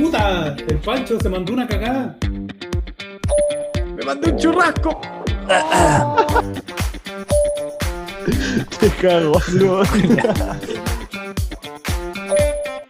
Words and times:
puta! 0.00 0.56
El 0.68 0.78
Pancho 0.78 1.18
se 1.20 1.28
mandó 1.28 1.52
una 1.52 1.66
cagada. 1.66 2.16
¡Me 3.96 4.04
mandó 4.04 4.30
un 4.30 4.36
churrasco! 4.36 5.00
Te 8.80 8.88
cago, 8.90 9.40
bro. 9.52 9.82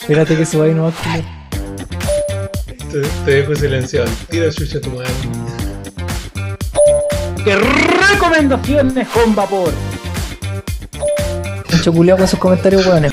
Espérate 0.01 0.37
que 0.37 0.45
se 0.47 0.57
vaya 0.57 0.75
no. 0.75 0.93
Te, 2.91 3.01
te 3.25 3.31
dejo 3.31 3.55
silenciado. 3.55 4.09
Tira 4.31 4.51
chucha 4.51 4.81
tu 4.81 4.91
madre. 4.91 5.11
¡Qué 7.45 7.57
recomendaciones 7.57 9.09
con 9.09 9.35
vapor! 9.35 9.73
Pancho 11.71 11.93
culiao 11.93 12.17
con 12.17 12.27
sus 12.27 12.39
comentarios 12.39 12.87
weones. 12.87 13.13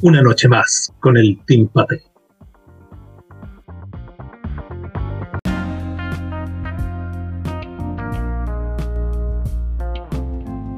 Una 0.00 0.22
noche 0.22 0.48
más 0.48 0.92
con 1.00 1.16
el 1.16 1.38
Team 1.46 1.66
Pate. 1.68 2.00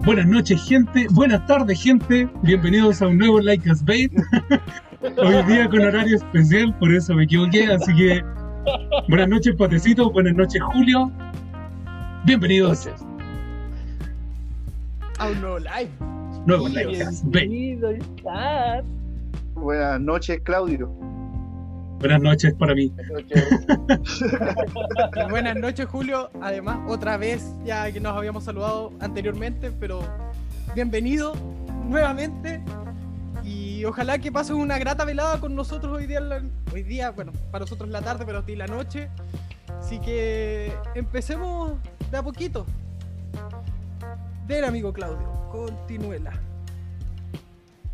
Buenas 0.05 0.27
noches, 0.27 0.63
gente. 0.67 1.07
Buenas 1.11 1.47
tardes, 1.47 1.83
gente. 1.83 2.29
Bienvenidos 2.43 3.03
a 3.03 3.09
un 3.09 3.19
nuevo 3.19 3.41
Like 3.41 3.71
Us 3.71 3.85
Bait. 3.85 4.11
Hoy 5.03 5.43
día 5.45 5.69
con 5.69 5.81
horario 5.81 6.17
especial, 6.17 6.77
por 6.79 6.93
eso 6.93 7.15
me 7.15 7.25
equivoqué. 7.25 7.67
Así 7.67 7.95
que 7.95 8.23
buenas 9.09 9.29
noches, 9.29 9.55
Patecito. 9.57 10.11
Buenas 10.11 10.35
noches, 10.35 10.63
Julio. 10.73 11.13
Bienvenidos 12.25 12.89
A 15.19 15.29
un 15.29 15.41
nuevo 15.41 15.59
live. 15.59 15.91
nuevo 16.47 16.69
Like 16.69 17.05
Us 17.05 17.23
Bait. 17.25 17.51
Buenas 19.61 20.01
noches, 20.01 20.41
Claudio. 20.43 20.89
Buenas 21.99 22.23
noches 22.23 22.55
para 22.55 22.75
mí. 22.75 22.91
Buenas 25.31 25.57
noches, 25.57 25.87
Julio. 25.87 26.31
Además, 26.41 26.79
otra 26.89 27.19
vez, 27.19 27.45
ya 27.63 27.93
que 27.93 28.01
nos 28.01 28.17
habíamos 28.17 28.45
saludado 28.45 28.91
anteriormente, 29.01 29.71
pero 29.71 30.01
bienvenido 30.75 31.35
nuevamente. 31.85 32.63
Y 33.45 33.85
ojalá 33.85 34.19
que 34.19 34.33
pases 34.33 34.53
una 34.53 34.79
grata 34.79 35.05
velada 35.05 35.39
con 35.41 35.55
nosotros 35.55 35.93
hoy 35.93 36.07
día, 36.07 36.21
hoy 36.73 36.83
día, 36.83 37.11
bueno, 37.11 37.33
para 37.51 37.65
nosotros 37.65 37.87
en 37.87 37.93
la 37.93 38.01
tarde, 38.01 38.25
pero 38.25 38.39
a 38.39 38.47
ti 38.47 38.57
la 38.57 38.67
noche. 38.67 39.11
Así 39.79 40.01
que 40.01 40.73
empecemos 40.95 41.73
de 42.11 42.17
a 42.17 42.23
poquito. 42.23 42.65
Del 44.47 44.65
amigo 44.65 44.91
Claudio, 44.91 45.31
continúela. 45.53 46.33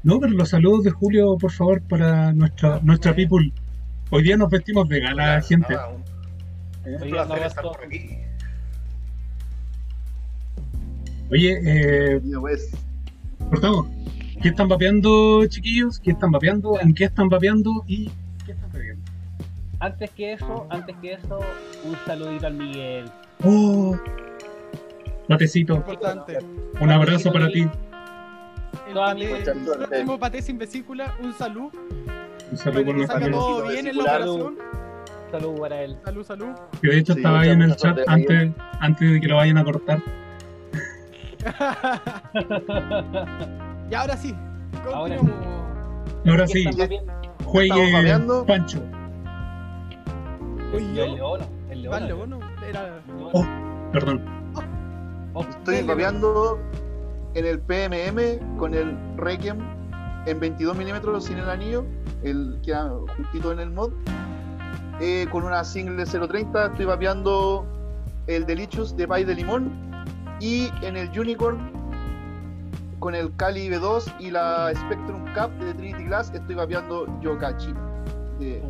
No, 0.06 0.20
pero 0.20 0.34
los 0.34 0.50
saludos 0.50 0.84
de 0.84 0.92
Julio, 0.92 1.36
por 1.36 1.50
favor, 1.50 1.82
para 1.82 2.32
nuestra, 2.32 2.78
nuestra 2.84 3.12
people. 3.12 3.52
Hoy 4.10 4.22
día 4.22 4.36
nos 4.36 4.48
vestimos 4.48 4.88
de 4.88 5.00
gala, 5.00 5.42
gente. 5.42 5.74
Ah, 5.74 5.88
un- 5.88 6.94
un 6.94 7.02
Oye, 7.02 7.10
placer 7.10 7.28
no, 7.28 7.34
estar 7.34 7.46
esto- 7.48 7.72
por 7.72 7.84
aquí. 7.84 8.10
Oye, 11.28 11.60
eh, 11.64 12.20
cortamos. 13.50 13.88
¿Qué 14.40 14.48
están 14.50 14.68
vapeando, 14.68 15.44
chiquillos? 15.46 15.98
¿Qué 15.98 16.12
están 16.12 16.30
vapeando? 16.30 16.78
¿En 16.80 16.94
qué 16.94 17.04
están 17.06 17.28
vapeando? 17.28 17.82
¿Y 17.88 18.08
qué 18.44 18.52
están 18.52 18.70
bebiendo? 18.70 19.02
Antes 19.80 20.10
que 20.12 20.34
eso, 20.34 20.68
antes 20.70 20.94
que 21.02 21.14
eso, 21.14 21.40
un 21.84 21.96
saludito 22.06 22.46
al 22.46 22.54
Miguel. 22.54 23.06
Oh, 23.42 23.98
matecito, 25.28 25.74
Importante. 25.74 26.38
un 26.80 26.90
abrazo 26.92 27.32
para 27.32 27.48
ti. 27.48 27.66
El, 28.86 28.94
Toda 28.94 29.14
paté- 30.18 30.38
el 30.38 30.42
sin 30.44 30.58
vesícula, 30.58 31.14
un 31.22 31.32
salud. 31.34 31.72
Un 32.50 32.56
saludo 32.56 32.84
por 32.84 33.06
Para 33.06 33.20
que 33.20 33.30
nuestra 33.30 33.32
todo 33.40 33.68
bien 33.68 33.86
en 33.86 33.96
la 33.96 34.02
operación. 34.02 34.58
Salud 35.30 35.60
para 35.60 35.82
él. 35.82 35.96
Salud, 36.04 36.24
salud. 36.24 36.48
Que 36.80 36.88
de 36.88 36.98
hecho 36.98 37.12
Sí, 37.14 37.18
estaba 37.20 37.40
ahí 37.40 37.50
en 37.50 37.62
el 37.62 37.76
chat 37.76 37.98
antes, 38.06 38.50
antes 38.80 39.12
de 39.12 39.20
que 39.20 39.28
lo 39.28 39.36
vayan 39.36 39.58
a 39.58 39.64
cortar. 39.64 40.02
y 43.90 43.94
ahora 43.94 44.16
sí, 44.16 44.34
Ahora 44.92 45.16
continuamos. 45.16 45.56
Ahora 46.26 46.44
¿Qué 46.46 46.52
sí, 46.52 46.64
juegue. 47.44 48.18
Pancho. 48.46 48.80
Fui 50.72 50.82
El 50.82 50.94
yo. 50.94 51.06
Leono. 51.06 51.44
El 51.70 51.82
Leono. 51.82 52.40
Era. 52.68 52.98
Oh. 53.32 53.44
Perdón. 53.92 54.22
Oh, 55.34 55.42
estoy 55.42 55.76
Dale, 55.76 55.86
vapeando 55.88 56.58
en 57.36 57.44
el 57.44 57.60
PMM 57.60 58.56
con 58.56 58.72
el 58.72 58.96
Requiem 59.18 59.58
en 60.24 60.40
22 60.40 60.74
milímetros 60.74 61.24
sin 61.24 61.36
el 61.36 61.50
anillo, 61.50 61.84
el 62.22 62.58
que 62.64 62.74
justito 63.16 63.52
en 63.52 63.60
el 63.60 63.70
mod. 63.70 63.92
Eh, 65.00 65.26
con 65.30 65.44
una 65.44 65.62
single 65.62 66.06
030 66.06 66.66
estoy 66.68 66.86
vapeando 66.86 67.66
el 68.26 68.46
Delicious 68.46 68.96
de 68.96 69.06
pay 69.06 69.24
de 69.24 69.34
limón. 69.34 69.70
Y 70.40 70.70
en 70.82 70.96
el 70.96 71.08
Unicorn 71.18 71.58
con 73.00 73.14
el 73.14 73.34
Cali 73.36 73.68
V2 73.68 74.14
y 74.18 74.30
la 74.30 74.72
Spectrum 74.74 75.22
Cap 75.34 75.50
de 75.58 75.74
Trinity 75.74 76.04
Glass 76.04 76.32
estoy 76.32 76.54
vapeando 76.54 77.06
Yokachi 77.20 77.74
de 78.38 78.62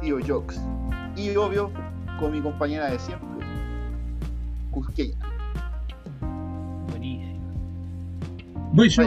Tío 0.00 0.18
Jokes 0.24 0.60
y 1.16 1.34
obvio 1.36 1.72
con 2.20 2.32
mi 2.32 2.40
compañera 2.40 2.90
de 2.90 2.98
siempre 2.98 3.28
Cusqueña 4.70 5.27
Voy 8.78 8.88
yo. 8.90 9.02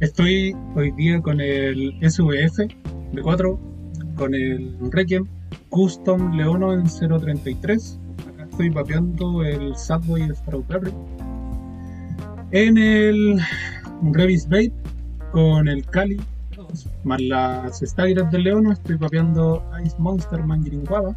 Estoy 0.00 0.56
hoy 0.74 0.90
día 0.92 1.20
con 1.20 1.42
el 1.42 1.92
SVF 2.00 2.56
de 3.12 3.20
4, 3.22 3.60
con 4.16 4.34
el 4.34 4.74
Requiem 4.90 5.26
Custom 5.68 6.34
Leono 6.34 6.72
en 6.72 6.84
033. 6.86 8.00
Acá 8.32 8.44
estoy 8.50 8.70
vapeando 8.70 9.44
el 9.44 9.76
Subway 9.76 10.26
Strawberry. 10.34 10.90
En 12.52 12.78
el 12.78 13.40
Revis 14.12 14.48
Vape 14.48 14.72
con 15.32 15.68
el 15.68 15.84
Cali, 15.84 16.18
más 17.04 17.20
las 17.20 17.80
Staggers 17.80 18.30
del 18.30 18.44
Leono, 18.44 18.72
estoy 18.72 18.96
vapeando 18.96 19.62
Ice 19.84 19.96
Monster 19.98 20.42
Mandarin 20.42 20.86
Guava. 20.86 21.14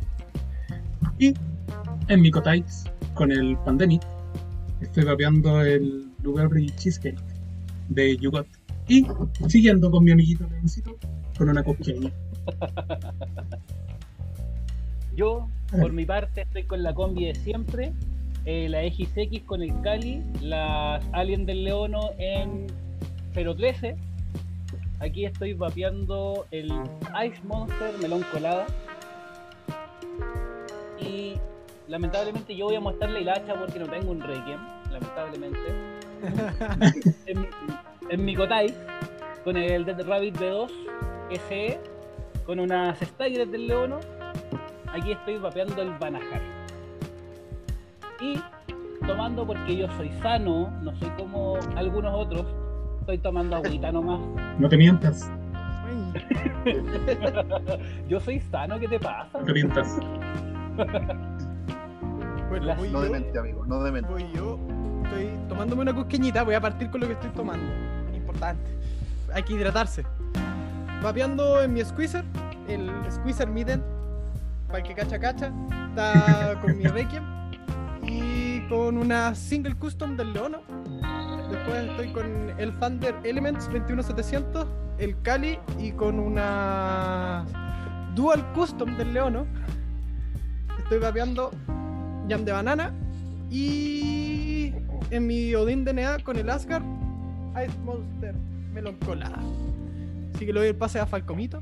Y 1.20 1.34
en 2.10 2.22
mi 2.22 2.32
Cotais 2.32 2.84
con 3.14 3.32
el 3.32 3.56
Pandemic, 3.60 4.02
estoy 4.82 5.06
vapeando 5.06 5.62
el 5.62 6.11
Blueberry 6.22 6.70
Cheesecake 6.78 7.20
de 7.90 8.18
Yugot. 8.18 8.48
Y 8.88 9.06
siguiendo 9.48 9.90
con 9.92 10.04
mi 10.04 10.12
amiguito 10.12 10.46
Leoncito, 10.50 10.98
con 11.38 11.50
una 11.50 11.64
cosqueña. 11.64 12.12
Yo, 15.16 15.48
por 15.72 15.92
mi 15.94 16.06
parte, 16.06 16.42
estoy 16.42 16.64
con 16.64 16.84
la 16.84 16.94
combi 16.94 17.26
de 17.26 17.36
siempre. 17.36 17.94
eh, 18.46 18.68
la 18.70 18.82
XX 18.82 19.44
con 19.46 19.62
el 19.62 19.80
Cali, 19.82 20.24
las 20.42 21.04
Alien 21.14 21.46
del 21.46 21.64
Leono 21.64 22.12
en 22.18 22.68
013. 23.34 23.96
Aquí 25.00 25.26
estoy 25.26 25.54
vapeando 25.54 26.46
el 26.52 26.68
Ice 27.26 27.42
Monster 27.44 27.94
Melón 28.02 28.24
Colada. 28.32 28.66
Y 31.00 31.34
lamentablemente 31.88 32.56
yo 32.56 32.66
voy 32.66 32.76
a 32.76 32.80
mostrarle 32.80 33.20
el 33.20 33.30
hacha 33.30 33.54
porque 33.60 33.80
no 33.80 33.88
tengo 33.88 34.12
un 34.12 34.22
Requiem, 34.22 34.60
lamentablemente. 34.92 35.60
en, 37.26 37.42
mi- 37.42 37.48
en 38.10 38.26
mi 38.26 38.36
Kotai, 38.36 38.74
con 39.44 39.58
el 39.58 39.86
Dead 39.86 40.02
Rabbit 40.08 40.38
B2 40.38 40.70
SE, 41.48 41.80
con 42.46 42.60
unas 42.60 43.00
Staggers 43.00 43.52
del 43.52 43.68
Leono. 43.68 44.00
Aquí 44.94 45.12
estoy 45.14 45.38
vapeando 45.38 45.82
el 45.82 45.92
Banajar. 46.00 46.42
Y 48.20 48.40
tomando 49.08 49.46
porque 49.48 49.76
yo 49.78 49.88
soy 49.98 50.12
sano, 50.22 50.70
no 50.84 50.96
soy 50.98 51.10
como 51.12 51.58
algunos 51.76 52.14
otros. 52.14 52.46
Estoy 53.00 53.18
tomando 53.20 53.56
agüita 53.56 53.92
nomás. 53.92 54.20
No 54.60 54.70
te 54.70 54.78
mientas, 54.78 55.30
Yo 58.10 58.20
soy 58.20 58.40
sano, 58.42 58.78
¿qué 58.80 58.88
te 58.88 59.00
pasa? 59.00 59.40
no 59.40 59.46
te 59.46 59.54
mientas. 59.54 59.98
Bueno, 62.50 62.66
Las- 62.66 62.82
no 62.92 63.02
demente 63.02 63.40
amigo 63.40 63.66
no 63.66 63.82
demente 63.84 64.12
Voy 64.12 64.26
yo. 64.34 64.60
Estoy 65.04 65.30
tomándome 65.50 65.82
una 65.82 65.94
cusqueñita. 65.94 66.44
Voy 66.44 66.56
a 66.56 66.62
partir 66.62 66.90
con 66.90 67.02
lo 67.02 67.08
que 67.08 67.14
estoy 67.14 67.30
tomando. 67.32 67.72
Importante. 68.16 68.70
Hay 69.34 69.44
que 69.44 69.54
hidratarse. 69.54 70.06
Vapeando 71.02 71.62
en 71.62 71.74
mi 71.74 71.84
squeezer. 71.84 72.24
El 72.68 72.90
squeezer 73.12 73.48
Miden. 73.48 73.84
Para 74.68 74.84
que 74.84 74.94
cacha 74.94 75.20
cacha. 75.20 75.52
Está 75.90 76.60
con 76.62 76.78
mi 76.78 76.86
Requiem. 76.86 77.24
Y 78.04 78.68
con 78.68 78.98
una 78.98 79.36
single 79.36 79.76
custom 79.76 80.16
del 80.16 80.34
Leono. 80.34 80.62
Después 81.50 81.90
estoy 81.90 82.14
con 82.14 82.54
el 82.58 82.78
Thunder 82.80 83.16
Elements 83.24 83.68
21700. 83.68 84.68
El 85.00 85.22
Cali. 85.22 85.60
Y 85.80 85.92
con 85.92 86.20
una 86.20 87.46
dual 88.16 88.46
custom 88.54 88.96
del 88.98 89.14
Leono. 89.14 89.46
Estoy 90.78 91.00
vapeando 91.00 91.52
Jam 92.30 92.46
de 92.46 92.52
banana 92.52 92.94
Y 93.52 94.74
en 95.10 95.28
mi 95.28 95.54
Odin 95.54 95.84
DNA 95.84 96.20
con 96.24 96.38
el 96.38 96.50
Asgard, 96.50 96.84
Ice 97.62 97.78
Monster 97.84 98.34
Melon 98.74 98.96
Colada. 99.06 99.40
Así 100.34 100.46
que 100.46 100.54
le 100.54 100.60
doy 100.62 100.70
el 100.70 100.76
pase 100.76 101.00
a 101.02 101.06
Falcomito. 101.06 101.62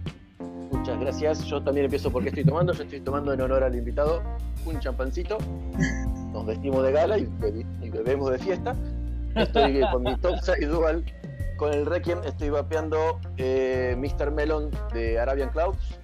Muchas 0.72 1.00
gracias. 1.00 1.44
Yo 1.46 1.64
también 1.64 1.86
empiezo 1.86 2.12
porque 2.12 2.30
estoy 2.30 2.46
tomando. 2.46 2.74
Yo 2.74 2.84
estoy 2.84 3.00
tomando 3.02 3.34
en 3.34 3.42
honor 3.42 3.64
al 3.64 3.76
invitado 3.76 4.22
un 4.68 4.80
champancito. 4.80 5.40
Nos 6.32 6.46
vestimos 6.46 6.84
de 6.84 6.92
gala 6.92 7.18
y, 7.18 7.28
bebemos 7.90 8.32
de 8.32 8.38
fiesta. 8.38 8.76
Estoy 9.36 9.82
con 9.92 10.04
mi 10.04 10.16
Topside 10.18 10.68
Dual. 10.68 11.04
Con 11.58 11.74
el 11.74 11.88
Requiem 11.88 12.20
estoy 12.24 12.52
vapeando 12.52 13.20
eh, 13.38 13.96
Mr. 13.98 14.30
Melon 14.30 14.70
de 14.94 15.18
Arabian 15.18 15.50
Clouds. 15.50 16.00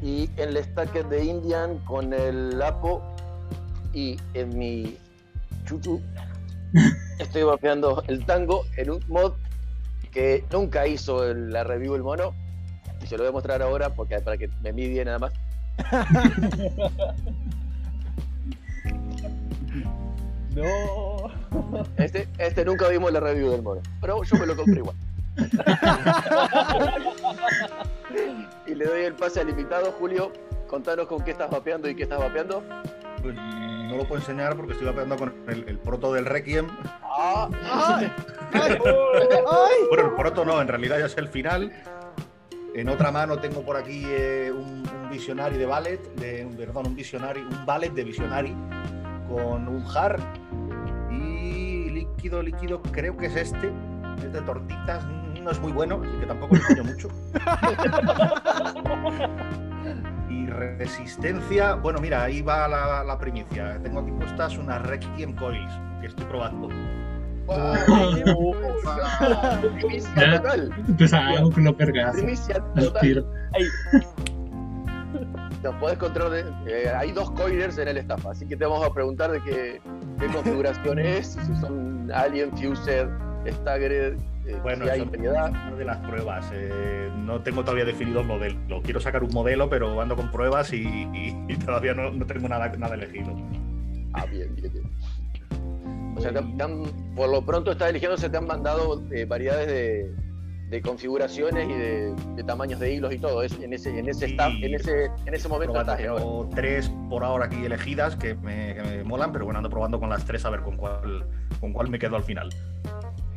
Y 0.00 0.30
en 0.36 0.50
el 0.50 0.62
Stacket 0.62 1.08
de 1.08 1.24
Indian 1.24 1.78
con 1.86 2.12
el 2.12 2.56
Lapo. 2.56 3.02
Y 3.92 4.16
en 4.34 4.56
mi 4.56 4.96
Chuchu 5.64 6.00
estoy 7.18 7.42
vapeando 7.44 8.02
el 8.08 8.24
tango 8.26 8.64
en 8.76 8.90
un 8.90 9.00
mod 9.08 9.32
que 10.12 10.44
nunca 10.52 10.86
hizo 10.86 11.24
el- 11.28 11.50
la 11.50 11.64
review 11.64 11.94
el 11.94 12.02
mono 12.02 12.34
y 13.02 13.06
se 13.06 13.16
lo 13.16 13.22
voy 13.24 13.30
a 13.30 13.32
mostrar 13.32 13.62
ahora 13.62 13.90
porque 13.94 14.18
para 14.20 14.36
que 14.36 14.48
me 14.62 14.72
midie 14.72 15.04
nada 15.04 15.18
más. 15.18 15.32
No. 20.54 21.30
Este, 21.96 22.28
este 22.38 22.64
nunca 22.64 22.88
vimos 22.88 23.12
la 23.12 23.20
review 23.20 23.50
del 23.50 23.62
mono, 23.62 23.80
pero 24.00 24.22
yo 24.22 24.36
me 24.36 24.46
lo 24.46 24.56
compré 24.56 24.78
igual. 24.78 24.96
y 28.66 28.74
le 28.74 28.84
doy 28.84 29.02
el 29.02 29.14
pase 29.14 29.40
al 29.40 29.48
invitado, 29.50 29.90
Julio. 29.98 30.32
Contanos 30.68 31.06
con 31.08 31.22
qué 31.24 31.32
estás 31.32 31.50
vapeando 31.50 31.88
y 31.88 31.96
qué 31.96 32.04
estás 32.04 32.20
vapeando. 32.20 32.62
No 33.94 34.02
lo 34.02 34.08
puedo 34.08 34.20
enseñar 34.20 34.56
porque 34.56 34.72
estoy 34.72 34.88
vapeando 34.88 35.16
con 35.16 35.32
el, 35.48 35.64
el 35.68 35.78
proto 35.78 36.12
del 36.12 36.26
Requiem. 36.26 36.66
Ah, 37.02 37.48
¡Ay! 37.72 38.12
¡Ay! 38.52 38.78
¡Ay! 38.84 39.74
Bueno, 39.88 40.08
el 40.08 40.14
proto 40.14 40.44
no, 40.44 40.60
en 40.60 40.68
realidad 40.68 40.98
ya 40.98 41.06
es 41.06 41.16
el 41.16 41.28
final. 41.28 41.72
En 42.74 42.88
otra 42.88 43.12
mano 43.12 43.38
tengo 43.38 43.64
por 43.64 43.76
aquí 43.76 44.02
eh, 44.06 44.50
un, 44.52 44.82
un 44.82 45.58
de 45.58 45.66
Ballet, 45.66 46.02
de, 46.16 46.44
perdón, 46.56 46.88
un 46.88 46.96
Visionary, 46.96 47.40
un 47.40 47.64
Ballet 47.64 47.92
de 47.92 48.02
Visionary 48.02 48.52
con 49.28 49.68
un 49.68 49.84
jar 49.84 50.18
y 51.12 51.88
líquido, 51.90 52.42
líquido, 52.42 52.82
creo 52.82 53.16
que 53.16 53.26
es 53.26 53.36
este, 53.36 53.70
es 54.18 54.32
de 54.32 54.40
tortitas, 54.42 55.06
no 55.40 55.50
es 55.52 55.60
muy 55.60 55.70
bueno, 55.70 56.02
así 56.02 56.18
que 56.18 56.26
tampoco 56.26 56.56
lo 56.56 56.60
enseño 56.62 56.84
mucho. 56.84 57.08
Y 60.34 60.46
resistencia, 60.46 61.74
bueno, 61.74 62.00
mira, 62.00 62.24
ahí 62.24 62.42
va 62.42 62.66
la, 62.66 63.04
la 63.04 63.18
primicia. 63.18 63.78
Tengo 63.82 64.00
aquí 64.00 64.10
puestas 64.10 64.58
unas 64.58 64.82
Requiem 64.82 65.34
Coils 65.36 65.72
que 66.00 66.08
estoy 66.08 66.24
probando. 66.26 66.68
primicia 69.78 70.14
Ya. 70.16 70.36
total. 70.42 70.70
Empezamos 70.88 71.54
con 71.54 71.64
los 71.64 71.76
vergazos. 71.76 72.16
Primicia 72.16 72.56
Al 72.56 72.84
total. 72.84 73.26
Nos 75.62 75.74
podés 75.76 75.98
controlar. 75.98 76.44
eh, 76.66 76.92
hay 76.94 77.12
dos 77.12 77.30
coiners 77.30 77.78
en 77.78 77.88
el 77.88 77.96
staff, 77.98 78.26
así 78.26 78.46
que 78.46 78.56
te 78.56 78.66
vamos 78.66 78.84
a 78.86 78.92
preguntar 78.92 79.30
de 79.30 79.40
qué, 79.42 79.80
qué 80.18 80.26
configuración 80.26 80.98
es, 80.98 81.38
si 81.46 81.56
son 81.60 82.10
Alien, 82.12 82.50
Fused, 82.56 83.08
Staggered, 83.46 84.18
eh, 84.46 84.58
Bueno, 84.62 84.84
si 84.84 84.90
hay 84.90 85.00
eso 85.02 85.10
variedad. 85.10 85.46
es 85.48 85.50
una 85.52 85.76
de 85.76 85.84
las 85.84 85.96
pruebas. 85.98 86.50
eh, 86.52 87.10
no 87.16 87.40
tengo 87.42 87.62
todavía 87.62 87.84
definido 87.84 88.20
el 88.20 88.26
modelo. 88.26 88.82
Quiero 88.82 89.00
sacar 89.00 89.22
un 89.24 89.32
modelo, 89.32 89.68
pero 89.70 90.00
ando 90.00 90.16
con 90.16 90.30
pruebas 90.30 90.72
y, 90.72 90.82
y- 90.82 91.36
y 91.48 91.56
todavía 91.56 91.94
no, 91.94 92.10
no 92.10 92.26
tengo 92.26 92.48
nada, 92.48 92.68
nada 92.76 92.94
elegido. 92.94 93.34
Ah, 94.12 94.26
bien, 94.26 94.54
bien, 94.54 94.72
bien. 94.72 94.90
O 96.16 96.20
sea, 96.20 96.30
te 96.32 96.38
han- 96.38 96.56
te 96.56 96.62
han- 96.62 97.14
por 97.16 97.28
lo 97.28 97.44
pronto 97.44 97.72
estás 97.72 97.90
eligiendo, 97.90 98.16
se 98.16 98.28
te 98.30 98.36
han 98.36 98.46
mandado 98.46 99.02
eh, 99.10 99.24
variedades 99.24 99.66
de, 99.66 100.14
de 100.70 100.82
configuraciones 100.82 101.68
y 101.68 101.72
de, 101.72 102.14
de 102.36 102.44
tamaños 102.44 102.78
de 102.80 102.92
hilos 102.94 103.12
y 103.12 103.18
todo. 103.18 103.42
Es, 103.42 103.52
en 103.60 103.72
ese, 103.72 103.98
en 103.98 104.08
ese 104.08 104.26
staff, 104.26 104.52
en 104.60 104.74
ese, 104.74 105.06
en 105.26 105.34
ese 105.34 105.48
momento 105.48 105.78
estás 105.80 105.98
ahora. 106.00 106.14
tengo 106.16 106.48
tres 106.54 106.90
por 107.10 107.24
ahora 107.24 107.46
aquí 107.46 107.64
elegidas 107.64 108.14
que 108.16 108.34
me, 108.36 108.74
que 108.74 108.82
me 108.82 109.04
molan, 109.04 109.32
pero 109.32 109.44
bueno, 109.44 109.58
ando 109.58 109.70
probando 109.70 109.98
con 109.98 110.08
las 110.08 110.24
tres 110.24 110.44
a 110.44 110.50
ver 110.50 110.60
con 110.60 110.76
cuál, 110.76 111.26
con 111.60 111.72
cuál 111.72 111.88
me 111.90 111.98
quedo 111.98 112.16
al 112.16 112.22
final. 112.22 112.48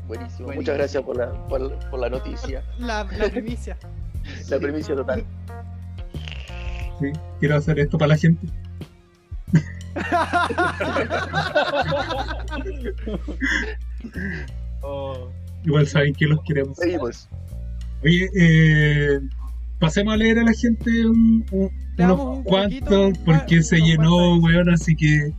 Buenísimo. 0.07 0.51
Muchas 0.53 0.77
gracias 0.77 1.03
por 1.03 1.17
la, 1.17 1.31
por, 1.47 1.77
por 1.89 1.99
la 1.99 2.09
noticia. 2.09 2.63
La, 2.79 3.03
la 3.03 3.29
primicia. 3.29 3.77
La 4.49 4.59
primicia 4.59 4.95
total. 4.95 5.23
Sí, 6.99 7.11
quiero 7.39 7.55
hacer 7.57 7.79
esto 7.79 7.97
para 7.97 8.09
la 8.09 8.17
gente. 8.17 8.47
Oh. 14.81 15.29
Igual 15.65 15.87
saben 15.87 16.13
que 16.13 16.25
los 16.27 16.39
queremos. 16.43 16.77
Seguimos. 16.77 17.27
Oye, 18.03 18.29
eh, 18.39 19.19
pasemos 19.79 20.13
a 20.13 20.17
leer 20.17 20.39
a 20.39 20.43
la 20.43 20.53
gente 20.53 20.89
un- 21.05 21.45
un- 21.51 21.69
Le 21.97 22.03
damos 22.03 22.19
un 22.21 22.27
unos 22.33 22.43
cuantos 22.45 23.17
porque 23.25 23.61
se 23.63 23.77
llenó, 23.79 24.37
weón, 24.39 24.69
así 24.69 24.95
que 24.95 25.31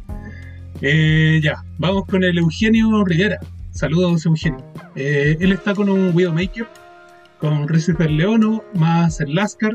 eh, 0.83 1.41
ya, 1.43 1.65
vamos 1.79 2.05
con 2.07 2.25
el 2.25 2.37
Eugenio 2.39 3.05
Rivera. 3.05 3.39
Saludos, 3.79 4.27
Eugenio. 4.27 4.59
Eh, 4.97 5.37
él 5.39 5.53
está 5.53 5.73
con 5.73 5.89
un 5.89 6.11
Widowmaker, 6.13 6.67
con 7.39 7.69
Resistor 7.69 8.11
Leono, 8.11 8.65
más 8.75 9.21
el 9.21 9.37
Lascar 9.37 9.73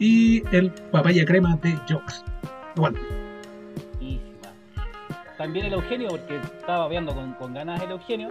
y 0.00 0.42
el 0.50 0.72
Papaya 0.90 1.24
Crema 1.24 1.54
de. 1.62 1.78
Aguante. 2.74 3.00
Buenísima. 4.00 4.52
También 5.38 5.66
el 5.66 5.74
Eugenio, 5.74 6.08
porque 6.08 6.38
estaba 6.58 6.88
viendo 6.88 7.14
con, 7.38 7.54
ganas 7.54 7.80
el 7.82 7.92
Eugenio, 7.92 8.30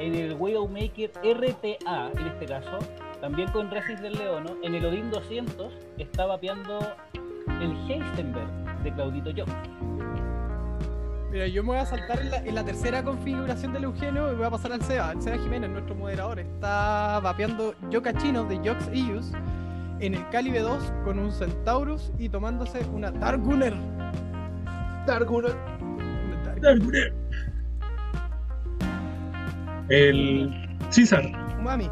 en 0.00 0.16
el 0.16 0.34
Widowmaker 0.36 1.12
RTA, 1.22 2.10
en 2.18 2.26
este 2.26 2.46
caso, 2.46 2.80
también 3.20 3.48
con 3.52 3.70
Resist 3.70 4.02
del 4.02 4.14
Leono, 4.14 4.56
en 4.64 4.74
el 4.74 4.84
Odin 4.84 5.12
200 5.12 5.72
está 5.98 6.26
vapeando 6.26 6.80
el 7.60 7.70
Heisenberg 7.88 8.82
de 8.82 8.92
Claudito 8.94 9.30
Jones. 9.30 10.29
Mira, 11.32 11.46
yo 11.46 11.62
me 11.62 11.68
voy 11.68 11.78
a 11.78 11.86
saltar 11.86 12.20
en 12.20 12.30
la, 12.30 12.38
en 12.38 12.54
la 12.56 12.64
tercera 12.64 13.04
configuración 13.04 13.72
del 13.72 13.84
Eugenio 13.84 14.32
y 14.32 14.36
voy 14.36 14.46
a 14.46 14.50
pasar 14.50 14.72
al 14.72 14.82
Seba. 14.82 15.12
El 15.12 15.22
Seba 15.22 15.38
Jiménez, 15.38 15.70
nuestro 15.70 15.94
moderador, 15.94 16.40
está 16.40 17.20
vapeando 17.22 17.74
Yoka 17.90 18.12
Chino 18.14 18.44
de 18.44 18.56
Jox 18.58 18.90
Ius 18.92 19.30
en 20.00 20.14
el 20.14 20.28
Calibe 20.30 20.58
2 20.60 20.92
con 21.04 21.18
un 21.20 21.30
Centaurus 21.30 22.10
y 22.18 22.28
tomándose 22.28 22.84
una 22.92 23.12
Darguner. 23.12 23.74
Darguner. 25.06 25.54
Dark- 26.60 27.12
El 29.88 30.50
César 30.90 31.24
Umami. 31.58 31.88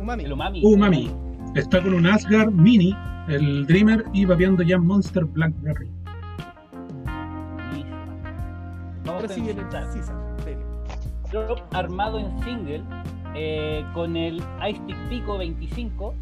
Umami. 0.00 0.24
El 0.24 0.32
Umami. 0.32 0.62
Umami 0.64 1.10
está 1.54 1.82
con 1.82 1.92
un 1.94 2.06
Asgard 2.06 2.50
Mini, 2.50 2.94
el 3.28 3.66
Dreamer 3.66 4.04
y 4.14 4.24
vapeando 4.24 4.62
ya 4.62 4.78
Monster 4.78 5.24
Blackberry. 5.24 5.90
El. 9.24 10.58
Drop 11.30 11.60
armado 11.74 12.18
en 12.18 12.42
single 12.42 12.82
eh, 13.34 13.84
con 13.94 14.16
el 14.16 14.42
Ice 14.68 14.80
Pico 15.10 15.36
25 15.36 16.14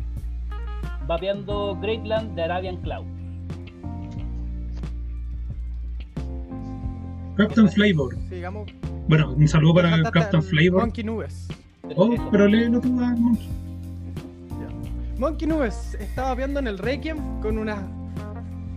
vapeando 1.06 1.78
Greatland 1.80 2.34
de 2.34 2.42
Arabian 2.42 2.76
Cloud. 2.78 3.06
Captain 7.36 7.68
Flavor. 7.68 8.16
Sigamos. 8.28 8.70
Bueno, 9.08 9.32
un 9.32 9.46
saludo 9.46 9.74
para 9.74 10.02
Captain 10.10 10.42
Flavor. 10.42 10.80
Monkey 10.80 11.04
Nubes. 11.04 11.48
Oh, 11.94 12.10
pero 12.30 12.48
léelo 12.48 12.80
tú, 12.80 12.88
Monkey. 12.88 13.48
Monkey 15.18 15.46
Nubes 15.48 15.94
estaba 15.94 16.34
viendo 16.34 16.58
en 16.60 16.66
el 16.66 16.78
Requiem 16.78 17.40
con 17.40 17.58
unas 17.58 17.78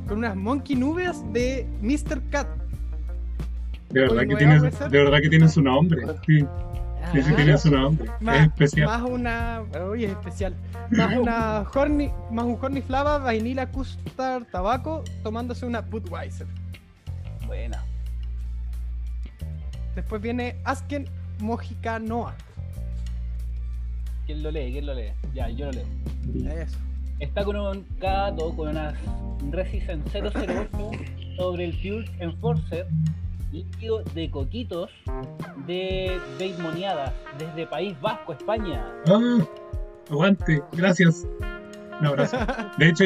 con 0.07 0.19
unas 0.19 0.35
Monkey 0.35 0.75
Nubes 0.75 1.21
de 1.33 1.67
Mr. 1.81 2.21
Cat. 2.29 2.47
De 3.89 4.01
verdad, 4.01 4.17
Oye, 4.17 4.27
que 4.27 4.33
¿no 4.33 4.37
tiene, 4.37 4.59
de 4.59 5.03
verdad 5.03 5.17
que 5.21 5.29
tiene 5.29 5.49
su 5.49 5.61
nombre. 5.61 6.05
Sí, 6.27 6.45
sí, 7.11 7.21
sí 7.23 7.33
tiene 7.33 7.57
su 7.57 7.71
nombre. 7.71 8.05
Es 8.05 8.21
más, 8.21 8.47
especial. 8.47 8.87
más 8.87 9.01
una. 9.01 9.63
Uy, 9.89 10.05
es 10.05 10.11
especial. 10.11 10.55
Más 10.91 11.17
una 11.17 11.65
horny, 11.73 12.11
más 12.31 12.45
un 12.45 12.57
horny 12.61 12.81
flava, 12.81 13.17
vainilla 13.17 13.65
custard 13.65 14.45
tabaco, 14.51 15.03
tomándose 15.23 15.65
una 15.65 15.81
Budweiser. 15.81 16.45
Buena. 17.47 17.83
Después 19.95 20.21
viene 20.21 20.55
Asken 20.65 21.09
Mojicanoa. 21.39 22.35
¿Quién 24.27 24.43
lo 24.43 24.51
lee? 24.51 24.71
¿Quién 24.71 24.85
lo 24.85 24.93
lee? 24.93 25.11
Ya, 25.33 25.49
yo 25.49 25.65
lo 25.65 25.71
leo. 25.71 26.61
Eso. 26.61 26.77
Está 27.19 27.43
con 27.43 27.55
un 27.55 27.85
gato 27.99 28.55
con 28.55 28.69
una 28.69 28.93
Resistance 29.49 30.21
008 30.21 30.91
sobre 31.37 31.65
el 31.65 31.71
Pure 31.71 32.05
Enforcer 32.19 32.85
líquido 33.51 34.03
de 34.13 34.29
coquitos 34.29 34.89
de 35.65 36.19
Moniadas 36.61 37.13
desde 37.37 37.67
País 37.67 37.99
Vasco, 38.01 38.33
España. 38.33 38.85
Ah, 39.07 39.39
aguante, 40.09 40.61
gracias. 40.73 41.27
Un 41.99 42.05
abrazo. 42.05 42.37
De 42.77 42.89
hecho, 42.89 43.05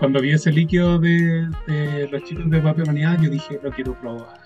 cuando 0.00 0.20
vi 0.20 0.32
ese 0.32 0.50
líquido 0.50 0.98
de, 0.98 1.48
de 1.66 2.08
los 2.10 2.22
chicos 2.24 2.50
de 2.50 2.60
Papemanía, 2.60 3.16
yo 3.20 3.30
dije, 3.30 3.60
lo 3.62 3.70
quiero 3.70 3.94
probar. 4.00 4.40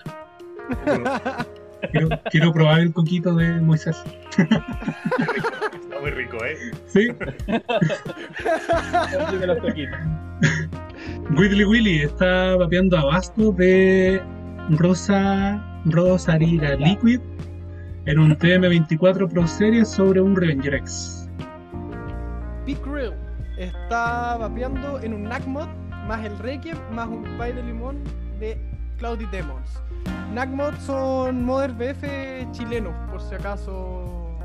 Quiero, 1.91 2.09
quiero 2.31 2.53
probar 2.53 2.81
el 2.81 2.93
coquito 2.93 3.35
de 3.35 3.61
Moisés. 3.61 4.03
Está 4.39 6.01
muy 6.01 6.11
rico, 6.11 6.39
¿eh? 6.45 6.57
Sí, 6.87 7.09
los 9.47 9.59
toquito. 9.61 9.97
Whitley 11.37 11.65
Willy 11.65 12.03
está 12.03 12.57
vapeando 12.57 12.99
abasto 12.99 13.53
de 13.53 14.23
Rosa 14.71 15.61
Rosarira 15.87 16.75
Liquid 16.76 17.21
en 18.07 18.19
un 18.19 18.37
TM24 18.37 19.28
Pro 19.28 19.47
Series 19.47 19.88
sobre 19.88 20.21
un 20.21 20.35
Revenger 20.37 20.75
X. 20.75 21.28
Big 22.66 22.78
Grill 22.85 23.12
está 23.59 24.37
vapeando 24.38 25.00
en 25.00 25.14
un 25.14 25.25
Nacmod 25.25 25.69
más 26.07 26.25
el 26.25 26.37
Requiem 26.38 26.76
más 26.92 27.09
un 27.09 27.23
pie 27.38 27.52
de 27.52 27.62
limón 27.62 27.99
de 28.40 28.57
Cloudy 28.99 29.26
Demons. 29.26 29.81
Nacmod 30.33 30.75
son 30.78 31.45
Modern 31.45 31.76
BF 31.76 32.50
chilenos, 32.52 32.95
por 33.11 33.21
si 33.21 33.35
acaso. 33.35 34.38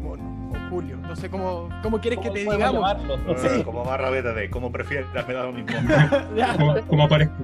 Mono, 0.00 0.50
o 0.50 0.70
Julio, 0.70 0.96
no 0.96 1.14
sé 1.16 1.28
cómo, 1.28 1.68
cómo 1.82 2.00
quieres 2.00 2.18
que 2.20 2.28
¿Cómo 2.28 2.34
te 2.34 2.40
digamos. 2.40 2.74
llamarlo? 2.74 3.16
Sí. 3.36 3.62
Como 3.64 3.84
barra 3.84 4.10
beta 4.10 4.32
de 4.32 4.50
como 4.50 4.70
prefieras, 4.72 5.08
me 5.26 5.34
da 5.34 5.44
lo 5.44 5.52
mismo. 5.52 5.72
Como, 6.58 6.80
como 6.86 7.04
aparezco. 7.04 7.34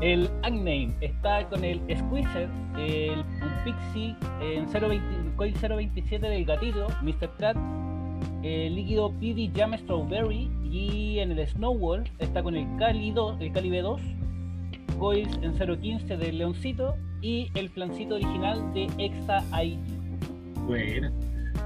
El 0.00 0.30
Unnamed 0.46 0.90
está 1.00 1.48
con 1.48 1.64
el 1.64 1.80
Squeezer, 1.96 2.48
el 2.78 3.24
Pixie 3.64 4.14
en 4.40 4.66
020 4.70 5.36
coil 5.36 5.54
027 5.54 6.24
del 6.24 6.44
gatito, 6.44 6.86
Mr. 7.02 7.30
Cat, 7.38 7.56
el 8.42 8.76
líquido 8.76 9.10
PD 9.12 9.50
Jam 9.54 9.76
Strawberry 9.76 10.48
y 10.70 11.18
en 11.18 11.32
el 11.32 11.46
Snowball 11.48 12.04
está 12.18 12.42
con 12.42 12.56
el 12.56 12.66
Cali, 12.78 13.10
2, 13.10 13.40
el 13.40 13.52
Cali 13.52 13.70
B2, 13.70 14.00
coils 14.98 15.38
en 15.42 15.52
015 15.54 16.16
del 16.16 16.38
Leoncito 16.38 16.94
y 17.20 17.50
el 17.54 17.68
flancito 17.68 18.14
original 18.14 18.72
de 18.74 18.88
Exa 18.98 19.44
ID. 19.64 19.78
Buena. 20.66 21.12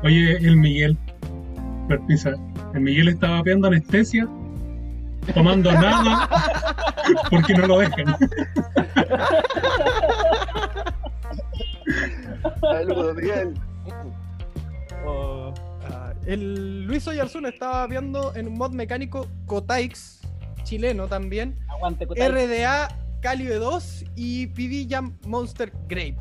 Oye, 0.04 0.36
el 0.38 0.56
Miguel. 0.56 0.96
Perpisa. 1.88 2.32
El 2.74 2.80
Miguel 2.80 3.08
está 3.08 3.30
vapeando 3.30 3.68
anestesia, 3.68 4.26
tomando 5.34 5.72
nada, 5.72 6.28
porque 7.30 7.54
no 7.54 7.66
lo 7.66 7.78
dejan. 7.78 8.16
Saludos, 12.60 13.16
Miguel. 13.16 13.54
Oh, 15.06 15.52
Ah, 15.90 16.12
el 16.26 16.84
Luis 16.84 17.06
Oyarzún 17.08 17.46
estaba 17.46 17.86
viendo 17.88 18.34
en 18.36 18.46
un 18.48 18.54
mod 18.54 18.72
mecánico 18.72 19.26
Cotaix, 19.46 20.20
chileno 20.62 21.08
también, 21.08 21.58
aguante, 21.68 22.06
Kotai. 22.06 22.28
RDA 22.28 22.88
Calibre 23.20 23.56
2 23.56 24.04
y 24.16 24.46
PV 24.48 24.86
Jam 24.88 25.16
Monster 25.26 25.72
Grape. 25.88 26.16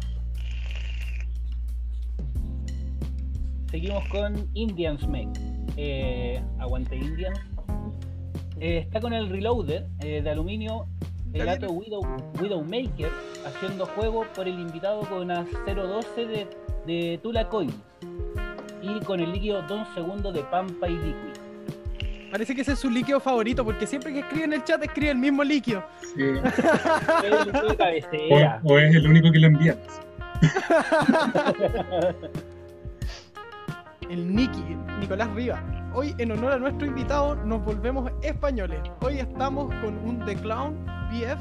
Seguimos 3.70 4.04
con 4.10 4.50
Indians 4.54 5.08
Make. 5.08 5.40
Eh, 5.78 6.44
aguante 6.60 6.96
Indians. 6.96 7.40
Eh, 8.62 8.78
está 8.78 9.02
con 9.02 9.12
el 9.12 9.28
Reloader 9.28 9.88
eh, 10.02 10.22
de 10.22 10.30
aluminio, 10.30 10.86
el 11.34 11.46
gato 11.46 11.72
Widow, 11.72 12.06
Widowmaker, 12.40 13.10
haciendo 13.44 13.88
juego 13.88 14.28
por 14.36 14.48
el 14.48 14.60
invitado 14.60 15.02
con 15.02 15.24
una 15.24 15.48
012 15.66 16.28
de, 16.28 16.48
de 16.86 17.20
Tula 17.24 17.50
Coil. 17.50 17.74
Y 18.84 19.00
con 19.00 19.20
el 19.20 19.32
líquido 19.32 19.64
2 19.64 19.88
segundos 19.96 20.32
de 20.36 20.42
Pampa 20.42 20.88
y 20.88 20.94
Liquid. 20.94 21.42
Parece 22.30 22.54
que 22.54 22.62
ese 22.62 22.74
es 22.74 22.80
su 22.80 22.92
líquido 22.92 23.20
favorito 23.20 23.66
porque 23.66 23.88
siempre 23.88 24.14
que 24.14 24.20
escribe 24.20 24.46
en 24.46 24.54
el 24.54 24.64
chat 24.64 24.82
escribe 24.84 25.10
el 25.10 25.18
mismo 25.18 25.44
líquido. 25.44 25.84
Sí. 26.16 26.22
O, 27.68 27.76
cabecera. 27.78 28.62
o 28.64 28.78
es 28.78 28.96
el 28.96 29.08
único 29.08 29.32
que 29.32 29.40
lo 29.40 29.48
envían. 29.48 29.78
El 34.10 34.36
Niki, 34.36 34.78
Nicolás 35.00 35.30
Riva. 35.34 35.81
Hoy, 35.94 36.16
en 36.20 36.32
honor 36.32 36.54
a 36.54 36.58
nuestro 36.60 36.88
invitado, 36.88 37.36
nos 37.36 37.64
volvemos 37.66 38.10
españoles. 38.22 38.80
Hoy 39.02 39.20
estamos 39.20 39.68
con 39.82 39.98
un 39.98 40.24
The 40.26 40.36
Clown 40.38 40.86
BF, 41.12 41.38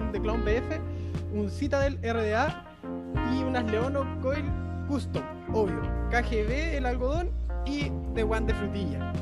un 0.00 0.12
The 0.12 0.20
Clown 0.20 0.44
BF, 0.44 0.80
un 1.32 1.48
Citadel 1.50 1.98
RDA 2.02 2.64
y 3.32 3.42
unas 3.42 3.64
Leono 3.64 4.04
Coil 4.20 4.44
Custom, 4.88 5.22
obvio. 5.54 5.80
KGB, 6.10 6.76
el 6.76 6.86
algodón 6.86 7.30
y 7.64 7.90
The 8.14 8.24
One 8.24 8.46
de 8.46 8.54
frutilla. 8.54 9.12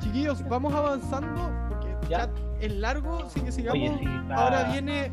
Chiquillos, 0.00 0.46
vamos 0.48 0.74
avanzando 0.74 1.50
porque 1.68 1.88
el 1.92 2.08
Ya. 2.08 2.18
chat 2.18 2.30
es 2.60 2.72
largo, 2.74 3.24
así 3.24 3.40
que 3.40 3.52
sigamos. 3.52 3.78
Oye, 3.80 3.98
sí, 3.98 4.04
está- 4.22 4.34
Ahora 4.34 4.64
viene, 4.72 5.10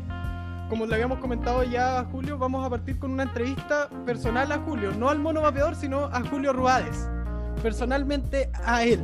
como 0.70 0.86
le 0.86 0.94
habíamos 0.94 1.18
comentado 1.18 1.62
ya 1.64 1.98
a 2.00 2.04
Julio, 2.06 2.38
vamos 2.38 2.64
a 2.64 2.70
partir 2.70 2.98
con 2.98 3.10
una 3.10 3.24
entrevista 3.24 3.90
personal 4.06 4.50
a 4.52 4.58
Julio, 4.58 4.92
no 4.98 5.10
al 5.10 5.18
mono 5.18 5.42
vapeador, 5.42 5.74
sino 5.74 6.04
a 6.06 6.22
Julio 6.24 6.52
Ruades, 6.54 7.06
personalmente 7.62 8.48
a 8.64 8.84
él. 8.84 9.00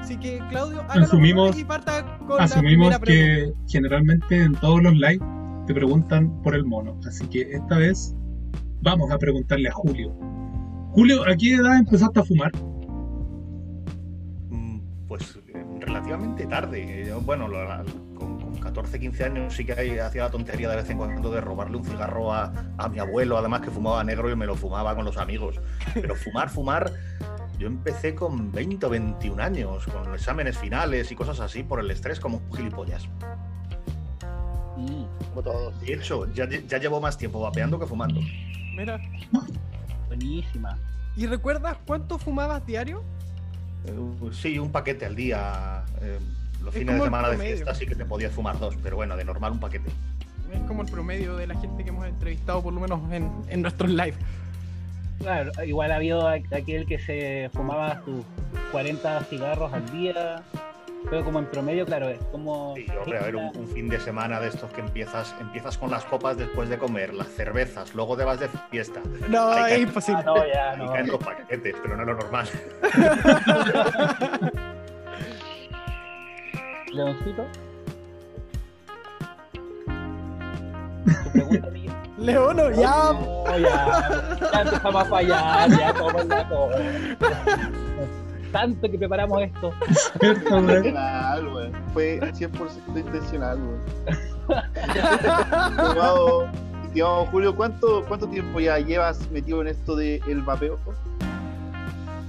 Así 0.00 0.16
que 0.18 0.38
Claudio, 0.48 0.82
Asumimos- 0.88 1.58
y 1.58 1.64
parta 1.64 2.18
con 2.26 2.36
la 2.36 2.44
Asumimos 2.44 2.88
primera 2.94 2.98
pregunta. 3.00 3.58
que 3.66 3.72
generalmente 3.72 4.42
en 4.44 4.52
todos 4.54 4.82
los 4.82 4.92
live 4.94 5.24
te 5.66 5.74
preguntan 5.74 6.40
por 6.42 6.54
el 6.54 6.64
mono. 6.64 6.98
Así 7.06 7.26
que 7.28 7.42
esta 7.50 7.76
vez 7.78 8.14
vamos 8.82 9.10
a 9.10 9.18
preguntarle 9.18 9.68
a 9.68 9.72
Julio. 9.72 10.12
Julio, 10.92 11.22
¿a 11.28 11.36
qué 11.36 11.54
edad 11.56 11.76
empezaste 11.78 12.20
a 12.20 12.24
fumar? 12.24 12.50
Mm, 14.50 14.80
Pues 15.08 15.38
eh, 15.54 15.64
relativamente 15.80 16.46
tarde. 16.46 17.04
Yo, 17.08 17.20
bueno, 17.20 17.46
lo- 17.48 17.64
la- 17.64 17.84
con 17.84 18.09
14, 18.60 19.00
15 19.00 19.24
años 19.24 19.54
sí 19.54 19.64
que 19.64 20.00
hacía 20.00 20.22
la 20.24 20.30
tontería 20.30 20.68
de 20.70 20.76
vez 20.76 20.90
en 20.90 20.98
cuando 20.98 21.30
de 21.30 21.40
robarle 21.40 21.76
un 21.76 21.84
cigarro 21.84 22.32
a, 22.32 22.52
a 22.78 22.88
mi 22.88 22.98
abuelo, 22.98 23.36
además 23.38 23.60
que 23.62 23.70
fumaba 23.70 24.02
negro 24.04 24.30
y 24.30 24.36
me 24.36 24.46
lo 24.46 24.54
fumaba 24.56 24.94
con 24.94 25.04
los 25.04 25.16
amigos. 25.16 25.60
Pero 25.94 26.14
fumar, 26.14 26.48
fumar, 26.50 26.92
yo 27.58 27.66
empecé 27.66 28.14
con 28.14 28.52
20 28.52 28.86
o 28.86 28.90
21 28.90 29.42
años, 29.42 29.86
con 29.86 30.14
exámenes 30.14 30.56
finales 30.58 31.10
y 31.10 31.14
cosas 31.14 31.40
así 31.40 31.62
por 31.62 31.80
el 31.80 31.90
estrés 31.90 32.20
como 32.20 32.38
un 32.38 32.56
gilipollas. 32.56 33.06
Mm, 34.76 35.04
Como 35.30 35.42
todos. 35.42 35.80
De 35.80 35.94
hecho, 35.94 36.32
ya, 36.32 36.48
ya 36.48 36.78
llevo 36.78 37.00
más 37.00 37.18
tiempo 37.18 37.40
vapeando 37.40 37.78
que 37.78 37.86
fumando. 37.86 38.20
Mira, 38.76 38.98
buenísima. 40.08 40.78
¿y 41.16 41.26
recuerdas 41.26 41.76
cuánto 41.86 42.18
fumabas 42.18 42.64
diario? 42.64 43.02
Eh, 43.84 44.30
sí, 44.32 44.58
un 44.58 44.70
paquete 44.72 45.04
al 45.06 45.16
día. 45.16 45.84
eh, 46.00 46.18
los 46.62 46.74
Es 46.74 46.80
fines 46.80 46.96
de 46.96 47.02
semana 47.04 47.28
de 47.30 47.36
fiesta 47.38 47.74
sí 47.74 47.86
que 47.86 47.94
te 47.94 48.04
podías 48.04 48.32
fumar 48.32 48.58
dos, 48.58 48.76
pero 48.82 48.96
bueno, 48.96 49.16
de 49.16 49.24
normal 49.24 49.52
un 49.52 49.60
paquete. 49.60 49.90
Es 50.52 50.60
como 50.66 50.82
el 50.82 50.90
promedio 50.90 51.36
de 51.36 51.46
la 51.46 51.54
gente 51.60 51.82
que 51.84 51.90
hemos 51.90 52.06
entrevistado, 52.06 52.62
por 52.62 52.72
lo 52.72 52.80
menos 52.80 53.00
en, 53.12 53.30
en 53.48 53.62
nuestros 53.62 53.90
live. 53.90 54.14
Claro, 55.20 55.50
igual 55.64 55.92
ha 55.92 55.96
habido 55.96 56.28
aqu- 56.28 56.56
aquel 56.62 56.86
que 56.86 56.98
se 56.98 57.50
fumaba 57.52 58.02
sus 58.04 58.24
40 58.72 59.20
cigarros 59.24 59.72
al 59.72 59.88
día, 59.92 60.42
pero 61.10 61.24
como 61.24 61.38
en 61.38 61.46
promedio, 61.46 61.84
claro, 61.86 62.08
es 62.08 62.18
como... 62.32 62.74
Sí, 62.74 62.86
hombre, 62.98 63.18
a 63.18 63.22
ver, 63.22 63.36
un, 63.36 63.54
un 63.56 63.68
fin 63.68 63.88
de 63.88 64.00
semana 64.00 64.40
de 64.40 64.48
estos 64.48 64.70
que 64.72 64.80
empiezas, 64.80 65.34
empiezas 65.40 65.76
con 65.78 65.90
las 65.90 66.04
copas 66.06 66.36
después 66.38 66.68
de 66.68 66.78
comer, 66.78 67.12
las 67.14 67.28
cervezas, 67.28 67.94
luego 67.94 68.16
te 68.16 68.24
vas 68.24 68.40
de 68.40 68.48
fiesta. 68.70 69.00
No, 69.28 69.50
Hay 69.52 69.74
es 69.74 69.80
imposible. 69.88 70.20
Ah, 70.20 70.24
no, 70.26 70.46
ya, 70.46 70.70
Ahí 70.72 70.78
no. 70.78 70.92
caen 70.92 71.06
los 71.08 71.18
paquetes, 71.22 71.76
pero 71.82 71.96
no 71.96 72.02
es 72.02 72.08
lo 72.08 72.14
normal. 72.14 72.48
Leoncito. 76.92 77.44
¿Tu 81.04 81.30
pregunta, 81.32 81.70
Miguel? 81.70 81.92
Leono, 82.18 82.70
ya. 82.70 83.12
No, 83.12 83.58
ya, 83.58 84.38
ya 84.52 84.60
empezamos 84.62 85.02
a 85.02 85.04
fallar, 85.06 85.70
ya 85.70 85.94
como 85.94 86.20
es 86.20 86.26
la. 86.26 86.48
Tanto 88.52 88.90
que 88.90 88.98
preparamos 88.98 89.42
esto. 89.42 89.72
¿Cierto, 90.18 90.62
güey? 90.62 90.92
Fue 91.92 92.20
100% 92.20 92.98
intencional, 92.98 93.58
weón. 93.58 93.80
estimado, 96.84 97.26
Julio, 97.26 97.54
¿cuánto, 97.54 98.04
¿cuánto 98.06 98.26
tiempo 98.26 98.58
ya 98.58 98.78
llevas 98.78 99.30
metido 99.30 99.62
en 99.62 99.68
esto 99.68 99.94
del 99.94 100.42
vapeo? 100.42 100.78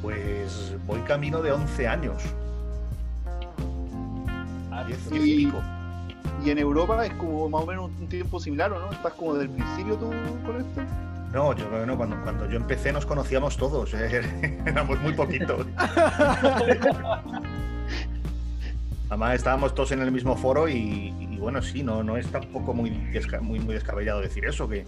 Pues 0.01 0.73
voy 0.85 0.99
camino 1.01 1.41
de 1.41 1.51
11 1.51 1.87
años. 1.87 2.23
Ah, 4.71 4.83
10, 4.85 4.99
sí. 5.09 5.19
10 5.19 5.53
y 6.43 6.49
en 6.49 6.57
Europa 6.57 7.05
es 7.05 7.13
como 7.13 7.47
más 7.49 7.61
o 7.61 7.65
menos 7.67 7.91
un 7.99 8.07
tiempo 8.07 8.39
similar, 8.39 8.71
¿o 8.73 8.79
no? 8.79 8.91
¿Estás 8.91 9.13
como 9.13 9.35
del 9.35 9.49
principio 9.49 9.95
tú 9.95 10.09
con 10.45 10.57
esto? 10.57 10.81
No, 11.33 11.53
yo 11.55 11.85
no, 11.85 11.95
cuando, 11.97 12.15
cuando 12.23 12.49
yo 12.49 12.57
empecé 12.57 12.91
nos 12.91 13.05
conocíamos 13.05 13.55
todos, 13.57 13.93
eh, 13.95 14.59
éramos 14.65 14.99
muy 15.01 15.13
poquitos. 15.13 15.65
Además 19.09 19.35
estábamos 19.35 19.75
todos 19.75 19.91
en 19.91 20.01
el 20.01 20.11
mismo 20.11 20.35
foro 20.37 20.67
y, 20.69 21.13
y 21.19 21.37
bueno, 21.37 21.61
sí, 21.61 21.83
no, 21.83 22.01
no 22.03 22.15
es 22.17 22.27
tampoco 22.27 22.73
muy, 22.73 22.89
desca- 23.11 23.41
muy, 23.41 23.59
muy 23.59 23.73
descabellado 23.73 24.21
decir 24.21 24.45
eso, 24.45 24.67
que 24.69 24.85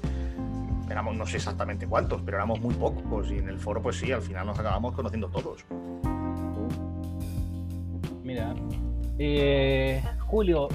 éramos 0.89 1.15
no 1.15 1.25
sé 1.25 1.37
exactamente 1.37 1.85
cuántos, 1.87 2.21
pero 2.21 2.37
éramos 2.37 2.59
muy 2.61 2.73
pocos 2.75 3.29
y 3.31 3.37
en 3.39 3.49
el 3.49 3.59
foro 3.59 3.81
pues 3.81 3.97
sí, 3.97 4.11
al 4.11 4.21
final 4.21 4.47
nos 4.47 4.57
acabamos 4.59 4.93
conociendo 4.95 5.27
todos. 5.29 5.65
Mira. 8.23 8.53
Eh, 9.25 10.03
Julio, 10.19 10.67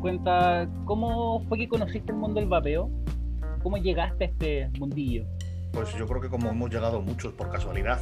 cuenta, 0.00 0.66
¿cómo 0.86 1.44
fue 1.46 1.58
que 1.58 1.68
conociste 1.68 2.10
el 2.10 2.16
mundo 2.16 2.40
del 2.40 2.48
vapeo? 2.48 2.90
¿Cómo 3.62 3.76
llegaste 3.76 4.24
a 4.24 4.28
este 4.28 4.70
mundillo? 4.78 5.26
Pues 5.70 5.94
yo 5.94 6.06
creo 6.06 6.22
que 6.22 6.30
como 6.30 6.48
hemos 6.48 6.70
llegado 6.70 7.02
muchos 7.02 7.34
por 7.34 7.50
casualidad. 7.50 8.00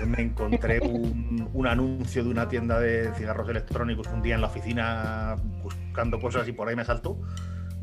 Yo 0.00 0.08
me 0.08 0.20
encontré 0.22 0.80
un, 0.82 1.48
un 1.54 1.66
anuncio 1.68 2.24
de 2.24 2.30
una 2.30 2.48
tienda 2.48 2.80
de 2.80 3.14
cigarros 3.14 3.48
electrónicos 3.48 4.08
un 4.08 4.22
día 4.22 4.34
en 4.34 4.40
la 4.40 4.48
oficina 4.48 5.36
buscando 5.62 6.18
cosas 6.18 6.48
y 6.48 6.52
por 6.52 6.68
ahí 6.68 6.74
me 6.74 6.84
saltó 6.84 7.16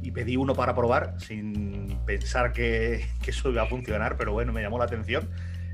y 0.01 0.11
pedí 0.11 0.35
uno 0.35 0.55
para 0.55 0.75
probar 0.75 1.15
sin 1.21 1.99
pensar 2.05 2.51
que, 2.51 3.05
que 3.21 3.31
eso 3.31 3.49
iba 3.49 3.63
a 3.63 3.67
funcionar, 3.67 4.17
pero 4.17 4.33
bueno, 4.33 4.51
me 4.51 4.61
llamó 4.61 4.77
la 4.77 4.83
atención 4.83 5.29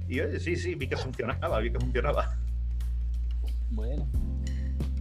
y 0.07 0.19
oye, 0.19 0.39
sí, 0.39 0.55
sí, 0.57 0.75
vi 0.75 0.87
que 0.87 0.95
funcionaba, 0.95 1.57
vi 1.57 1.71
que 1.71 1.79
funcionaba. 1.79 2.37
Bueno, 3.71 4.07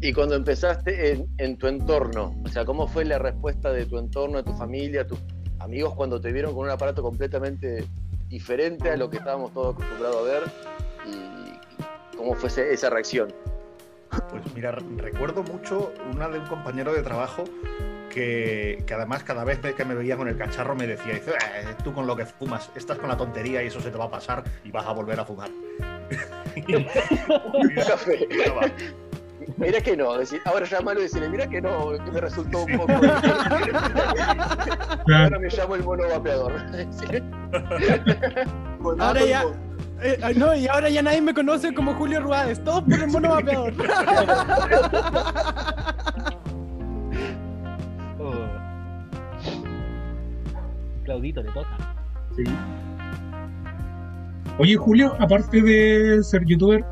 Y 0.05 0.13
cuando 0.13 0.35
empezaste 0.35 1.13
en, 1.13 1.29
en 1.39 1.57
tu 1.57 1.69
entorno, 1.69 2.35
o 2.45 2.49
sea, 2.49 2.65
¿cómo 2.65 2.89
fue 2.89 3.05
la 3.05 3.21
respuesta 3.21 3.73
de 3.73 3.87
tu 3.87 3.99
entorno, 3.99 4.39
de 4.39 4.43
tu 4.43 4.53
familia, 4.53 5.07
tus 5.07 5.21
amigos 5.61 5.95
cuando 5.95 6.21
te 6.21 6.33
vieron 6.33 6.53
con 6.55 6.65
un 6.65 6.71
aparato 6.71 7.03
completamente 7.03 7.85
diferente 8.29 8.91
a 8.91 8.97
lo 8.97 9.09
que 9.09 9.19
estábamos 9.19 9.55
todos 9.55 9.77
acostumbrados 9.77 10.17
a 10.19 10.23
ver? 10.23 10.43
¿Y 11.07 12.17
cómo 12.17 12.35
fue 12.35 12.49
esa 12.49 12.91
reacción? 12.91 13.33
Pues 14.29 14.43
mira, 14.57 14.73
recuerdo 14.73 15.45
mucho 15.45 15.95
una 16.13 16.29
de 16.29 16.41
un 16.41 16.47
compañero 16.47 16.93
de 16.93 17.03
trabajo 17.03 17.45
que, 18.11 18.83
que 18.85 18.95
además 18.95 19.23
cada 19.23 19.45
vez 19.45 19.61
que 19.61 19.85
me 19.85 19.95
veía 19.95 20.17
con 20.17 20.27
el 20.27 20.37
cacharro 20.37 20.75
me 20.75 20.89
decía, 20.89 21.15
dice, 21.15 21.31
"Eh, 21.31 21.77
tú 21.85 21.95
con 21.95 22.09
lo 22.09 22.17
que 22.17 22.27
fumas, 22.27 22.73
estás 22.75 22.99
con 22.99 23.09
la 23.09 23.17
tontería 23.17 23.63
y 23.63 23.69
eso 23.69 23.81
se 23.81 23.93
te 23.93 23.99
va 23.99 24.07
a 24.07 24.11
pasar 24.11 24.43
y 24.65 24.73
vas 24.73 24.85
a 24.85 24.93
volver 24.93 25.21
a 25.21 25.25
fumar. 25.25 25.51
Café. 27.87 28.27
Bueno, 28.29 28.55
va. 28.61 29.12
Mira 29.57 29.81
que 29.81 29.97
no, 29.97 30.19
decir, 30.19 30.41
ahora 30.45 30.67
llámalo 30.67 31.01
y 31.01 31.05
decirle, 31.05 31.29
mira 31.29 31.47
que 31.47 31.61
no, 31.61 31.93
que 32.05 32.11
me 32.11 32.21
resultó 32.21 32.65
un 32.65 32.77
poco. 32.77 32.93
ahora 35.15 35.39
me 35.39 35.49
llamo 35.49 35.75
el 35.75 35.85
mono 35.85 36.09
vapeador. 36.09 36.53
Ahora 38.99 39.25
ya-. 39.25 39.45
Eh, 40.03 40.19
no, 40.37 40.55
y 40.55 40.67
ahora 40.67 40.89
ya 40.89 41.03
nadie 41.03 41.21
me 41.21 41.33
conoce 41.33 41.73
como 41.73 41.95
Julio 41.95 42.21
Ruades, 42.21 42.63
todos 42.65 42.83
por 42.83 42.95
el 42.95 43.07
mono 43.07 43.31
vapeador. 43.31 43.73
oh. 48.19 48.35
Claudito 51.05 51.43
le 51.43 51.53
toca. 51.53 51.95
Sí. 52.37 52.43
Oye, 54.59 54.77
Julio, 54.77 55.17
aparte 55.19 55.63
de 55.63 56.23
ser 56.23 56.45
youtuber, 56.45 56.85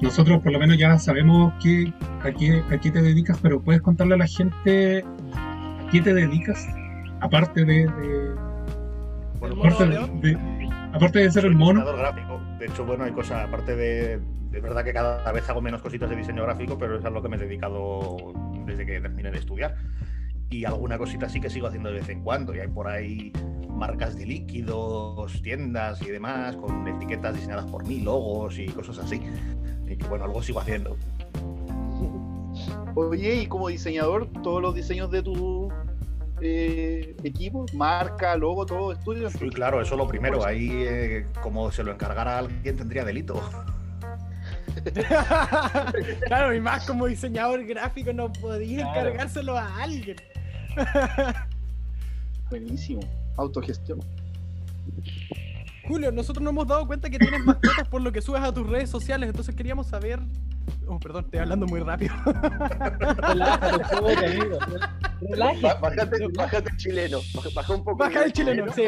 nosotros 0.00 0.42
por 0.42 0.52
lo 0.52 0.58
menos 0.58 0.76
ya 0.78 0.98
sabemos 0.98 1.52
que, 1.62 1.92
a, 2.22 2.30
qué, 2.32 2.62
a 2.70 2.78
qué 2.78 2.90
te 2.90 3.00
dedicas, 3.02 3.38
pero 3.42 3.60
puedes 3.60 3.80
contarle 3.82 4.14
a 4.14 4.18
la 4.18 4.26
gente 4.26 5.04
a 5.34 5.86
qué 5.90 6.00
te 6.02 6.12
dedicas, 6.14 6.66
aparte 7.20 7.64
de, 7.64 7.86
de- 7.86 8.34
aparte, 9.40 9.86
de, 9.86 10.38
aparte 10.92 11.18
de 11.20 11.30
ser 11.30 11.44
el 11.46 11.54
mono. 11.54 11.84
gráfico. 11.84 12.40
De 12.58 12.66
hecho, 12.66 12.84
bueno, 12.84 13.04
hay 13.04 13.12
cosas, 13.12 13.46
aparte 13.46 13.76
de, 13.76 14.18
de 14.50 14.60
verdad 14.60 14.84
que 14.84 14.92
cada 14.92 15.30
vez 15.32 15.48
hago 15.48 15.60
menos 15.60 15.82
cositas 15.82 16.08
de 16.10 16.16
diseño 16.16 16.42
gráfico, 16.44 16.76
pero 16.78 16.98
es 16.98 17.04
a 17.04 17.10
lo 17.10 17.22
que 17.22 17.28
me 17.28 17.36
he 17.36 17.40
dedicado 17.40 18.16
desde 18.66 18.86
que 18.86 19.00
terminé 19.00 19.30
de 19.30 19.38
estudiar. 19.38 19.74
Y 20.50 20.64
alguna 20.64 20.98
cosita 20.98 21.28
sí 21.28 21.40
que 21.40 21.50
sigo 21.50 21.66
haciendo 21.66 21.88
de 21.90 21.96
vez 21.96 22.08
en 22.10 22.22
cuando. 22.22 22.54
Y 22.54 22.60
hay 22.60 22.68
por 22.68 22.86
ahí 22.86 23.32
marcas 23.68 24.16
de 24.16 24.24
líquidos, 24.26 25.42
tiendas 25.42 26.00
y 26.02 26.10
demás, 26.10 26.54
con 26.56 26.86
etiquetas 26.86 27.34
diseñadas 27.34 27.66
por 27.66 27.84
mí, 27.86 28.00
logos 28.00 28.58
y 28.58 28.66
cosas 28.66 28.98
así. 28.98 29.20
Y 29.88 29.96
que 29.96 30.06
bueno, 30.06 30.24
algo 30.24 30.42
sigo 30.42 30.60
haciendo. 30.60 30.96
Oye, 32.94 33.34
y 33.42 33.46
como 33.46 33.68
diseñador, 33.68 34.28
todos 34.42 34.62
los 34.62 34.74
diseños 34.74 35.10
de 35.10 35.22
tu 35.22 35.70
eh, 36.40 37.16
equipo, 37.24 37.66
marca, 37.74 38.36
logo, 38.36 38.64
todo 38.66 38.92
es 38.92 39.00
tuyo. 39.00 39.28
Sí, 39.30 39.48
claro, 39.50 39.80
eso 39.80 39.96
lo 39.96 40.06
primero. 40.06 40.44
Ahí, 40.44 40.68
eh, 40.72 41.26
como 41.42 41.70
se 41.72 41.82
lo 41.82 41.92
encargara 41.92 42.36
a 42.36 42.38
alguien, 42.40 42.76
tendría 42.76 43.04
delito. 43.04 43.40
claro, 46.26 46.54
y 46.54 46.60
más 46.60 46.86
como 46.86 47.06
diseñador 47.06 47.64
gráfico 47.64 48.12
no 48.12 48.32
podía 48.32 48.82
Claro. 48.92 49.08
encargárselo 49.08 49.56
a 49.56 49.82
alguien. 49.82 50.16
Buenísimo. 52.50 53.00
Autogestión. 53.36 54.00
Julio, 55.86 56.10
nosotros 56.12 56.42
nos 56.42 56.52
hemos 56.52 56.66
dado 56.66 56.86
cuenta 56.86 57.10
que 57.10 57.18
tienes 57.18 57.44
mascotas 57.44 57.88
por 57.88 58.00
lo 58.00 58.10
que 58.12 58.22
subes 58.22 58.42
a 58.42 58.52
tus 58.52 58.66
redes 58.68 58.88
sociales, 58.90 59.28
entonces 59.28 59.54
queríamos 59.54 59.86
saber. 59.88 60.20
Oh, 60.86 60.98
perdón, 60.98 61.24
estoy 61.24 61.40
hablando 61.40 61.66
muy 61.66 61.80
rápido. 61.80 62.14
Relájate, 63.18 63.96
pobre 63.96 64.26
amigo. 64.26 64.58
Relájate. 65.20 65.80
Bájate, 65.80 66.28
bájate 66.34 66.70
el 66.70 66.76
chileno, 66.76 67.18
baja, 67.54 67.72
un 67.74 67.84
poco. 67.84 67.96
Baja 67.98 68.24
el 68.24 68.32
chileno, 68.32 68.72
sí. 68.72 68.82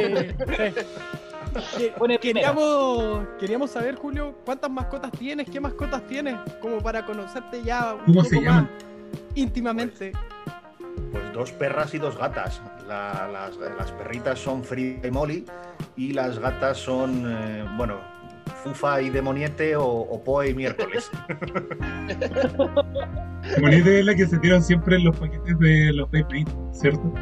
sí. 1.76 1.90
Queríamos, 2.20 3.26
queríamos 3.38 3.70
saber, 3.70 3.94
Julio, 3.96 4.34
cuántas 4.44 4.70
mascotas 4.70 5.10
tienes, 5.12 5.48
qué 5.50 5.60
mascotas 5.60 6.06
tienes, 6.06 6.36
como 6.60 6.78
para 6.78 7.04
conocerte 7.04 7.62
ya 7.62 7.94
un 7.94 8.00
¿Cómo 8.06 8.22
poco 8.22 8.28
se 8.28 8.40
más 8.40 8.64
íntimamente. 9.34 10.12
Pues 11.12 11.32
dos 11.32 11.52
perras 11.52 11.92
y 11.94 11.98
dos 11.98 12.16
gatas. 12.16 12.60
La- 12.88 13.28
las, 13.32 13.56
las 13.56 13.92
perritas 13.92 14.38
son 14.38 14.64
Frida 14.64 15.06
y 15.06 15.10
Molly 15.10 15.44
y 15.96 16.12
las 16.12 16.38
gatas 16.38 16.78
son, 16.78 17.24
eh, 17.26 17.64
bueno, 17.76 17.96
Fufa 18.62 19.00
y 19.02 19.10
Demoniete 19.10 19.76
o, 19.76 19.84
o 19.86 20.22
Poe 20.22 20.50
y 20.50 20.54
Miércoles. 20.54 21.10
Monita 23.60 23.90
es 23.90 24.04
la 24.04 24.14
que 24.14 24.26
se 24.26 24.38
tiran 24.38 24.62
siempre 24.62 24.96
en 24.96 25.04
los 25.04 25.16
paquetes 25.16 25.58
de 25.58 25.92
los 25.92 26.10
Mate, 26.12 26.44
¿cierto? 26.72 27.12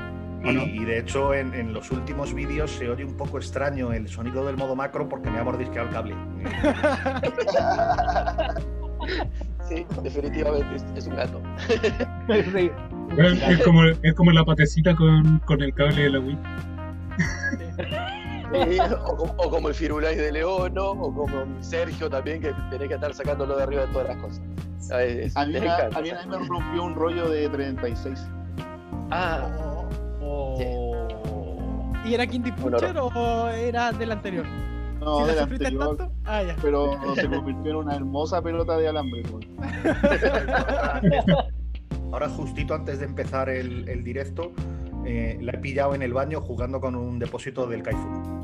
¿O 0.44 0.50
Y, 0.50 0.54
no? 0.54 0.62
y 0.66 0.84
de 0.84 0.98
hecho 0.98 1.34
en, 1.34 1.54
en 1.54 1.72
los 1.72 1.90
últimos 1.90 2.34
vídeos 2.34 2.70
se 2.70 2.88
oye 2.88 3.04
un 3.04 3.16
poco 3.16 3.38
extraño 3.38 3.92
el 3.92 4.08
sonido 4.08 4.44
del 4.46 4.56
modo 4.56 4.76
macro 4.76 5.08
porque 5.08 5.30
me 5.30 5.38
ha 5.38 5.44
mordisqueado 5.44 5.88
el 5.88 5.94
cable. 5.94 6.14
Sí, 9.68 9.86
definitivamente 10.02 10.76
es, 10.76 10.84
es 10.96 11.06
un 11.06 11.16
gato. 11.16 11.40
Sí. 12.28 12.70
Bueno, 13.14 13.30
es, 13.48 13.62
como, 13.62 13.84
es 13.84 14.14
como 14.14 14.30
la 14.30 14.44
patecita 14.44 14.94
con, 14.94 15.38
con 15.40 15.62
el 15.62 15.72
cable 15.74 16.02
de 16.04 16.10
la 16.10 16.20
Wii. 16.20 16.38
Sí, 18.54 18.78
o, 18.80 19.16
como- 19.16 19.34
o 19.36 19.50
como 19.50 19.68
el 19.68 19.74
Firulais 19.74 20.16
de 20.16 20.32
León, 20.32 20.74
¿no? 20.74 20.90
o 20.92 21.12
como 21.14 21.62
Sergio 21.62 22.08
también, 22.08 22.40
que 22.40 22.52
tenés 22.70 22.88
que 22.88 22.94
estar 22.94 23.12
sacándolo 23.14 23.56
de 23.56 23.62
arriba 23.62 23.86
de 23.86 23.92
todas 23.92 24.08
las 24.08 24.16
cosas. 24.18 24.42
Ah, 24.90 25.02
es- 25.02 25.36
A 25.36 25.46
mí, 25.46 25.56
a 25.56 26.00
mí 26.00 26.10
me 26.28 26.38
rompió 26.46 26.84
un 26.84 26.94
rollo 26.94 27.28
de 27.28 27.48
36. 27.48 28.26
Ah, 29.10 29.48
Oh. 30.26 30.58
¿Y 32.04 32.14
era 32.14 32.26
Kindy 32.26 32.52
Puncher 32.52 32.96
o 32.98 33.48
era 33.48 33.92
del 33.92 34.12
anterior? 34.12 34.46
No, 35.00 35.18
¿Si 35.18 35.22
la 35.22 35.28
del 35.34 35.38
anterior, 35.42 35.96
tanto? 35.96 36.12
Ah, 36.24 36.42
ya. 36.42 36.56
pero 36.62 36.92
se 37.14 37.28
convirtió 37.28 37.70
en 37.72 37.76
una 37.76 37.94
hermosa 37.96 38.40
pelota 38.42 38.76
de 38.78 38.88
alambre. 38.88 39.22
Ahora 42.12 42.28
justito 42.28 42.74
antes 42.74 43.00
de 43.00 43.06
empezar 43.06 43.48
el, 43.48 43.88
el 43.88 44.04
directo 44.04 44.52
eh, 45.04 45.38
la 45.40 45.52
he 45.52 45.58
pillado 45.58 45.94
en 45.94 46.02
el 46.02 46.12
baño 46.12 46.40
jugando 46.40 46.80
con 46.80 46.94
un 46.94 47.18
depósito 47.18 47.66
del 47.66 47.82
Kaifu. 47.82 48.43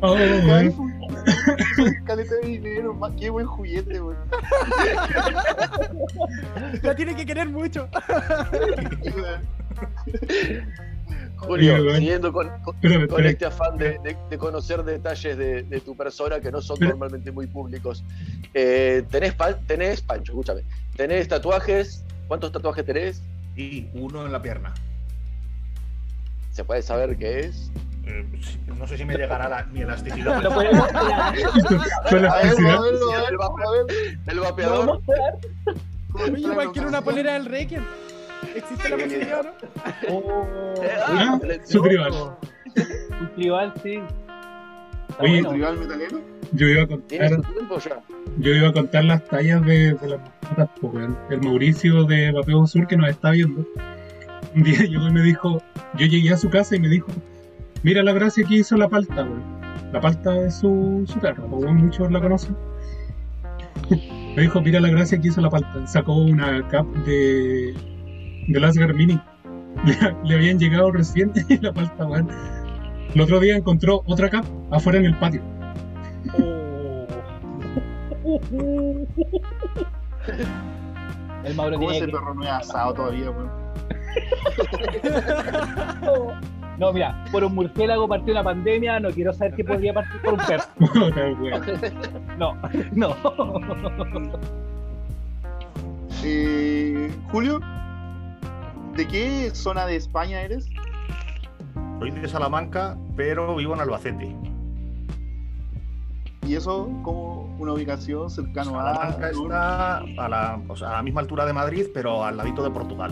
Oh, 0.00 0.16
Caleta 2.06 2.34
de 2.42 2.46
dinero, 2.48 2.94
ma- 2.94 3.14
qué 3.16 3.30
buen 3.30 3.46
juguete, 3.46 3.98
güey. 4.00 4.16
La 6.82 6.94
tiene 6.94 7.14
que 7.14 7.24
querer 7.24 7.48
mucho. 7.48 7.88
Julio, 11.36 11.74
Oye, 11.74 11.94
siguiendo 11.96 12.32
con, 12.32 12.48
con- 12.62 12.74
Espérame, 12.76 13.08
con 13.08 13.24
espérame. 13.24 13.32
este 13.32 13.46
afán 13.46 13.76
de, 13.78 13.98
de- 14.04 14.16
de 14.30 14.38
conocer 14.38 14.82
detalles 14.84 15.36
de, 15.36 15.62
de 15.62 15.80
tu 15.80 15.96
persona 15.96 16.40
que 16.40 16.50
no 16.52 16.60
son 16.60 16.76
Pero- 16.78 16.90
normalmente 16.90 17.32
muy 17.32 17.46
públicos. 17.46 18.04
Eh, 18.54 19.04
tenés, 19.10 19.34
pa- 19.34 19.56
tenés, 19.56 20.02
Pancho, 20.02 20.32
escúchame, 20.32 20.62
tenés 20.96 21.28
tatuajes, 21.28 22.04
¿cuántos 22.28 22.52
tatuajes 22.52 22.84
tenés? 22.84 23.22
Y 23.56 23.88
uno 23.94 24.24
en 24.26 24.32
la 24.32 24.40
pierna. 24.42 24.72
¿Se 26.52 26.64
puede 26.64 26.82
saber 26.82 27.16
qué 27.16 27.40
es? 27.40 27.70
Eh, 28.06 28.26
sí, 28.40 28.58
no 28.78 28.86
sé 28.86 28.96
si 28.98 29.04
me 29.04 29.14
llegará 29.16 29.48
la- 29.48 29.64
mi 29.66 29.82
elasticidad. 29.82 30.42
Lo 30.42 30.50
podemos 30.52 30.88
ver, 32.10 32.26
el 34.28 34.40
vapeador. 34.40 35.00
Oye, 36.14 36.40
igual 36.40 36.72
quiero 36.72 36.88
una 36.88 37.00
polera 37.02 37.34
del 37.34 37.46
Requiem. 37.46 37.84
¿Existe 38.54 38.88
la 38.88 38.96
posibilidad 38.96 39.44
no? 39.44 39.50
Oh. 40.10 40.44
Su 41.64 41.82
tribal. 41.82 42.12
Un 43.20 43.34
tribal, 43.34 43.72
sí. 43.82 43.98
Oye, 45.18 45.42
bueno. 45.42 45.50
¿Tribal 45.50 45.78
metalero? 45.78 46.20
Yo 46.52 46.66
iba 46.66 46.82
a 46.82 46.86
¿Tiene 46.86 47.30
contar, 47.30 47.80
su 47.80 47.90
yo 48.38 48.50
iba 48.52 48.68
a 48.68 48.72
contar 48.72 49.04
las 49.04 49.24
tallas 49.24 49.64
de, 49.64 49.94
de 49.94 50.08
las 50.08 50.20
mascotas, 50.20 50.68
pues. 50.80 51.08
El 51.30 51.40
Mauricio 51.40 52.04
de 52.04 52.32
Vapeo 52.32 52.66
Sur 52.66 52.86
que 52.86 52.96
nos 52.96 53.08
está 53.08 53.30
viendo. 53.30 53.64
Un 54.56 54.62
día 54.62 54.80
llegó 54.80 55.08
y 55.08 55.12
me 55.12 55.22
dijo, 55.22 55.62
yo 55.94 56.06
llegué 56.06 56.32
a 56.32 56.36
su 56.36 56.50
casa 56.50 56.76
y 56.76 56.80
me 56.80 56.88
dijo, 56.88 57.08
mira 57.82 58.02
la 58.02 58.12
gracia 58.12 58.44
que 58.46 58.56
hizo 58.56 58.76
la 58.76 58.88
palta, 58.88 59.24
weón. 59.24 59.42
La 59.92 60.00
palta 60.00 60.46
es 60.46 60.56
su, 60.56 61.04
su 61.06 61.18
pues, 61.18 61.34
weón, 61.38 61.76
muchos 61.76 62.10
la 62.10 62.20
conocen. 62.20 62.56
Me 64.36 64.42
dijo, 64.42 64.62
mira 64.62 64.80
la 64.80 64.88
gracia 64.88 65.20
que 65.20 65.28
hizo 65.28 65.40
la 65.42 65.50
palta. 65.50 65.86
Sacó 65.86 66.16
una 66.16 66.66
cap 66.68 66.86
de, 67.04 67.74
de 68.48 68.60
Lasgar 68.60 68.94
Mini. 68.94 69.20
Le, 69.84 69.96
le 70.24 70.34
habían 70.34 70.58
llegado 70.58 70.90
recién 70.92 71.32
y 71.48 71.58
la 71.58 71.72
palta, 71.72 72.06
weón. 72.06 72.28
El 73.14 73.20
otro 73.20 73.40
día 73.40 73.56
encontró 73.56 74.02
otra 74.06 74.30
cap 74.30 74.44
afuera 74.70 74.98
en 74.98 75.04
el 75.06 75.18
patio. 75.18 75.42
El 81.44 81.54
Mauro 81.54 81.76
¿Cómo 81.76 81.88
tiene 81.90 81.96
ese 81.96 82.06
que... 82.06 82.12
perro 82.12 82.34
no 82.34 82.42
es 82.44 82.50
asado 82.50 82.94
todavía, 82.94 83.30
weón? 83.30 83.61
No, 86.78 86.90
mira, 86.92 87.24
por 87.30 87.44
un 87.44 87.54
murciélago 87.54 88.08
partió 88.08 88.32
una 88.32 88.42
pandemia, 88.42 88.98
no 88.98 89.10
quiero 89.10 89.32
saber 89.32 89.54
qué 89.54 89.62
podría 89.62 89.94
partir 89.94 90.20
por 90.20 90.34
un 90.34 90.40
perro. 90.40 90.64
No, 92.38 92.56
no. 92.92 93.14
Eh, 96.24 97.10
Julio, 97.32 97.58
¿de 98.94 99.08
qué 99.08 99.50
zona 99.52 99.86
de 99.86 99.96
España 99.96 100.42
eres? 100.42 100.70
Soy 101.98 102.12
de 102.12 102.28
Salamanca, 102.28 102.96
pero 103.16 103.56
vivo 103.56 103.74
en 103.74 103.80
Albacete. 103.80 104.32
¿Y 106.46 106.54
eso 106.54 106.88
como 107.02 107.56
una 107.58 107.72
ubicación 107.72 108.30
cercano 108.30 108.78
a... 108.78 108.94
Salamanca 108.94 109.30
está 109.30 109.98
a 109.98 110.28
la, 110.28 110.60
o 110.68 110.76
sea, 110.76 110.90
a 110.90 110.92
la 110.94 111.02
misma 111.02 111.22
altura 111.22 111.44
de 111.44 111.52
Madrid, 111.52 111.86
pero 111.92 112.24
al 112.24 112.36
ladito 112.36 112.62
de 112.62 112.70
Portugal. 112.70 113.10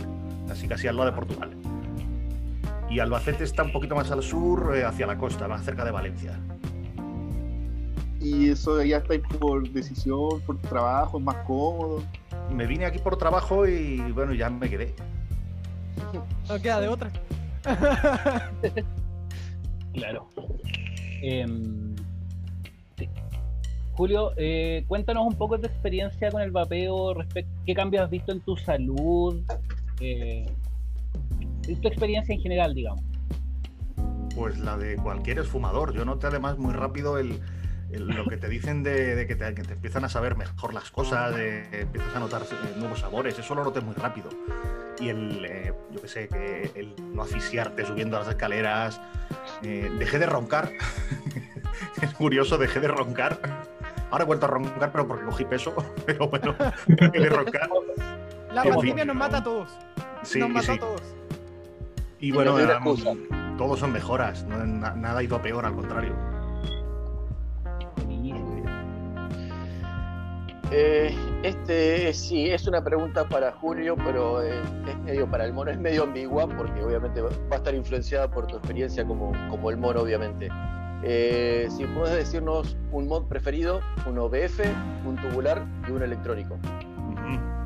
Casi 0.51 0.67
casi 0.67 0.89
al 0.89 0.97
lado 0.97 1.13
de 1.13 1.15
Portugal. 1.15 1.51
Y 2.91 2.99
Albacete 2.99 3.45
está 3.45 3.63
un 3.63 3.71
poquito 3.71 3.95
más 3.95 4.11
al 4.11 4.21
sur, 4.21 4.77
eh, 4.77 4.85
hacia 4.85 5.07
la 5.07 5.17
costa, 5.17 5.47
más 5.47 5.65
cerca 5.65 5.85
de 5.85 5.93
Valencia. 5.93 6.41
¿Y 8.21 8.51
eso 8.51 8.83
ya 8.83 8.97
estáis 8.97 9.23
por 9.39 9.71
decisión, 9.71 10.41
por 10.45 10.59
trabajo, 10.63 11.19
es 11.19 11.25
más 11.25 11.37
cómodo? 11.47 12.03
Me 12.53 12.67
vine 12.67 12.85
aquí 12.85 12.99
por 12.99 13.17
trabajo 13.17 13.65
y 13.65 14.01
bueno, 14.11 14.35
ya 14.35 14.51
me 14.51 14.69
quedé. 14.69 14.93
No 16.49 16.61
queda 16.61 16.81
de 16.81 16.89
otra. 16.89 17.11
Claro. 19.93 20.29
Em, 21.21 21.97
sí. 22.97 23.09
Julio, 23.93 24.33
eh, 24.37 24.85
cuéntanos 24.87 25.27
un 25.27 25.35
poco 25.35 25.57
de 25.57 25.67
tu 25.67 25.75
experiencia 25.75 26.31
con 26.31 26.43
el 26.43 26.53
vapeo, 26.53 27.15
respecto, 27.15 27.51
qué 27.67 27.75
cambios 27.75 28.05
has 28.05 28.11
visto 28.11 28.31
en 28.31 28.41
tu 28.41 28.57
salud, 28.57 29.43
eh, 30.01 30.47
tu 31.81 31.89
experiencia 31.89 32.35
en 32.35 32.41
general, 32.41 32.75
digamos. 32.75 33.05
Pues 34.35 34.59
la 34.59 34.77
de 34.77 34.97
cualquier 34.97 35.39
esfumador. 35.39 35.93
Yo 35.93 36.05
noté 36.05 36.29
además 36.29 36.59
muy 36.59 36.73
rápido 36.73 37.19
el, 37.19 37.41
lo 37.99 38.25
que 38.27 38.37
te 38.37 38.49
dicen 38.49 38.83
de, 38.83 39.27
que, 39.27 39.35
te, 39.37 39.53
te 39.53 39.73
empiezan 39.73 40.05
a 40.05 40.09
saber 40.09 40.37
mejor 40.37 40.73
las 40.75 40.91
cosas, 40.91 41.35
de, 41.35 41.65
empiezas 41.73 42.15
a 42.15 42.21
notar 42.21 42.43
eh, 42.43 42.79
nuevos 42.79 43.01
sabores. 43.01 43.39
Eso 43.39 43.55
lo 43.55 43.65
noté 43.65 43.81
muy 43.81 43.95
rápido. 43.95 44.29
Y 45.01 45.09
el, 45.09 45.45
eh, 45.45 45.73
yo 45.91 46.01
qué 46.01 46.09
sé, 46.09 46.29
que 46.29 46.71
el 46.75 46.95
no 47.15 47.23
asfixiarte 47.23 47.85
subiendo 47.85 48.19
las 48.19 48.29
escaleras. 48.29 49.01
eh, 49.63 49.91
dejé 49.99 50.19
de 50.19 50.27
roncar. 50.27 50.71
es 52.03 52.15
curioso, 52.15 52.59
dejé 52.59 52.81
de 52.81 52.89
roncar. 52.89 53.39
Ahora 54.11 54.25
he 54.25 54.27
vuelto 54.27 54.47
a 54.47 54.49
roncar, 54.49 54.93
pero 54.93 55.07
porque 55.07 55.25
cogí 55.25 55.45
peso. 55.45 55.75
Pero 56.07 56.29
bueno, 56.29 56.55
dejé 56.87 57.21
de 57.21 57.29
roncar. 57.29 57.71
La 58.53 58.63
pandemia 58.63 58.77
bonito. 58.93 59.05
nos 59.07 59.17
mata 59.17 59.37
a 59.39 59.43
todos. 59.45 59.69
Sí, 60.23 60.39
nos 60.41 60.51
mató 60.51 60.67
sí. 60.67 60.73
a 60.73 60.79
todos. 60.79 61.03
Y 62.19 62.33
bueno, 62.33 62.57
no 62.59 62.97
todos 63.57 63.79
son 63.79 63.93
mejoras. 63.93 64.45
no- 64.45 64.65
na- 64.65 64.95
nada 64.95 65.21
ha 65.21 65.23
ido 65.23 65.37
a 65.37 65.43
peor, 65.43 65.65
al 65.65 65.75
contrario. 65.75 66.15
Eh, 70.73 71.13
este 71.43 72.13
sí, 72.15 72.49
es 72.49 72.69
una 72.69 72.83
pregunta 72.85 73.29
para 73.29 73.51
Julio, 73.51 73.97
pero 73.97 74.41
eh, 74.41 74.61
es 74.89 74.99
medio 75.01 75.29
para 75.29 75.45
el 75.45 75.53
mono, 75.53 75.71
es 75.73 75.79
medio 75.79 76.05
ambigua 76.05 76.47
porque 76.47 76.81
obviamente 76.85 77.21
va 77.23 77.29
a 77.51 77.57
estar 77.57 77.75
influenciada 77.75 78.31
por 78.31 78.47
tu 78.47 78.57
experiencia 78.57 79.05
como, 79.05 79.33
como 79.49 79.71
el 79.71 79.77
mono, 79.79 80.01
obviamente. 80.03 80.49
Eh, 81.03 81.67
si 81.77 81.87
puedes 81.87 82.15
decirnos 82.15 82.77
un 82.93 83.09
mod 83.09 83.25
preferido, 83.25 83.81
un 84.07 84.19
OBF, 84.19 84.61
un 85.05 85.17
tubular 85.17 85.65
y 85.89 85.91
un 85.91 86.03
electrónico. 86.03 86.55
Ujú. 86.55 87.60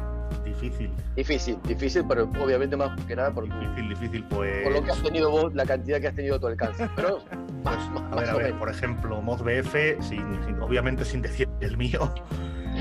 Difícil, 0.61 0.90
Difícil, 1.17 1.59
difícil, 1.67 2.05
pero 2.09 2.25
obviamente 2.43 2.77
más 2.77 2.99
que 3.07 3.17
nada 3.17 3.33
por, 3.33 3.45
difícil, 3.45 3.88
difícil. 3.88 4.25
Pues. 4.25 4.62
por 4.62 4.73
lo 4.73 4.83
que 4.85 4.90
has 4.93 5.03
tenido 5.03 5.31
vos, 5.31 5.55
la 5.55 5.67
cantidad 5.67 6.01
que 6.01 6.09
has 6.09 6.14
tenido 6.14 6.37
a 6.37 6.40
tu 6.40 6.47
alcance. 6.47 6.88
Pero 6.97 7.19
Pues, 7.64 7.64
más, 7.64 8.12
a 8.12 8.17
ver, 8.17 8.29
a 8.31 8.35
ver, 8.35 8.55
por 8.59 8.69
ejemplo, 8.71 9.21
Mod 9.23 9.40
BF, 9.43 9.75
sin, 10.01 10.45
sin- 10.45 10.61
obviamente 10.61 11.05
sin 11.05 11.23
decir 11.23 11.49
el 11.61 11.77
mío. 11.77 12.12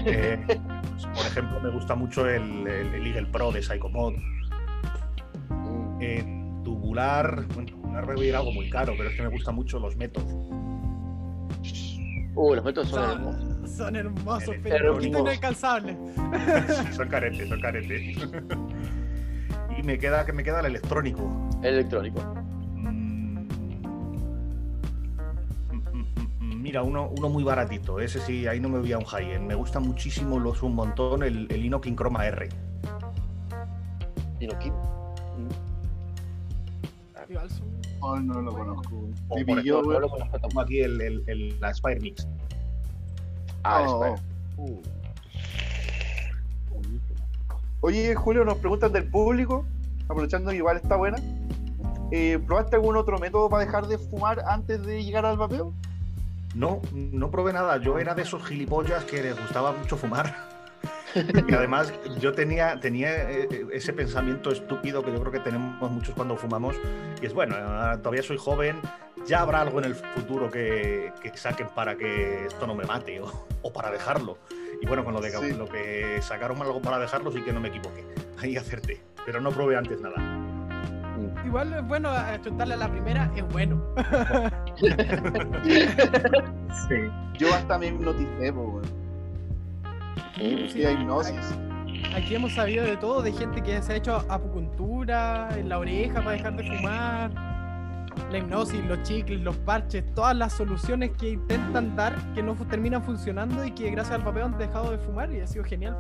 Eh, 0.08 0.44
pues, 0.48 1.06
por 1.06 1.26
ejemplo, 1.28 1.60
me 1.62 1.70
gusta 1.70 1.94
mucho 1.94 2.28
el, 2.28 2.66
el, 2.68 2.94
el 2.96 3.06
Eagle 3.08 3.28
Pro 3.28 3.52
de 3.52 3.62
Psychomod. 3.62 4.14
Mm, 5.50 6.00
Eh, 6.02 6.62
tubular, 6.64 7.46
bueno, 7.54 7.70
tubular 7.70 8.06
voy 8.08 8.26
a 8.26 8.30
ir 8.30 8.36
algo 8.36 8.52
muy 8.52 8.70
caro, 8.72 8.94
pero 8.98 9.10
es 9.10 9.16
que 9.16 9.22
me 9.22 9.28
gustan 9.30 9.54
mucho 9.54 9.80
los 9.80 9.96
métodos. 9.96 10.34
Uh, 12.36 12.56
los 12.56 12.66
métodos 12.66 12.90
son 12.90 13.12
hermosos. 13.12 13.72
Son, 13.72 13.96
hermosos, 13.96 14.56
El 14.56 14.62
pero 14.62 14.92
un 14.94 14.98
poquito 14.98 15.20
inalcanzables. 15.20 15.96
son 16.96 17.08
caretes, 17.08 17.48
son 17.50 17.62
caretes. 17.62 18.18
y 19.78 19.84
me 19.84 20.00
queda, 20.00 20.26
que 20.26 20.34
me 20.34 20.44
queda 20.44 20.60
el 20.62 20.66
electrónico. 20.68 21.50
Electrónico. 21.62 22.22
Mm, 22.76 23.48
Mira, 26.62 26.82
uno, 26.84 27.10
uno 27.18 27.30
muy 27.30 27.44
baratito. 27.44 28.00
Ese 28.00 28.20
sí, 28.22 28.48
ahí 28.48 28.60
no 28.60 28.70
me 28.70 28.80
voy 28.80 28.92
a 28.94 28.98
un 28.98 29.06
high-end. 29.06 29.46
Me 29.48 29.56
gusta 29.56 29.80
muchísimo, 29.80 30.40
lo 30.40 30.52
uso 30.52 30.66
un 30.66 30.76
montón, 30.76 31.24
el, 31.24 31.48
el 31.52 31.66
Inokin 31.66 31.96
Chroma 31.96 32.26
R. 32.28 32.50
Inoki. 34.40 34.72
Igual 37.30 37.50
son- 37.50 37.83
Oh, 38.06 38.20
no 38.20 38.42
lo 38.42 38.52
conozco. 38.52 38.96
O 39.30 39.36
Me 39.38 39.46
por 39.46 39.58
pilló, 39.62 39.76
ejemplo, 39.76 39.90
weón. 39.90 40.02
lo 40.02 40.10
conozco 40.10 40.40
tampoco 40.40 40.62
aquí 40.62 40.80
el, 40.82 41.00
el- 41.02 41.24
el- 41.28 41.60
la 41.62 41.74
Spire 41.74 42.00
Mix. 42.02 42.28
Ah, 43.64 43.86
Oh, 43.88 44.16
oh. 44.58 44.82
Oye, 47.82 48.16
Julio, 48.16 48.46
nos 48.46 48.58
preguntan 48.58 48.92
del 48.94 49.06
público, 49.10 49.66
aprovechando 50.08 50.52
que 50.52 50.58
igual 50.58 50.78
está 50.78 50.96
buena. 50.96 51.18
Eh, 52.12 52.40
¿Probaste 52.46 52.76
algún 52.76 52.96
otro 52.96 53.18
método 53.20 53.50
para 53.50 53.66
dejar 53.66 53.88
de 53.88 53.98
fumar 53.98 54.42
antes 54.48 54.86
de 54.86 55.04
llegar 55.04 55.26
al 55.26 55.38
vapeo? 55.38 55.74
No, 56.56 56.82
no 56.94 57.32
probé 57.32 57.52
nada. 57.54 57.78
Yo 57.78 57.98
era 58.00 58.14
de 58.14 58.22
esos 58.22 58.44
gilipollas 58.46 59.04
que 59.06 59.22
les 59.24 59.40
gustaba 59.40 59.72
mucho 59.72 59.98
fumar. 59.98 60.34
Y 61.48 61.54
además 61.54 61.94
yo 62.20 62.34
tenía, 62.34 62.80
tenía 62.80 63.30
eh, 63.32 63.48
eh, 63.52 63.66
ese 63.74 63.94
pensamiento 63.94 64.52
estúpido 64.52 65.04
que 65.04 65.12
yo 65.12 65.20
creo 65.20 65.32
que 65.32 65.40
tenemos 65.40 65.92
muchos 65.92 66.14
cuando 66.16 66.36
fumamos. 66.38 66.76
Y 67.22 67.26
es 67.26 67.34
bueno, 67.34 67.56
ah, 67.58 67.98
todavía 68.02 68.24
soy 68.24 68.38
joven, 68.38 68.78
ya 69.28 69.42
habrá 69.42 69.62
algo 69.62 69.80
en 69.80 69.86
el 69.86 69.96
futuro 69.96 70.50
que, 70.50 71.12
que 71.22 71.36
saquen 71.38 71.68
para 71.76 71.96
que 71.96 72.46
esto 72.46 72.66
no 72.68 72.76
me 72.76 72.86
mate 72.86 73.20
o, 73.22 73.48
o 73.62 73.72
para 73.74 73.92
dejarlo. 73.92 74.38
Y 74.82 74.86
bueno, 74.86 75.04
con 75.06 75.14
lo, 75.14 75.22
de, 75.22 75.32
que- 75.32 75.38
Sí. 75.38 75.54
lo 75.54 75.68
que 75.68 76.20
sacaron 76.22 76.62
algo 76.62 76.82
para 76.82 77.00
dejarlo 77.00 77.32
sí 77.32 77.42
que 77.42 77.54
no 77.54 77.60
me 77.62 77.70
equivoqué. 77.70 78.04
Ahí 78.42 78.58
acerté. 78.58 79.02
Pero 79.26 79.40
no 79.40 79.52
probé 79.52 79.78
antes 79.78 80.02
nada. 80.02 80.16
Igual 81.46 81.74
es 81.74 81.88
bueno 81.88 82.10
a- 82.10 82.42
chutarle 82.42 82.74
a 82.74 82.78
la 82.78 82.92
primera, 82.92 83.32
es 83.36 83.48
bueno. 83.50 83.82
Sí. 86.90 86.96
Yo 87.38 87.54
hasta 87.54 87.78
me 87.78 87.88
hipnoticé, 87.88 88.52
weón. 88.52 89.03
Mm, 90.38 90.68
Sí, 90.70 90.86
hay 90.86 90.96
hipnosis. 90.96 91.58
Aquí 92.16 92.36
hemos 92.36 92.54
sabido 92.54 92.86
de 92.86 92.98
todo, 92.98 93.22
de 93.22 93.32
gente 93.32 93.62
que 93.62 93.82
se 93.82 93.94
ha 93.94 93.96
hecho 93.96 94.16
acupuntura 94.30 95.50
en 95.58 95.70
la 95.70 95.80
oreja 95.80 96.16
para 96.16 96.32
dejar 96.32 96.56
de 96.56 96.64
fumar, 96.64 97.32
la 98.32 98.38
hipnosis, 98.38 98.84
los 98.86 99.02
chicles, 99.04 99.42
los 99.42 99.56
parches, 99.58 100.04
todas 100.14 100.36
las 100.36 100.54
soluciones 100.54 101.12
que 101.18 101.32
intentan 101.32 101.96
dar 101.96 102.16
que 102.34 102.44
no 102.44 102.56
terminan 102.70 103.04
funcionando 103.04 103.64
y 103.66 103.72
que 103.72 103.90
gracias 103.90 104.16
al 104.16 104.24
papel 104.24 104.44
han 104.44 104.58
dejado 104.58 104.92
de 104.92 104.98
fumar 105.00 105.32
y 105.32 105.40
ha 105.40 105.48
sido 105.48 105.64
genial 105.64 105.98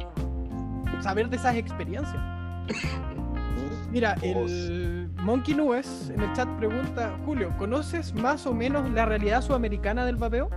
saber 1.02 1.30
de 1.30 1.38
esas 1.38 1.56
experiencias. 1.56 2.22
Mira, 3.92 4.16
el 4.24 5.10
Monkey 5.22 5.54
Nubes 5.54 6.12
en 6.14 6.22
el 6.22 6.34
chat 6.34 6.48
pregunta, 6.58 7.16
Julio, 7.26 7.52
¿conoces 7.60 8.14
más 8.14 8.48
o 8.48 8.54
menos 8.54 8.90
la 8.90 9.06
realidad 9.06 9.42
sudamericana 9.42 10.06
del 10.06 10.16
vapeo? 10.16 10.50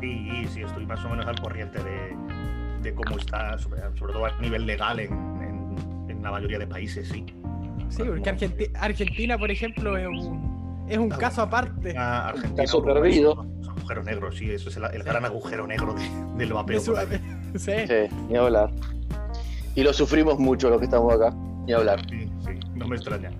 Sí, 0.00 0.46
sí, 0.52 0.62
estoy 0.62 0.86
más 0.86 1.04
o 1.04 1.08
menos 1.10 1.26
al 1.26 1.38
corriente 1.40 1.78
de, 1.82 2.16
de 2.82 2.94
cómo 2.94 3.18
está, 3.18 3.58
sobre, 3.58 3.80
sobre 3.98 4.12
todo 4.12 4.26
a 4.26 4.38
nivel 4.40 4.66
legal 4.66 4.98
en, 5.00 5.12
en- 5.12 6.10
en 6.10 6.22
la 6.22 6.30
mayoría 6.30 6.58
de 6.58 6.66
países, 6.66 7.08
sí. 7.08 7.24
Sí, 7.88 8.02
porque 8.04 8.30
Argenti- 8.30 8.70
Argentina, 8.78 9.36
por 9.36 9.50
ejemplo, 9.50 9.96
es 9.96 10.06
un, 10.06 10.86
es 10.88 10.96
un 10.98 11.08
caso 11.10 11.42
aparte. 11.42 11.90
Argentina, 11.96 12.28
Argentina, 12.28 12.62
Caso 12.62 12.78
Uruguay 12.78 13.02
perdido. 13.02 13.34
son- 13.34 13.64
son 13.64 13.78
agujeros 13.78 14.04
negros, 14.04 14.36
sí, 14.36 14.50
eso 14.50 14.68
es 14.68 14.76
el, 14.76 14.84
el 14.84 15.02
gran 15.02 15.24
agujero 15.24 15.66
negro 15.66 15.94
de- 15.94 16.36
del 16.38 16.52
vapeo. 16.52 16.80
de. 16.80 17.20
Sí. 17.58 17.72
Sí, 17.88 18.14
ni 18.28 18.36
hablar. 18.36 18.70
Y 19.74 19.82
lo 19.82 19.92
sufrimos 19.92 20.38
mucho 20.38 20.70
los 20.70 20.78
que 20.78 20.84
estamos 20.84 21.12
acá, 21.14 21.34
ni 21.66 21.72
hablar. 21.72 22.00
Sí, 22.08 22.30
sí, 22.44 22.52
no 22.74 22.86
me 22.86 22.94
extraña. 22.96 23.30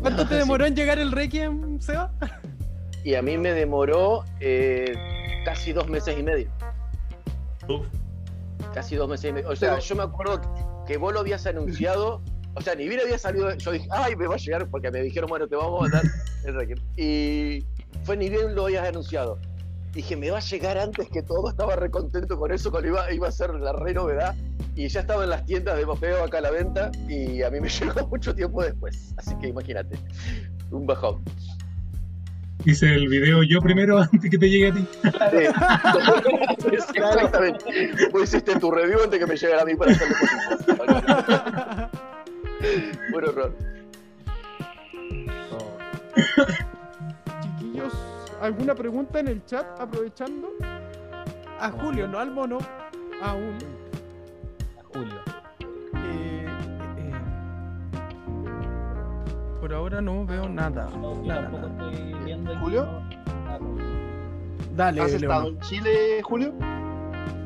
¿Cuánto 0.00 0.24
te 0.26 0.34
demoró 0.36 0.64
en 0.66 0.76
llegar 0.76 0.98
el 1.00 1.10
Requiem, 1.10 1.80
Seba? 1.80 2.12
Y 3.06 3.14
a 3.14 3.22
mí 3.22 3.38
me 3.38 3.52
demoró 3.52 4.24
eh, 4.40 4.92
casi 5.44 5.72
dos 5.72 5.88
meses 5.88 6.18
y 6.18 6.24
medio. 6.24 6.50
Uf, 7.68 7.86
casi 8.74 8.96
dos 8.96 9.08
meses 9.08 9.30
y 9.30 9.32
medio. 9.32 9.48
O 9.48 9.54
sea, 9.54 9.74
Pero- 9.74 9.80
yo 9.82 9.94
me 9.94 10.02
acuerdo 10.02 10.40
que, 10.40 10.48
que 10.92 10.96
vos 10.98 11.14
lo 11.14 11.20
habías 11.20 11.46
anunciado. 11.46 12.20
O 12.54 12.60
sea, 12.62 12.74
ni 12.74 12.88
bien 12.88 13.00
había 13.00 13.16
salido. 13.16 13.54
Yo 13.54 13.70
dije, 13.70 13.86
ay, 13.92 14.16
me 14.16 14.26
va 14.26 14.34
a 14.34 14.38
llegar 14.38 14.66
porque 14.68 14.90
me 14.90 15.02
dijeron, 15.02 15.28
bueno, 15.28 15.46
te 15.46 15.54
vamos 15.54 15.78
a 15.78 15.82
mandar 15.82 16.02
el 16.46 16.54
Requiem. 16.56 16.78
Y 16.96 17.64
fue 18.02 18.16
ni 18.16 18.28
bien 18.28 18.56
lo 18.56 18.64
habías 18.64 18.88
anunciado. 18.88 19.38
Dije, 19.92 20.16
me 20.16 20.32
va 20.32 20.38
a 20.38 20.40
llegar 20.40 20.76
antes 20.76 21.08
que 21.08 21.22
todo. 21.22 21.48
Estaba 21.48 21.76
recontento 21.76 22.36
con 22.36 22.50
eso, 22.50 22.72
cuando 22.72 22.88
iba, 22.88 23.12
iba 23.12 23.28
a 23.28 23.30
ser 23.30 23.50
la 23.54 23.72
re 23.72 23.94
novedad. 23.94 24.34
Y 24.74 24.88
ya 24.88 24.98
estaba 25.02 25.22
en 25.22 25.30
las 25.30 25.46
tiendas 25.46 25.76
de 25.78 25.86
mapeo 25.86 26.24
acá 26.24 26.38
a 26.38 26.40
la 26.40 26.50
venta. 26.50 26.90
Y 27.08 27.40
a 27.44 27.50
mí 27.50 27.60
me 27.60 27.68
llegó 27.68 28.04
mucho 28.08 28.34
tiempo 28.34 28.64
después. 28.64 29.14
Así 29.16 29.32
que 29.38 29.46
imagínate, 29.46 29.96
un 30.72 30.88
bajón. 30.88 31.22
Hice 32.64 32.94
el 32.94 33.08
video 33.08 33.42
yo 33.42 33.60
primero 33.60 33.98
antes 34.12 34.30
que 34.30 34.38
te 34.38 34.50
llegue 34.50 34.68
a 34.68 34.74
ti. 34.74 34.86
Sí. 35.02 36.68
Exactamente. 36.72 37.64
Vos 38.12 38.22
hiciste 38.24 38.58
tu 38.58 38.70
review 38.70 39.02
antes 39.04 39.18
que 39.18 39.26
me 39.26 39.36
llegara 39.36 39.62
a 39.62 39.64
mí 39.64 39.74
para 39.74 39.92
hacerle. 39.92 40.16
Buen 43.12 43.24
horror. 43.24 43.56
Chiquillos, 47.40 47.92
¿alguna 48.40 48.74
pregunta 48.74 49.20
en 49.20 49.28
el 49.28 49.44
chat 49.44 49.66
aprovechando? 49.78 50.52
A 51.60 51.70
Julio, 51.70 52.08
no 52.08 52.18
al 52.18 52.30
mono, 52.30 52.58
aún. 53.22 53.56
Julio. 54.92 55.35
Por 59.66 59.74
ahora 59.74 60.00
no 60.00 60.24
veo 60.24 60.48
nada. 60.48 60.88
No, 60.96 61.14
yo 61.16 61.22
Nada, 61.24 61.42
tampoco 61.50 61.68
nada. 61.68 61.90
estoy 61.90 62.14
viendo 62.24 62.52
aquí, 62.52 62.60
¿Julio? 62.60 63.02
Dale, 64.76 65.00
¿Has 65.00 65.12
estado 65.12 65.48
en 65.48 65.58
Chile, 65.58 66.22
Julio? 66.22 66.54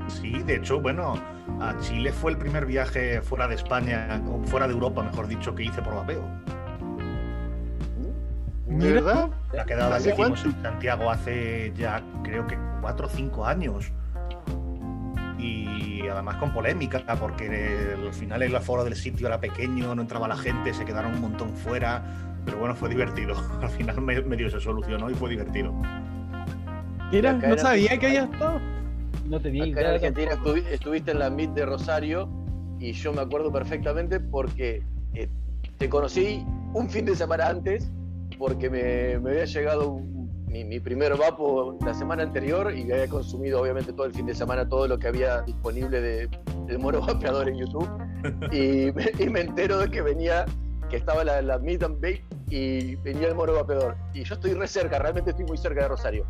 Sí, 0.09 0.43
de 0.43 0.57
hecho, 0.57 0.83
bueno, 0.83 1.15
a 1.61 1.79
Chile 1.79 2.13
fue 2.13 2.33
el 2.33 2.37
primer 2.37 2.67
viaje 2.67 3.23
fuera 3.23 3.49
de 3.49 3.55
España, 3.55 4.23
o 4.29 4.45
fuera 4.45 4.67
de 4.69 4.75
Europa, 4.75 5.03
mejor 5.03 5.29
dicho, 5.29 5.55
que 5.55 5.65
hice 5.65 5.81
por 5.81 5.95
vapeo. 5.95 6.23
¿De 8.67 8.93
verdad? 8.93 9.31
La 9.55 9.65
quedada 9.65 9.97
¿Hace 9.97 10.15
que 10.15 10.21
hicimos 10.21 10.45
en 10.45 10.63
Santiago 10.63 11.11
hace 11.11 11.73
ya 11.75 12.03
creo 12.23 12.47
que 12.47 12.59
cuatro 12.83 13.07
o 13.07 13.09
cinco 13.11 13.47
años. 13.47 13.93
Y 15.41 16.07
además 16.09 16.37
con 16.37 16.53
polémica, 16.53 17.03
porque 17.19 17.95
al 18.07 18.13
final 18.13 18.43
el 18.43 18.55
aforo 18.55 18.85
del 18.85 18.95
sitio 18.97 19.27
era 19.27 19.41
pequeño, 19.41 19.95
no 19.95 20.03
entraba 20.03 20.29
la 20.29 20.37
gente, 20.37 20.75
se 20.75 20.85
quedaron 20.85 21.15
un 21.15 21.21
montón 21.21 21.51
fuera. 21.55 22.03
Pero 22.45 22.59
bueno, 22.59 22.75
fue 22.75 22.89
divertido. 22.89 23.35
Al 23.63 23.69
final 23.69 24.01
me- 24.01 24.21
medio 24.23 24.49
se 24.51 24.61
solucionó 24.61 25.11
y 25.11 25.15
fue 25.15 25.29
divertido. 25.31 25.75
Mira, 27.13 27.33
no 27.35 27.59
sabía 27.59 27.99
que 27.99 28.07
había 28.07 28.25
estado. 28.25 28.61
No 29.27 29.41
te 29.41 29.51
vi. 29.51 29.73
Acá 29.73 29.81
en 29.81 29.87
Argentina 29.89 30.33
estuvi- 30.33 30.67
estuviste 30.71 31.11
en 31.11 31.19
la 31.19 31.29
MIT 31.31 31.51
de 31.53 31.67
Rosario 31.67 32.29
y 32.79 32.93
yo 32.93 33.13
me 33.13 33.21
acuerdo 33.21 33.53
perfectamente 33.53 34.21
porque 34.21 34.83
eh, 35.15 35.29
te 35.77 35.89
conocí 35.89 36.45
un 36.73 36.89
fin 36.89 37.05
de 37.05 37.15
semana 37.15 37.49
antes 37.49 37.91
porque 38.39 38.71
me, 38.71 39.19
me 39.19 39.31
había 39.33 39.45
llegado 39.45 39.91
un- 39.91 40.20
mi, 40.51 40.65
mi 40.65 40.81
primer 40.81 41.17
vapo 41.17 41.79
la 41.85 41.95
semana 41.95 42.23
anterior 42.25 42.75
y 42.77 42.91
había 42.91 43.09
consumido 43.09 43.61
obviamente 43.61 43.93
todo 43.93 44.07
el 44.07 44.13
fin 44.13 44.27
de 44.27 44.35
semana 44.35 44.69
todo 44.69 44.89
lo 44.89 44.99
que 44.99 45.09
había 45.09 45.43
disponible 45.43 46.01
de, 46.01 46.29
de 46.67 46.79
mono 46.79 47.01
vapeador 47.07 47.49
en 47.49 47.57
YouTube 47.59 47.89
y 48.53 48.93
me, 48.93 49.11
y 49.19 49.29
me 49.29 49.41
entero 49.43 49.79
de 49.79 49.91
que 49.91 50.03
venía, 50.03 50.45
que 50.89 50.97
estaba 50.97 51.23
la, 51.25 51.41
la 51.41 51.59
Meet 51.59 51.83
and 51.85 52.01
Bake 52.01 52.25
y 52.51 52.97
venía 52.97 53.29
el 53.29 53.35
mono 53.37 53.53
vapeador 53.55 53.97
y 54.13 54.25
yo 54.25 54.35
estoy 54.35 54.55
re 54.55 54.67
cerca, 54.67 54.99
realmente 54.99 55.31
estoy 55.31 55.45
muy 55.47 55.57
cerca 55.57 55.83
de 55.83 55.89
Rosario. 55.89 56.27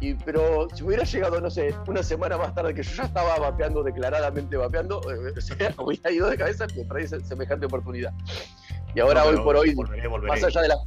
Y, 0.00 0.14
pero 0.14 0.66
si 0.74 0.82
me 0.82 0.88
hubiera 0.88 1.04
llegado, 1.04 1.40
no 1.40 1.48
sé, 1.48 1.72
una 1.86 2.02
semana 2.02 2.36
más 2.36 2.52
tarde 2.54 2.74
que 2.74 2.82
yo 2.82 2.92
ya 2.92 3.04
estaba 3.04 3.38
vapeando, 3.38 3.84
declaradamente 3.84 4.56
vapeando, 4.56 5.00
eh, 5.10 5.32
o 5.36 5.40
sea, 5.40 5.72
hubiera 5.78 6.10
ido 6.10 6.28
de 6.28 6.36
cabeza 6.36 6.66
que 6.66 6.84
trae 6.84 7.06
se- 7.06 7.20
semejante 7.20 7.66
oportunidad. 7.66 8.12
Y 8.96 9.00
ahora, 9.00 9.22
No, 9.22 9.30
hoy 9.30 9.36
por 9.38 9.56
hoy, 9.56 9.74
Volveré, 9.74 10.08
volveré. 10.08 10.32
más 10.32 10.42
allá 10.42 10.60
de 10.60 10.68
las 10.68 10.78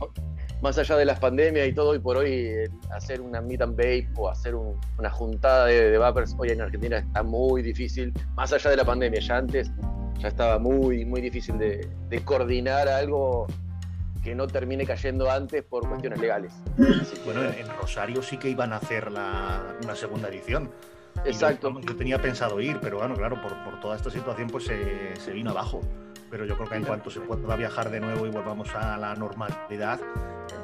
más 0.61 0.77
allá 0.77 0.95
de 0.97 1.05
las 1.05 1.19
pandemias 1.19 1.67
y 1.67 1.73
todo, 1.73 1.89
hoy 1.91 1.99
por 1.99 2.17
hoy 2.17 2.31
eh, 2.31 2.69
hacer 2.91 3.21
una 3.21 3.41
meet 3.41 3.61
and 3.61 3.75
vape 3.75 4.09
o 4.17 4.29
hacer 4.29 4.55
un- 4.55 4.79
una 4.97 5.09
juntada 5.09 5.65
de, 5.67 5.91
de 5.91 5.97
vapers 5.97 6.35
hoy 6.37 6.49
en 6.49 6.61
Argentina 6.61 6.97
está 6.97 7.23
muy 7.23 7.61
difícil, 7.61 8.13
más 8.35 8.51
allá 8.53 8.69
de 8.71 8.77
la 8.77 8.85
pandemia, 8.85 9.19
ya 9.19 9.37
antes 9.37 9.71
ya 10.19 10.29
estaba 10.29 10.57
muy, 10.59 11.05
muy 11.05 11.21
difícil 11.21 11.57
de, 11.57 11.87
de 12.09 12.19
coordinar 12.23 12.87
algo 12.87 13.47
que 14.23 14.33
no 14.33 14.47
termine 14.47 14.85
cayendo 14.85 15.29
antes 15.29 15.61
por 15.63 15.87
cuestiones 15.87 16.19
legales. 16.19 16.51
Así 17.01 17.15
que, 17.17 17.21
Bueno, 17.25 17.43
en, 17.43 17.53
en 17.59 17.67
Rosario 17.79 18.23
sí 18.23 18.37
que 18.37 18.49
iban 18.49 18.73
a 18.73 18.77
hacer 18.77 19.11
la, 19.11 19.75
una 19.83 19.93
segunda 19.95 20.29
edición. 20.29 20.71
Exacto. 21.25 21.71
Yo, 21.71 21.79
yo 21.81 21.95
tenía 21.95 22.19
pensado 22.19 22.59
ir, 22.59 22.79
pero 22.81 22.97
bueno, 22.97 23.13
claro, 23.15 23.39
por, 23.41 23.51
por 23.63 23.79
toda 23.81 23.95
esta 23.95 24.09
situación 24.09 24.47
pues 24.49 24.63
se, 24.65 25.15
se 25.17 25.31
vino 25.31 25.51
abajo. 25.51 25.81
Pero 26.29 26.45
yo 26.45 26.55
creo 26.55 26.69
que 26.69 26.75
en 26.75 26.83
cuanto 26.83 27.09
se 27.09 27.21
pueda 27.21 27.55
viajar 27.55 27.89
de 27.89 27.99
nuevo 27.99 28.25
y 28.25 28.29
volvamos 28.29 28.73
a 28.75 28.97
la 28.97 29.15
normalidad, 29.15 29.99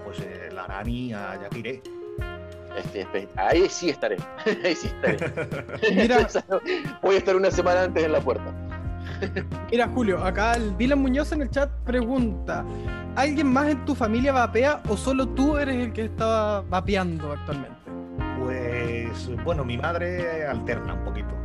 pues 0.04 0.20
eh, 0.20 0.50
la 0.54 0.64
harán 0.64 0.90
y 0.90 1.14
allá 1.14 1.50
que 1.50 1.60
iré. 1.60 1.82
Este, 2.78 3.28
ahí 3.36 3.68
sí 3.70 3.90
estaré. 3.90 4.18
ahí 4.64 4.76
sí 4.76 4.88
estaré. 4.88 5.18
Mira, 5.96 6.28
Voy 7.02 7.16
a 7.16 7.18
estar 7.18 7.36
una 7.36 7.52
semana 7.52 7.84
antes 7.84 8.04
en 8.04 8.12
la 8.12 8.22
puerta. 8.22 8.54
mira, 9.70 9.88
Julio, 9.90 10.24
acá 10.24 10.54
el 10.54 10.76
Dylan 10.78 11.00
Muñoz 11.00 11.32
en 11.32 11.42
el 11.42 11.50
chat 11.50 11.70
pregunta: 11.86 12.66
¿Alguien 13.16 13.48
más 13.48 13.70
en 13.70 13.86
tu 13.86 13.94
familia 13.94 14.32
vapea 14.32 14.82
o 14.88 14.98
solo 14.98 15.28
tú 15.28 15.58
eres 15.58 15.76
el 15.76 15.94
que 15.94 16.06
está 16.06 16.62
vapeando 16.62 17.32
actualmente? 17.34 17.76
Pues 18.40 19.44
bueno, 19.44 19.64
mi 19.64 19.78
madre 19.78 20.46
alterna 20.48 20.94
un 20.94 21.04
poquito. 21.04 21.41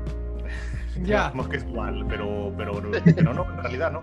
Ya. 1.03 1.31
Digamos 1.31 1.49
que 1.49 1.57
es 1.59 1.65
igual, 1.65 2.07
pero, 2.09 2.53
pero, 2.57 2.81
pero 3.05 3.35
no, 3.35 3.45
en 3.51 3.59
realidad 3.63 3.93
no. 3.93 4.03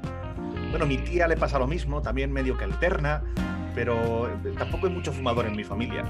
Bueno, 0.69 0.85
mi 0.85 0.97
tía 0.97 1.27
le 1.27 1.37
pasa 1.37 1.59
lo 1.59 1.67
mismo, 1.67 2.01
también 2.01 2.31
medio 2.31 2.57
que 2.57 2.63
alterna, 2.63 3.23
pero 3.75 4.29
tampoco 4.57 4.87
hay 4.87 4.93
mucho 4.93 5.11
fumador 5.11 5.45
en 5.45 5.55
mi 5.55 5.63
familia. 5.63 6.03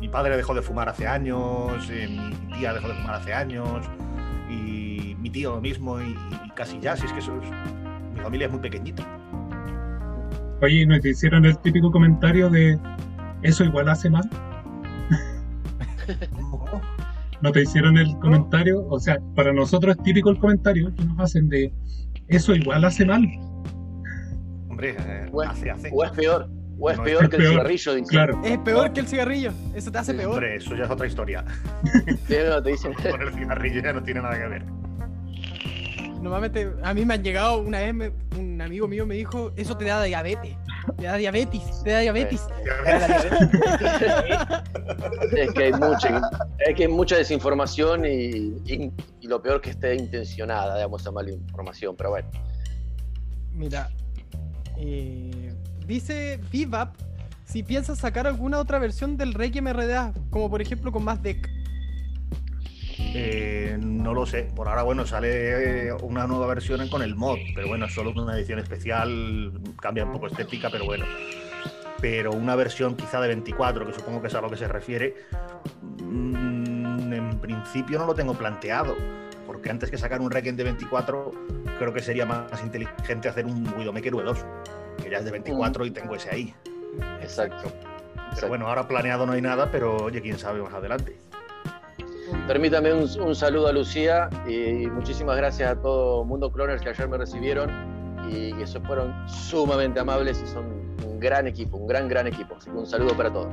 Mi 0.00 0.08
padre 0.08 0.36
dejó 0.36 0.54
de 0.54 0.62
fumar 0.62 0.88
hace 0.88 1.06
años, 1.06 1.88
eh, 1.90 2.08
mi 2.08 2.54
tía 2.58 2.72
dejó 2.72 2.88
de 2.88 2.94
fumar 2.94 3.16
hace 3.16 3.34
años, 3.34 3.86
y 4.48 5.16
mi 5.18 5.30
tío 5.30 5.56
lo 5.56 5.60
mismo, 5.60 6.00
y, 6.00 6.16
y 6.44 6.50
casi 6.54 6.78
ya, 6.80 6.96
si 6.96 7.06
es 7.06 7.12
que 7.12 7.18
eso 7.18 7.32
es- 7.42 7.50
mi 8.14 8.20
familia 8.20 8.46
es 8.46 8.52
muy 8.52 8.60
pequeñita. 8.60 9.02
Oye, 10.62 10.82
¿y 10.82 10.86
¿no 10.86 10.98
te 11.00 11.10
hicieron 11.10 11.44
el 11.44 11.58
típico 11.58 11.90
comentario 11.90 12.48
de 12.50 12.78
eso 13.42 13.64
igual 13.64 13.88
hace 13.88 14.10
mal? 14.10 14.28
¿Cómo, 16.34 16.58
cómo? 16.58 16.80
¿No 17.42 17.52
te 17.52 17.62
hicieron 17.62 17.96
el 17.98 18.18
comentario? 18.18 18.84
O 18.88 18.98
sea, 18.98 19.18
para 19.34 19.52
nosotros 19.52 19.96
es 19.96 20.02
típico 20.02 20.30
el 20.30 20.38
comentario 20.38 20.92
que 20.94 21.04
nos 21.04 21.18
hacen 21.20 21.48
de 21.48 21.72
eso 22.28 22.54
igual 22.54 22.84
hace 22.84 23.04
mal. 23.06 23.20
Hombre, 24.68 24.96
eh, 24.98 25.28
Bueno, 25.30 25.52
hace, 25.52 25.70
hace. 25.70 25.90
O 25.92 26.04
es 26.04 26.10
peor. 26.12 26.48
O 26.80 26.90
es 26.90 26.96
No, 26.98 27.04
peor 27.04 27.24
es 27.24 27.30
que 27.30 27.36
el 27.36 27.48
cigarrillo. 27.48 27.94
dice. 27.94 28.10
Claro. 28.10 28.40
Es 28.44 28.58
peor 28.58 28.92
que 28.92 29.00
el 29.00 29.06
cigarrillo. 29.06 29.52
Eso 29.74 29.90
te 29.90 29.98
hace 29.98 30.14
peor. 30.14 30.32
Hombre, 30.34 30.56
eso 30.56 30.74
ya 30.76 30.84
es 30.84 30.90
otra 30.90 31.06
historia. 31.06 31.44
Sí, 32.26 32.36
no, 32.48 32.62
te 32.62 32.70
dicen. 32.70 32.92
Con 33.10 33.22
el 33.22 33.32
cigarrillo 33.32 33.82
ya 33.82 33.92
no 33.92 34.02
tiene 34.02 34.20
nada 34.22 34.38
que 34.38 34.46
ver. 34.48 34.64
Normalmente 36.22 36.72
a 36.82 36.94
mí 36.94 37.04
me 37.04 37.14
han 37.14 37.22
llegado 37.22 37.58
una 37.60 37.78
vez, 37.80 37.94
me- 37.94 38.12
un 38.38 38.60
amigo 38.60 38.88
mío 38.88 39.06
me 39.06 39.14
dijo, 39.14 39.52
eso 39.56 39.76
te 39.76 39.84
da 39.84 40.02
diabetes. 40.02 40.56
Te 40.96 41.04
da 41.04 41.16
diabetes, 41.16 41.82
te 41.84 41.90
da 41.90 42.00
diabetes. 42.00 42.42
Es 45.36 45.52
que 45.52 45.64
hay 45.64 45.72
mucha, 45.72 46.30
es 46.66 46.74
que 46.76 46.82
hay 46.84 46.88
mucha 46.88 47.16
desinformación 47.16 48.04
y, 48.04 48.08
y- 48.66 48.92
y 49.20 49.26
lo 49.28 49.40
peor 49.42 49.60
que 49.60 49.70
esté 49.70 49.94
intencionada, 49.94 50.76
digamos, 50.76 51.00
esa 51.02 51.10
mala 51.10 51.30
información. 51.30 51.94
Pero 51.96 52.10
bueno, 52.10 52.28
Mira, 53.52 53.88
eh, 54.76 55.52
dice 55.86 56.38
Vivap 56.50 56.94
si 57.44 57.62
piensas 57.62 57.98
sacar 57.98 58.26
alguna 58.26 58.58
otra 58.58 58.78
versión 58.78 59.16
del 59.16 59.32
Requiem 59.34 59.68
RDA, 59.68 60.12
como 60.30 60.50
por 60.50 60.60
ejemplo 60.62 60.92
con 60.92 61.02
más 61.04 61.22
deck. 61.22 61.48
Eh, 62.98 63.76
no 63.80 64.12
lo 64.12 64.26
sé. 64.26 64.44
Por 64.54 64.68
ahora, 64.68 64.82
bueno, 64.82 65.06
sale 65.06 65.92
una 65.94 66.26
nueva 66.26 66.46
versión 66.46 66.88
con 66.88 67.02
el 67.02 67.14
mod, 67.14 67.38
pero 67.54 67.68
bueno, 67.68 67.86
es 67.86 67.94
solo 67.94 68.10
una 68.10 68.36
edición 68.36 68.58
especial, 68.58 69.52
cambia 69.80 70.04
un 70.04 70.12
poco 70.12 70.26
estética, 70.26 70.68
pero 70.70 70.84
bueno. 70.84 71.06
Pero 72.00 72.32
una 72.32 72.54
versión 72.54 72.96
quizá 72.96 73.20
de 73.20 73.28
24, 73.28 73.86
que 73.86 73.92
supongo 73.92 74.20
que 74.20 74.28
es 74.28 74.34
a 74.34 74.40
lo 74.40 74.50
que 74.50 74.56
se 74.56 74.68
refiere, 74.68 75.14
mm, 76.02 77.12
en 77.12 77.40
principio 77.40 77.98
no 77.98 78.06
lo 78.06 78.14
tengo 78.14 78.34
planteado, 78.34 78.96
porque 79.46 79.70
antes 79.70 79.90
que 79.90 79.98
sacar 79.98 80.20
un 80.20 80.30
Requiem 80.30 80.56
de 80.56 80.64
24, 80.64 81.32
creo 81.78 81.92
que 81.92 82.02
sería 82.02 82.26
más 82.26 82.62
inteligente 82.62 83.28
hacer 83.28 83.46
un 83.46 83.66
Widowmaker 83.76 84.12
V2, 84.12 84.44
que 85.02 85.10
ya 85.10 85.18
es 85.18 85.24
de 85.24 85.32
24 85.32 85.86
y 85.86 85.90
tengo 85.90 86.14
ese 86.14 86.30
ahí. 86.30 86.54
exacto. 87.20 87.62
Pero 87.62 88.26
exacto. 88.26 88.48
bueno, 88.48 88.68
ahora 88.68 88.86
planeado 88.86 89.26
no 89.26 89.32
hay 89.32 89.42
nada, 89.42 89.70
pero 89.70 89.96
oye, 89.96 90.20
quién 90.20 90.38
sabe 90.38 90.62
más 90.62 90.74
adelante. 90.74 91.16
Permítame 92.46 92.92
un, 92.92 93.08
un 93.20 93.34
saludo 93.34 93.68
a 93.68 93.72
Lucía 93.72 94.28
y 94.48 94.86
muchísimas 94.88 95.36
gracias 95.36 95.70
a 95.70 95.76
todo 95.80 96.24
Mundo 96.24 96.50
Cloners 96.52 96.82
que 96.82 96.90
ayer 96.90 97.08
me 97.08 97.18
recibieron 97.18 97.70
y 98.30 98.52
que 98.52 98.66
fueron 98.66 99.14
sumamente 99.28 100.00
amables 100.00 100.42
y 100.44 100.46
son 100.46 100.66
un 101.06 101.18
gran 101.20 101.46
equipo, 101.46 101.76
un 101.76 101.86
gran, 101.86 102.08
gran 102.08 102.26
equipo. 102.26 102.56
Así 102.56 102.70
que 102.70 102.76
un 102.76 102.86
saludo 102.86 103.16
para 103.16 103.32
todos. 103.32 103.48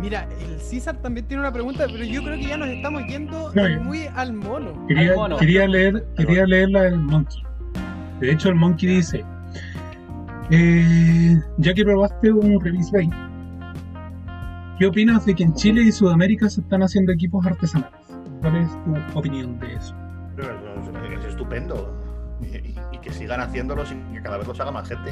Mira, 0.00 0.28
el 0.40 0.60
César 0.60 0.96
también 1.02 1.26
tiene 1.26 1.40
una 1.42 1.52
pregunta, 1.52 1.86
pero 1.90 2.04
yo 2.04 2.22
creo 2.22 2.36
que 2.36 2.46
ya 2.46 2.56
nos 2.56 2.68
estamos 2.68 3.02
yendo 3.08 3.50
No, 3.54 3.82
muy 3.82 4.06
al 4.14 4.32
mono. 4.32 4.86
Quería, 4.86 5.10
Al 5.10 5.16
mono. 5.16 5.36
quería 5.38 5.66
leer, 5.66 6.06
quería 6.16 6.46
leer 6.46 6.70
la 6.70 6.82
del 6.82 6.98
Monkey. 6.98 7.42
De 8.20 8.30
hecho, 8.32 8.48
el 8.50 8.54
Monkey 8.54 8.88
dice: 8.88 9.24
eh, 10.50 11.36
Ya 11.56 11.74
que 11.74 11.84
probaste 11.84 12.30
un 12.30 12.60
Release 12.60 12.90
Bay, 12.92 13.10
¿qué 14.78 14.86
opinas 14.86 15.26
de 15.26 15.34
que 15.34 15.42
en 15.44 15.54
Chile 15.54 15.82
y 15.82 15.92
Sudamérica 15.92 16.48
se 16.48 16.60
están 16.60 16.82
haciendo 16.82 17.12
equipos 17.12 17.44
artesanales? 17.44 17.92
¿Cuál 18.40 18.56
es 18.56 18.70
tu 19.12 19.18
opinión 19.18 19.58
de 19.58 19.74
eso? 19.74 19.94
Es, 20.38 21.18
es 21.18 21.24
estupendo. 21.24 21.94
Y, 22.40 22.98
que 22.98 23.12
sigan 23.12 23.40
haciéndolo 23.40 23.86
sin 23.86 24.12
que 24.12 24.20
cada 24.20 24.38
vez 24.38 24.46
los 24.46 24.58
haga 24.60 24.70
más 24.70 24.88
gente. 24.88 25.10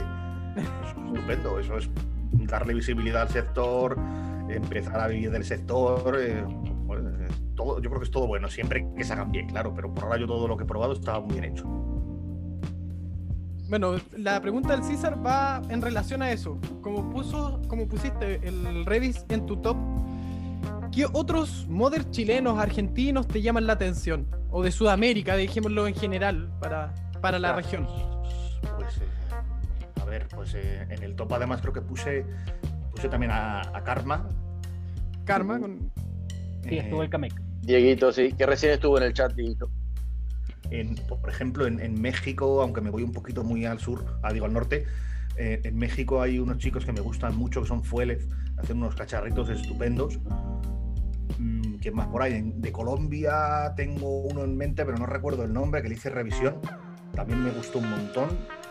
Es 0.57 0.89
estupendo. 0.89 1.59
Eso 1.59 1.79
es 1.79 1.91
darle 2.33 2.75
visibilidad 2.75 3.23
al 3.23 3.29
sector, 3.29 3.99
empezar 4.49 5.01
a 5.01 5.09
vivir 5.09 5.31
del 5.31 5.45
sector. 5.45 6.17
eh, 6.21 6.45
pues, 6.87 7.01
es 7.05 7.55
todo, 7.55 7.81
yo 7.81 7.89
creo 7.89 8.01
que 8.01 8.07
es 8.07 8.11
todo 8.11 8.27
bueno, 8.27 8.49
siempre 8.49 8.87
que 8.97 9.05
se 9.05 9.13
hagan 9.13 9.33
bien, 9.33 9.49
claro. 9.49 9.73
Pero 9.75 9.93
por 9.93 10.05
ahora 10.05 10.19
yo 10.19 10.27
todo 10.27 10.47
lo 10.47 10.57
que 10.57 10.65
he 10.65 10.67
probado 10.67 10.93
estaba 10.93 11.21
muy 11.21 11.39
bien 11.39 11.45
hecho. 11.53 11.65
Bueno, 13.69 13.97
la 14.17 14.41
pregunta 14.41 14.77
del 14.77 14.85
César 14.85 15.25
va 15.25 15.61
en 15.69 15.83
relación 15.83 16.23
a 16.23 16.31
eso. 16.31 16.59
Como 16.83 17.11
puso, 17.11 17.61
como 17.67 17.89
pusiste 17.89 18.47
el 18.47 18.87
Revis 18.87 19.25
en 19.29 19.45
tu 19.45 19.57
top, 19.57 19.77
¿qué 20.93 21.07
otros 21.13 21.67
modders 21.69 22.09
chilenos, 22.11 22.59
argentinos 22.59 23.27
te 23.27 23.43
llaman 23.43 23.67
la 23.67 23.73
atención? 23.73 24.29
O 24.51 24.63
de 24.63 24.71
Sudamérica, 24.71 25.37
dejémoslo 25.37 25.89
en 25.89 25.95
general, 25.95 26.49
para, 26.61 26.95
para 27.21 27.41
la 27.41 27.57
región. 27.57 27.89
Pues, 28.77 28.99
eh, 28.99 30.01
a 30.01 30.05
ver, 30.05 30.29
pues 30.29 30.55
eh, 30.55 30.87
en 30.89 31.03
el 31.03 31.17
top 31.17 31.33
además 31.35 31.61
creo 31.61 31.73
que 31.73 31.83
puse, 31.83 32.25
puse 32.93 33.09
también 33.09 33.33
a, 33.33 33.63
a 33.63 33.83
Karma. 33.83 34.29
Karma, 35.25 35.59
con... 35.59 35.91
Sí, 36.69 36.79
estuvo 36.79 37.03
el 37.03 37.11
Kamek. 37.11 37.35
Dieguito, 37.63 38.13
sí, 38.13 38.33
que 38.33 38.47
recién 38.47 38.73
estuvo 38.73 38.97
en 38.99 39.05
el 39.05 39.13
chat, 39.13 39.33
Dieguito. 39.35 39.69
En- 40.71 40.95
por 40.95 41.29
ejemplo, 41.29 41.67
en, 41.67 41.81
en 41.81 42.01
México, 42.01 42.61
aunque 42.63 42.81
me 42.81 42.91
voy 42.91 43.03
un 43.03 43.13
poquito 43.13 43.45
muy 43.45 43.65
al 43.67 43.79
sur, 43.79 44.05
ah, 44.23 44.33
digo 44.33 44.47
al 44.47 44.53
norte, 44.53 44.85
eh, 45.37 45.61
en 45.65 45.77
México 45.77 46.23
hay 46.23 46.39
unos 46.39 46.59
chicos 46.59 46.85
que 46.85 46.93
me 46.93 47.01
gustan 47.01 47.37
mucho, 47.37 47.63
que 47.63 47.69
son 47.69 47.83
Fuélez, 47.85 48.27
hacen 48.57 48.79
unos 48.79 48.95
cacharritos 48.95 49.49
estupendos. 49.51 50.19
Mm, 51.39 51.75
¿Quién 51.83 51.95
más 51.95 52.09
por 52.09 52.23
ahí? 52.23 52.35
En- 52.35 52.61
de 52.63 52.73
Colombia 52.73 53.73
tengo 53.77 54.21
uno 54.23 54.45
en 54.45 54.57
mente, 54.57 54.85
pero 54.85 54.97
no 54.97 55.07
recuerdo 55.07 55.45
el 55.45 55.53
nombre, 55.53 55.83
que 55.83 55.89
le 55.89 55.95
hice 55.95 56.09
revisión. 56.11 56.57
También 57.15 57.43
me 57.43 57.51
gustó 57.51 57.79
un 57.79 57.91
montón. 57.91 58.29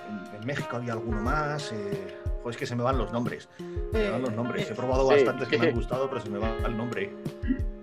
En, 0.10 0.41
en 0.41 0.47
México 0.47 0.75
había 0.77 0.93
alguno 0.93 1.21
más. 1.21 1.71
Eh, 1.71 2.17
joder, 2.41 2.49
es 2.51 2.58
que 2.58 2.65
se 2.65 2.75
me 2.75 2.84
van 2.84 2.97
los 2.97 3.12
nombres. 3.12 3.49
Se 3.91 3.97
me 3.99 4.10
van 4.10 4.21
los 4.21 4.34
nombres. 4.34 4.69
He 4.69 4.73
probado 4.75 5.08
sí. 5.10 5.15
bastantes 5.15 5.47
que 5.47 5.58
me 5.58 5.67
han 5.67 5.75
gustado, 5.75 6.10
pero 6.10 6.21
se 6.21 6.29
me 6.29 6.39
va 6.39 6.51
el 6.65 6.75
nombre. 6.77 7.12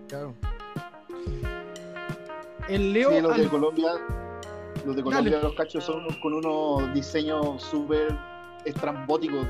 Claro. 0.09 0.35
El 2.69 2.93
Leo. 2.93 3.11
Sí, 3.11 3.21
los 3.21 3.37
de 3.37 3.49
Colombia, 3.49 3.93
los 4.87 4.97
de 4.97 5.03
Colombia, 5.03 5.33
Dale. 5.33 5.43
los 5.45 5.55
cachos 5.55 5.85
son 5.85 6.01
unos- 6.05 6.17
con 6.19 6.33
unos 6.35 6.93
diseños 6.95 7.63
súper 7.63 8.17
estrambóticos. 8.65 9.47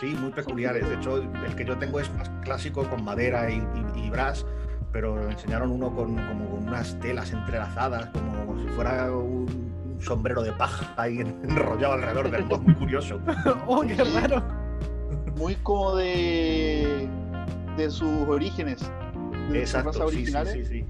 Sí, 0.00 0.06
muy 0.20 0.30
peculiares. 0.30 0.88
De 0.88 0.96
hecho, 0.96 1.16
el 1.18 1.54
que 1.56 1.64
yo 1.64 1.76
tengo 1.78 2.00
es 2.00 2.12
más 2.14 2.28
clásico 2.42 2.84
con 2.84 3.04
madera 3.04 3.50
y, 3.50 3.56
y, 3.96 4.06
y 4.06 4.10
brass, 4.10 4.44
pero 4.92 5.14
me 5.14 5.32
enseñaron 5.32 5.70
uno 5.70 5.94
con, 5.94 6.14
como 6.16 6.50
con 6.50 6.68
unas 6.68 6.98
telas 7.00 7.32
entrelazadas, 7.32 8.06
como 8.10 8.58
si 8.60 8.66
fuera 8.68 9.10
un, 9.10 9.46
un 9.94 9.98
sombrero 10.00 10.42
de 10.42 10.52
paja 10.52 10.92
ahí 10.96 11.18
enrollado 11.42 11.94
alrededor 11.94 12.30
del 12.30 12.44
mod, 12.44 12.60
muy 12.60 12.74
curioso. 12.74 13.20
oh, 13.66 13.82
qué 13.82 14.02
raro. 14.04 14.42
Muy 15.36 15.56
como 15.56 15.96
de, 15.96 17.08
de 17.76 17.90
sus 17.90 18.28
orígenes. 18.28 18.80
De 19.50 19.60
Exacto, 19.60 19.92
sus 19.92 20.00
razas 20.00 20.10
sí, 20.10 20.16
sí, 20.16 20.22
originales, 20.22 20.52
sí, 20.52 20.64
sí. 20.64 20.84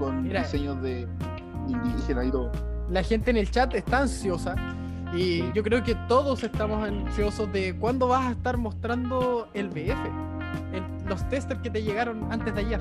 Con 0.00 0.24
Mira. 0.24 0.42
diseños 0.42 0.82
de 0.82 1.06
indígenas 1.68 2.26
y 2.26 2.30
todo. 2.32 2.50
La 2.90 3.04
gente 3.04 3.30
en 3.30 3.36
el 3.36 3.48
chat 3.50 3.72
está 3.74 4.00
ansiosa. 4.00 4.56
Y 5.14 5.52
yo 5.52 5.62
creo 5.62 5.82
que 5.82 5.94
todos 6.08 6.42
estamos 6.44 6.82
ansiosos 6.88 7.52
de 7.52 7.76
cuándo 7.76 8.08
vas 8.08 8.26
a 8.28 8.30
estar 8.32 8.56
mostrando 8.56 9.48
el 9.54 9.68
BF. 9.68 9.98
El- 10.72 11.08
los 11.08 11.28
testers 11.28 11.60
que 11.60 11.70
te 11.70 11.82
llegaron 11.82 12.32
antes 12.32 12.54
de 12.54 12.60
ayer. 12.60 12.80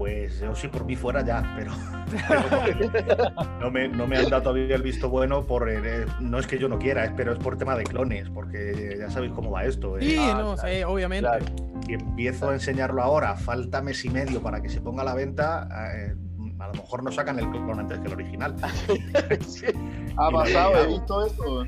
Pues 0.00 0.40
yo 0.40 0.54
sí 0.54 0.66
por 0.68 0.86
mí 0.86 0.96
fuera 0.96 1.22
ya, 1.22 1.54
pero, 1.58 1.72
pero 2.90 3.14
no, 3.60 3.70
me, 3.70 3.86
no 3.86 4.06
me 4.06 4.16
han 4.16 4.30
dado 4.30 4.44
todavía 4.44 4.74
el 4.76 4.80
visto 4.82 5.10
bueno 5.10 5.44
por 5.46 5.68
eh, 5.68 6.06
no 6.20 6.38
es 6.38 6.46
que 6.46 6.58
yo 6.58 6.70
no 6.70 6.78
quiera, 6.78 7.04
es, 7.04 7.12
pero 7.14 7.34
es 7.34 7.38
por 7.38 7.58
tema 7.58 7.76
de 7.76 7.84
clones, 7.84 8.30
porque 8.30 8.96
ya 8.98 9.10
sabéis 9.10 9.32
cómo 9.34 9.50
va 9.50 9.64
esto. 9.64 9.98
eh. 9.98 10.02
Sí, 10.02 10.16
Ah, 10.18 10.38
no, 10.42 10.54
claro, 10.54 10.74
sí, 10.74 10.82
obviamente. 10.84 11.28
claro. 11.28 11.44
Si 11.84 11.92
empiezo 11.92 12.48
a 12.48 12.54
enseñarlo 12.54 13.02
ahora, 13.02 13.36
falta 13.36 13.82
mes 13.82 14.02
y 14.06 14.08
medio 14.08 14.40
para 14.40 14.62
que 14.62 14.70
se 14.70 14.80
ponga 14.80 15.02
a 15.02 15.04
la 15.04 15.14
venta, 15.14 15.68
eh, 15.94 16.14
a 16.58 16.68
lo 16.68 16.72
mejor 16.72 17.02
no 17.04 17.12
sacan 17.12 17.38
el 17.38 17.50
clon 17.50 17.78
antes 17.80 17.98
que 17.98 18.06
el 18.06 18.14
original. 18.14 18.56
Sí. 19.46 19.66
Ha 20.16 20.30
Y 20.30 20.32
pasado, 20.32 20.76
he 20.82 20.86
visto 20.86 21.26
esto. 21.26 21.64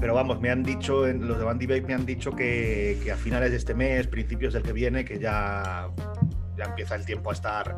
Pero 0.00 0.14
vamos, 0.14 0.38
me 0.40 0.50
han 0.50 0.62
dicho, 0.62 1.06
en- 1.06 1.26
los 1.26 1.38
de 1.38 1.44
Bandy 1.44 1.66
Babe 1.66 1.80
me 1.82 1.94
han 1.94 2.04
dicho 2.04 2.32
que, 2.32 2.98
que 3.02 3.10
a 3.12 3.16
finales 3.16 3.50
de 3.52 3.56
este 3.56 3.74
mes, 3.74 4.06
principios 4.08 4.52
del 4.52 4.62
que 4.62 4.72
viene, 4.74 5.04
que 5.06 5.18
ya, 5.18 5.88
ya 6.56 6.64
empieza 6.64 6.94
el 6.94 7.04
tiempo 7.04 7.30
a 7.30 7.32
estar 7.32 7.76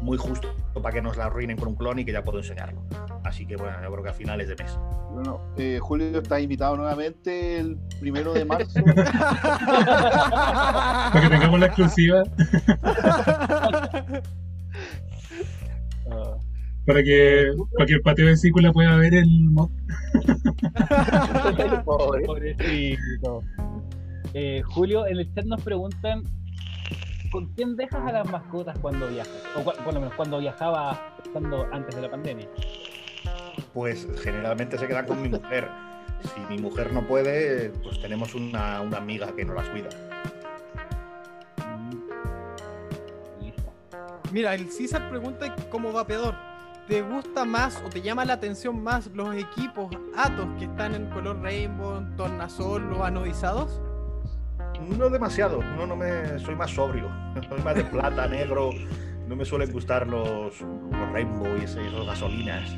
muy 0.00 0.18
justo 0.18 0.54
para 0.82 0.92
que 0.94 1.00
nos 1.00 1.16
la 1.16 1.26
arruinen 1.26 1.56
con 1.56 1.68
un 1.68 1.76
clon 1.76 1.98
y 1.98 2.04
que 2.04 2.12
ya 2.12 2.22
puedo 2.22 2.38
enseñarlo. 2.38 2.82
Así 3.24 3.46
que 3.46 3.56
bueno, 3.56 3.76
yo 3.82 3.90
creo 3.90 4.02
que 4.04 4.10
a 4.10 4.12
finales 4.12 4.48
de 4.48 4.56
mes. 4.56 4.76
Bueno, 5.12 5.40
eh, 5.56 5.78
Julio 5.80 6.18
está 6.18 6.40
invitado 6.40 6.76
nuevamente 6.76 7.58
el 7.58 7.78
primero 8.00 8.34
de 8.34 8.44
marzo. 8.44 8.80
Para 11.12 11.20
que 11.22 11.28
tengamos 11.30 11.60
la 11.60 11.66
exclusiva, 11.66 12.22
Ah, 16.10 16.36
para 16.86 17.02
que, 17.02 17.50
para 17.72 17.86
que 17.86 17.94
el 17.94 18.02
patio 18.02 18.26
de 18.26 18.36
círcula 18.36 18.72
pueda 18.72 18.96
ver 18.96 19.14
el 19.14 19.26
mod. 19.50 19.70
Pobre. 21.84 22.24
pobrecito. 22.24 23.42
Eh, 24.34 24.62
Julio, 24.64 25.06
en 25.06 25.18
el 25.18 25.32
chat 25.34 25.44
nos 25.46 25.62
preguntan 25.62 26.22
¿con 27.34 27.46
quién 27.46 27.74
dejas 27.74 28.00
a 28.06 28.12
las 28.12 28.30
mascotas 28.30 28.78
cuando 28.78 29.08
viajas? 29.08 29.34
O 29.56 29.90
lo 29.90 29.98
menos 29.98 30.14
cuando 30.14 30.38
viajaba 30.38 31.16
cuando, 31.32 31.66
antes 31.72 31.96
de 31.96 32.02
la 32.02 32.08
pandemia. 32.08 32.48
Pues 33.72 34.06
generalmente 34.22 34.78
se 34.78 34.86
quedan 34.86 35.04
con 35.04 35.20
mi 35.20 35.28
mujer. 35.28 35.68
Si 36.22 36.40
mi 36.48 36.58
mujer 36.58 36.92
no 36.92 37.04
puede, 37.04 37.70
pues 37.82 38.00
tenemos 38.00 38.36
una, 38.36 38.80
una 38.82 38.98
amiga 38.98 39.34
que 39.34 39.44
nos 39.44 39.56
las 39.56 39.68
cuida. 39.70 39.88
Listo. 43.42 43.72
Mira, 44.30 44.54
el 44.54 44.70
César 44.70 45.10
pregunta 45.10 45.56
como 45.72 45.92
vapeador. 45.92 46.36
¿Te 46.86 47.02
gusta 47.02 47.44
más 47.44 47.82
o 47.84 47.88
te 47.88 48.00
llama 48.00 48.24
la 48.24 48.34
atención 48.34 48.80
más 48.80 49.08
los 49.08 49.34
equipos 49.34 49.88
Atos 50.16 50.46
que 50.56 50.66
están 50.66 50.94
en 50.94 51.10
color 51.10 51.42
rainbow, 51.42 52.00
tornasol 52.16 52.92
o 52.92 53.02
anodizados? 53.02 53.80
No 54.88 55.08
demasiado, 55.10 55.62
no, 55.62 55.86
no 55.86 55.96
me, 55.96 56.38
soy 56.38 56.54
más 56.56 56.70
sobrio. 56.70 57.08
Soy 57.48 57.60
más 57.62 57.74
de 57.74 57.84
plata, 57.84 58.26
negro. 58.28 58.70
No 59.26 59.36
me 59.36 59.44
suelen 59.44 59.72
gustar 59.72 60.06
los, 60.06 60.60
los 60.60 61.12
rainbow 61.12 61.48
y 61.60 61.64
esos 61.64 62.06
gasolinas. 62.06 62.76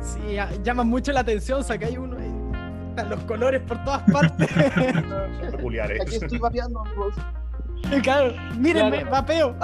Sí, 0.00 0.38
a- 0.38 0.50
llaman 0.62 0.86
mucho 0.88 1.12
la 1.12 1.20
atención, 1.20 1.62
sacáis 1.64 1.98
uno 1.98 2.16
y 2.18 2.90
están 2.90 3.10
los 3.10 3.20
colores 3.24 3.60
por 3.62 3.82
todas 3.84 4.02
partes. 4.10 4.48
Son 5.40 5.50
peculiares. 5.50 6.00
Aquí 6.02 6.14
estoy 6.16 6.38
vapeando, 6.38 6.80
amigos. 6.80 7.14
claro, 8.02 8.32
mírenme, 8.56 8.98
Claro. 9.02 9.10
vapeo. 9.10 9.56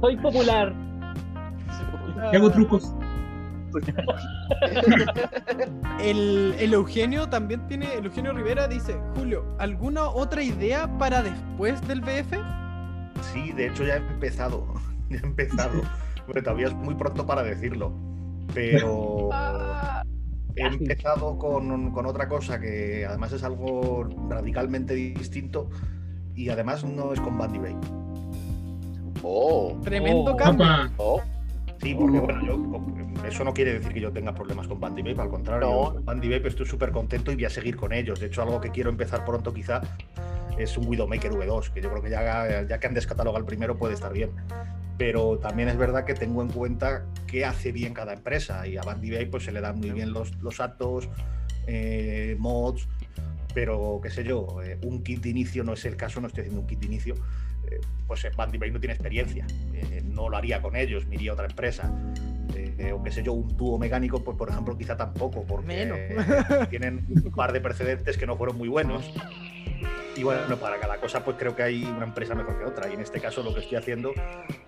Soy 0.00 0.16
popular. 0.16 0.72
Y 2.32 2.36
hago 2.36 2.50
trucos. 2.50 2.92
El, 5.98 6.54
el 6.58 6.74
Eugenio 6.74 7.28
también 7.28 7.66
tiene, 7.68 7.94
el 7.94 8.06
Eugenio 8.06 8.32
Rivera 8.32 8.66
dice, 8.68 8.98
Julio, 9.14 9.44
¿alguna 9.58 10.08
otra 10.08 10.42
idea 10.42 10.88
para 10.98 11.22
después 11.22 11.86
del 11.86 12.00
BF? 12.00 12.34
Sí, 13.20 13.52
de 13.52 13.66
hecho 13.68 13.84
ya 13.84 13.94
he 13.94 13.98
empezado. 13.98 14.66
Ya 15.10 15.18
he 15.18 15.26
empezado. 15.26 15.82
Bueno, 16.26 16.42
todavía 16.42 16.68
es 16.68 16.74
muy 16.74 16.94
pronto 16.94 17.26
para 17.26 17.42
decirlo. 17.42 17.92
Pero 18.54 19.28
he 20.54 20.62
casi. 20.62 20.76
empezado 20.78 21.38
con, 21.38 21.90
con 21.92 22.06
otra 22.06 22.28
cosa 22.28 22.58
que 22.60 23.04
además 23.06 23.32
es 23.32 23.42
algo 23.42 24.04
radicalmente 24.30 24.94
distinto 24.94 25.68
y 26.34 26.48
además 26.48 26.82
no 26.84 27.12
es 27.12 27.20
con 27.20 27.36
Bandy 27.38 27.58
Bay. 27.58 27.76
Oh, 29.22 29.78
Tremendo 29.82 30.32
Oh. 30.32 30.36
cambio. 30.36 30.66
Oh. 30.96 31.20
Sí, 31.82 31.94
porque 31.96 32.20
bueno, 32.20 32.46
yo, 32.46 33.26
eso 33.26 33.42
no 33.42 33.52
quiere 33.52 33.74
decir 33.74 33.92
que 33.92 34.00
yo 34.00 34.12
tenga 34.12 34.32
problemas 34.32 34.68
con 34.68 34.78
Bandy 34.78 35.02
Vape, 35.02 35.20
al 35.20 35.28
contrario, 35.28 35.68
No. 35.68 35.94
con 35.94 36.04
Bandy 36.04 36.28
Vape 36.28 36.48
estoy 36.48 36.64
súper 36.64 36.92
contento 36.92 37.32
y 37.32 37.34
voy 37.34 37.44
a 37.44 37.50
seguir 37.50 37.76
con 37.76 37.92
ellos. 37.92 38.20
De 38.20 38.26
hecho, 38.26 38.42
algo 38.42 38.60
que 38.60 38.70
quiero 38.70 38.88
empezar 38.88 39.24
pronto 39.24 39.52
quizá 39.52 39.80
es 40.56 40.78
un 40.78 40.86
Widowmaker 40.86 41.32
V2, 41.32 41.70
que 41.72 41.82
yo 41.82 41.90
creo 41.90 42.02
que 42.02 42.10
ya, 42.10 42.62
ya 42.68 42.78
que 42.78 42.86
han 42.86 42.94
descatalogado 42.94 43.40
el 43.40 43.46
primero 43.46 43.76
puede 43.76 43.94
estar 43.94 44.12
bien. 44.12 44.30
Pero 44.96 45.38
también 45.38 45.68
es 45.68 45.76
verdad 45.76 46.04
que 46.04 46.14
tengo 46.14 46.42
en 46.42 46.50
cuenta 46.50 47.04
qué 47.26 47.44
hace 47.44 47.72
bien 47.72 47.94
cada 47.94 48.12
empresa 48.12 48.64
y 48.68 48.76
a 48.76 48.82
Bandy 48.82 49.10
Vape 49.10 49.26
pues, 49.26 49.44
se 49.44 49.50
le 49.50 49.60
dan 49.60 49.80
muy 49.80 49.90
bien 49.90 50.12
los, 50.12 50.36
los 50.40 50.60
atos, 50.60 51.08
eh, 51.66 52.36
mods, 52.38 52.86
pero 53.54 53.98
qué 54.00 54.10
sé 54.10 54.22
yo, 54.22 54.62
eh, 54.62 54.78
un 54.84 55.02
kit 55.02 55.20
de 55.20 55.30
inicio 55.30 55.64
no 55.64 55.72
es 55.72 55.84
el 55.84 55.96
caso, 55.96 56.20
no 56.20 56.28
estoy 56.28 56.42
haciendo 56.42 56.60
un 56.60 56.66
kit 56.68 56.78
de 56.78 56.86
inicio. 56.86 57.14
Eh, 57.74 57.80
pues 58.06 58.26
Bandy 58.36 58.58
Bay 58.58 58.70
no 58.70 58.80
tiene 58.80 58.94
experiencia, 58.94 59.46
eh, 59.72 60.02
no 60.04 60.28
lo 60.28 60.36
haría 60.36 60.60
con 60.60 60.76
ellos, 60.76 61.06
me 61.06 61.16
iría 61.16 61.30
a 61.30 61.34
otra 61.34 61.46
empresa. 61.46 61.92
Eh, 62.54 62.92
o 62.92 63.02
qué 63.02 63.10
sé 63.10 63.22
yo, 63.22 63.32
un 63.32 63.56
dúo 63.56 63.78
mecánico, 63.78 64.22
pues 64.22 64.36
por 64.36 64.50
ejemplo, 64.50 64.76
quizá 64.76 64.96
tampoco, 64.96 65.44
porque 65.44 65.66
Menos. 65.66 65.98
tienen 66.70 67.06
un 67.08 67.32
par 67.32 67.52
de 67.52 67.60
precedentes 67.60 68.18
que 68.18 68.26
no 68.26 68.36
fueron 68.36 68.58
muy 68.58 68.68
buenos. 68.68 69.10
Y 70.16 70.22
bueno, 70.22 70.56
para 70.56 70.78
cada 70.78 70.98
cosa, 70.98 71.24
pues 71.24 71.36
creo 71.38 71.56
que 71.56 71.62
hay 71.62 71.84
una 71.84 72.04
empresa 72.04 72.34
mejor 72.34 72.58
que 72.58 72.64
otra. 72.64 72.90
Y 72.90 72.94
en 72.94 73.00
este 73.00 73.20
caso, 73.20 73.42
lo 73.42 73.54
que 73.54 73.60
estoy 73.60 73.78
haciendo, 73.78 74.12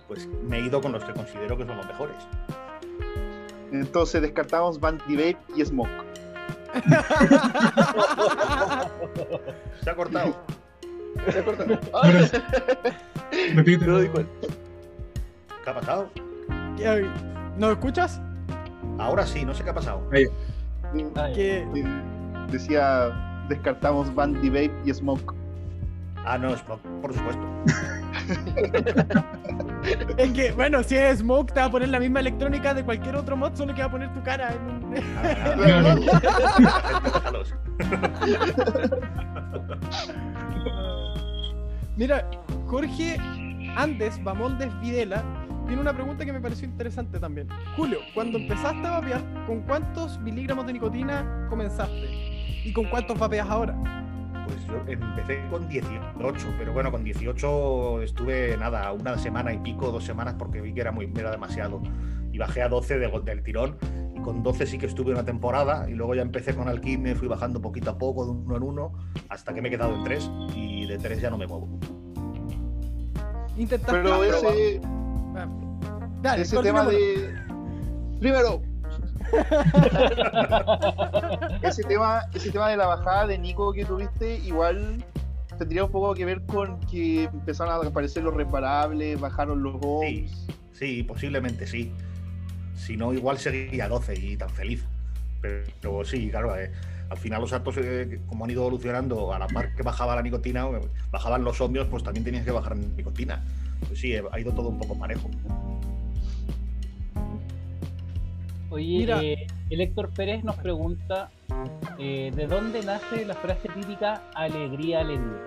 pues 0.07 0.27
me 0.27 0.57
he 0.57 0.61
ido 0.61 0.81
con 0.81 0.91
los 0.91 1.03
que 1.03 1.13
considero 1.13 1.57
que 1.57 1.65
son 1.65 1.77
los 1.77 1.85
mejores. 1.85 2.15
Entonces 3.71 4.21
descartamos 4.21 4.79
Bandy 4.79 5.15
Vape 5.15 5.37
y 5.55 5.65
Smoke. 5.65 5.89
Se 9.83 9.89
ha 9.89 9.95
cortado. 9.95 10.35
Repite. 13.55 13.85
No 13.85 13.91
lo 13.93 13.99
di 14.01 14.07
cuenta. 14.09 14.31
¿Qué 15.63 15.69
ha 15.69 15.73
pasado? 15.73 16.09
¿Qué- 16.77 17.09
¿No 17.57 17.71
escuchas? 17.71 18.21
Ahora 18.99 19.25
sí, 19.25 19.45
no 19.45 19.53
sé 19.53 19.63
qué 19.63 19.69
ha 19.71 19.73
pasado. 19.73 20.01
Ahí. 20.11 20.25
Que 21.33 21.65
Decía, 22.51 23.43
descartamos 23.49 24.13
Bandy 24.13 24.49
Vape 24.49 24.73
y 24.85 24.93
Smoke. 24.93 25.33
Ah, 26.25 26.37
no, 26.39 26.49
es 26.49 26.61
por, 26.61 26.79
supuesto. 27.13 27.47
Es 30.17 30.31
que, 30.31 30.51
bueno, 30.53 30.81
si 30.81 30.95
es 30.95 31.19
Smoke, 31.19 31.53
te 31.53 31.59
va 31.59 31.67
a 31.67 31.69
poner 31.69 31.89
la 31.89 31.99
misma 31.99 32.19
electrónica 32.19 32.73
de 32.73 32.83
cualquier 32.83 33.15
otro 33.15 33.37
mod, 33.37 33.53
solo 33.53 33.75
que 33.75 33.81
va 33.81 33.87
a 33.87 33.91
poner 33.91 34.11
tu 34.15 34.23
cara 34.23 34.51
en. 34.51 34.83
Mira, 41.97 42.27
Jorge 42.65 43.17
Andes 43.77 44.23
Bamondes 44.23 44.71
Videla 44.81 45.23
tiene 45.67 45.81
una 45.81 45.93
pregunta 45.93 46.25
que 46.25 46.33
me 46.33 46.41
pareció 46.41 46.67
interesante 46.67 47.19
también. 47.19 47.47
Julio, 47.75 47.99
cuando 48.15 48.39
empezaste 48.39 48.87
a 48.87 48.99
vapear, 48.99 49.21
¿con 49.45 49.61
cuántos 49.61 50.19
miligramos 50.19 50.65
de 50.65 50.73
nicotina 50.73 51.45
comenzaste? 51.47 52.09
¿Y 52.63 52.73
con 52.73 52.85
cuántos 52.85 53.19
vapeas 53.19 53.47
ahora? 53.47 54.04
Pues 54.45 54.65
yo 54.67 54.83
empecé 54.87 55.47
con 55.49 55.67
18, 55.67 56.47
pero 56.57 56.73
bueno, 56.73 56.91
con 56.91 57.03
18 57.03 58.01
estuve 58.01 58.57
nada, 58.57 58.91
una 58.93 59.17
semana 59.17 59.53
y 59.53 59.57
pico, 59.59 59.91
dos 59.91 60.03
semanas, 60.03 60.35
porque 60.37 60.61
vi 60.61 60.73
que 60.73 60.81
era, 60.81 60.91
muy, 60.91 61.11
era 61.15 61.31
demasiado. 61.31 61.81
Y 62.31 62.37
bajé 62.37 62.61
a 62.61 62.69
12 62.69 62.99
de, 62.99 63.21
del 63.23 63.43
tirón. 63.43 63.77
Y 64.15 64.21
con 64.21 64.43
12 64.43 64.65
sí 64.67 64.77
que 64.77 64.85
estuve 64.85 65.11
una 65.11 65.25
temporada. 65.25 65.89
Y 65.89 65.93
luego 65.93 66.15
ya 66.15 66.21
empecé 66.21 66.53
con 66.53 66.67
alquimia, 66.67 67.15
fui 67.15 67.27
bajando 67.27 67.61
poquito 67.61 67.91
a 67.91 67.97
poco, 67.97 68.25
de 68.25 68.31
uno 68.31 68.57
en 68.57 68.63
uno, 68.63 68.93
hasta 69.29 69.53
que 69.53 69.61
me 69.61 69.69
he 69.69 69.71
quedado 69.71 69.95
en 69.95 70.03
3. 70.03 70.31
Y 70.55 70.85
de 70.85 70.97
3 70.97 71.21
ya 71.21 71.29
no 71.29 71.37
me 71.37 71.47
muevo. 71.47 71.79
Intentaste. 73.57 74.01
Pero 74.01 74.23
ese, 74.23 74.81
Ah, 75.35 75.47
Dale, 76.21 76.41
ese 76.43 76.57
tema 76.61 76.85
de. 76.85 77.35
Primero. 78.19 78.61
ese 81.61 81.83
tema, 81.83 82.23
ese 82.33 82.51
tema 82.51 82.69
de 82.69 82.77
la 82.77 82.87
bajada 82.87 83.27
de 83.27 83.37
Nico 83.37 83.73
que 83.73 83.85
tuviste, 83.85 84.37
igual 84.37 85.03
tendría 85.57 85.85
un 85.85 85.91
poco 85.91 86.13
que 86.13 86.25
ver 86.25 86.41
con 86.45 86.79
que 86.81 87.23
empezaron 87.23 87.73
a 87.73 87.87
aparecer 87.87 88.23
los 88.23 88.33
reparables, 88.33 89.19
bajaron 89.19 89.63
los 89.63 89.79
bombs. 89.79 90.47
sí, 90.73 91.03
posiblemente 91.03 91.67
sí. 91.67 91.93
Si 92.75 92.97
no, 92.97 93.13
igual 93.13 93.37
seguiría 93.37 93.87
12 93.87 94.15
y 94.15 94.37
tan 94.37 94.49
feliz. 94.49 94.83
Pero, 95.41 95.63
pero 95.81 96.03
sí, 96.03 96.29
claro, 96.29 96.57
eh, 96.57 96.71
al 97.09 97.17
final 97.17 97.41
los 97.41 97.53
actos, 97.53 97.77
eh, 97.77 98.19
como 98.27 98.45
han 98.45 98.51
ido 98.51 98.61
evolucionando, 98.61 99.33
a 99.33 99.39
la 99.39 99.47
par 99.47 99.75
que 99.75 99.83
bajaba 99.83 100.15
la 100.15 100.21
nicotina, 100.21 100.67
eh, 100.67 100.81
bajaban 101.11 101.43
los 101.43 101.59
ohmios, 101.61 101.87
pues 101.87 102.03
también 102.03 102.23
tenías 102.23 102.45
que 102.45 102.51
bajar 102.51 102.75
nicotina. 102.75 103.43
Pues 103.87 103.99
sí, 103.99 104.13
eh, 104.13 104.23
ha 104.31 104.39
ido 104.39 104.51
todo 104.53 104.69
un 104.69 104.79
poco 104.79 104.97
parejo. 104.97 105.29
Oye, 108.75 108.97
Mira. 108.97 109.23
eh, 109.23 109.47
el 109.69 109.79
Héctor 109.79 110.09
Pérez 110.09 110.43
nos 110.43 110.57
pregunta 110.57 111.31
eh, 111.97 112.29
¿de 112.35 112.45
dónde 112.45 112.83
nace 112.83 113.23
la 113.25 113.33
frase 113.33 113.69
típica 113.69 114.23
alegría, 114.35 114.99
alegría? 114.99 115.37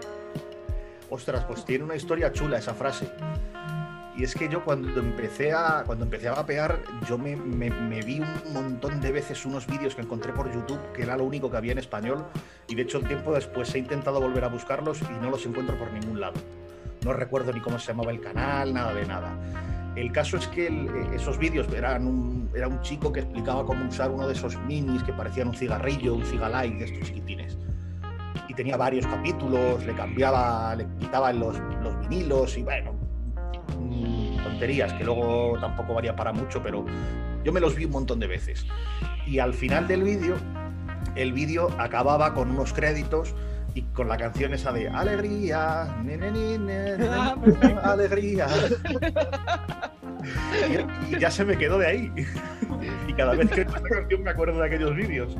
Ostras, 1.11 1.45
pues 1.45 1.63
tiene 1.67 1.85
una 1.85 1.95
historia 1.95 2.33
chula 2.33 2.57
esa 2.57 2.73
frase. 2.73 3.11
Y 4.17 4.25
es 4.25 4.35
que 4.35 4.49
yo 4.49 4.65
cuando 4.65 4.99
empecé 4.99 5.53
a, 5.53 5.85
cuando 5.87 6.05
empecé 6.07 6.29
a 6.29 6.33
vapear, 6.37 6.81
yo 7.07 7.19
me, 7.19 7.37
me- 7.37 7.69
me 7.71 8.01
vi 8.01 8.21
un 8.21 8.53
montón 8.55 8.99
de 9.03 9.13
veces 9.13 9.45
unos 9.45 9.67
vídeos 9.67 9.95
que 9.95 10.01
encontré 10.03 10.33
por 10.33 10.51
YouTube, 10.53 10.81
que 10.95 11.03
era 11.03 11.17
lo 11.19 11.25
único 11.25 11.51
que 11.51 11.57
había 11.59 11.73
en 11.73 11.79
español, 11.79 12.25
y 12.67 12.75
de 12.75 12.83
hecho 12.83 13.01
tiempo 13.01 13.33
después 13.35 13.73
he 13.75 13.79
intentado 13.79 14.21
volver 14.21 14.45
a 14.45 14.49
buscarlos 14.49 15.03
y 15.03 15.23
no 15.23 15.31
los 15.31 15.45
encuentro 15.45 15.77
por 15.79 15.93
ningún 15.93 16.19
lado. 16.21 16.35
No 17.05 17.13
recuerdo 17.13 17.53
ni 17.53 17.61
cómo 17.61 17.79
se 17.79 17.89
llamaba 17.93 18.11
el 18.11 18.21
canal, 18.21 18.73
nada 18.75 18.93
de 18.95 19.07
nada. 19.07 19.37
El 20.01 20.13
caso 20.13 20.37
es 20.37 20.47
que 20.47 20.69
eh, 20.69 21.11
esos 21.13 21.39
vídeos 21.39 21.67
eran 21.73 22.07
un, 22.07 22.51
era 22.55 22.69
un 22.69 22.81
chico 22.83 23.13
que 23.13 23.21
explicaba 23.21 23.65
cómo 23.65 23.89
usar 23.89 24.11
uno 24.11 24.27
de 24.27 24.35
esos 24.35 24.57
minis 24.63 25.03
que 25.03 25.13
parecían 25.13 25.49
un 25.49 25.55
cigarrillo, 25.55 26.15
un 26.15 26.25
cigalite 26.25 26.77
de 26.77 26.85
estos 26.85 27.09
chiquitines 27.09 27.59
y 28.49 28.55
tenía 28.55 28.77
varios 28.77 29.07
capítulos, 29.07 29.85
le 29.85 29.93
cambiaba, 29.95 30.75
le 30.75 30.87
quitaba 30.99 31.33
los, 31.33 31.59
los 31.83 31.99
vinilos 32.01 32.57
y 32.57 32.63
bueno, 32.63 32.95
mm, 33.79 34.43
tonterías 34.43 34.93
que 34.95 35.05
luego 35.05 35.59
tampoco 35.61 35.95
varía 35.95 36.17
para 36.17 36.33
mucho, 36.33 36.63
pero 36.63 36.85
yo 37.45 37.53
me 37.53 37.61
los 37.61 37.75
vi 37.75 37.85
un 37.85 37.93
montón 37.93 38.19
de 38.19 38.27
veces. 38.27 38.67
Y 39.27 39.39
al 39.39 39.53
final 39.53 39.87
del 39.87 40.03
vídeo, 40.03 40.37
el 41.15 41.33
vídeo 41.33 41.69
acababa 41.79 42.33
con 42.33 42.51
unos 42.51 42.73
créditos 42.73 43.35
y 43.79 43.83
con 43.95 44.09
la 44.09 44.17
canción 44.17 44.53
esa 44.55 44.73
de 44.73 44.89
Alegría, 44.89 45.97
ne, 46.05 46.17
ne, 46.17 46.33
ne, 46.33 46.59
ne, 46.59 46.99
ne, 46.99 47.09
Ah, 47.83 47.93
alegría. 47.93 48.47
Y, 51.11 51.15
y 51.15 51.19
ya 51.19 51.31
se 51.31 51.45
me 51.45 51.57
quedó 51.57 51.79
de 51.79 51.87
ahí. 51.87 52.13
Y 53.07 53.13
cada 53.15 53.35
vez 53.35 53.49
que 53.49 53.61
escucho 53.61 53.79
esta 53.79 53.89
canción 53.89 54.23
me 54.25 54.31
acuerdo 54.31 54.59
de 54.59 54.67
aquellos 54.67 54.95
vídeos. 54.95 55.37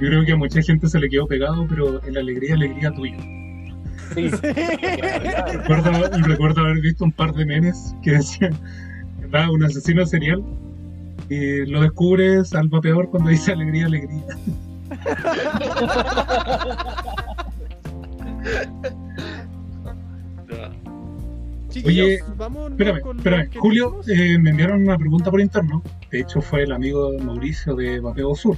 Yo 0.00 0.08
creo 0.08 0.24
que 0.24 0.32
a 0.32 0.36
mucha 0.36 0.62
gente 0.62 0.88
se 0.88 0.98
le 0.98 1.08
quedó 1.08 1.26
pegado, 1.26 1.66
pero 1.68 2.02
el 2.02 2.16
alegría, 2.16 2.54
alegría 2.54 2.90
tuya. 2.90 3.18
Sí. 4.14 4.30
Recuerdo, 5.52 5.92
recuerdo 6.22 6.62
haber 6.62 6.80
visto 6.80 7.04
un 7.04 7.12
par 7.12 7.32
de 7.34 7.44
memes 7.44 7.94
que 8.02 8.12
decían, 8.12 8.54
va 9.32 9.50
un 9.50 9.62
asesino 9.62 10.06
serial 10.06 10.42
y 11.28 11.66
lo 11.66 11.82
descubres 11.82 12.54
al 12.54 12.68
vapeador 12.68 13.10
cuando 13.10 13.28
dice 13.28 13.52
alegría, 13.52 13.86
alegría. 13.86 14.24
Chiquillos, 21.68 22.06
Oye, 22.06 22.18
vamos 22.36 22.70
Espérame, 22.70 23.00
con 23.02 23.16
espérame. 23.18 23.50
Julio, 23.58 24.00
eh, 24.08 24.38
me 24.38 24.50
enviaron 24.50 24.82
una 24.82 24.96
pregunta 24.96 25.30
por 25.30 25.40
interno. 25.40 25.82
De 26.10 26.20
hecho, 26.20 26.40
fue 26.40 26.62
el 26.62 26.72
amigo 26.72 27.12
Mauricio 27.18 27.74
de 27.76 28.00
Vapeo 28.00 28.34
Sur. 28.34 28.56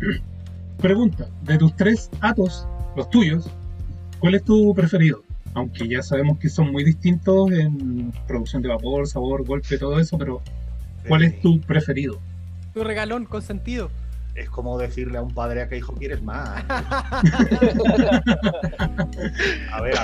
Pregunta: 0.80 1.28
de 1.42 1.58
tus 1.58 1.74
tres 1.76 2.08
atos, 2.20 2.66
los 2.96 3.10
tuyos, 3.10 3.50
¿cuál 4.20 4.34
es 4.36 4.44
tu 4.44 4.72
preferido? 4.74 5.22
Aunque 5.54 5.88
ya 5.88 6.02
sabemos 6.02 6.38
que 6.38 6.48
son 6.48 6.70
muy 6.72 6.84
distintos 6.84 7.50
en 7.52 8.12
producción 8.26 8.62
de 8.62 8.68
vapor, 8.68 9.06
sabor, 9.06 9.44
golpe, 9.44 9.76
todo 9.76 9.98
eso, 9.98 10.16
pero 10.16 10.40
¿cuál 11.08 11.24
es 11.24 11.40
tu 11.40 11.60
preferido? 11.60 12.18
Tu 12.72 12.82
regalón 12.84 13.26
consentido. 13.26 13.90
Es 14.34 14.48
como 14.48 14.78
decirle 14.78 15.18
a 15.18 15.22
un 15.22 15.32
padre 15.34 15.60
a 15.62 15.68
qué 15.68 15.76
hijo 15.76 15.92
quieres 15.94 16.22
más. 16.22 16.64
A 19.72 19.80
ver, 19.82 19.94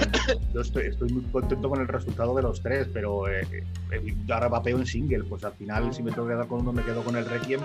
yo 0.52 0.60
estoy, 0.60 0.86
estoy 0.86 1.10
muy 1.12 1.22
contento 1.24 1.68
con 1.68 1.80
el 1.80 1.88
resultado 1.88 2.34
de 2.34 2.42
los 2.42 2.60
tres, 2.62 2.88
pero 2.92 3.28
eh, 3.28 3.46
eh, 3.90 4.14
yo 4.26 4.34
ahora 4.34 4.48
vapeo 4.48 4.78
en 4.78 4.86
single, 4.86 5.24
pues 5.24 5.44
al 5.44 5.52
final 5.52 5.92
si 5.94 6.02
me 6.02 6.10
tengo 6.12 6.26
que 6.26 6.34
quedar 6.34 6.46
con 6.46 6.60
uno 6.60 6.72
me 6.72 6.82
quedo 6.82 7.02
con 7.02 7.16
el 7.16 7.24
Requiem, 7.24 7.60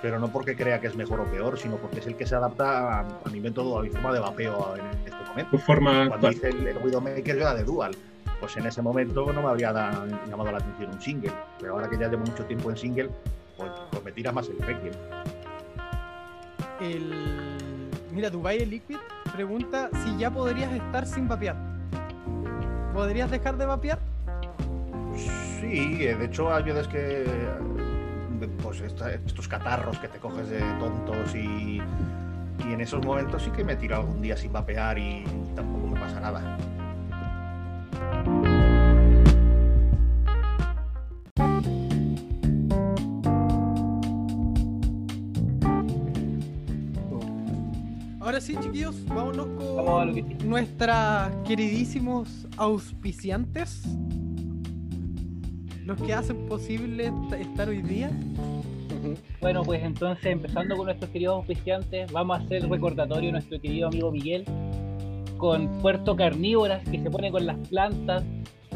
pero 0.00 0.18
no 0.18 0.28
porque 0.28 0.56
crea 0.56 0.80
que 0.80 0.86
es 0.88 0.96
mejor 0.96 1.20
o 1.20 1.24
peor, 1.24 1.58
sino 1.58 1.76
porque 1.76 2.00
es 2.00 2.06
el 2.06 2.16
que 2.16 2.26
se 2.26 2.34
adapta 2.34 3.00
a, 3.00 3.00
a 3.00 3.28
mi 3.30 3.40
método, 3.40 3.78
a 3.78 3.82
mi 3.82 3.88
forma 3.90 4.12
de 4.12 4.20
vapeo 4.20 4.74
en 4.76 4.86
este 5.06 5.24
momento. 5.28 5.58
Forma 5.58 6.08
Cuando 6.08 6.30
hice 6.30 6.48
el, 6.48 6.66
el 6.66 6.76
Widowmaker 6.78 7.24
yo 7.36 7.40
era 7.42 7.54
de 7.54 7.64
Dual, 7.64 7.96
pues 8.40 8.56
en 8.56 8.66
ese 8.66 8.82
momento 8.82 9.32
no 9.32 9.42
me 9.42 9.48
habría 9.48 9.72
da- 9.72 10.06
llamado 10.28 10.50
la 10.52 10.58
atención 10.58 10.90
un 10.92 11.00
single, 11.00 11.32
pero 11.60 11.74
ahora 11.74 11.88
que 11.88 11.96
ya 11.98 12.08
llevo 12.08 12.24
mucho 12.24 12.44
tiempo 12.44 12.70
en 12.70 12.76
single, 12.76 13.10
pues, 13.56 13.70
pues 13.90 14.04
me 14.04 14.12
tira 14.12 14.32
más 14.32 14.48
el 14.48 14.58
Requiem. 14.58 14.92
El... 16.80 17.12
Mira, 18.12 18.30
Dubai 18.30 18.64
Liquid 18.66 18.96
pregunta 19.32 19.88
si 20.04 20.16
ya 20.18 20.30
podrías 20.30 20.72
estar 20.72 21.06
sin 21.06 21.28
vapear. 21.28 21.56
¿Podrías 22.92 23.30
dejar 23.30 23.56
de 23.56 23.66
vapear? 23.66 23.98
Sí, 25.16 25.98
eh, 26.00 26.16
de 26.16 26.24
hecho 26.24 26.52
hay 26.52 26.62
veces 26.64 26.88
que 26.88 27.22
eh, 27.24 28.48
pues 28.62 28.80
estos 28.80 29.48
catarros 29.48 29.98
que 29.98 30.08
te 30.08 30.18
coges 30.18 30.48
de 30.48 30.60
tontos 30.78 31.34
y, 31.34 31.80
y 32.68 32.72
en 32.72 32.80
esos 32.80 33.04
momentos 33.04 33.42
sí 33.42 33.50
que 33.50 33.64
me 33.64 33.76
tiro 33.76 33.96
algún 33.96 34.20
día 34.20 34.36
sin 34.36 34.52
vapear 34.52 34.98
y 34.98 35.24
tampoco 35.54 35.86
me 35.86 36.00
pasa 36.00 36.20
nada. 36.20 36.58
Sí, 48.40 48.56
chiquillos, 48.60 49.04
vámonos 49.06 49.46
Vamos 49.76 50.14
que 50.14 50.22
con 50.22 50.40
sí. 50.40 50.46
nuestros 50.46 50.96
queridísimos 51.46 52.46
auspiciantes. 52.56 53.82
Los 55.84 56.00
que 56.00 56.12
hacen 56.14 56.46
posible 56.46 57.06
esta- 57.08 57.38
estar 57.38 57.68
hoy 57.68 57.82
día. 57.82 58.10
Bueno, 59.40 59.62
pues 59.64 59.82
entonces, 59.82 60.26
empezando 60.26 60.76
con 60.76 60.86
nuestros 60.86 61.10
queridos 61.10 61.36
auspiciantes, 61.36 62.10
vamos 62.12 62.38
a 62.38 62.44
hacer 62.44 62.68
recordatorio 62.68 63.30
a 63.30 63.32
nuestro 63.32 63.60
querido 63.60 63.88
amigo 63.88 64.12
Miguel 64.12 64.44
con 65.38 65.66
Puerto 65.80 66.14
Carnívoras, 66.14 66.88
que 66.88 67.00
se 67.02 67.10
pone 67.10 67.32
con 67.32 67.44
las 67.46 67.56
plantas, 67.68 68.22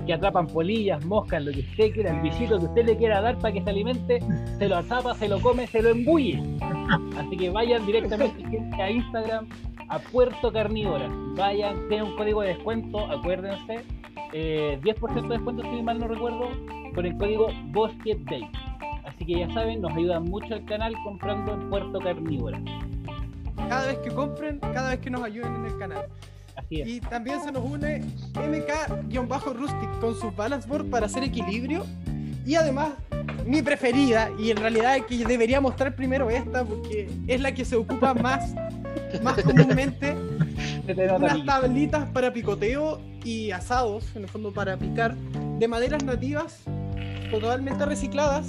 que 0.04 0.12
atrapan 0.12 0.48
polillas, 0.48 1.04
moscas, 1.04 1.44
lo 1.44 1.52
que 1.52 1.60
usted 1.60 1.92
quiera, 1.92 2.10
el 2.16 2.22
bichito 2.22 2.58
que 2.58 2.64
usted 2.66 2.86
le 2.86 2.96
quiera 2.96 3.20
dar 3.20 3.38
para 3.38 3.54
que 3.54 3.62
se 3.62 3.70
alimente, 3.70 4.18
se 4.58 4.68
lo 4.68 4.76
atrapa, 4.76 5.14
se 5.14 5.28
lo 5.28 5.40
come, 5.40 5.68
se 5.68 5.80
lo 5.82 5.90
embulle. 5.90 6.42
Así 7.18 7.36
que 7.36 7.50
vayan 7.50 7.86
directamente 7.86 8.44
a 8.80 8.90
Instagram, 8.90 9.48
a 9.88 9.98
Puerto 9.98 10.52
Carnívoras. 10.52 11.10
Vayan, 11.36 11.88
tienen 11.88 12.08
un 12.08 12.16
código 12.16 12.42
de 12.42 12.48
descuento, 12.48 12.98
acuérdense, 13.10 13.84
eh, 14.32 14.78
10% 14.82 15.28
de 15.28 15.28
descuento 15.28 15.62
si 15.62 15.82
mal 15.82 15.98
no 15.98 16.08
recuerdo, 16.08 16.50
con 16.94 17.06
el 17.06 17.16
código 17.16 17.48
Bosque 17.66 18.18
Day. 18.24 18.48
Así 19.04 19.24
que 19.24 19.38
ya 19.40 19.52
saben, 19.54 19.80
nos 19.80 19.92
ayudan 19.92 20.24
mucho 20.24 20.54
al 20.54 20.64
canal 20.64 20.94
comprando 21.04 21.54
en 21.54 21.70
Puerto 21.70 21.98
Carnívora. 22.00 22.60
Cada 23.68 23.86
vez 23.86 23.98
que 23.98 24.10
compren, 24.10 24.58
cada 24.60 24.90
vez 24.90 25.00
que 25.00 25.10
nos 25.10 25.22
ayuden 25.22 25.54
en 25.56 25.64
el 25.66 25.78
canal. 25.78 26.06
Así 26.56 26.80
es. 26.80 26.88
Y 26.88 27.00
también 27.00 27.40
se 27.40 27.52
nos 27.52 27.64
une 27.64 28.02
MK-Rustic 28.34 30.00
con 30.00 30.14
sus 30.14 30.34
balance 30.34 30.68
board 30.68 30.86
para 30.90 31.06
hacer 31.06 31.22
equilibrio. 31.22 31.84
Y 32.46 32.54
además, 32.54 32.90
mi 33.44 33.60
preferida, 33.60 34.30
y 34.38 34.52
en 34.52 34.58
realidad 34.58 35.04
que 35.06 35.24
debería 35.24 35.60
mostrar 35.60 35.96
primero 35.96 36.30
esta 36.30 36.64
porque 36.64 37.10
es 37.26 37.40
la 37.40 37.52
que 37.52 37.64
se 37.64 37.74
ocupa 37.74 38.14
más, 38.14 38.54
más 39.22 39.42
comúnmente. 39.42 40.14
Unas 41.16 41.44
tablitas 41.44 42.08
para 42.10 42.32
picoteo 42.32 43.00
y 43.24 43.50
asados, 43.50 44.14
en 44.14 44.22
el 44.22 44.28
fondo 44.28 44.54
para 44.54 44.76
picar, 44.76 45.16
de 45.58 45.66
maderas 45.66 46.04
nativas, 46.04 46.62
totalmente 47.32 47.84
recicladas. 47.84 48.48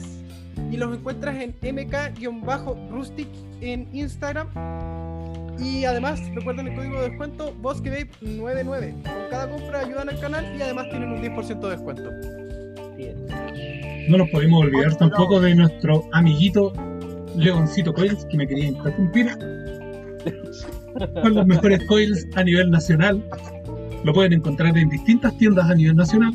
Y 0.72 0.78
los 0.78 0.96
encuentras 0.96 1.36
en 1.36 1.56
MK-Rustic 1.62 3.28
en 3.62 3.88
Instagram. 3.94 4.48
Y 5.60 5.86
además, 5.86 6.22
recuerden 6.36 6.68
el 6.68 6.76
código 6.76 7.02
de 7.02 7.10
descuento 7.10 7.56
BosqueVape99. 7.62 8.92
Con 9.02 9.30
cada 9.32 9.50
compra 9.50 9.80
ayudan 9.80 10.10
al 10.10 10.20
canal 10.20 10.56
y 10.56 10.62
además 10.62 10.88
tienen 10.92 11.12
un 11.12 11.22
10% 11.22 11.60
de 11.62 11.70
descuento. 11.70 12.12
Es. 13.00 13.87
No 14.10 14.18
nos 14.18 14.30
podemos 14.30 14.64
olvidar 14.64 14.96
tampoco 14.96 15.40
de 15.42 15.56
nuestro 15.56 16.04
amiguito 16.14 16.72
Leoncito 17.36 17.94
Coils, 17.94 18.26
que 18.26 18.38
me 18.38 18.48
quería 18.48 18.68
interrumpir. 18.68 19.28
Son 21.22 21.34
los 21.36 21.46
mejores 21.46 21.84
coils 21.88 22.26
a 22.36 22.44
nivel 22.44 22.72
nacional. 22.72 23.24
Lo 24.04 24.14
pueden 24.14 24.34
encontrar 24.34 24.78
en 24.78 24.90
distintas 24.90 25.38
tiendas 25.38 25.70
a 25.70 25.76
nivel 25.76 25.96
nacional. 25.96 26.34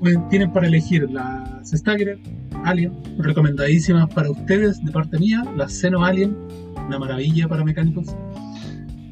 Pueden- 0.00 0.28
tienen 0.28 0.52
para 0.52 0.66
elegir 0.68 1.08
las 1.10 1.70
Stagger, 1.70 2.18
Alien, 2.64 2.92
recomendadísimas 3.18 4.08
para 4.14 4.30
ustedes 4.30 4.82
de 4.84 4.92
parte 4.92 5.18
mía, 5.18 5.42
las 5.56 5.72
Xeno 5.80 6.04
Alien, 6.04 6.36
una 6.86 6.98
maravilla 6.98 7.48
para 7.48 7.64
mecánicos. 7.64 8.14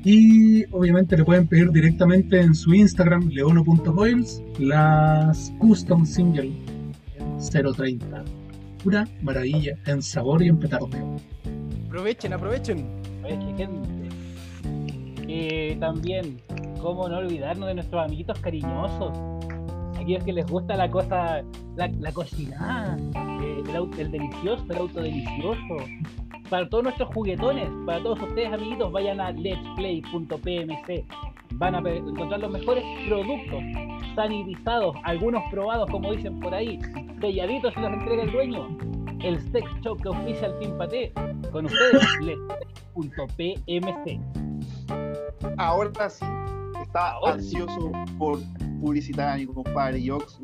Y 0.05 0.65
obviamente 0.71 1.17
le 1.17 1.25
pueden 1.25 1.49
pedir 1.49 1.71
directamente 1.73 2.41
en 2.41 2.55
su 2.55 2.73
Instagram, 2.75 3.29
leono.coils, 3.31 4.41
las 4.61 5.53
Custom 5.59 6.07
Single 6.07 6.53
030. 7.39 8.25
Pura 8.83 9.07
maravilla 9.23 9.77
en 9.87 10.03
sabor 10.03 10.43
y 10.43 10.49
en 10.49 10.59
petardeo. 10.59 11.17
Aprovechen, 11.87 12.33
aprovechen. 12.33 12.87
Gente. 13.57 13.69
Eh, 15.29 15.77
también, 15.81 16.41
cómo 16.81 17.09
no 17.09 17.19
olvidarnos 17.19 17.69
de 17.69 17.75
nuestros 17.75 18.05
amiguitos 18.05 18.39
cariñosos. 18.39 19.13
Aquellos 19.97 20.23
que 20.25 20.33
les 20.33 20.47
gusta 20.47 20.77
la 20.77 20.91
cosa, 20.91 21.43
la, 21.75 21.89
la 21.89 22.13
cocinada, 22.13 22.97
eh, 23.43 23.63
el, 23.69 24.01
el 24.01 24.11
delicioso, 24.11 24.65
el 24.71 24.77
auto 24.77 25.01
delicioso. 25.01 25.77
Para 26.51 26.69
todos 26.69 26.85
nuestros 26.85 27.09
juguetones, 27.15 27.69
para 27.85 28.03
todos 28.03 28.21
ustedes 28.23 28.53
amiguitos, 28.53 28.93
vayan 28.93 29.21
a 29.21 29.33
letsplay.pmc. 29.33 31.05
Van 31.55 31.75
a 31.75 31.79
encontrar 31.79 32.41
los 32.41 32.51
mejores 32.51 32.85
productos, 33.09 33.63
sanitizados, 34.15 34.97
algunos 35.05 35.43
probados, 35.51 35.91
como 35.91 36.13
dicen 36.13 36.39
por 36.41 36.55
ahí, 36.55 36.79
selladitos 37.21 37.75
y 37.77 37.81
los 37.81 37.93
entrega 37.93 38.23
el 38.23 38.33
dueño. 38.33 38.79
El 39.23 39.41
sex 39.51 39.67
shop 39.83 40.01
que 40.03 40.09
auspicia 40.09 40.47
al 40.49 40.59
Team 40.59 40.77
Paté. 40.79 41.13
Con 41.51 41.67
ustedes, 41.67 42.03
letsplay.pmc. 42.95 44.21
Ahora 45.59 46.09
sí, 46.11 46.25
estaba 46.83 47.11
Ahora. 47.13 47.33
ansioso 47.35 47.93
por 48.19 48.39
publicitar 48.81 49.29
a 49.31 49.37
mi 49.37 49.47
compadre 49.47 50.03
Jox, 50.07 50.41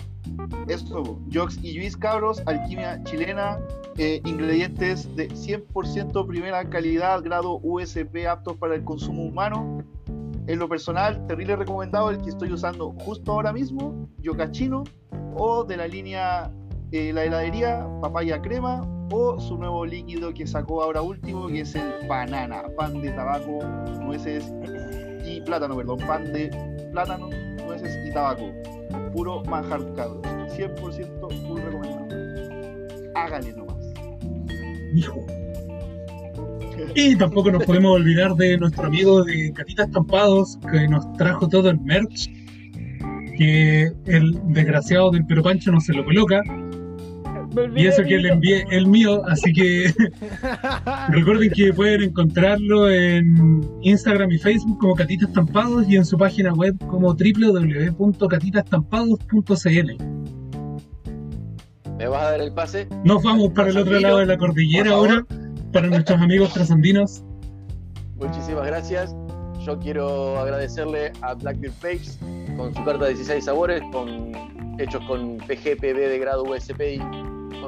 Esto, 0.68 1.20
Jox 1.32 1.60
y 1.64 1.78
Luis 1.78 1.98
Cabros, 1.98 2.42
alquimia 2.46 3.04
chilena, 3.04 3.60
eh, 3.98 4.22
ingredientes 4.26 5.14
de 5.16 5.30
100% 5.30 6.26
primera 6.26 6.70
calidad, 6.70 7.22
grado 7.24 7.60
USP 7.64 8.28
aptos 8.28 8.58
para 8.58 8.76
el 8.76 8.84
consumo 8.84 9.24
humano. 9.24 9.84
En 10.48 10.60
lo 10.60 10.68
personal, 10.68 11.26
terrible 11.28 11.56
recomendado 11.56 12.10
el 12.10 12.18
que 12.22 12.30
estoy 12.30 12.52
usando 12.52 12.92
justo 13.00 13.32
ahora 13.32 13.54
mismo, 13.54 14.08
Yocachino, 14.20 14.84
o 15.36 15.64
de 15.64 15.78
la 15.78 15.88
línea 15.88 16.52
eh, 16.92 17.14
La 17.14 17.24
Heladería, 17.24 17.88
Papaya 18.02 18.42
Crema, 18.42 18.88
o 19.12 19.40
su 19.40 19.58
nuevo 19.58 19.86
líquido 19.86 20.34
que 20.34 20.48
sacó 20.48 20.84
ahora 20.84 21.02
último, 21.02 21.48
que 21.48 21.62
es 21.62 21.76
el 21.76 22.08
banana, 22.08 22.64
pan 22.78 23.02
de 23.02 23.12
tabaco, 23.12 23.60
nueces 24.02 24.52
y 25.26 25.42
plátano, 25.42 25.76
perdón, 25.76 26.00
pan 26.00 26.34
de 26.34 26.50
plátano, 26.92 27.30
nueces 27.66 27.96
y 28.08 28.14
tabaco. 28.14 28.52
Puro 29.14 29.44
manjar, 29.46 29.82
cabros. 29.96 30.22
100% 30.58 31.42
muy 31.48 31.62
recomendado. 31.62 32.08
Hágale 33.16 33.54
nomás. 33.54 33.94
Hijo. 34.96 35.26
Y 36.96 37.16
tampoco 37.16 37.52
nos 37.52 37.64
podemos 37.64 37.96
olvidar 37.96 38.36
de 38.36 38.58
nuestro 38.58 38.86
amigo 38.86 39.24
de 39.24 39.52
Catitas 39.54 39.88
Estampados 39.88 40.58
que 40.72 40.88
nos 40.88 41.12
trajo 41.14 41.48
todo 41.48 41.70
el 41.70 41.80
merch. 41.80 42.30
Que 43.38 43.92
el 44.06 44.40
desgraciado 44.54 45.12
del 45.12 45.26
Pero 45.26 45.42
Pancho 45.42 45.72
no 45.72 45.80
se 45.80 45.94
lo 45.94 46.06
coloca. 46.06 46.44
Y 47.76 47.88
eso 47.88 48.04
que 48.04 48.18
le 48.18 48.30
envié 48.30 48.66
el 48.72 48.88
mío, 48.88 49.22
así 49.28 49.52
que 49.54 49.94
recuerden 51.10 51.52
que 51.52 51.72
pueden 51.74 52.04
encontrarlo 52.04 52.90
en 52.90 53.62
Instagram 53.82 54.32
y 54.32 54.40
Facebook 54.40 54.80
como 54.80 54.96
Catitas 54.96 55.28
Estampados 55.30 55.88
y 55.88 55.96
en 55.96 56.04
su 56.06 56.18
página 56.18 56.52
web 56.54 56.76
como 56.88 57.14
www.catitasestampados.cl. 57.14 60.04
¿Me 61.98 62.08
vas 62.08 62.24
a 62.24 62.32
dar 62.32 62.42
el 62.42 62.52
pase? 62.54 62.88
Nos 63.04 63.22
vamos 63.24 63.52
para 63.54 63.70
el 63.70 63.78
otro 63.78 64.00
lado 64.00 64.18
de 64.18 64.26
la 64.26 64.38
cordillera 64.38 64.92
ahora, 64.92 65.26
para 65.72 65.88
nuestros 65.88 66.20
amigos 66.20 66.52
trasandinos. 66.54 67.24
Muchísimas 68.16 68.66
gracias. 68.66 69.16
Yo 69.66 69.80
quiero 69.80 70.40
agradecerle 70.40 71.14
a 71.22 71.36
Blackbeard 71.36 71.74
Fakes 71.74 72.18
con 72.58 72.74
su 72.74 72.84
carta 72.84 73.06
de 73.06 73.14
16 73.14 73.46
sabores, 73.46 73.82
con, 73.92 74.32
hechos 74.80 75.04
con 75.06 75.38
PGPB 75.38 75.96
de 75.96 76.20
grado 76.20 76.44
USP 76.44 77.00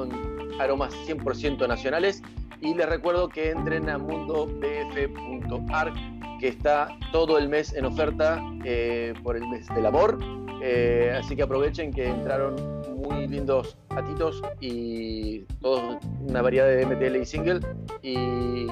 y 0.04 0.08
con 0.10 0.60
aromas 0.60 0.94
100% 1.06 1.66
nacionales. 1.68 2.22
Y 2.60 2.74
les 2.74 2.88
recuerdo 2.88 3.28
que 3.28 3.50
entren 3.50 3.88
a 3.90 3.98
mundobf.arc, 3.98 5.94
que 6.40 6.48
está 6.48 6.88
todo 7.12 7.38
el 7.38 7.48
mes 7.48 7.72
en 7.74 7.84
oferta 7.84 8.42
eh, 8.64 9.14
por 9.22 9.36
el 9.36 9.46
mes 9.48 9.66
del 9.68 9.86
amor. 9.86 10.18
Eh, 10.62 11.14
así 11.18 11.36
que 11.36 11.42
aprovechen 11.42 11.92
que 11.92 12.08
entraron 12.08 12.56
muy 12.96 13.28
lindos 13.28 13.76
gatitos 13.90 14.42
y 14.60 15.40
todos 15.60 15.98
una 16.20 16.40
variedad 16.42 16.66
de 16.66 16.86
MTL 16.86 17.16
y 17.16 17.26
single 17.26 17.60
y 18.02 18.16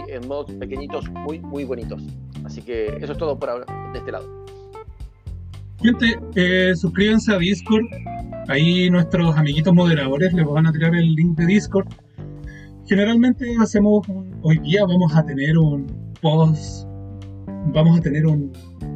en 0.09 0.27
modos 0.27 0.51
pequeñitos 0.53 1.09
muy 1.11 1.41
muy 1.41 1.65
bonitos. 1.65 2.03
Así 2.45 2.63
que 2.63 2.87
eso 3.01 3.13
es 3.13 3.19
todo 3.19 3.39
por 3.39 3.51
ahora 3.51 3.67
de 3.93 3.99
este 3.99 4.13
lado. 4.13 4.45
Gente, 5.85 6.19
eh, 6.35 6.75
suscríbanse 6.75 7.35
a 7.35 7.39
Discord. 7.39 7.85
Ahí 8.49 8.89
nuestros 8.91 9.37
amiguitos 9.37 9.75
moderadores 9.75 10.33
les 10.33 10.47
van 10.47 10.67
a 10.67 10.73
tirar 10.73 10.95
el 10.95 11.15
link 11.15 11.37
de 11.39 11.45
Discord. 11.47 11.87
Generalmente 12.89 13.55
hacemos 13.61 14.07
un- 14.09 14.35
hoy 14.43 14.59
día 14.61 14.85
vamos 14.87 15.15
a 15.15 15.25
tener 15.25 15.59
un 15.59 15.87
post, 16.23 16.87
vamos 17.75 17.99
a 17.99 18.03
tener 18.03 18.25
un, 18.27 18.51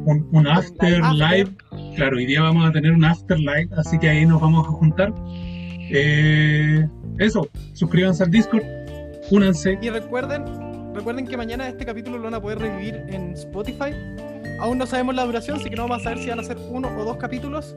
un, 0.05 0.27
un 0.31 0.47
after 0.47 0.99
live. 1.13 1.49
Claro, 1.95 2.17
hoy 2.17 2.25
día 2.25 2.41
vamos 2.41 2.67
a 2.67 2.71
tener 2.71 2.91
un 2.91 3.05
after 3.05 3.37
live, 3.39 3.69
así 3.77 3.99
que 3.99 4.09
ahí 4.09 4.25
nos 4.25 4.41
vamos 4.41 4.67
a 4.67 4.71
juntar. 4.71 5.13
Eh, 5.91 6.87
eso, 7.19 7.47
suscríbanse 7.73 8.23
al 8.23 8.31
Discord, 8.31 8.63
únanse. 9.31 9.77
Y 9.81 9.89
recuerden, 9.89 10.43
recuerden 10.95 11.27
que 11.27 11.37
mañana 11.37 11.67
este 11.67 11.85
capítulo 11.85 12.17
lo 12.17 12.23
van 12.23 12.33
a 12.35 12.41
poder 12.41 12.59
revivir 12.59 12.95
en 13.09 13.31
Spotify. 13.33 13.91
Aún 14.59 14.77
no 14.77 14.85
sabemos 14.85 15.15
la 15.15 15.25
duración, 15.25 15.57
así 15.57 15.69
que 15.69 15.75
no 15.75 15.83
vamos 15.83 16.01
a 16.01 16.03
saber 16.03 16.19
si 16.19 16.29
van 16.29 16.39
a 16.39 16.43
ser 16.43 16.57
uno 16.69 16.89
o 16.97 17.05
dos 17.05 17.17
capítulos. 17.17 17.75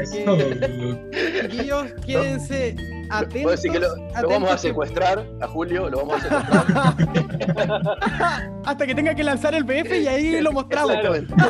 Así 0.00 0.18
Eso, 0.18 0.36
que, 0.36 1.48
chiquillos, 1.48 1.86
quédense 2.06 2.76
atentos. 3.10 3.50
Decir 3.52 3.72
que 3.72 3.80
lo, 3.80 3.88
vamos 4.28 4.50
a 4.50 4.58
secuestrar 4.58 5.26
a 5.40 5.48
Julio, 5.48 5.88
lo 5.88 5.98
vamos 5.98 6.22
a 6.24 6.94
secuestrar. 6.96 8.50
Hasta 8.64 8.86
que 8.86 8.94
tenga 8.94 9.14
que 9.14 9.24
lanzar 9.24 9.54
el 9.54 9.64
BF 9.64 9.90
y 10.02 10.06
ahí 10.06 10.40
lo 10.40 10.52
mostramos. 10.52 10.94
Exactamente. 10.94 11.34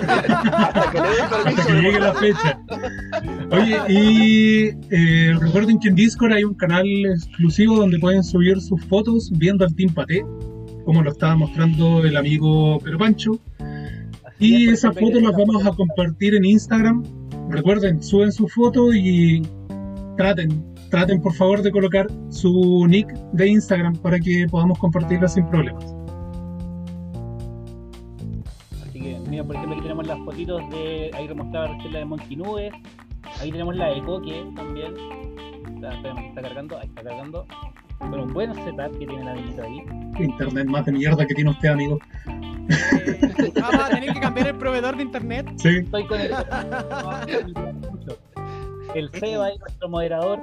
Hasta 0.52 0.90
que 0.90 1.00
le 1.00 1.08
den 1.08 1.20
Hasta 1.24 1.42
permiso 1.42 1.66
que 1.66 1.72
llegue 1.74 2.00
la 2.00 2.14
fecha. 2.14 2.60
Oye, 3.50 3.78
y 3.88 4.68
eh, 4.90 5.36
recuerden 5.40 5.78
que 5.78 5.88
en 5.88 5.94
Discord 5.96 6.32
hay 6.32 6.44
un 6.44 6.54
canal 6.54 6.86
exclusivo 7.14 7.76
donde 7.76 7.98
pueden 7.98 8.22
subir 8.22 8.60
sus 8.60 8.82
fotos 8.86 9.30
viendo 9.34 9.64
al 9.64 9.74
Team 9.74 9.92
Paté, 9.92 10.24
como 10.84 11.02
lo 11.02 11.10
estaba 11.10 11.34
mostrando 11.36 12.04
el 12.04 12.16
amigo 12.16 12.78
Pero 12.82 12.98
Pancho. 12.98 13.32
Y 14.38 14.68
es, 14.68 14.84
esas 14.84 14.94
fotos 14.94 15.22
las 15.22 15.32
vamos 15.32 15.64
a 15.66 15.72
compartir 15.72 16.34
en 16.34 16.44
Instagram. 16.44 17.02
Recuerden, 17.48 18.02
suben 18.02 18.30
su 18.30 18.46
foto 18.48 18.92
y 18.92 19.42
traten, 20.16 20.64
traten 20.90 21.20
por 21.20 21.34
favor 21.34 21.62
de 21.62 21.70
colocar 21.70 22.06
su 22.30 22.86
nick 22.88 23.08
de 23.32 23.48
Instagram 23.48 23.96
para 23.96 24.18
que 24.20 24.46
podamos 24.50 24.78
compartirla 24.78 25.28
sin 25.28 25.46
problemas. 25.48 25.94
Así 28.86 29.00
que, 29.00 29.18
mira, 29.28 29.44
por 29.44 29.56
ejemplo, 29.56 29.74
aquí 29.74 29.82
tenemos 29.82 30.06
las 30.06 30.18
fotitos 30.18 30.62
de. 30.70 31.10
Ahí 31.14 31.28
mostraba 31.34 31.68
recién 31.68 31.92
la 31.92 31.98
de 32.00 32.04
Monkey 32.04 32.36
Nubes. 32.36 32.72
Ahí 33.40 33.50
tenemos 33.50 33.76
la 33.76 33.86
de 33.88 34.02
Coque 34.02 34.44
también. 34.54 34.94
Está, 35.74 35.94
espérame, 35.94 36.28
está 36.28 36.42
cargando. 36.42 36.78
Ahí 36.78 36.88
está 36.88 37.02
cargando. 37.02 37.46
Un 38.00 38.32
buen 38.32 38.54
setup 38.54 38.98
que 38.98 39.06
tiene 39.06 39.24
la 39.24 39.32
amiguita 39.32 39.64
ahí. 39.64 39.84
Internet 40.18 40.66
más 40.66 40.86
de 40.86 40.92
mierda 40.92 41.26
que 41.26 41.34
tiene 41.34 41.50
usted, 41.50 41.68
amigo. 41.68 41.98
Eh, 42.28 43.52
vamos 43.60 43.80
a 43.80 43.88
tener 43.88 44.12
que 44.12 44.20
cambiar 44.20 44.48
el 44.48 44.56
proveedor 44.56 44.96
de 44.96 45.02
internet. 45.02 45.46
Sí, 45.56 45.78
Estoy 45.78 46.06
con 46.06 46.20
el. 46.20 46.32
el 48.94 49.10
Seba 49.12 49.46
ahí, 49.46 49.58
nuestro 49.58 49.88
moderador. 49.88 50.40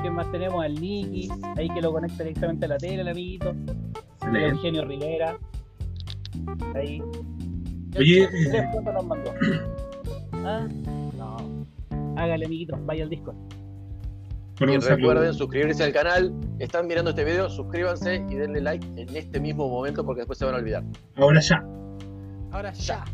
¿Quién 0.00 0.14
más 0.14 0.30
tenemos? 0.30 0.62
Al 0.64 0.74
Niki. 0.74 1.28
Ahí 1.56 1.68
que 1.70 1.80
lo 1.80 1.92
conecta 1.92 2.22
directamente 2.22 2.66
a 2.66 2.68
la 2.68 2.78
tele, 2.78 3.00
el 3.00 3.08
amiguito. 3.08 3.54
El. 4.22 4.36
Eugenio 4.36 4.84
Rivera. 4.84 5.38
Ahí. 6.74 7.02
Oye, 7.96 8.28
Tres 8.28 8.54
eh, 8.54 8.68
nos 8.92 9.04
mandó. 9.06 9.32
Ah, 10.44 10.66
no. 11.16 11.36
Hágale, 12.16 12.46
amiguito, 12.46 12.78
vaya 12.84 13.04
al 13.04 13.10
Discord. 13.10 13.36
Bueno, 14.58 14.74
Y 14.74 14.80
saludo. 14.80 14.96
recuerden 14.96 15.34
suscribirse 15.34 15.84
al 15.84 15.92
canal. 15.92 16.32
Están 16.58 16.86
mirando 16.86 17.10
este 17.10 17.24
video, 17.24 17.48
suscríbanse 17.50 18.24
y 18.28 18.34
denle 18.34 18.60
like 18.60 18.86
en 18.96 19.16
este 19.16 19.40
mismo 19.40 19.68
momento 19.68 20.04
porque 20.04 20.20
después 20.20 20.38
se 20.38 20.44
van 20.44 20.54
a 20.54 20.58
olvidar. 20.58 20.84
Ahora 21.16 21.40
ya. 21.40 21.64
Ahora 22.52 22.72
ya. 22.72 23.04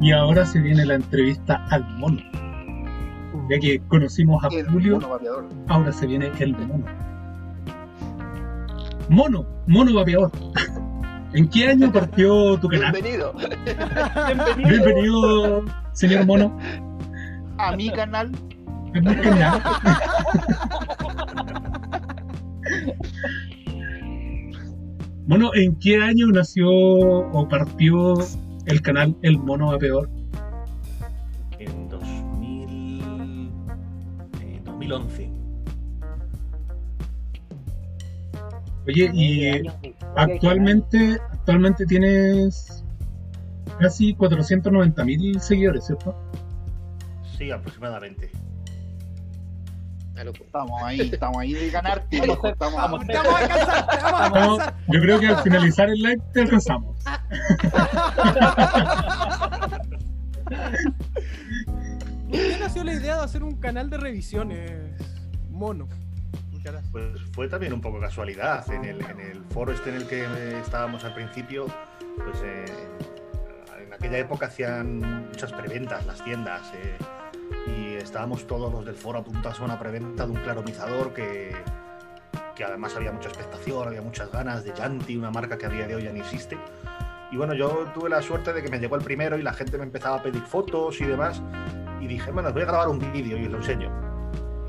Y 0.00 0.12
ahora 0.12 0.44
se 0.44 0.60
viene 0.60 0.84
la 0.84 0.94
entrevista 0.94 1.66
al 1.70 1.84
mono. 1.98 2.20
Ya 3.48 3.58
que 3.58 3.80
conocimos 3.88 4.42
a 4.44 4.48
El 4.48 4.68
Julio, 4.68 5.00
mono 5.00 5.48
ahora 5.68 5.92
se 5.92 6.06
viene 6.06 6.30
el 6.38 6.52
mono. 6.52 6.84
Mono, 9.08 9.46
mono 9.66 9.94
vapeador. 9.94 10.30
¿En 11.36 11.48
qué 11.50 11.68
año 11.68 11.92
partió 11.92 12.58
tu 12.58 12.66
canal? 12.66 12.92
Bienvenido. 12.92 13.34
Bienvenido. 13.34 14.68
Bienvenido, 14.70 15.64
señor 15.92 16.24
mono. 16.24 16.58
A 17.58 17.76
mi 17.76 17.90
canal, 17.90 18.32
a 18.94 19.00
mi 19.00 19.14
canal. 19.16 19.62
Mono, 25.26 25.50
¿en 25.54 25.78
qué 25.78 26.02
año 26.02 26.28
nació 26.28 26.70
o 26.70 27.46
partió 27.50 28.14
el 28.64 28.80
canal 28.80 29.14
El 29.20 29.36
Mono 29.38 29.72
Vapeador? 29.72 30.08
En 31.58 31.90
2000, 31.90 33.50
eh, 34.40 34.62
2011. 34.64 35.25
Oye, 38.86 39.10
y 39.12 39.68
actualmente, 40.16 41.18
actualmente 41.32 41.86
tienes 41.86 42.84
casi 43.80 44.14
490 44.14 45.04
mil 45.04 45.40
seguidores, 45.40 45.86
¿cierto? 45.86 46.14
Sí, 47.36 47.50
aproximadamente. 47.50 48.30
Estamos 50.16 50.82
ahí, 50.82 51.00
estamos 51.00 51.36
ahí 51.36 51.52
de 51.52 51.70
ganarte, 51.70 52.20
Vamos 52.20 52.38
a 52.42 52.48
estamos 52.48 52.76
vamos 52.76 53.04
vamos 54.32 54.62
yo 54.88 55.00
creo 55.00 55.20
que 55.20 55.26
al 55.26 55.42
finalizar 55.42 55.90
el 55.90 55.98
live 55.98 56.22
te 56.32 56.40
alcanzamos. 56.40 56.96
¿Por 62.30 62.40
qué 62.40 62.56
nació 62.58 62.84
la 62.84 62.92
idea 62.94 63.16
de 63.16 63.24
hacer 63.24 63.42
un 63.42 63.56
canal 63.56 63.90
de 63.90 63.98
revisiones 63.98 64.70
mono? 65.50 65.88
Pues 66.92 67.20
fue 67.32 67.48
también 67.48 67.72
un 67.72 67.80
poco 67.80 68.00
casualidad. 68.00 68.70
En 68.70 68.84
el, 68.84 69.02
foro 69.50 69.72
este 69.72 69.90
en 69.90 69.96
el 69.96 70.06
que 70.06 70.22
eh, 70.22 70.60
estábamos 70.60 71.04
al 71.04 71.14
principio, 71.14 71.66
pues 72.16 72.42
eh, 72.44 72.64
en 73.82 73.92
aquella 73.92 74.18
época 74.18 74.46
hacían 74.46 75.28
muchas 75.28 75.52
preventas 75.52 76.06
las 76.06 76.22
tiendas. 76.24 76.72
eh, 76.74 76.96
y 77.66 77.94
estábamos 77.94 78.46
todos 78.46 78.72
los 78.72 78.84
del 78.84 78.94
foro 78.94 79.20
apuntados 79.20 79.60
a 79.60 79.64
una 79.64 79.78
preventa 79.78 80.26
de 80.26 80.32
un 80.32 80.38
claromizador 80.38 81.12
que, 81.12 81.54
que 82.54 82.64
además 82.64 82.96
había 82.96 83.12
mucha 83.12 83.28
expectación, 83.28 83.86
había 83.86 84.02
muchas 84.02 84.30
ganas 84.32 84.64
de 84.64 84.72
Yanti, 84.74 85.16
una 85.16 85.30
marca 85.30 85.56
que 85.56 85.66
a 85.66 85.68
día 85.68 85.86
de 85.86 85.94
hoy 85.94 86.04
ya 86.04 86.12
no 86.12 86.18
existe. 86.18 86.58
Y 87.30 87.36
bueno, 87.36 87.54
yo 87.54 87.90
tuve 87.94 88.08
la 88.08 88.22
suerte 88.22 88.52
de 88.52 88.62
que 88.62 88.68
me 88.68 88.78
llegó 88.78 88.96
el 88.96 89.02
primero 89.02 89.36
y 89.36 89.42
la 89.42 89.52
gente 89.52 89.76
me 89.78 89.84
empezaba 89.84 90.16
a 90.16 90.22
pedir 90.22 90.42
fotos 90.42 91.00
y 91.00 91.04
demás. 91.04 91.42
Y 92.00 92.06
dije, 92.06 92.30
bueno, 92.30 92.52
voy 92.52 92.62
a 92.62 92.66
grabar 92.66 92.88
un 92.88 92.98
vídeo 92.98 93.36
y 93.36 93.46
os 93.46 93.50
lo 93.50 93.58
enseño. 93.58 94.15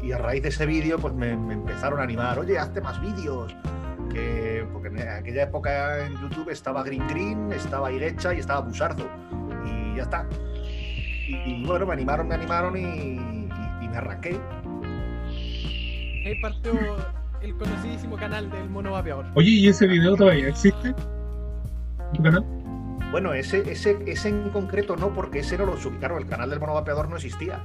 Y 0.07 0.13
a 0.13 0.17
raíz 0.17 0.41
de 0.41 0.49
ese 0.49 0.65
vídeo, 0.65 0.97
pues 0.97 1.13
me, 1.13 1.35
me 1.35 1.55
empezaron 1.55 1.99
a 1.99 2.03
animar, 2.03 2.39
oye, 2.39 2.57
hazte 2.57 2.79
más 2.79 3.01
vídeos. 3.01 3.53
Que, 4.09 4.65
porque 4.71 4.87
en 4.87 4.99
aquella 5.05 5.43
época 5.43 6.05
en 6.05 6.13
YouTube 6.21 6.49
estaba 6.49 6.81
Green 6.81 7.05
Green, 7.09 7.51
estaba 7.51 7.91
Irecha 7.91 8.33
y 8.33 8.39
estaba 8.39 8.61
Busardo. 8.61 9.05
Y 9.65 9.97
ya 9.97 10.03
está. 10.03 10.25
Y, 11.27 11.35
y 11.45 11.65
bueno, 11.65 11.85
me 11.85 11.91
animaron, 11.91 12.29
me 12.29 12.35
animaron 12.35 12.77
y, 12.77 12.81
y- 12.83 13.49
y 13.81 13.87
me 13.89 13.97
arranqué. 13.97 14.39
Ahí 16.25 16.39
partió 16.41 16.71
el 17.41 17.57
conocidísimo 17.57 18.15
canal 18.15 18.49
del 18.49 18.69
mono 18.69 18.91
vapeador. 18.93 19.25
Oye, 19.33 19.49
¿y 19.49 19.67
ese 19.67 19.87
video 19.87 20.15
todavía 20.15 20.47
existe? 20.47 20.87
¿En 20.87 22.13
tu 22.13 22.23
canal? 22.23 22.45
Bueno, 23.11 23.33
ese, 23.33 23.69
ese, 23.69 23.97
ese 24.05 24.29
en 24.29 24.49
concreto 24.51 24.95
no, 24.95 25.13
porque 25.13 25.39
ese 25.39 25.57
no 25.57 25.65
lo 25.65 25.75
subí. 25.77 25.97
Claro, 25.97 26.17
el 26.17 26.27
canal 26.27 26.49
del 26.49 26.59
monovapeador 26.61 27.09
no 27.09 27.17
existía. 27.17 27.61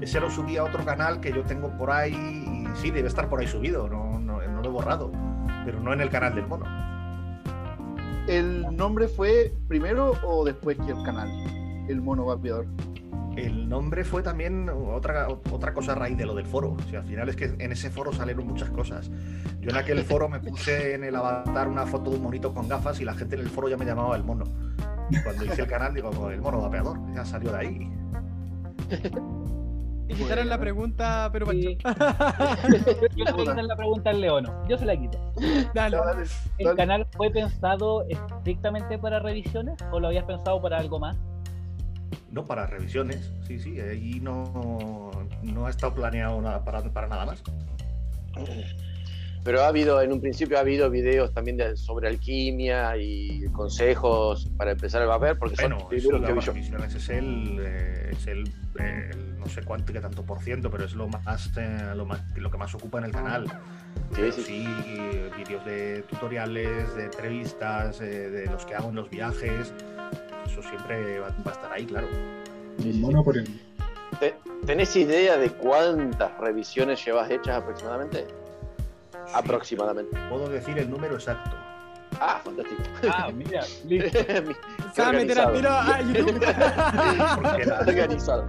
Ese 0.00 0.20
lo 0.20 0.30
subí 0.30 0.56
a 0.56 0.64
otro 0.64 0.84
canal 0.84 1.20
que 1.20 1.32
yo 1.32 1.42
tengo 1.42 1.76
por 1.76 1.90
ahí 1.90 2.14
y 2.14 2.76
sí, 2.80 2.90
debe 2.90 3.08
estar 3.08 3.28
por 3.28 3.40
ahí 3.40 3.46
subido. 3.46 3.88
No, 3.88 4.18
no, 4.18 4.40
no 4.40 4.62
lo 4.62 4.68
he 4.68 4.72
borrado. 4.72 5.10
Pero 5.64 5.80
no 5.80 5.92
en 5.92 6.00
el 6.00 6.10
canal 6.10 6.34
del 6.34 6.46
mono. 6.46 6.64
¿El 8.28 8.76
nombre 8.76 9.08
fue 9.08 9.52
primero 9.68 10.12
o 10.22 10.44
después 10.44 10.76
que 10.78 10.92
el 10.92 11.02
canal? 11.02 11.28
El 11.88 12.00
mono 12.00 12.26
vapeador. 12.26 12.66
El 13.36 13.68
nombre 13.68 14.04
fue 14.04 14.22
también 14.22 14.68
otra, 14.68 15.28
otra 15.28 15.72
cosa 15.72 15.92
a 15.92 15.94
raíz 15.94 16.18
de 16.18 16.26
lo 16.26 16.34
del 16.34 16.44
foro. 16.44 16.72
O 16.72 16.90
sea, 16.90 17.00
al 17.00 17.06
final 17.06 17.28
es 17.28 17.36
que 17.36 17.44
en 17.58 17.72
ese 17.72 17.88
foro 17.88 18.12
salieron 18.12 18.46
muchas 18.46 18.68
cosas. 18.70 19.10
Yo 19.60 19.70
en 19.70 19.76
aquel 19.76 20.02
foro 20.04 20.28
me 20.28 20.40
puse 20.40 20.94
en 20.94 21.04
el 21.04 21.14
avatar 21.14 21.68
una 21.68 21.86
foto 21.86 22.10
de 22.10 22.16
un 22.16 22.22
monito 22.24 22.52
con 22.52 22.68
gafas 22.68 23.00
y 23.00 23.04
la 23.04 23.14
gente 23.14 23.36
en 23.36 23.42
el 23.42 23.48
foro 23.48 23.68
ya 23.68 23.76
me 23.76 23.84
llamaba 23.84 24.16
el 24.16 24.24
mono. 24.24 24.44
Cuando 25.24 25.44
hice 25.44 25.62
el 25.62 25.68
canal 25.68 25.94
digo, 25.94 26.10
"Pues 26.10 26.34
el 26.34 26.40
mono 26.40 26.60
vapeador. 26.60 26.98
Ya 27.14 27.24
salió 27.24 27.52
de 27.52 27.58
ahí. 27.58 27.92
Y 30.08 30.14
quitaron 30.14 30.48
la 30.48 30.58
pregunta, 30.58 31.28
pero 31.32 31.46
Pancho. 31.46 31.68
Sí. 31.68 31.78
Yo, 31.84 33.08
yo 33.16 33.24
le 33.24 33.32
voy 33.32 33.42
a 33.46 33.50
quitar 33.50 33.64
la 33.64 33.76
pregunta 33.76 34.10
al 34.10 34.20
Leono. 34.20 34.66
Yo 34.68 34.78
se 34.78 34.86
la 34.86 34.96
quito. 34.96 35.18
Dale. 35.74 35.96
Dale, 35.96 36.22
¿El 36.58 36.64
dale. 36.64 36.76
canal 36.76 37.06
fue 37.16 37.30
pensado 37.30 38.04
estrictamente 38.08 38.98
para 38.98 39.18
revisiones 39.18 39.76
o 39.92 40.00
lo 40.00 40.08
habías 40.08 40.24
pensado 40.24 40.60
para 40.62 40.78
algo 40.78 40.98
más? 40.98 41.16
No 42.30 42.44
para 42.44 42.66
revisiones, 42.66 43.32
sí, 43.46 43.58
sí, 43.58 43.80
ahí 43.80 44.18
no, 44.20 45.10
no 45.42 45.66
ha 45.66 45.70
estado 45.70 45.94
planeado 45.94 46.40
nada 46.42 46.62
para, 46.64 46.82
para 46.82 47.06
nada 47.08 47.24
más. 47.26 47.42
Pero 49.44 49.62
ha 49.62 49.68
habido, 49.68 50.02
en 50.02 50.12
un 50.12 50.20
principio 50.20 50.58
ha 50.58 50.60
habido 50.60 50.90
videos 50.90 51.32
también 51.32 51.56
de- 51.56 51.76
sobre 51.76 52.08
alquimia 52.08 52.96
y 52.98 53.44
consejos 53.52 54.46
para 54.58 54.72
empezar 54.72 55.00
a 55.02 55.06
vapear, 55.06 55.38
porque 55.38 55.54
Bueno, 55.60 55.78
son 55.80 55.88
de 56.20 56.26
que 56.26 56.32
vi 56.34 56.40
yo. 56.40 56.52
revisiones 56.52 56.94
es 56.94 57.08
el, 57.08 57.58
eh, 57.60 58.08
es 58.12 58.26
el, 58.26 58.46
eh, 58.78 59.10
el 59.10 59.27
no 59.38 59.46
sé 59.48 59.62
cuánto 59.62 59.92
que 59.92 60.00
tanto 60.00 60.24
por 60.24 60.40
ciento, 60.40 60.70
pero 60.70 60.84
es 60.84 60.94
lo 60.94 61.08
más, 61.08 61.50
eh, 61.56 61.92
lo 61.94 62.04
más 62.06 62.20
lo 62.36 62.50
que 62.50 62.58
más 62.58 62.74
ocupa 62.74 62.98
en 62.98 63.04
el 63.04 63.12
canal. 63.12 63.46
Sí, 63.46 63.52
Pero 64.16 64.32
sí. 64.32 64.42
sí, 64.42 64.68
vídeos 65.36 65.64
de 65.64 66.02
tutoriales, 66.08 66.94
de 66.94 67.04
entrevistas, 67.04 68.00
eh, 68.00 68.30
de 68.30 68.46
los 68.46 68.64
que 68.64 68.74
hago 68.74 68.88
en 68.90 68.96
los 68.96 69.10
viajes. 69.10 69.72
Eso 70.46 70.62
siempre 70.62 71.18
va, 71.20 71.28
va 71.28 71.50
a 71.50 71.54
estar 71.54 71.72
ahí, 71.72 71.84
claro. 71.86 72.08
Por 73.24 73.36
el. 73.36 73.46
¿Te- 74.20 74.36
¿Tenés 74.66 74.94
idea 74.96 75.36
de 75.36 75.50
cuántas 75.50 76.36
revisiones 76.38 77.04
llevas 77.04 77.30
hechas 77.30 77.62
aproximadamente? 77.62 78.26
Aproximadamente. 79.34 80.16
Puedo 80.30 80.48
decir 80.48 80.78
el 80.78 80.90
número 80.90 81.14
exacto. 81.14 81.56
Ah, 82.20 82.40
fantástico. 82.42 82.82
Ah, 83.10 83.30
mira, 83.32 83.60
listo. 83.86 84.18
Se 84.94 85.02
va 85.02 85.08
a 85.08 85.12
meter 85.12 85.38
al 85.38 85.52
tiro 85.52 85.70
a 85.70 86.00
YouTube. 86.00 86.40
Porque 87.42 87.70
Organizado. 87.90 88.46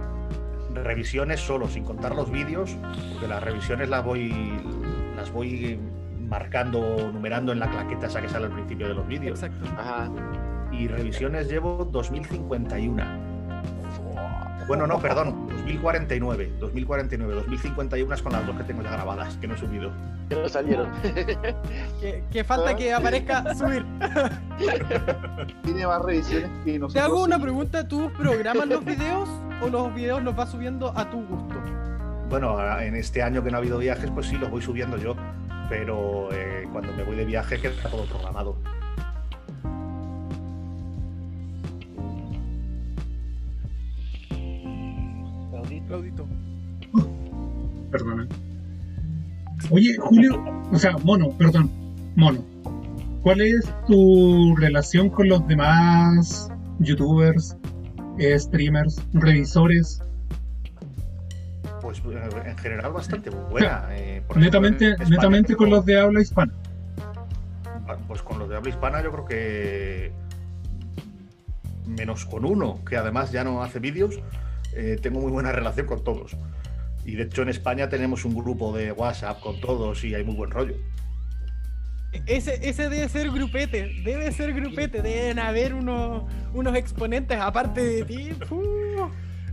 Revisiones 0.74 1.40
solo, 1.40 1.68
sin 1.68 1.84
contar 1.84 2.14
los 2.14 2.30
vídeos, 2.30 2.76
porque 3.12 3.28
las 3.28 3.42
revisiones 3.42 3.88
las 3.88 4.04
voy 4.04 4.60
las 5.16 5.30
voy 5.30 5.78
marcando, 6.28 7.10
numerando 7.12 7.52
en 7.52 7.58
la 7.58 7.68
claqueta 7.68 8.06
esa 8.06 8.20
que 8.20 8.28
sale 8.28 8.46
al 8.46 8.52
principio 8.52 8.88
de 8.88 8.94
los 8.94 9.06
vídeos. 9.06 9.42
Exacto. 9.42 9.66
Ajá. 9.78 10.08
Y 10.72 10.86
revisiones 10.86 11.48
llevo 11.48 11.84
2051. 11.90 13.30
Bueno, 14.68 14.86
no, 14.86 15.00
perdón, 15.00 15.48
2049. 15.48 16.52
2049. 16.60 17.34
2051 17.34 18.14
es 18.14 18.22
con 18.22 18.32
las 18.32 18.46
dos 18.46 18.56
que 18.56 18.62
tengo 18.62 18.82
ya 18.82 18.92
grabadas, 18.92 19.36
que 19.38 19.48
no 19.48 19.54
he 19.54 19.58
subido. 19.58 19.90
Que 20.28 20.36
no 20.36 20.48
salieron. 20.48 20.88
Que, 22.00 22.22
que 22.30 22.44
falta 22.44 22.76
que 22.76 22.94
aparezca 22.94 23.54
subir. 23.56 23.84
Tiene 25.64 25.86
más 25.86 26.02
revisiones 26.02 26.48
que 26.64 26.78
nosotros. 26.78 26.92
Te 26.94 27.00
hago 27.00 27.24
una 27.24 27.38
pregunta, 27.40 27.86
¿tú 27.86 28.10
programas 28.16 28.68
los 28.68 28.84
videos 28.84 29.28
o 29.62 29.68
los 29.68 29.94
videos 29.94 30.22
los 30.22 30.34
vas 30.34 30.50
subiendo 30.50 30.96
a 30.96 31.08
tu 31.10 31.24
gusto? 31.24 31.54
Bueno, 32.28 32.58
en 32.78 32.94
este 32.94 33.22
año 33.22 33.42
que 33.42 33.50
no 33.50 33.56
ha 33.56 33.58
habido 33.58 33.78
viajes, 33.78 34.10
pues 34.10 34.26
sí, 34.26 34.36
los 34.36 34.50
voy 34.50 34.62
subiendo 34.62 34.96
yo. 34.96 35.16
Pero 35.68 36.28
eh, 36.32 36.68
cuando 36.72 36.92
me 36.94 37.04
voy 37.04 37.16
de 37.16 37.24
viaje 37.24 37.60
queda 37.60 37.88
todo 37.90 38.04
programado. 38.06 38.56
Claudito. 45.90 46.24
Perdona. 47.90 48.28
Oye, 49.70 49.96
Julio, 49.98 50.40
o 50.70 50.78
sea, 50.78 50.96
Mono, 50.98 51.30
perdón, 51.36 51.68
Mono. 52.14 52.44
¿Cuál 53.22 53.40
es 53.40 53.74
tu 53.88 54.54
relación 54.56 55.10
con 55.10 55.28
los 55.28 55.44
demás 55.48 56.48
youtubers, 56.78 57.56
streamers, 58.38 59.02
revisores? 59.12 60.02
Pues 61.80 61.98
eh, 61.98 62.28
en 62.46 62.58
general 62.58 62.92
bastante 62.92 63.30
buena. 63.30 63.86
eh, 63.90 64.22
por 64.26 64.36
Netamente, 64.36 64.96
netamente 65.08 65.56
con 65.56 65.70
los 65.70 65.84
de 65.84 65.98
habla 65.98 66.20
hispana. 66.20 66.52
Pues 68.06 68.22
con 68.22 68.38
los 68.38 68.48
de 68.48 68.56
habla 68.56 68.70
hispana 68.70 69.02
yo 69.02 69.10
creo 69.10 69.24
que 69.24 70.12
menos 71.86 72.24
con 72.24 72.44
uno, 72.44 72.80
que 72.88 72.96
además 72.96 73.32
ya 73.32 73.44
no 73.44 73.62
hace 73.62 73.78
vídeos, 73.78 74.20
eh, 74.74 74.98
tengo 75.00 75.20
muy 75.20 75.32
buena 75.32 75.52
relación 75.52 75.86
con 75.86 76.04
todos. 76.04 76.36
Y 77.04 77.16
de 77.16 77.24
hecho 77.24 77.42
en 77.42 77.48
España 77.48 77.88
tenemos 77.88 78.24
un 78.24 78.34
grupo 78.34 78.76
de 78.76 78.92
WhatsApp 78.92 79.40
con 79.40 79.60
todos 79.60 80.04
y 80.04 80.14
hay 80.14 80.24
muy 80.24 80.36
buen 80.36 80.50
rollo. 80.50 80.74
Ese, 82.26 82.68
ese 82.68 82.88
debe 82.88 83.08
ser 83.08 83.30
grupete, 83.30 84.02
debe 84.04 84.32
ser 84.32 84.52
grupete, 84.52 85.00
deben 85.00 85.38
haber 85.38 85.74
unos, 85.74 86.24
unos 86.52 86.74
exponentes 86.74 87.38
aparte 87.38 87.82
de 87.82 88.04
ti. 88.04 88.30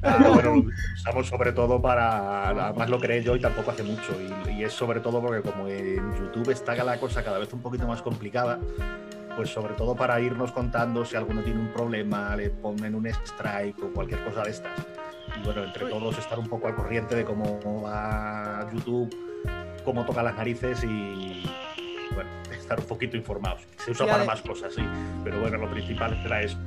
Ah, 0.02 0.30
bueno, 0.34 0.64
usamos 0.94 1.28
sobre 1.28 1.52
todo 1.52 1.82
para. 1.82 2.50
Además 2.50 2.90
lo 2.90 3.00
creé 3.00 3.24
yo 3.24 3.36
y 3.36 3.40
tampoco 3.40 3.72
hace 3.72 3.84
mucho. 3.84 4.16
Y, 4.48 4.52
y 4.52 4.64
es 4.64 4.74
sobre 4.74 5.00
todo 5.00 5.22
porque, 5.22 5.42
como 5.42 5.68
en 5.68 6.16
YouTube 6.16 6.50
está 6.52 6.76
la 6.84 7.00
cosa 7.00 7.24
cada 7.24 7.40
vez 7.40 7.52
un 7.54 7.62
poquito 7.62 7.88
más 7.88 8.02
complicada, 8.02 8.60
pues 9.36 9.50
sobre 9.50 9.74
todo 9.76 9.96
para 9.96 10.20
irnos 10.20 10.52
contando 10.52 11.06
si 11.06 11.16
alguno 11.16 11.44
tiene 11.44 11.60
un 11.60 11.72
problema, 11.72 12.36
le 12.36 12.50
ponen 12.50 12.96
un 12.96 13.08
strike 13.08 13.84
o 13.84 13.94
cualquier 13.94 14.24
cosa 14.24 14.44
de 14.44 14.52
estas. 14.52 14.72
Y 15.40 15.46
bueno, 15.46 15.64
entre 15.64 15.88
todos 15.88 16.18
estar 16.18 16.40
un 16.40 16.48
poco 16.48 16.68
al 16.68 16.76
corriente 16.76 17.16
de 17.16 17.24
cómo 17.24 17.82
va 17.84 18.68
YouTube, 18.74 19.16
cómo 19.84 20.06
toca 20.06 20.24
las 20.24 20.36
narices 20.36 20.84
y. 20.84 21.44
Estar 22.68 22.82
un 22.82 22.86
poquito 22.86 23.16
informados. 23.16 23.62
Se 23.78 23.92
usa 23.92 24.06
Y 24.06 24.10
para 24.10 24.26
más 24.26 24.42
cosas, 24.42 24.74
sí. 24.74 24.84
Pero 25.24 25.40
bueno, 25.40 25.56
lo 25.58 25.72
principal 25.72 26.20
era 26.26 26.42
eso. 26.42 26.58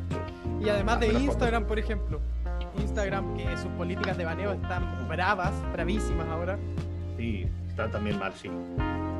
Y 0.58 0.68
además 0.70 0.98
de 0.98 1.08
Instagram, 1.08 1.64
por 1.66 1.78
ejemplo. 1.78 2.20
Instagram, 2.78 3.36
que 3.36 3.44
sus 3.58 3.66
políticas 3.72 4.16
de 4.16 4.24
baneo 4.24 4.52
están 4.52 5.06
bravas, 5.08 5.52
bravísimas 5.74 6.26
ahora. 6.28 6.58
Sí, 7.18 7.46
está 7.68 7.90
también 7.90 8.18
mal, 8.18 8.32
sí. 8.34 8.50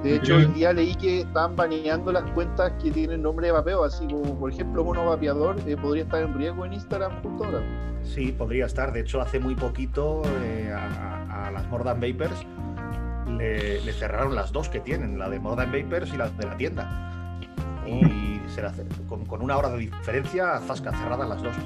De 0.02 0.16
hecho, 0.16 0.36
hoy 0.36 0.46
día 0.46 0.72
leí 0.72 0.94
que 0.94 1.20
están 1.20 1.54
baneando 1.54 2.12
las 2.12 2.22
cuentas 2.30 2.72
que 2.82 2.90
tienen 2.90 3.20
nombre 3.20 3.48
de 3.48 3.52
vapeo, 3.52 3.84
así 3.84 4.06
como, 4.06 4.38
por 4.38 4.50
ejemplo, 4.50 4.82
Mono 4.82 5.04
Vapeador 5.04 5.56
eh, 5.66 5.76
podría 5.76 6.04
estar 6.04 6.22
en 6.22 6.32
riesgo 6.32 6.64
en 6.64 6.72
Instagram 6.72 7.20
justo 7.22 7.44
ahora. 7.44 7.60
Sí, 8.02 8.32
podría 8.32 8.64
estar. 8.64 8.90
De 8.90 9.00
hecho, 9.00 9.20
hace 9.20 9.38
muy 9.38 9.54
poquito 9.54 10.22
eh, 10.42 10.72
a, 10.74 10.86
a- 10.86 11.48
a 11.48 11.50
las 11.50 11.66
Mordan 11.68 12.00
Vapers 12.00 12.46
le, 13.38 13.80
le 13.80 13.92
cerraron 13.92 14.34
las 14.34 14.52
dos 14.52 14.68
que 14.68 14.80
tienen, 14.80 15.18
la 15.18 15.28
de 15.28 15.38
Mordan 15.40 15.70
Vapers 15.72 16.12
y 16.12 16.16
la 16.16 16.28
de 16.30 16.46
la 16.46 16.56
tienda. 16.56 17.38
Y 17.86 18.40
se 18.48 18.62
la 18.62 18.72
con, 19.08 19.24
con 19.24 19.42
una 19.42 19.56
hora 19.56 19.68
de 19.70 19.78
diferencia, 19.78 20.58
zasca, 20.66 20.92
cerradas 20.92 21.28
las 21.28 21.42
dos. 21.42 21.56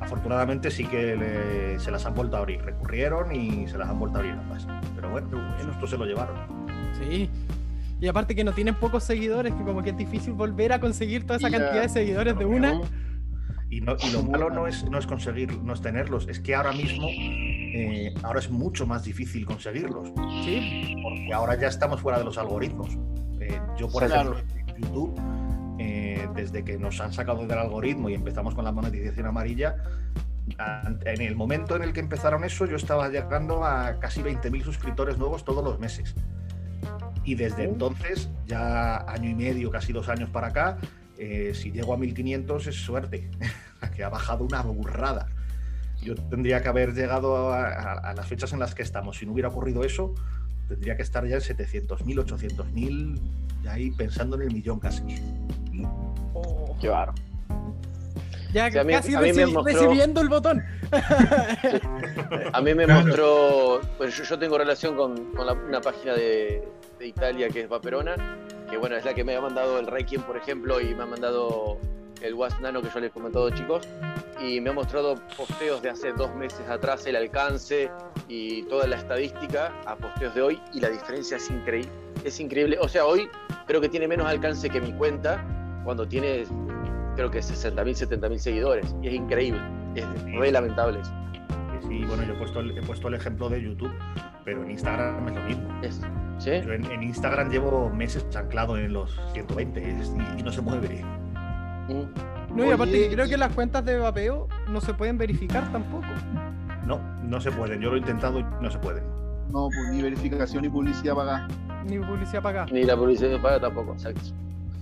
Afortunadamente 0.00 0.70
sí 0.70 0.84
que 0.86 1.16
le- 1.16 1.78
se 1.80 1.90
las 1.90 2.04
han 2.06 2.14
vuelto 2.14 2.36
a 2.36 2.40
abrir. 2.40 2.60
Recurrieron 2.62 3.34
y 3.34 3.66
se 3.68 3.78
las 3.78 3.88
han 3.88 3.98
vuelto 3.98 4.18
a 4.18 4.20
abrir 4.20 4.34
ambas. 4.36 4.66
Pero 4.94 5.10
bueno, 5.10 5.28
esto 5.70 5.86
se 5.86 5.96
lo 5.96 6.04
llevaron. 6.04 6.36
Sí. 6.98 7.30
Y 8.00 8.08
aparte 8.08 8.34
que 8.34 8.42
no 8.42 8.52
tienen 8.52 8.74
pocos 8.74 9.04
seguidores, 9.04 9.54
que 9.54 9.62
como 9.62 9.82
que 9.82 9.90
es 9.90 9.96
difícil 9.96 10.32
volver 10.32 10.72
a 10.72 10.80
conseguir 10.80 11.22
toda 11.24 11.36
esa 11.38 11.48
Ya. 11.48 11.58
cantidad 11.58 11.82
de 11.82 11.88
seguidores 11.88 12.36
de 12.36 12.44
una. 12.44 12.80
Y, 13.72 13.80
no- 13.80 13.96
y 14.06 14.10
lo 14.12 14.22
malo 14.22 14.50
no 14.50 14.66
es, 14.66 14.84
no 14.90 14.98
es 14.98 15.06
conseguir, 15.06 15.56
no 15.62 15.72
es 15.72 15.80
tenerlos, 15.80 16.28
es 16.28 16.40
que 16.40 16.54
ahora 16.54 16.72
mismo, 16.72 17.06
eh, 17.08 18.12
ahora 18.22 18.38
es 18.38 18.50
mucho 18.50 18.86
más 18.86 19.02
difícil 19.04 19.46
conseguirlos. 19.46 20.08
Sí. 20.44 20.94
porque 21.02 21.32
ahora 21.32 21.58
ya 21.58 21.68
estamos 21.68 22.02
fuera 22.02 22.18
de 22.18 22.24
los 22.24 22.36
algoritmos. 22.36 22.98
Eh, 23.40 23.58
yo, 23.78 23.88
por 23.88 24.04
ejemplo, 24.04 24.36
en 24.66 24.82
YouTube, 24.82 25.18
eh, 25.78 26.28
desde 26.34 26.62
que 26.64 26.76
nos 26.76 27.00
han 27.00 27.14
sacado 27.14 27.46
del 27.46 27.58
algoritmo 27.58 28.10
y 28.10 28.14
empezamos 28.14 28.54
con 28.54 28.64
la 28.66 28.72
monetización 28.72 29.26
amarilla, 29.26 29.76
en 31.06 31.22
el 31.22 31.34
momento 31.34 31.74
en 31.74 31.82
el 31.82 31.94
que 31.94 32.00
empezaron 32.00 32.44
eso, 32.44 32.66
yo 32.66 32.76
estaba 32.76 33.08
llegando 33.08 33.64
a 33.64 33.98
casi 34.00 34.20
20.000 34.22 34.62
suscriptores 34.64 35.16
nuevos 35.16 35.44
todos 35.46 35.64
los 35.64 35.78
meses. 35.78 36.14
Y 37.24 37.36
desde 37.36 37.64
entonces, 37.64 38.28
ya 38.46 38.98
año 39.10 39.30
y 39.30 39.34
medio, 39.34 39.70
casi 39.70 39.94
dos 39.94 40.10
años 40.10 40.28
para 40.28 40.48
acá, 40.48 40.76
eh, 41.24 41.54
si 41.54 41.70
llego 41.70 41.94
a 41.94 41.96
1.500 41.98 42.66
es 42.66 42.74
suerte, 42.76 43.30
que 43.96 44.02
ha 44.04 44.08
bajado 44.08 44.44
una 44.44 44.60
burrada. 44.62 45.28
Yo 46.02 46.14
tendría 46.16 46.60
que 46.62 46.68
haber 46.68 46.94
llegado 46.94 47.52
a, 47.52 47.66
a- 47.68 47.98
a 48.10 48.14
las 48.14 48.26
fechas 48.26 48.52
en 48.52 48.58
las 48.58 48.74
que 48.74 48.82
estamos. 48.82 49.18
Si 49.18 49.26
no 49.26 49.32
hubiera 49.32 49.48
ocurrido 49.48 49.84
eso, 49.84 50.14
tendría 50.68 50.96
que 50.96 51.02
estar 51.02 51.24
ya 51.26 51.36
en 51.36 51.42
700.000, 51.42 52.24
800.000, 52.26 53.20
ya 53.62 53.72
ahí 53.72 53.90
pensando 53.92 54.34
en 54.36 54.42
el 54.42 54.52
millón 54.52 54.80
casi. 54.80 55.02
Oh, 56.34 56.76
Qué 56.80 56.88
barro. 56.88 57.14
ya 58.52 58.68
Sí, 58.70 58.78
a 58.78 58.84
mí- 58.84 58.92
casi 58.92 59.14
a 59.14 59.20
mí 59.20 59.32
me 59.32 59.44
reci- 59.46 59.52
mostró- 59.52 59.64
recibiendo 59.80 60.20
el 60.20 60.28
botón. 60.28 60.62
A 62.52 62.60
mí 62.60 62.74
me 62.74 62.84
Claro. 62.84 63.00
mostró, 63.06 63.80
pues 63.96 64.16
yo, 64.16 64.24
yo 64.24 64.38
tengo 64.38 64.58
relación 64.58 64.96
con, 64.96 65.32
con 65.34 65.46
la- 65.46 65.52
una 65.52 65.80
página 65.80 66.14
de, 66.14 66.62
de 66.98 67.06
Italia 67.06 67.48
que 67.48 67.60
es 67.60 67.68
Vaperona, 67.68 68.38
que 68.72 68.78
bueno, 68.78 68.96
es 68.96 69.04
la 69.04 69.12
que 69.12 69.22
me 69.22 69.36
ha 69.36 69.40
mandado 69.42 69.78
el 69.78 69.86
Requiem, 69.86 70.22
por 70.22 70.34
ejemplo, 70.34 70.80
y 70.80 70.94
me 70.94 71.02
ha 71.02 71.06
mandado 71.06 71.76
el 72.22 72.32
Was 72.32 72.58
Nano 72.58 72.80
que 72.80 72.88
yo 72.88 73.00
les 73.00 73.10
he 73.10 73.12
comentado, 73.12 73.50
chicos, 73.50 73.86
y 74.40 74.62
me 74.62 74.70
ha 74.70 74.72
mostrado 74.72 75.16
posteos 75.36 75.82
de 75.82 75.90
hace 75.90 76.14
dos 76.14 76.34
meses 76.34 76.66
atrás, 76.70 77.04
el 77.06 77.16
alcance 77.16 77.90
y 78.28 78.62
toda 78.62 78.86
la 78.86 78.96
estadística 78.96 79.74
a 79.84 79.94
posteos 79.94 80.34
de 80.34 80.40
hoy, 80.40 80.60
y 80.72 80.80
la 80.80 80.88
diferencia 80.88 81.36
es 81.36 81.50
increíble. 81.50 81.90
Es 82.24 82.40
increíble. 82.40 82.78
O 82.80 82.88
sea, 82.88 83.04
hoy 83.04 83.28
creo 83.66 83.82
que 83.82 83.90
tiene 83.90 84.08
menos 84.08 84.26
alcance 84.26 84.70
que 84.70 84.80
mi 84.80 84.94
cuenta, 84.94 85.44
cuando 85.84 86.08
tiene, 86.08 86.46
creo 87.14 87.30
que 87.30 87.40
60.000, 87.40 88.08
70.000 88.08 88.38
seguidores, 88.38 88.96
y 89.02 89.08
es 89.08 89.12
increíble. 89.12 89.60
Es 89.94 90.50
lamentable 90.50 91.00
eso. 91.00 91.12
Y 91.92 91.98
sí, 91.98 92.04
bueno, 92.06 92.22
yo 92.24 92.32
he 92.32 92.36
puesto, 92.36 92.60
el, 92.60 92.76
he 92.76 92.82
puesto 92.82 93.08
el 93.08 93.14
ejemplo 93.14 93.48
de 93.48 93.62
YouTube, 93.62 93.92
pero 94.44 94.62
en 94.62 94.70
Instagram 94.70 95.28
es 95.28 95.34
lo 95.34 95.42
mismo. 95.42 95.80
Es- 95.82 96.00
¿Sí? 96.38 96.50
Yo 96.64 96.72
en, 96.72 96.84
en 96.90 97.02
Instagram 97.02 97.50
llevo 97.50 97.90
meses 97.90 98.24
anclado 98.34 98.76
en 98.76 98.92
los 98.92 99.20
120 99.32 99.80
es- 100.00 100.12
y, 100.36 100.40
y 100.40 100.42
no 100.42 100.50
se 100.50 100.60
mueve. 100.62 101.04
Mm. 101.88 102.56
No, 102.56 102.66
y 102.66 102.70
aparte 102.70 102.92
Oye, 103.06 103.10
creo 103.14 103.28
que 103.28 103.36
las 103.36 103.52
cuentas 103.52 103.84
de 103.84 103.98
vapeo 103.98 104.48
no 104.68 104.80
se 104.80 104.92
pueden 104.94 105.18
verificar 105.18 105.70
tampoco. 105.72 106.06
No, 106.86 107.00
no 107.22 107.40
se 107.40 107.50
pueden. 107.52 107.80
Yo 107.80 107.90
lo 107.90 107.96
he 107.96 108.00
intentado 108.00 108.40
y 108.40 108.44
no 108.60 108.70
se 108.70 108.78
pueden. 108.78 109.04
No, 109.50 109.68
pues 109.68 109.90
ni 109.92 110.02
verificación 110.02 110.62
ni 110.62 110.68
publicidad 110.68 111.14
pagada. 111.14 111.48
Ni 111.86 111.98
publicidad 111.98 112.42
pagada. 112.42 112.66
Ni 112.72 112.84
la 112.84 112.96
publicidad 112.96 113.40
paga 113.40 113.60
tampoco, 113.60 113.92
exacto. 113.92 114.20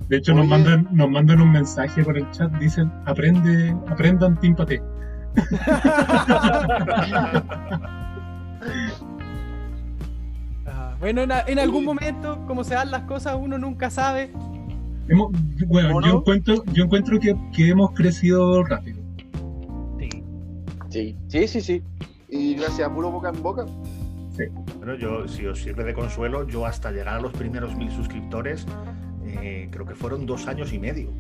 De 0.09 0.17
hecho, 0.17 0.35
nos 0.35 0.47
mandan, 0.47 0.89
nos 0.91 1.09
mandan 1.09 1.41
un 1.41 1.53
mensaje 1.53 2.03
por 2.03 2.17
el 2.19 2.29
chat, 2.33 2.51
dicen, 2.59 2.91
aprende, 3.07 3.77
aprendan 3.89 4.39
Tímpate. 4.41 4.83
Ah, 10.67 10.95
bueno, 11.01 11.23
en, 11.23 11.59
algún 11.59 11.85
momento, 11.85 12.45
como 12.47 12.65
se 12.65 12.75
dan 12.75 12.91
las 12.91 13.03
cosas, 13.03 13.37
uno 13.39 13.59
nunca 13.59 13.91
sabe. 13.91 14.31
Hemos- 15.09 15.33
bueno, 15.67 15.89
¿Cómo 15.89 16.01
yo 16.03 16.13
no? 16.13 16.19
encuentro, 16.19 16.65
yo 16.73 16.85
encuentro 16.85 17.19
que, 17.19 17.37
que 17.55 17.69
hemos 17.69 17.93
crecido 17.93 18.63
rápido. 18.65 18.99
Sí, 20.91 21.17
sí, 21.29 21.47
sí, 21.49 21.61
sí. 21.61 21.83
Y 22.29 22.55
gracias 22.55 22.89
a 22.89 22.93
puro 22.95 23.11
boca 23.11 23.31
en 23.31 23.43
boca. 23.43 23.65
Bueno, 24.79 24.95
yo, 24.95 25.29
si 25.29 25.47
os 25.47 25.61
sirve 25.61 25.85
de 25.85 25.95
consuelo, 25.95 26.47
yo 26.49 26.65
hasta 26.65 26.91
llegar 26.91 27.17
a 27.17 27.21
los 27.21 27.33
primeros 27.33 27.77
mil 27.77 27.91
suscriptores 27.91 28.67
eh, 29.25 29.69
creo 29.71 29.85
que 29.87 29.95
fueron 29.95 30.27
dos 30.27 30.47
años 30.49 30.73
y 30.73 30.79
medio. 30.79 31.11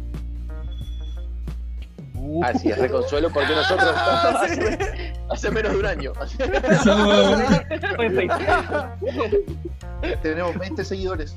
Así 2.42 2.70
es, 2.70 2.80
de 2.80 2.88
consuelo, 2.88 3.28
porque 3.30 3.54
nosotros 3.54 3.90
hace, 3.94 5.12
hace 5.28 5.50
menos 5.50 5.72
de 5.72 5.78
un 5.78 5.86
año. 5.86 6.12
Tenemos 10.22 10.58
20 10.58 10.84
seguidores. 10.84 11.36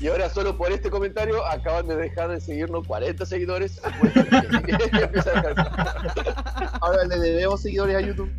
Y 0.00 0.08
ahora 0.08 0.30
solo 0.30 0.56
por 0.56 0.72
este 0.72 0.88
comentario 0.90 1.44
acaban 1.46 1.86
de 1.88 1.96
dejar 1.96 2.30
de 2.30 2.40
seguirnos 2.40 2.86
40 2.86 3.26
seguidores. 3.26 3.82
Ahora 6.80 7.04
le 7.04 7.18
debemos 7.18 7.60
seguidores 7.62 7.96
a 7.96 8.00
YouTube. 8.00 8.30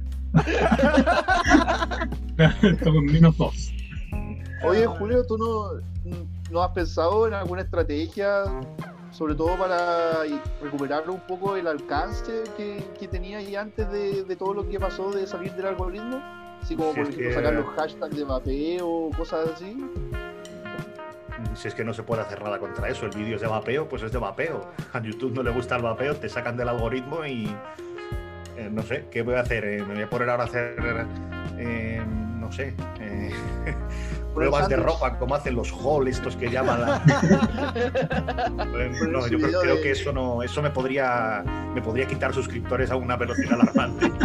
Estamos 2.61 3.03
menos 3.03 3.35
dos. 3.37 3.73
Oye, 4.63 4.85
Julio, 4.85 5.25
¿tú 5.25 5.37
no, 5.37 5.71
no 6.51 6.61
has 6.63 6.71
pensado 6.71 7.27
en 7.27 7.33
alguna 7.33 7.61
estrategia, 7.61 8.43
sobre 9.11 9.35
todo 9.35 9.57
para 9.57 10.23
recuperar 10.61 11.09
un 11.09 11.19
poco 11.21 11.55
el 11.55 11.67
alcance 11.67 12.43
que, 12.57 12.83
que 12.99 13.07
tenía 13.07 13.37
ahí 13.39 13.55
antes 13.55 13.89
de, 13.91 14.23
de 14.23 14.35
todo 14.35 14.53
lo 14.53 14.67
que 14.69 14.79
pasó 14.79 15.11
de 15.11 15.25
salir 15.27 15.53
del 15.53 15.65
algoritmo? 15.67 16.21
Así 16.61 16.75
como, 16.75 16.89
Si 16.91 16.95
por 16.99 17.07
ejemplo, 17.07 17.27
que- 17.29 17.33
sacar 17.33 17.53
los 17.53 17.65
hashtags 17.75 18.15
de 18.15 18.23
vapeo 18.23 18.87
o 18.87 19.09
cosas 19.11 19.49
así. 19.55 19.77
Si 21.55 21.67
es 21.67 21.73
que 21.73 21.83
no 21.83 21.93
se 21.93 22.03
puede 22.03 22.21
hacer 22.21 22.41
nada 22.43 22.59
contra 22.59 22.87
eso, 22.87 23.05
el 23.05 23.11
vídeo 23.11 23.35
es 23.35 23.41
de 23.41 23.47
vapeo, 23.47 23.89
pues 23.89 24.03
es 24.03 24.11
de 24.11 24.19
vapeo. 24.19 24.69
A 24.93 25.01
YouTube 25.01 25.33
no 25.33 25.43
le 25.43 25.51
gusta 25.51 25.75
el 25.75 25.81
vapeo, 25.81 26.15
te 26.15 26.29
sacan 26.29 26.55
del 26.55 26.69
algoritmo 26.69 27.25
y. 27.25 27.47
eh, 28.55 28.69
no 28.71 28.83
sé, 28.83 29.07
¿qué 29.09 29.21
voy 29.23 29.35
a 29.35 29.39
hacer? 29.41 29.65
Eh, 29.65 29.83
me 29.85 29.95
voy 29.95 30.03
a 30.03 30.09
poner 30.09 30.29
ahora 30.29 30.43
a 30.43 30.45
hacer. 30.45 30.75
eh, 31.57 32.01
no 32.39 32.51
sé. 32.51 32.73
pruebas 34.33 34.67
de 34.69 34.75
ropa, 34.77 35.17
como 35.17 35.35
hacen 35.35 35.55
los 35.55 35.71
haul 35.71 36.07
estos 36.07 36.35
que 36.35 36.49
llaman. 36.49 36.81
la- 36.81 37.01
no, 39.09 39.27
yo 39.27 39.39
creo, 39.39 39.61
creo 39.61 39.81
que 39.81 39.91
eso 39.91 40.11
no. 40.11 40.43
Eso 40.43 40.61
me 40.61 40.69
podría. 40.69 41.43
Me 41.73 41.81
podría 41.81 42.07
quitar 42.07 42.33
suscriptores 42.33 42.91
a 42.91 42.95
una 42.95 43.15
velocidad 43.15 43.53
alarmante. 43.59 44.11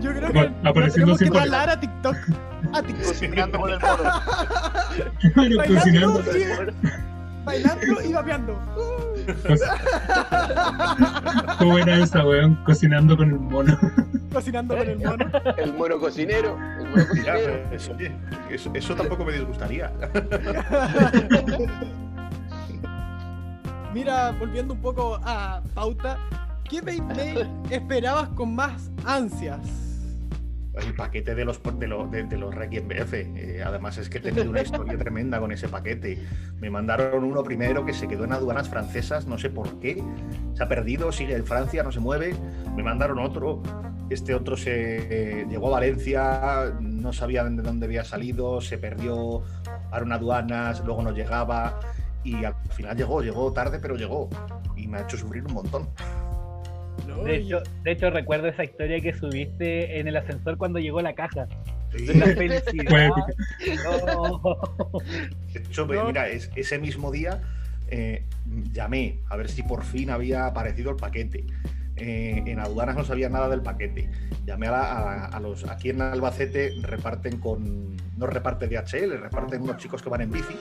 Yo 0.00 0.10
creo 0.14 0.32
que 0.32 0.48
nos 0.48 0.64
apareciendo 0.64 1.16
tenemos 1.16 1.18
que 1.18 1.30
trasladar 1.30 1.70
a 1.70 1.80
TikTok. 1.80 2.16
A 2.72 2.82
TikTok. 2.82 3.06
Cocinando 3.06 3.60
con 3.60 3.70
el. 3.70 3.78
Bailando 5.34 6.22
y, 6.36 6.44
bailando 7.44 8.02
y 8.02 8.12
vapeando. 8.12 9.13
¿Cómo 11.58 11.78
era 11.78 12.02
esa, 12.02 12.26
weón? 12.26 12.56
Cocinando 12.64 13.16
con 13.16 13.30
el 13.30 13.38
mono. 13.38 13.78
Cocinando 14.32 14.76
con 14.76 14.88
el 14.88 14.98
mono. 14.98 15.26
El 15.56 15.72
mono 15.74 15.98
cocinero. 15.98 16.58
El 16.78 16.88
mono 16.88 17.06
cocinero. 17.08 17.62
oye, 17.96 18.12
eso, 18.50 18.70
eso 18.74 18.94
tampoco 18.94 19.24
me 19.24 19.32
disgustaría. 19.32 19.90
Mira, 23.94 24.32
volviendo 24.32 24.74
un 24.74 24.80
poco 24.80 25.20
a 25.22 25.62
pauta, 25.74 26.18
¿qué 26.68 26.80
Beyblade 26.80 27.48
esperabas 27.70 28.28
con 28.30 28.54
más 28.54 28.90
ansias? 29.04 29.83
El 30.80 30.94
paquete 30.94 31.34
de 31.34 31.44
los 31.44 31.60
de, 31.78 31.86
lo- 31.86 32.06
de- 32.08 32.24
de 32.24 32.36
los 32.36 32.54
Requiem 32.54 32.88
BF. 32.88 33.12
eh, 33.14 33.62
además 33.64 33.96
es 33.98 34.08
que 34.08 34.18
he 34.18 34.20
tenido 34.20 34.50
una 34.50 34.60
historia 34.62 34.98
tremenda 34.98 35.38
con 35.38 35.52
ese 35.52 35.68
paquete. 35.68 36.18
Me 36.60 36.68
mandaron 36.68 37.22
uno 37.24 37.42
primero 37.44 37.84
que 37.86 37.92
se 37.92 38.08
quedó 38.08 38.24
en 38.24 38.32
aduanas 38.32 38.68
francesas, 38.68 39.26
no 39.26 39.38
sé 39.38 39.50
por 39.50 39.78
qué. 39.78 40.02
Se 40.54 40.62
ha 40.64 40.68
perdido, 40.68 41.12
sigue 41.12 41.36
en 41.36 41.46
Francia, 41.46 41.82
no 41.84 41.92
se 41.92 42.00
mueve. 42.00 42.34
Me 42.74 42.82
mandaron 42.82 43.18
otro. 43.20 43.62
Este 44.10 44.34
otro 44.34 44.56
se 44.56 45.42
eh, 45.42 45.46
llegó 45.48 45.68
a 45.68 45.72
Valencia, 45.72 46.74
no 46.80 47.12
sabían 47.12 47.56
de 47.56 47.62
dónde 47.62 47.86
había 47.86 48.04
salido, 48.04 48.60
se 48.60 48.76
perdió, 48.76 49.42
pararon 49.90 50.12
aduanas, 50.12 50.82
luego 50.84 51.02
no 51.02 51.12
llegaba. 51.12 51.78
Y 52.24 52.44
al 52.44 52.54
final 52.70 52.96
llegó, 52.96 53.22
llegó 53.22 53.52
tarde, 53.52 53.78
pero 53.80 53.96
llegó. 53.96 54.28
Y 54.76 54.88
me 54.88 54.98
ha 54.98 55.02
hecho 55.02 55.16
sufrir 55.16 55.44
un 55.46 55.54
montón. 55.54 55.88
De 57.24 57.36
hecho, 57.36 57.62
de 57.82 57.92
hecho, 57.92 58.10
recuerdo 58.10 58.48
esa 58.48 58.64
historia 58.64 59.00
que 59.00 59.12
subiste 59.14 59.98
en 59.98 60.08
el 60.08 60.16
ascensor 60.16 60.56
cuando 60.58 60.78
llegó 60.78 61.00
la 61.02 61.14
caja. 61.14 61.46
Sí. 61.96 62.06
La 62.14 62.26
felicidad. 62.26 62.84
Fue 62.88 63.08
No. 63.84 64.42
De 65.52 65.60
hecho, 65.60 65.86
No. 65.86 66.04
mira, 66.06 66.28
es- 66.28 66.50
ese 66.56 66.78
mismo 66.78 67.10
día 67.12 67.40
eh, 67.88 68.24
llamé 68.72 69.20
a 69.28 69.36
ver 69.36 69.48
si 69.48 69.62
por 69.62 69.84
fin 69.84 70.10
había 70.10 70.46
aparecido 70.46 70.90
el 70.90 70.96
paquete. 70.96 71.44
Eh, 71.96 72.42
en 72.46 72.58
aduanas 72.58 72.96
no 72.96 73.04
sabía 73.04 73.28
nada 73.28 73.48
del 73.48 73.62
paquete. 73.62 74.10
Llamé 74.44 74.66
a, 74.66 74.70
la- 74.72 74.82
a- 74.92 75.24
a 75.26 75.40
los. 75.40 75.64
Aquí 75.68 75.90
en 75.90 76.00
Albacete 76.02 76.72
reparten 76.82 77.38
con. 77.38 77.94
No 78.16 78.26
reparte 78.26 78.66
DHL, 78.66 79.16
reparten 79.18 79.62
unos 79.62 79.76
chicos 79.76 80.02
que 80.02 80.08
van 80.08 80.22
en 80.22 80.30
bici. 80.32 80.56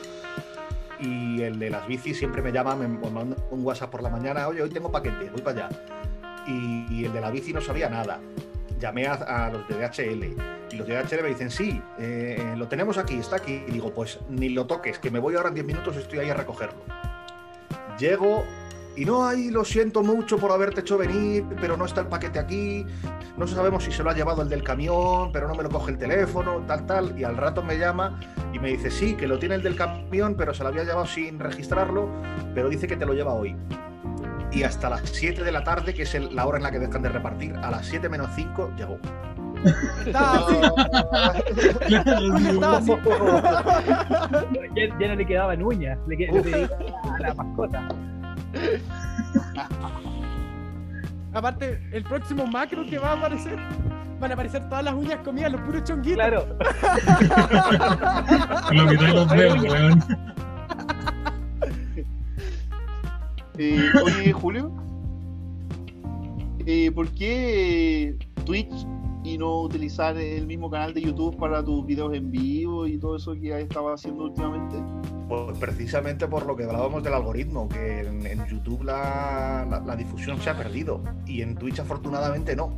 Y 0.99 1.41
el 1.41 1.57
de 1.59 1.69
las 1.71 1.87
bicis 1.87 2.17
siempre 2.17 2.41
me 2.41 2.51
llama, 2.51 2.75
me, 2.75 2.87
me 2.87 3.09
manda 3.09 3.35
un 3.51 3.65
WhatsApp 3.65 3.89
por 3.89 4.03
la 4.03 4.09
mañana. 4.09 4.47
Oye, 4.47 4.61
hoy 4.61 4.69
tengo 4.69 4.91
paquete, 4.91 5.29
voy 5.31 5.41
para 5.41 5.65
allá. 5.67 5.79
Y, 6.47 7.05
el 7.05 7.13
de 7.13 7.21
la 7.21 7.31
bici 7.31 7.53
no 7.53 7.61
sabía 7.61 7.89
nada. 7.89 8.19
Llamé 8.79 9.07
a, 9.07 9.13
a 9.13 9.49
los 9.49 9.67
de 9.67 9.75
DHL 9.75 10.35
y 10.73 10.75
los 10.75 10.87
de 10.87 10.95
DHL 10.95 11.21
me 11.21 11.29
dicen, 11.29 11.51
sí, 11.51 11.81
eh, 11.99 12.55
lo 12.57 12.67
tenemos 12.67 12.97
aquí, 12.97 13.15
está 13.15 13.37
aquí. 13.37 13.63
Y 13.67 13.71
digo, 13.71 13.93
pues 13.93 14.19
ni 14.29 14.49
lo 14.49 14.65
toques, 14.65 14.99
que 14.99 15.11
me 15.11 15.19
voy 15.19 15.35
ahora 15.35 15.49
en 15.49 15.55
10 15.55 15.67
minutos, 15.67 15.95
estoy 15.95 16.19
ahí 16.19 16.29
a 16.29 16.33
recogerlo. 16.33 16.81
Llego 17.99 18.43
y 18.95 19.05
no, 19.05 19.25
ay, 19.25 19.49
lo 19.49 19.65
siento 19.65 20.03
mucho 20.03 20.37
por 20.37 20.51
haberte 20.51 20.81
hecho 20.81 20.97
venir, 20.97 21.45
pero 21.59 21.77
no 21.77 21.85
está 21.85 22.01
el 22.01 22.07
paquete 22.07 22.39
aquí. 22.39 22.85
No 23.37 23.47
sabemos 23.47 23.83
si 23.83 23.91
se 23.91 24.03
lo 24.03 24.11
ha 24.11 24.13
llevado 24.13 24.43
el 24.43 24.49
del 24.49 24.63
camión, 24.63 25.31
pero 25.31 25.47
no 25.47 25.55
me 25.55 25.63
lo 25.63 25.69
coge 25.69 25.91
el 25.91 25.97
teléfono, 25.97 26.63
tal, 26.67 26.85
tal. 26.85 27.19
Y 27.19 27.23
al 27.23 27.37
rato 27.37 27.63
me 27.63 27.77
llama 27.77 28.19
y 28.53 28.59
me 28.59 28.69
dice, 28.69 28.91
sí, 28.91 29.15
que 29.15 29.27
lo 29.27 29.39
tiene 29.39 29.55
el 29.55 29.63
del 29.63 29.75
camión, 29.75 30.35
pero 30.35 30.53
se 30.53 30.63
lo 30.63 30.69
había 30.69 30.83
llevado 30.83 31.07
sin 31.07 31.39
registrarlo, 31.39 32.07
pero 32.53 32.69
dice 32.69 32.87
que 32.87 32.95
te 32.95 33.05
lo 33.05 33.13
lleva 33.13 33.33
hoy. 33.33 33.55
Y 34.53 34.63
hasta 34.63 34.89
las 34.89 35.01
7 35.09 35.43
de 35.43 35.51
la 35.51 35.63
tarde, 35.63 35.93
que 35.93 36.03
es 36.03 36.13
el- 36.15 36.35
la 36.35 36.45
hora 36.45 36.57
en 36.57 36.63
la 36.63 36.71
que 36.71 36.79
dejan 36.79 37.01
de 37.01 37.09
repartir, 37.09 37.55
a 37.57 37.71
las 37.71 37.85
7 37.87 38.07
menos 38.09 38.29
5 38.35 38.71
llegó. 38.77 38.97
Ya, 44.75 44.85
ya 44.99 45.07
no 45.07 45.15
le 45.15 45.25
quedaban 45.25 45.63
uñas, 45.63 45.97
le, 46.07 46.17
que- 46.17 46.27
le 46.27 46.41
pedí 46.41 46.63
a 46.63 47.19
la 47.19 47.33
mascota. 47.33 47.87
Aparte, 51.33 51.81
el 51.91 52.03
próximo 52.03 52.45
macro 52.45 52.83
que 52.87 52.99
va 52.99 53.11
a 53.11 53.13
aparecer, 53.13 53.57
van 54.19 54.31
a 54.31 54.33
aparecer 54.35 54.67
todas 54.69 54.83
las 54.83 54.93
uñas 54.93 55.19
comidas, 55.23 55.51
los 55.51 55.61
puros 55.61 55.83
chonguitos. 55.83 56.15
Claro. 56.15 56.45
Mitad 58.71 59.07
de 59.07 59.13
los 59.13 59.29
dedos, 59.29 59.63
weón. 59.63 60.03
Eh, 63.57 63.89
oye, 64.03 64.31
Julio, 64.33 64.71
eh, 66.65 66.91
¿por 66.91 67.09
qué 67.11 68.15
Twitch 68.45 68.73
y 69.23 69.37
no 69.37 69.61
utilizar 69.61 70.17
el 70.17 70.45
mismo 70.47 70.69
canal 70.69 70.93
de 70.93 71.01
YouTube 71.01 71.37
para 71.37 71.63
tus 71.63 71.85
videos 71.85 72.13
en 72.13 72.29
vivo 72.29 72.85
y 72.87 72.97
todo 72.97 73.15
eso 73.15 73.33
que 73.33 73.57
estado 73.61 73.93
haciendo 73.93 74.25
últimamente? 74.25 74.77
Pues 75.29 75.57
precisamente 75.57 76.27
por 76.27 76.45
lo 76.45 76.55
que 76.55 76.65
hablábamos 76.65 77.03
del 77.03 77.13
algoritmo, 77.13 77.69
que 77.69 78.01
en, 78.01 78.25
en 78.25 78.45
YouTube 78.45 78.83
la, 78.83 79.65
la- 79.69 79.79
la 79.79 79.95
difusión 79.95 80.39
se 80.41 80.49
ha 80.49 80.57
perdido 80.57 81.01
y 81.25 81.41
en 81.41 81.55
Twitch 81.55 81.79
afortunadamente 81.79 82.55
no. 82.55 82.73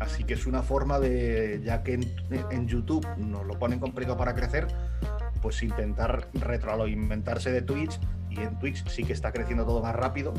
Así 0.00 0.22
que 0.24 0.34
es 0.34 0.46
una 0.46 0.62
forma 0.62 1.00
de, 1.00 1.60
ya 1.64 1.82
que 1.82 1.94
en, 1.94 2.04
en 2.52 2.68
YouTube 2.68 3.04
nos 3.16 3.44
lo 3.46 3.58
ponen 3.58 3.80
complicado 3.80 4.16
para 4.16 4.32
crecer, 4.34 4.68
pues 5.42 5.60
intentar 5.62 6.28
retroalimentarse 6.34 7.50
de 7.50 7.62
Twitch 7.62 7.98
y 8.30 8.40
en 8.40 8.58
Twitch 8.58 8.86
sí 8.88 9.04
que 9.04 9.12
está 9.12 9.32
creciendo 9.32 9.64
todo 9.64 9.82
más 9.82 9.94
rápido. 9.94 10.34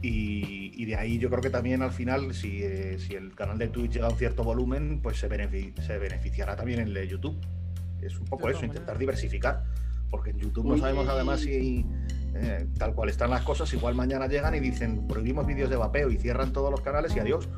Y, 0.00 0.72
y 0.74 0.84
de 0.84 0.96
ahí 0.96 1.18
yo 1.18 1.30
creo 1.30 1.40
que 1.40 1.50
también 1.50 1.82
al 1.82 1.92
final, 1.92 2.34
si, 2.34 2.62
eh, 2.62 2.98
si 2.98 3.14
el 3.14 3.34
canal 3.34 3.56
de 3.58 3.68
Twitch 3.68 3.92
llega 3.92 4.08
a 4.08 4.10
un 4.10 4.16
cierto 4.16 4.42
volumen, 4.42 5.00
pues 5.00 5.18
se, 5.18 5.28
se 5.28 5.98
beneficiará 5.98 6.56
también 6.56 6.80
el 6.80 6.92
de 6.92 7.06
YouTube. 7.06 7.38
Es 8.00 8.18
un 8.18 8.26
poco 8.26 8.48
eso, 8.48 8.64
intentar 8.64 8.98
diversificar. 8.98 9.64
Porque 10.10 10.30
en 10.30 10.38
YouTube 10.38 10.66
no 10.66 10.76
sabemos 10.76 11.08
además 11.08 11.40
si 11.40 11.86
eh, 12.34 12.66
tal 12.78 12.94
cual 12.94 13.08
están 13.08 13.30
las 13.30 13.42
cosas, 13.42 13.72
igual 13.72 13.94
mañana 13.94 14.26
llegan 14.26 14.54
y 14.54 14.60
dicen 14.60 15.06
prohibimos 15.06 15.46
vídeos 15.46 15.70
de 15.70 15.76
vapeo 15.76 16.10
y 16.10 16.18
cierran 16.18 16.52
todos 16.52 16.70
los 16.70 16.80
canales 16.80 17.14
y 17.16 17.20
adiós. 17.20 17.48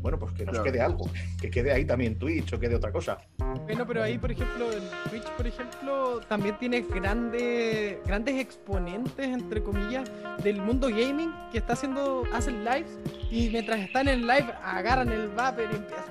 Bueno, 0.00 0.18
pues 0.18 0.32
que 0.32 0.44
nos 0.44 0.52
Claro. 0.54 0.64
quede 0.64 0.80
algo, 0.80 1.10
que 1.40 1.50
quede 1.50 1.72
ahí 1.72 1.84
también 1.84 2.18
Twitch 2.18 2.52
o 2.52 2.58
quede 2.60 2.76
otra 2.76 2.92
cosa. 2.92 3.18
Bueno, 3.64 3.84
pero 3.86 4.02
ahí, 4.02 4.16
por 4.16 4.30
ejemplo, 4.30 4.70
en 4.72 4.82
Twitch, 5.10 5.24
por 5.36 5.46
ejemplo, 5.46 6.20
también 6.28 6.56
tienes 6.58 6.88
grandes, 6.88 7.98
grandes 8.06 8.36
exponentes, 8.40 9.26
entre 9.26 9.62
comillas, 9.62 10.08
del 10.42 10.60
mundo 10.62 10.88
gaming 10.88 11.32
que 11.52 11.58
está 11.58 11.72
haciendo, 11.72 12.22
hacen 12.32 12.64
lives 12.64 12.98
y 13.30 13.50
mientras 13.50 13.80
están 13.80 14.08
en 14.08 14.20
live 14.22 14.52
agarran 14.64 15.08
el 15.10 15.28
vapor 15.28 15.64
y 15.72 15.76
empiezan. 15.76 16.04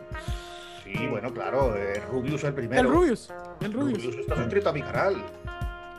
Sí, 0.83 1.07
bueno, 1.07 1.33
claro, 1.33 1.75
eh, 1.75 2.01
Rubius 2.11 2.43
el 2.43 2.53
primero. 2.53 2.81
El 2.81 2.88
Rubius, 2.88 3.29
el 3.61 3.73
Rubius. 3.73 4.03
Rubius 4.03 4.15
está 4.21 4.35
suscrito 4.35 4.69
a 4.69 4.73
mi 4.73 4.81
canal. 4.81 5.15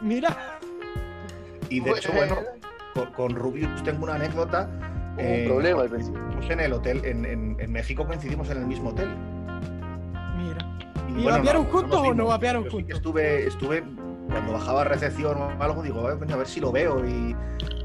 Mira, 0.01 0.59
Y 1.70 1.80
de 1.80 1.91
hecho, 1.91 2.12
bueno, 2.12 2.36
con, 2.95 3.12
con 3.12 3.34
Rubius 3.34 3.82
tengo 3.82 4.05
una 4.05 4.14
anécdota. 4.14 4.68
Hubo 5.19 5.25
eh, 5.27 5.41
un 5.43 5.49
problema 5.49 5.83
al 5.83 5.89
principio. 5.91 6.21
En 6.51 6.61
el 6.61 6.73
hotel, 6.73 7.05
en, 7.05 7.25
en- 7.25 7.57
en 7.59 7.73
México 7.73 8.07
coincidimos 8.07 8.49
en 8.51 8.59
el 8.59 8.66
mismo 8.66 8.91
hotel. 8.91 9.09
mira. 10.37 10.59
Y 11.09 11.11
¿Y 11.21 11.23
Bueno, 11.23 11.39
vapearon 11.39 11.64
no, 11.64 11.71
juntos 11.71 11.99
nos 12.01 12.09
o 12.09 12.14
no 12.14 12.27
vapearon 12.27 12.64
sí 12.64 12.71
juntos? 12.71 12.97
Estuve, 12.97 13.47
estuve, 13.47 13.85
cuando 14.31 14.53
bajaba 14.53 14.85
recepción 14.85 15.37
o 15.41 15.62
algo, 15.62 15.83
digo, 15.83 16.11
"Eh, 16.11 16.16
a 16.33 16.37
ver 16.37 16.47
si 16.47 16.61
lo 16.61 16.71
veo 16.73 17.05
y 17.07 17.35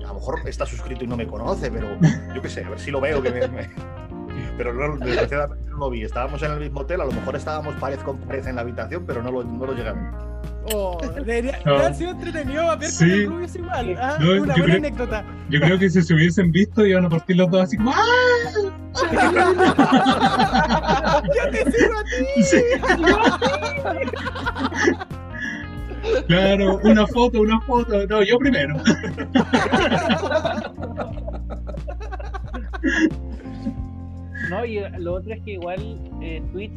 a 0.04 0.08
lo 0.08 0.14
mejor 0.16 0.40
está 0.48 0.66
suscrito 0.66 1.04
y 1.04 1.08
no 1.08 1.18
me 1.18 1.26
conoce, 1.28 1.72
pero 1.72 1.88
yo 2.36 2.42
qué 2.42 2.50
sé, 2.50 2.64
a 2.64 2.70
ver 2.70 2.80
si 2.80 2.92
lo 2.92 3.02
veo. 3.02 3.22
Que 3.22 3.32
me- 3.32 3.48
me- 3.48 3.70
Pero 4.58 4.72
no, 4.74 4.98
desgraciadamente 5.04 5.68
no 5.70 5.78
lo 5.78 5.90
vi. 5.90 6.04
Estábamos 6.04 6.42
en 6.44 6.52
el 6.52 6.60
mismo 6.60 6.82
hotel, 6.82 7.02
a 7.02 7.06
lo 7.06 7.12
mejor 7.12 7.36
estábamos 7.36 7.74
pared 7.76 8.00
con 8.02 8.18
pared 8.20 8.46
en 8.48 8.56
la 8.56 8.62
habitación, 8.62 9.04
pero 9.08 9.24
no 9.24 9.32
lo, 9.32 9.44
no 9.44 9.66
lo 9.66 9.74
llegué 9.74 9.90
a 9.90 9.94
ver. 9.94 10.04
Oh, 10.74 10.98
debería, 11.02 11.52
No. 11.66 11.74
debería 11.74 11.86
haber 11.86 11.96
sido 11.96 12.12
entretenido 12.12 12.66
vapear 12.66 12.92
Sí. 12.92 13.00
con 13.04 13.12
el 13.12 13.26
Rubius 13.28 13.56
igual. 13.56 13.98
Ah, 14.00 14.18
No, 14.20 14.26
una 14.32 14.38
buena 14.40 14.54
creo- 14.54 14.76
anécdota. 14.78 15.26
Yo 15.50 15.60
creo 15.60 15.78
que 15.80 15.90
si 15.90 16.02
se 16.02 16.14
hubiesen 16.14 16.52
visto 16.52 16.86
iban 16.86 17.06
a 17.06 17.10
partir 17.10 17.36
los 17.36 17.50
dos 17.52 17.64
así 17.64 17.76
como 17.78 17.92
¡Ah! 17.94 18.00
Yo 21.36 21.50
te 21.52 21.72
sigo 21.72 21.94
a 21.98 22.04
ti. 22.04 22.44
Sí. 22.44 22.62
Claro, 26.28 26.80
una 26.84 27.08
foto, 27.08 27.42
una 27.42 27.60
foto. 27.62 28.06
No, 28.08 28.22
yo 28.24 28.38
primero. 28.38 28.76
No, 34.50 34.66
y 34.66 34.80
lo 35.00 35.14
otro 35.16 35.34
es 35.34 35.42
que 35.44 35.52
igual 35.54 35.80
eh, 36.22 36.42
Twitch 36.52 36.72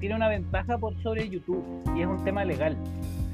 tiene 0.00 0.14
una 0.14 0.28
ventaja 0.28 0.78
por 0.78 0.94
sobre 1.02 1.28
YouTube 1.28 1.64
y 1.96 2.02
es 2.02 2.06
un 2.06 2.22
tema 2.24 2.44
legal. 2.44 2.76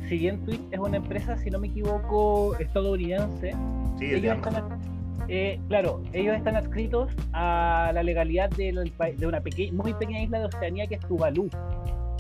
Si 0.09 0.19
bien 0.19 0.45
Twitch 0.45 0.61
es 0.71 0.79
una 0.79 0.97
empresa, 0.99 1.37
si 1.39 1.51
no 1.51 1.59
me 1.59 1.69
equivoco, 1.69 2.57
estadounidense, 2.59 3.55
Sí, 3.99 4.07
ellos 4.07 4.37
están, 4.37 4.81
eh, 5.29 5.61
claro, 5.69 6.03
ellos 6.13 6.37
están 6.37 6.57
adscritos 6.57 7.11
a 7.33 7.91
la 7.95 8.03
legalidad 8.03 8.51
del 8.51 8.93
de 9.17 9.27
una 9.27 9.41
peque- 9.41 9.71
muy 9.73 9.95
pequeña 9.95 10.23
isla 10.23 10.41
de 10.41 10.45
Oceanía 10.47 10.87
que 10.87 10.97
es 10.97 11.01
Tuvalu. 11.07 11.49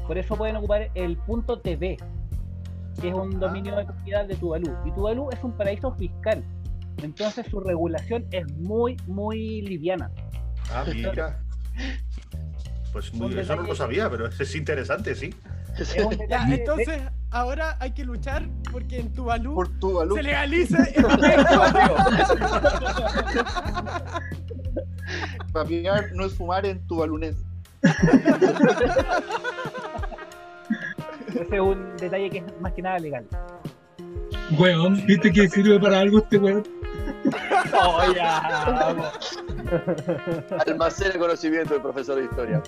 Por 0.06 0.16
eso 0.18 0.36
pueden 0.36 0.56
ocupar 0.56 0.90
el 0.94 1.16
punto 1.16 1.58
TV, 1.60 1.96
que 3.00 3.08
es 3.08 3.14
un 3.14 3.38
dominio 3.40 3.74
de 3.76 3.84
propiedad 3.84 4.24
de 4.26 4.34
Tuvalu. 4.36 4.70
Y 4.86 4.90
Tuvalu 4.92 5.28
es 5.32 5.42
un 5.42 5.52
paraíso 5.52 5.92
fiscal. 5.94 6.42
Entonces 7.02 7.46
su 7.50 7.58
regulación 7.60 8.24
es 8.30 8.46
muy, 8.56 8.96
muy 9.06 9.62
liviana. 9.62 10.10
Ah, 10.72 10.84
mira. 10.92 11.40
Pues 12.92 13.12
muy- 13.12 13.36
eso 13.36 13.56
no 13.56 13.62
lo 13.62 13.74
sabía, 13.74 14.08
pero 14.08 14.28
es 14.28 14.54
interesante, 14.54 15.16
sí. 15.16 15.34
Ya, 16.28 16.46
entonces 16.48 17.02
ahora 17.30 17.76
hay 17.80 17.92
que 17.92 18.04
luchar 18.04 18.48
porque 18.70 19.00
en 19.00 19.12
Tuvalu 19.12 19.54
Por 19.54 19.70
se 20.14 20.22
legalice 20.22 20.76
el. 20.94 21.04
Vapear 25.52 26.12
no 26.14 26.24
es 26.24 26.34
fumar 26.34 26.64
en 26.66 26.86
tu 26.86 26.98
balunés. 26.98 27.36
Ese 31.28 31.54
es 31.56 31.60
un 31.60 31.96
detalle 31.96 32.30
que 32.30 32.38
es 32.38 32.44
más 32.60 32.72
que 32.72 32.82
nada 32.82 32.98
legal. 32.98 33.26
Weón, 34.58 35.04
¿viste 35.06 35.32
que 35.32 35.48
sirve 35.48 35.80
para 35.80 36.00
algo 36.00 36.18
este 36.18 36.38
weón? 36.38 36.62
Oh, 37.72 38.00
ya, 38.14 38.64
vamos. 38.66 39.38
Almacena 40.66 41.18
conocimiento 41.18 41.74
del 41.74 41.82
profesor 41.82 42.16
de 42.16 42.24
historia. 42.24 42.62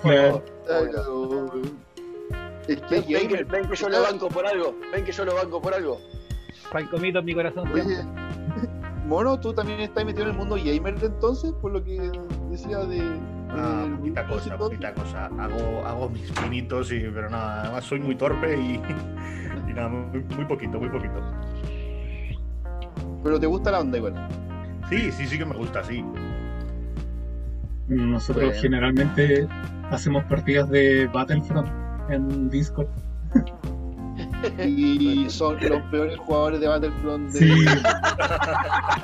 Es 2.69 2.81
que 2.83 2.95
Ven, 3.01 3.05
ven 3.09 3.29
que, 3.29 3.37
gamer. 3.37 3.45
ven 3.47 3.69
que 3.69 3.77
yo 3.77 3.89
lo 3.89 4.03
banco 4.03 4.29
por 4.29 4.47
algo. 4.47 4.75
Ven 4.93 5.05
que 5.05 5.13
yo 5.13 5.25
lo 5.25 5.35
banco 5.35 5.61
por 5.63 5.75
algo. 5.75 6.01
Falcomito 6.73 7.21
en 7.21 7.25
mi 7.25 7.35
corazón 7.35 7.65
siempre. 7.73 7.97
Oye, 7.97 8.05
Mono, 9.07 9.39
tú 9.39 9.53
también 9.53 9.79
estás 9.81 10.05
metido 10.05 10.25
en 10.25 10.31
el 10.31 10.37
mundo 10.37 10.57
gamer 10.57 10.97
entonces, 11.01 11.53
por 11.63 11.73
lo 11.73 11.85
que 11.85 12.11
decía 12.51 12.79
de. 12.79 13.01
Ah, 13.51 13.87
poquita 13.99 14.27
cosa, 14.27 14.57
poquita 14.59 14.93
cosa. 14.95 15.27
Hago, 15.39 15.87
hago 15.87 16.09
mis 16.11 16.29
pinitos, 16.33 16.91
y, 16.93 16.99
pero 17.01 17.31
nada, 17.31 17.63
además 17.63 17.85
soy 17.85 18.01
muy 18.01 18.17
torpe 18.17 18.57
y, 18.57 18.75
y 19.71 19.73
nada, 19.73 19.89
muy, 19.89 20.25
muy 20.25 20.45
poquito, 20.47 20.81
muy 20.81 20.89
poquito. 20.89 21.23
Pero 23.23 23.39
te 23.39 23.47
gusta 23.47 23.71
la 23.71 23.81
onda 23.81 23.97
igual. 23.99 24.29
Sí, 24.89 25.11
sí, 25.13 25.27
sí 25.27 25.39
que 25.39 25.45
me 25.45 25.55
gusta, 25.55 25.85
sí. 25.85 26.05
Nosotros 27.89 28.47
Bueno. 28.47 28.61
generalmente 28.61 29.47
hacemos 29.91 30.25
partidas 30.25 30.69
de 30.71 31.07
Battlefront 31.07 31.69
en 32.09 32.51
Discord. 32.51 32.89
Y 34.65 35.29
son 35.29 35.57
los 35.61 35.83
peores 35.91 36.17
jugadores 36.19 36.61
de 36.61 36.69
Battlefront. 36.69 37.31
De... 37.33 37.39
Sí. 37.39 37.65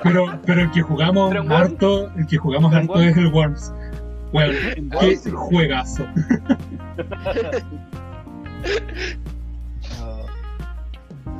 Pero, 0.03 0.41
pero 0.47 0.63
el 0.63 0.71
que 0.71 0.83
jugamos 0.83 1.35
harto, 1.51 2.11
el 2.17 2.27
que 2.27 2.37
jugamos 2.37 2.73
¿En 2.73 2.79
harto 2.79 2.93
Worms? 2.95 3.11
es 3.11 3.17
el 3.17 3.27
Worms. 3.29 3.73
Bueno, 4.33 4.53
qué 5.01 5.17
juegazo. 5.31 6.07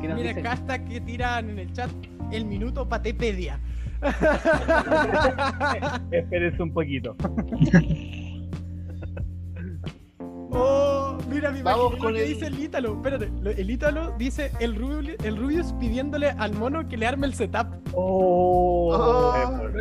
¿Qué 0.01 0.09
nos 0.09 0.17
Mira, 0.17 0.29
dicen? 0.29 0.45
hashtag 0.45 0.89
que 0.89 1.01
tiran 1.01 1.51
en 1.51 1.59
el 1.61 1.73
chat 1.73 1.91
el 2.33 2.45
minuto 2.45 2.89
patepedia. 2.89 3.61
Espérense 6.11 6.63
un 6.63 6.73
poquito. 6.73 7.15
Oh, 10.55 11.17
mira, 11.29 11.51
me 11.51 11.63
Vamos 11.63 11.97
con 11.97 12.13
lo 12.13 12.19
que 12.19 12.25
el- 12.25 12.35
dice 12.35 12.47
el 12.47 12.59
Ítalo. 12.63 12.95
Espérate, 12.97 13.31
el 13.61 13.71
Ítalo 13.71 14.13
dice 14.19 14.53
el 14.61 14.77
Rubius, 14.77 15.17
el 15.25 15.37
Rubius 15.37 15.73
pidiéndole 15.75 16.31
al 16.31 16.53
mono 16.55 16.89
que 16.89 16.97
le 16.97 17.07
arme 17.07 17.27
el 17.27 17.35
setup. 17.35 17.67
Oh. 17.95 18.95
Ah. 18.95 19.43
Eh, 19.43 19.47
pues, 19.59 19.73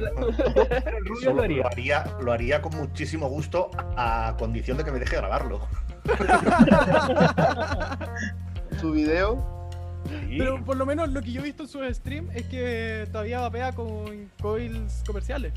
Pero 0.84 0.98
el 0.98 1.06
rubio 1.06 1.34
lo 1.34 1.42
haría. 1.44 1.62
lo 1.64 1.68
haría, 1.68 2.04
lo 2.22 2.32
haría 2.32 2.62
con 2.62 2.76
muchísimo 2.78 3.28
gusto 3.30 3.70
a 3.98 4.36
condición 4.40 4.78
de 4.78 4.84
que 4.86 4.92
me 4.92 5.00
deje 5.00 5.16
grabarlo. 5.18 5.60
Su 8.80 8.92
video. 8.92 9.70
Sí. 10.10 10.36
Pero 10.38 10.64
por 10.64 10.78
lo 10.78 10.86
menos 10.86 11.10
lo 11.10 11.22
que 11.22 11.32
yo 11.32 11.42
he 11.42 11.44
visto 11.44 11.64
en 11.64 11.70
su 11.70 11.80
stream 11.94 12.30
es 12.34 12.46
que 12.48 13.08
todavía 13.12 13.42
vapea 13.42 13.72
con 13.74 14.30
coils 14.42 15.04
comerciales. 15.06 15.54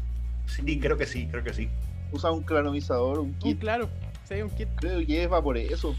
Sí, 0.46 0.78
creo 0.78 0.96
que 0.96 1.06
sí, 1.06 1.26
creo 1.30 1.42
que 1.42 1.54
sí. 1.54 1.70
Usa 2.12 2.30
un 2.30 2.42
cronizador, 2.42 3.18
un 3.20 3.28
Un 3.28 3.34
kit. 3.38 3.58
claro, 3.58 3.88
sí, 4.24 4.42
un 4.42 4.50
kit. 4.50 4.68
Creo 4.76 5.04
que 5.06 5.24
es 5.24 5.32
va 5.32 5.42
por 5.42 5.56
eso. 5.56 5.94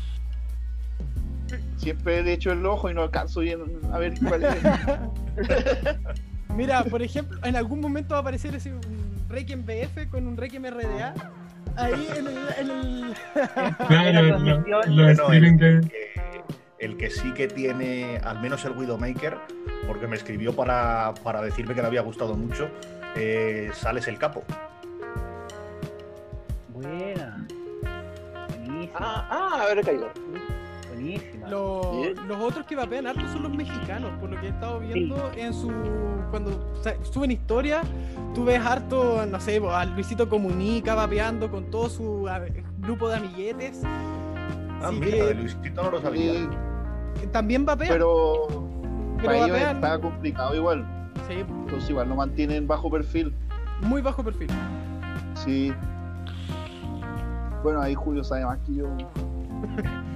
Siempre 1.78 2.24
le 2.24 2.34
echo 2.34 2.52
el 2.52 2.66
ojo 2.66 2.90
y 2.90 2.94
no 2.94 3.04
alcanzo 3.04 3.42
bien 3.42 3.60
a 3.92 4.00
ver 4.00 4.14
cuál 4.28 4.44
es. 4.44 4.56
Mira, 6.56 6.84
por 6.86 7.02
ejemplo, 7.02 7.38
en 7.44 7.56
algún 7.56 7.82
momento 7.82 8.14
va 8.14 8.20
a 8.20 8.22
aparecer 8.22 8.56
ese, 8.56 8.74
un 8.74 8.82
Requiem 9.30 9.66
BF 9.66 10.08
con 10.10 10.26
un 10.26 10.38
Requiem 10.38 10.66
RDA. 10.66 11.14
Ahí 11.76 12.08
en 12.18 12.28
el. 12.28 12.38
en 12.60 12.72
el- 12.72 13.16
Claro, 13.88 14.40
lo- 14.88 15.10
streaming 15.10 15.58
de. 15.58 15.70
el, 15.76 15.90
que, 15.90 16.44
el 16.80 16.98
que 16.98 17.10
sí 17.10 17.32
que 17.34 17.48
tiene, 17.48 18.18
al 18.24 18.40
menos 18.42 18.64
el 18.66 18.72
Widowmaker, 18.72 19.38
porque 19.86 20.08
me 20.08 20.16
escribió 20.16 20.56
para, 20.56 21.14
para 21.24 21.42
decirme 21.42 21.76
que 21.76 21.82
le 21.82 21.88
había 21.88 22.02
gustado 22.02 22.36
mucho, 22.36 22.70
eh, 23.18 23.70
sales 23.74 24.08
el 24.08 24.18
capo. 24.18 24.44
Ah, 28.98 29.28
ah, 29.30 29.62
a 29.64 29.66
ver, 29.74 29.84
caído. 29.86 30.10
Buenísima. 30.90 31.50
Lo- 31.50 32.04
los 32.28 32.40
otros 32.42 32.66
que 32.66 32.76
vapean 32.76 33.08
harto 33.08 33.28
son 33.32 33.44
los 33.44 33.54
mexicanos, 33.54 34.12
por 34.20 34.30
lo 34.30 34.40
que 34.40 34.48
he 34.48 34.50
estado 34.50 34.80
viendo 34.80 35.32
en 35.36 35.54
su. 35.54 35.72
Cuando 36.32 36.52
o 36.74 36.84
sea, 36.84 36.96
suben 37.04 37.32
historia, 37.32 37.82
tú 38.34 38.46
ves 38.46 38.60
harto, 38.60 39.26
no 39.26 39.40
sé, 39.40 39.62
a 39.70 39.86
Luisito 39.86 40.28
Comunica 40.30 40.96
vapeando 40.96 41.50
con 41.52 41.70
todo 41.70 41.90
su 41.90 42.28
a- 42.28 42.42
grupo 42.80 43.10
de 43.10 43.18
amiguetes. 43.18 43.82
Ah, 44.82 44.92
mira, 44.92 45.12
que 45.18 45.24
de 45.24 45.34
Luisito 45.36 45.84
no 45.84 45.92
lo 45.92 46.02
sabía. 46.02 46.34
Sí, 46.34 47.28
también 47.32 47.66
vapean. 47.66 47.90
pero 47.92 48.48
pero 49.18 49.26
para 49.28 49.38
ellos 49.46 49.58
está 49.74 50.00
complicado 50.00 50.56
igual. 50.56 50.86
Sí, 51.28 51.36
Entonces 51.40 51.90
igual 51.90 52.10
lo 52.10 52.16
mantienen 52.16 52.68
bajo 52.68 52.90
perfil. 52.90 53.34
muy 53.82 54.02
bajo 54.02 54.24
perfil. 54.24 54.48
Sí. 55.36 55.74
Bueno, 57.66 57.82
ahí 57.82 57.96
Julio 57.96 58.24
sabe 58.24 58.46
más 58.46 58.60
que 58.60 58.76
yo. 58.76 58.86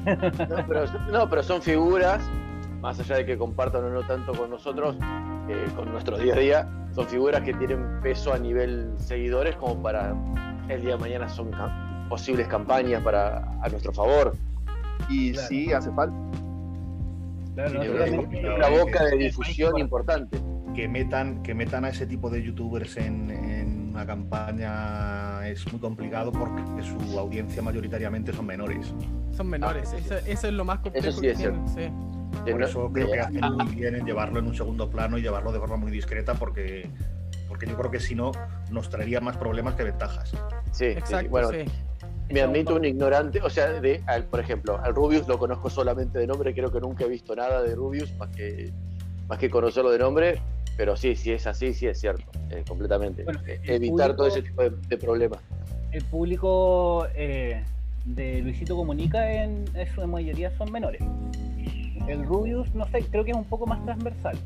No 0.05 0.65
pero, 0.67 0.85
no, 1.11 1.29
pero 1.29 1.43
son 1.43 1.61
figuras, 1.61 2.21
más 2.81 2.99
allá 2.99 3.17
de 3.17 3.25
que 3.25 3.37
compartan 3.37 3.83
o 3.85 3.89
no 3.89 4.03
tanto 4.05 4.33
con 4.33 4.49
nosotros, 4.49 4.95
eh, 5.49 5.65
con 5.75 5.91
nuestro 5.91 6.17
día 6.17 6.35
a 6.35 6.37
día, 6.37 6.69
son 6.93 7.07
figuras 7.07 7.41
que 7.41 7.53
tienen 7.55 7.99
peso 8.01 8.31
a 8.33 8.37
nivel 8.37 8.93
seguidores 8.97 9.55
como 9.55 9.81
para 9.81 10.15
el 10.69 10.81
día 10.81 10.91
de 10.91 10.97
mañana 10.97 11.27
son 11.27 11.51
posibles 12.07 12.47
campañas 12.47 13.03
para 13.03 13.39
a 13.61 13.69
nuestro 13.69 13.91
favor. 13.91 14.35
Y 15.09 15.33
Claro. 15.33 15.47
sí, 15.47 15.73
hace 15.73 15.91
falta. 15.91 16.15
No, 17.55 17.65
claro. 17.81 18.55
una 18.57 18.69
boca 18.69 19.05
de 19.05 19.17
difusión 19.17 19.77
importante. 19.79 20.39
Que 20.75 20.87
metan, 20.87 21.41
que 21.43 21.55
metan 21.55 21.83
a 21.85 21.89
ese 21.89 22.05
tipo 22.05 22.29
de 22.29 22.43
youtubers 22.43 22.95
en, 22.97 23.31
en 23.31 23.78
una 23.99 24.05
campaña 24.05 25.45
es 25.49 25.69
muy 25.73 25.81
complicado 25.81 26.31
porque 26.31 26.61
su 26.83 27.19
audiencia 27.19 27.61
mayoritariamente 27.61 28.31
son 28.31 28.45
menores. 28.45 28.93
Son 29.35 29.47
menores. 29.49 29.89
Ah, 29.93 29.97
eso, 29.97 30.15
eso 30.25 30.47
es 30.47 30.53
lo 30.53 30.63
más 30.63 30.79
complejo 30.79 31.11
sí 31.11 31.21
que 31.21 31.31
es 31.31 31.37
tienen. 31.37 31.67
Sí. 31.67 31.91
Por 32.49 32.63
eso 32.63 32.89
creo 32.93 33.11
que 33.11 33.19
hacen 33.19 33.41
muy 33.55 33.75
bien 33.75 33.95
en 33.95 34.05
llevarlo 34.05 34.39
en 34.39 34.47
un 34.47 34.55
segundo 34.55 34.89
plano 34.89 35.17
y 35.17 35.21
llevarlo 35.21 35.51
de 35.51 35.59
forma 35.59 35.75
muy 35.75 35.91
discreta 35.91 36.33
porque, 36.35 36.89
porque 37.49 37.65
yo 37.67 37.75
creo 37.75 37.91
que 37.91 37.99
si 37.99 38.15
no 38.15 38.31
nos 38.71 38.89
traería 38.89 39.19
más 39.19 39.35
problemas 39.35 39.75
que 39.75 39.83
ventajas. 39.83 40.29
Sí, 40.31 40.37
sí, 40.71 40.85
sí. 40.85 40.85
Exacto, 40.97 41.29
Bueno, 41.29 41.49
sí. 41.49 41.65
Me 42.31 42.41
admito 42.41 42.75
un 42.75 42.85
ignorante, 42.85 43.41
o 43.41 43.49
sea, 43.49 43.67
de, 43.81 44.01
al- 44.05 44.25
por 44.25 44.39
ejemplo, 44.39 44.79
al 44.81 44.93
Rubius 44.95 45.27
lo 45.27 45.37
conozco 45.39 45.69
solamente 45.69 46.19
de 46.19 46.27
nombre, 46.27 46.53
creo 46.53 46.71
que 46.71 46.79
nunca 46.79 47.03
he 47.05 47.09
visto 47.09 47.35
nada 47.35 47.63
de 47.63 47.73
Rubius 47.75 48.13
más 48.17 48.29
que, 48.29 48.71
más 49.27 49.39
que 49.39 49.49
conocerlo 49.49 49.89
de 49.89 49.97
nombre, 49.97 50.39
pero 50.79 50.95
sí, 50.95 51.13
sí 51.17 51.33
es 51.33 51.45
así, 51.45 51.73
sí 51.73 51.87
es 51.87 51.99
cierto, 51.99 52.23
eh, 52.49 52.63
completamente. 52.65 53.25
Bueno, 53.25 53.41
Eh, 53.45 53.59
Evitar 53.65 54.15
todo 54.15 54.27
ese 54.27 54.41
tipo 54.41 54.61
de, 54.63 54.69
de 54.87 54.97
problemas. 54.97 55.41
El 55.91 56.05
público 56.05 57.05
eh, 57.15 57.61
de 58.05 58.41
Luisito 58.41 58.77
Comunica 58.77 59.29
en, 59.29 59.65
en 59.75 59.93
su 59.93 60.07
mayoría 60.07 60.49
son 60.57 60.71
menores. 60.71 61.01
El 62.07 62.23
Rubius, 62.25 62.73
no 62.73 62.85
sé, 62.87 63.03
creo 63.11 63.25
que 63.25 63.31
es 63.31 63.37
un 63.37 63.43
poco 63.43 63.65
más 63.67 63.83
transversal. 63.83 64.37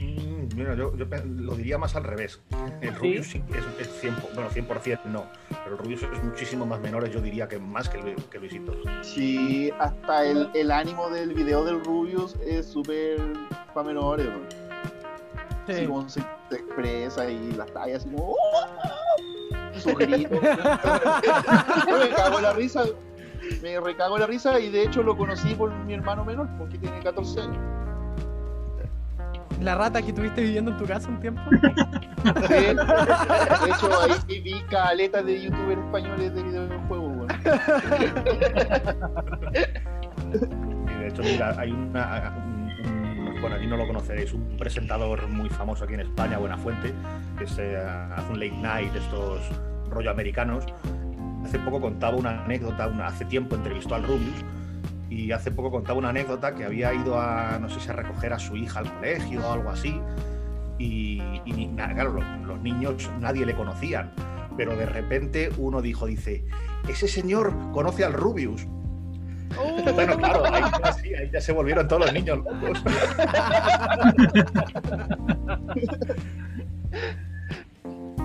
Mm, 0.00 0.56
mira, 0.56 0.74
yo, 0.74 0.92
lo 0.96 1.54
diría 1.54 1.78
más 1.78 1.94
al 1.94 2.02
revés. 2.02 2.40
El 2.80 2.92
Rubius 2.96 3.28
sí 3.28 3.40
que 3.52 3.58
es, 3.58 3.64
es 3.78 4.00
100, 4.00 4.16
bueno, 4.34 4.50
100% 4.50 4.98
no, 5.04 5.26
pero 5.62 5.76
el 5.76 5.78
Rubius 5.78 6.02
es 6.12 6.24
muchísimo 6.24 6.66
más 6.66 6.80
menor, 6.80 7.08
yo 7.08 7.20
diría 7.20 7.46
que 7.46 7.60
más 7.60 7.88
que, 7.88 7.98
Lu- 7.98 8.28
que 8.32 8.38
Luisito. 8.40 8.74
Sí, 9.02 9.70
hasta 9.78 10.26
el, 10.26 10.48
el 10.54 10.72
ánimo 10.72 11.08
del 11.08 11.34
video 11.34 11.64
del 11.64 11.84
Rubius 11.84 12.34
es 12.44 12.66
súper 12.66 13.20
para 13.72 13.86
menores, 13.86 14.26
weón. 14.26 14.69
Sí. 15.66 15.86
como 15.86 16.08
se, 16.08 16.20
se 16.48 16.56
expresa 16.56 17.30
y 17.30 17.52
las 17.52 17.72
tallas 17.72 17.98
así 18.02 18.10
como 18.10 18.32
"Oh", 18.32 19.78
sus 19.78 19.94
gritos. 19.94 20.38
Yo 21.88 21.98
me 21.98 22.08
cago 22.10 22.38
en 22.38 22.42
la 22.42 22.52
risa, 22.52 22.84
me 23.62 23.80
recago 23.80 24.16
en 24.16 24.20
la 24.20 24.26
risa 24.26 24.58
y 24.60 24.70
de 24.70 24.82
hecho 24.84 25.02
lo 25.02 25.16
conocí 25.16 25.54
por 25.54 25.70
mi 25.72 25.94
hermano 25.94 26.24
menor 26.24 26.48
porque 26.58 26.76
tiene 26.78 27.00
14 27.00 27.40
años. 27.40 27.58
La 29.60 29.74
rata 29.74 30.00
que 30.00 30.10
tuviste 30.12 30.40
viviendo 30.40 30.70
en 30.70 30.78
tu 30.78 30.86
casa 30.86 31.08
un 31.08 31.20
tiempo. 31.20 31.42
Sí, 32.48 32.54
de 32.54 32.70
hecho 32.72 33.90
ahí 34.00 34.40
vi 34.40 34.62
caletas 34.70 35.24
de 35.26 35.42
youtubers 35.42 35.80
españoles 35.82 36.34
de 36.34 36.42
videojuegos, 36.42 37.12
weón. 37.16 37.28
Y 40.88 40.94
de 40.98 41.08
hecho, 41.08 41.22
mira, 41.22 41.54
hay 41.58 41.72
una. 41.72 42.34
Bueno, 43.40 43.56
aquí 43.56 43.66
no 43.66 43.76
lo 43.76 43.86
conoceréis, 43.86 44.32
un 44.32 44.56
presentador 44.56 45.26
muy 45.28 45.48
famoso 45.48 45.84
aquí 45.84 45.94
en 45.94 46.00
España, 46.00 46.38
Buenafuente, 46.38 46.92
que 47.38 47.46
se 47.46 47.76
hace 47.76 48.32
un 48.32 48.38
late 48.38 48.56
night 48.56 48.92
de 48.92 48.98
estos 48.98 49.40
rollo 49.88 50.10
americanos. 50.10 50.64
Hace 51.44 51.58
poco 51.58 51.80
contaba 51.80 52.16
una 52.16 52.44
anécdota, 52.44 52.84
hace 53.06 53.24
tiempo 53.24 53.56
entrevistó 53.56 53.94
al 53.94 54.02
Rubius 54.04 54.44
y 55.08 55.32
hace 55.32 55.50
poco 55.50 55.70
contaba 55.70 55.98
una 55.98 56.10
anécdota 56.10 56.54
que 56.54 56.64
había 56.64 56.92
ido 56.94 57.18
a, 57.18 57.58
no 57.58 57.68
sé 57.68 57.80
si 57.80 57.88
a 57.88 57.94
recoger 57.94 58.32
a 58.32 58.38
su 58.38 58.56
hija 58.56 58.80
al 58.80 58.92
colegio 58.94 59.46
o 59.46 59.52
algo 59.52 59.70
así. 59.70 60.00
Y, 60.78 61.20
claro, 61.76 62.12
los, 62.12 62.24
los 62.46 62.60
niños 62.60 63.10
nadie 63.20 63.44
le 63.44 63.54
conocían, 63.54 64.12
pero 64.56 64.76
de 64.76 64.86
repente 64.86 65.50
uno 65.58 65.82
dijo, 65.82 66.06
dice, 66.06 66.44
ese 66.88 67.08
señor 67.08 67.54
conoce 67.72 68.04
al 68.04 68.12
Rubius. 68.12 68.66
Bueno, 69.94 70.16
claro, 70.16 70.44
ahí 70.46 70.62
ya, 70.84 70.92
sí, 70.92 71.14
ahí 71.14 71.30
ya 71.32 71.40
se 71.40 71.52
volvieron 71.52 71.86
todos 71.88 72.02
los 72.06 72.12
niños 72.12 72.38
locos. 72.38 72.82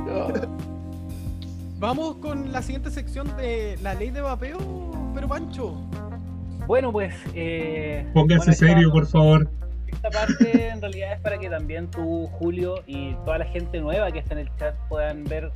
No. 0.06 0.28
Vamos 1.80 2.16
con 2.18 2.52
la 2.52 2.62
siguiente 2.62 2.90
sección 2.90 3.36
de 3.38 3.78
la 3.84 3.94
ley 3.96 4.10
de 4.10 4.22
vapeo, 4.22 4.58
pero 5.14 5.28
Pancho. 5.28 5.76
Bueno, 6.68 6.92
pues. 6.92 7.14
Eh, 7.34 8.08
Póngase 8.14 8.38
bueno, 8.38 8.52
esta- 8.54 8.66
serio, 8.68 8.92
por 8.92 9.06
favor. 9.06 9.50
Esta 9.88 10.10
parte 10.10 10.70
en 10.70 10.82
realidad 10.82 11.14
es 11.14 11.20
para 11.22 11.38
que 11.38 11.50
también 11.50 11.88
tú, 11.90 12.28
Julio, 12.34 12.82
y 12.88 13.14
toda 13.26 13.40
la 13.40 13.46
gente 13.46 13.80
nueva 13.82 14.12
que 14.12 14.20
está 14.20 14.34
en 14.34 14.40
el 14.42 14.56
chat 14.58 14.76
puedan 14.90 15.24
ver 15.26 15.52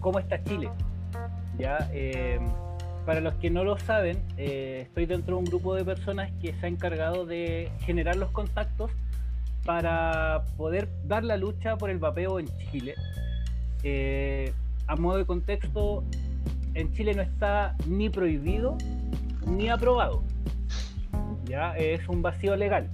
cómo 0.00 0.18
está 0.18 0.42
Chile. 0.44 0.68
Ya, 1.58 1.88
eh, 1.92 2.38
para 3.04 3.20
los 3.20 3.34
que 3.34 3.50
no 3.50 3.64
lo 3.64 3.78
saben, 3.78 4.22
eh, 4.36 4.82
estoy 4.86 5.06
dentro 5.06 5.36
de 5.36 5.40
un 5.40 5.44
grupo 5.44 5.74
de 5.74 5.84
personas 5.84 6.30
que 6.40 6.54
se 6.54 6.66
ha 6.66 6.68
encargado 6.68 7.26
de 7.26 7.70
generar 7.80 8.16
los 8.16 8.30
contactos 8.30 8.90
para 9.64 10.44
poder 10.56 10.88
dar 11.04 11.24
la 11.24 11.36
lucha 11.36 11.76
por 11.76 11.90
el 11.90 11.98
vapeo 11.98 12.38
en 12.38 12.46
Chile. 12.70 12.94
Eh, 13.82 14.52
a 14.86 14.96
modo 14.96 15.18
de 15.18 15.24
contexto, 15.24 16.04
en 16.74 16.92
Chile 16.92 17.14
no 17.14 17.22
está 17.22 17.76
ni 17.86 18.08
prohibido 18.08 18.76
ni 19.46 19.68
aprobado. 19.68 20.22
Ya 21.44 21.76
es 21.76 22.06
un 22.08 22.22
vacío 22.22 22.56
legal. 22.56 22.90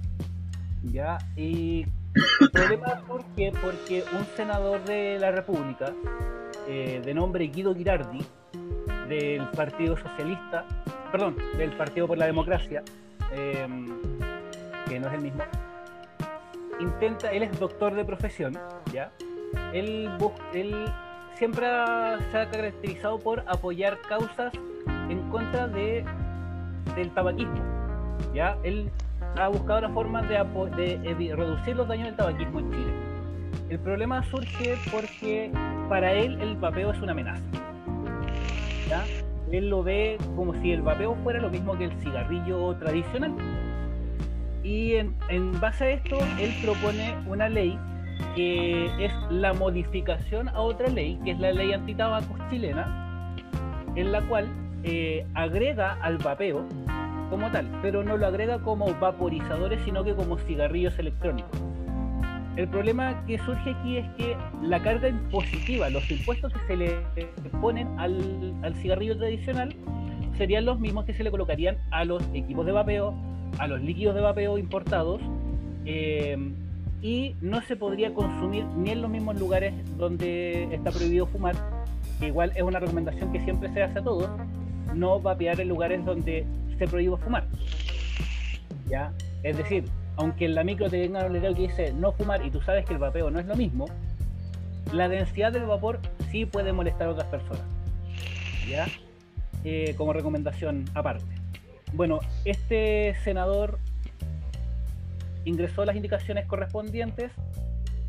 Ya, 0.83 1.17
y 1.35 1.85
el 2.41 2.51
problema 2.51 3.01
surge 3.05 3.51
porque 3.61 4.03
un 4.17 4.25
senador 4.35 4.83
de 4.85 5.19
la 5.19 5.31
República, 5.31 5.93
eh, 6.67 7.01
de 7.03 7.13
nombre 7.13 7.47
Guido 7.47 7.75
Girardi, 7.75 8.25
del 9.09 9.47
Partido 9.49 9.97
Socialista, 9.97 10.63
perdón, 11.11 11.35
del 11.57 11.71
Partido 11.71 12.07
por 12.07 12.17
la 12.17 12.25
Democracia, 12.27 12.83
eh, 13.33 13.67
que 14.87 14.99
no 14.99 15.07
es 15.07 15.13
el 15.13 15.21
mismo, 15.21 15.43
intenta, 16.79 17.31
él 17.31 17.43
es 17.43 17.59
doctor 17.59 17.93
de 17.95 18.05
profesión, 18.05 18.57
¿ya? 18.93 19.11
Él, 19.73 20.09
siempre 21.35 21.65
se 22.31 22.37
ha 22.37 22.49
caracterizado 22.49 23.19
por 23.19 23.43
apoyar 23.47 23.97
causas 24.07 24.53
en 25.09 25.19
contra 25.29 25.67
de, 25.67 26.05
del 26.95 27.09
tabaquismo, 27.11 27.61
¿ya? 28.33 28.57
Él 28.63 28.89
ha 29.37 29.47
buscado 29.47 29.81
la 29.81 29.89
forma 29.89 30.21
de, 30.23 30.37
apo- 30.39 30.69
de 30.75 31.33
reducir 31.35 31.75
los 31.75 31.87
daños 31.87 32.05
del 32.07 32.15
tabaquismo 32.15 32.59
en 32.59 32.71
Chile. 32.71 32.93
El 33.69 33.79
problema 33.79 34.23
surge 34.23 34.77
porque 34.91 35.51
para 35.89 36.11
él 36.13 36.41
el 36.41 36.55
vapeo 36.55 36.91
es 36.91 36.99
una 37.01 37.11
amenaza. 37.11 37.41
Él 39.51 39.69
lo 39.69 39.83
ve 39.83 40.17
como 40.35 40.53
si 40.61 40.71
el 40.71 40.81
vapeo 40.81 41.15
fuera 41.23 41.39
lo 41.39 41.49
mismo 41.49 41.77
que 41.77 41.85
el 41.85 41.91
cigarrillo 42.01 42.75
tradicional. 42.77 43.33
Y 44.63 44.95
en, 44.95 45.15
en 45.29 45.59
base 45.59 45.83
a 45.85 45.89
esto, 45.91 46.17
él 46.39 46.53
propone 46.61 47.15
una 47.27 47.49
ley 47.49 47.77
que 48.35 49.05
es 49.05 49.11
la 49.29 49.53
modificación 49.53 50.49
a 50.49 50.61
otra 50.61 50.87
ley, 50.89 51.19
que 51.23 51.31
es 51.31 51.39
la 51.39 51.51
ley 51.51 51.73
antitabacos 51.73 52.37
chilena, 52.49 53.35
en 53.95 54.11
la 54.11 54.21
cual 54.27 54.47
eh, 54.83 55.25
agrega 55.33 55.93
al 56.01 56.17
vapeo 56.17 56.65
como 57.29 57.51
tal, 57.51 57.67
pero 57.81 58.03
no 58.03 58.17
lo 58.17 58.27
agrega 58.27 58.59
como 58.59 58.93
vaporizadores, 58.95 59.81
sino 59.83 60.03
que 60.03 60.15
como 60.15 60.37
cigarrillos 60.37 60.97
electrónicos. 60.99 61.68
El 62.55 62.67
problema 62.67 63.23
que 63.25 63.37
surge 63.39 63.71
aquí 63.71 63.97
es 63.97 64.09
que 64.17 64.35
la 64.61 64.81
carga 64.81 65.07
impositiva, 65.07 65.89
los 65.89 66.09
impuestos 66.11 66.51
que 66.53 66.59
se 66.67 66.75
le 66.75 66.97
ponen 67.61 67.87
al, 67.97 68.53
al 68.63 68.75
cigarrillo 68.75 69.17
tradicional, 69.17 69.75
serían 70.37 70.65
los 70.65 70.79
mismos 70.79 71.05
que 71.05 71.13
se 71.13 71.23
le 71.23 71.31
colocarían 71.31 71.77
a 71.91 72.05
los 72.05 72.23
equipos 72.33 72.65
de 72.65 72.71
vapeo, 72.71 73.13
a 73.57 73.67
los 73.67 73.81
líquidos 73.81 74.15
de 74.15 74.21
vapeo 74.21 74.57
importados, 74.57 75.21
eh, 75.85 76.37
y 77.01 77.35
no 77.41 77.61
se 77.61 77.75
podría 77.75 78.13
consumir 78.13 78.65
ni 78.77 78.91
en 78.91 79.01
los 79.01 79.09
mismos 79.09 79.39
lugares 79.39 79.73
donde 79.97 80.73
está 80.73 80.91
prohibido 80.91 81.25
fumar, 81.27 81.55
que 82.19 82.27
igual 82.27 82.51
es 82.55 82.63
una 82.63 82.79
recomendación 82.79 83.31
que 83.31 83.41
siempre 83.41 83.71
se 83.73 83.83
hace 83.83 83.99
a 83.99 84.01
todos, 84.01 84.29
no 84.93 85.19
vapear 85.19 85.59
en 85.61 85.69
lugares 85.69 86.03
donde 86.05 86.45
se 86.77 86.87
prohíbe 86.87 87.17
fumar. 87.17 87.45
¿Ya? 88.89 89.13
Es 89.43 89.57
decir, 89.57 89.85
aunque 90.19 90.45
en 90.45 90.53
la 90.53 90.65
micro 90.65 90.89
te 90.89 90.99
venga 90.99 91.25
un 91.25 91.31
letrero 91.31 91.55
que 91.55 91.61
dice 91.61 91.93
no 91.93 92.11
fumar 92.11 92.45
y 92.45 92.51
tú 92.51 92.61
sabes 92.61 92.85
que 92.85 92.91
el 92.91 92.99
vapeo 92.99 93.31
no 93.31 93.39
es 93.39 93.45
lo 93.45 93.55
mismo, 93.55 93.85
la 94.91 95.07
densidad 95.07 95.53
del 95.53 95.63
vapor 95.63 96.01
sí 96.29 96.45
puede 96.45 96.73
molestar 96.73 97.07
a 97.07 97.11
otras 97.11 97.27
personas. 97.27 97.63
Eh, 99.63 99.95
como 99.97 100.13
recomendación 100.13 100.85
aparte. 100.93 101.25
Bueno, 101.93 102.19
este 102.45 103.15
senador 103.23 103.79
ingresó 105.45 105.85
las 105.85 105.95
indicaciones 105.95 106.45
correspondientes 106.45 107.31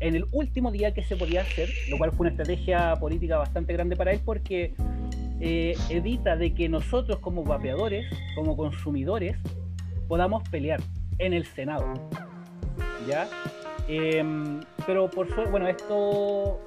en 0.01 0.15
el 0.15 0.25
último 0.31 0.69
día 0.69 0.93
que 0.93 1.03
se 1.03 1.15
podía 1.15 1.41
hacer, 1.41 1.69
lo 1.89 1.97
cual 1.97 2.11
fue 2.11 2.27
una 2.27 2.31
estrategia 2.31 2.93
política 2.97 3.37
bastante 3.37 3.71
grande 3.73 3.95
para 3.95 4.11
él 4.11 4.19
porque 4.23 4.73
eh, 5.39 5.75
evita 5.89 6.35
de 6.35 6.53
que 6.53 6.67
nosotros 6.67 7.19
como 7.19 7.43
vapeadores, 7.43 8.05
como 8.35 8.57
consumidores, 8.57 9.37
podamos 10.07 10.47
pelear 10.49 10.81
en 11.17 11.33
el 11.33 11.45
Senado. 11.45 11.93
¿Ya? 13.07 13.27
Em, 13.87 14.59
pero 14.85 15.09
por 15.09 15.27
suerte, 15.27 15.51
bueno, 15.51 15.67
esto 15.67 16.59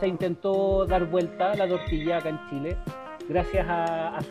se 0.00 0.08
intentó 0.08 0.86
dar 0.86 1.06
vuelta 1.06 1.54
la 1.54 1.68
tortilla 1.68 2.18
acá 2.18 2.30
en 2.30 2.40
Chile, 2.50 2.76
gracias 3.28 3.66
a, 3.68 4.16
a 4.16 4.22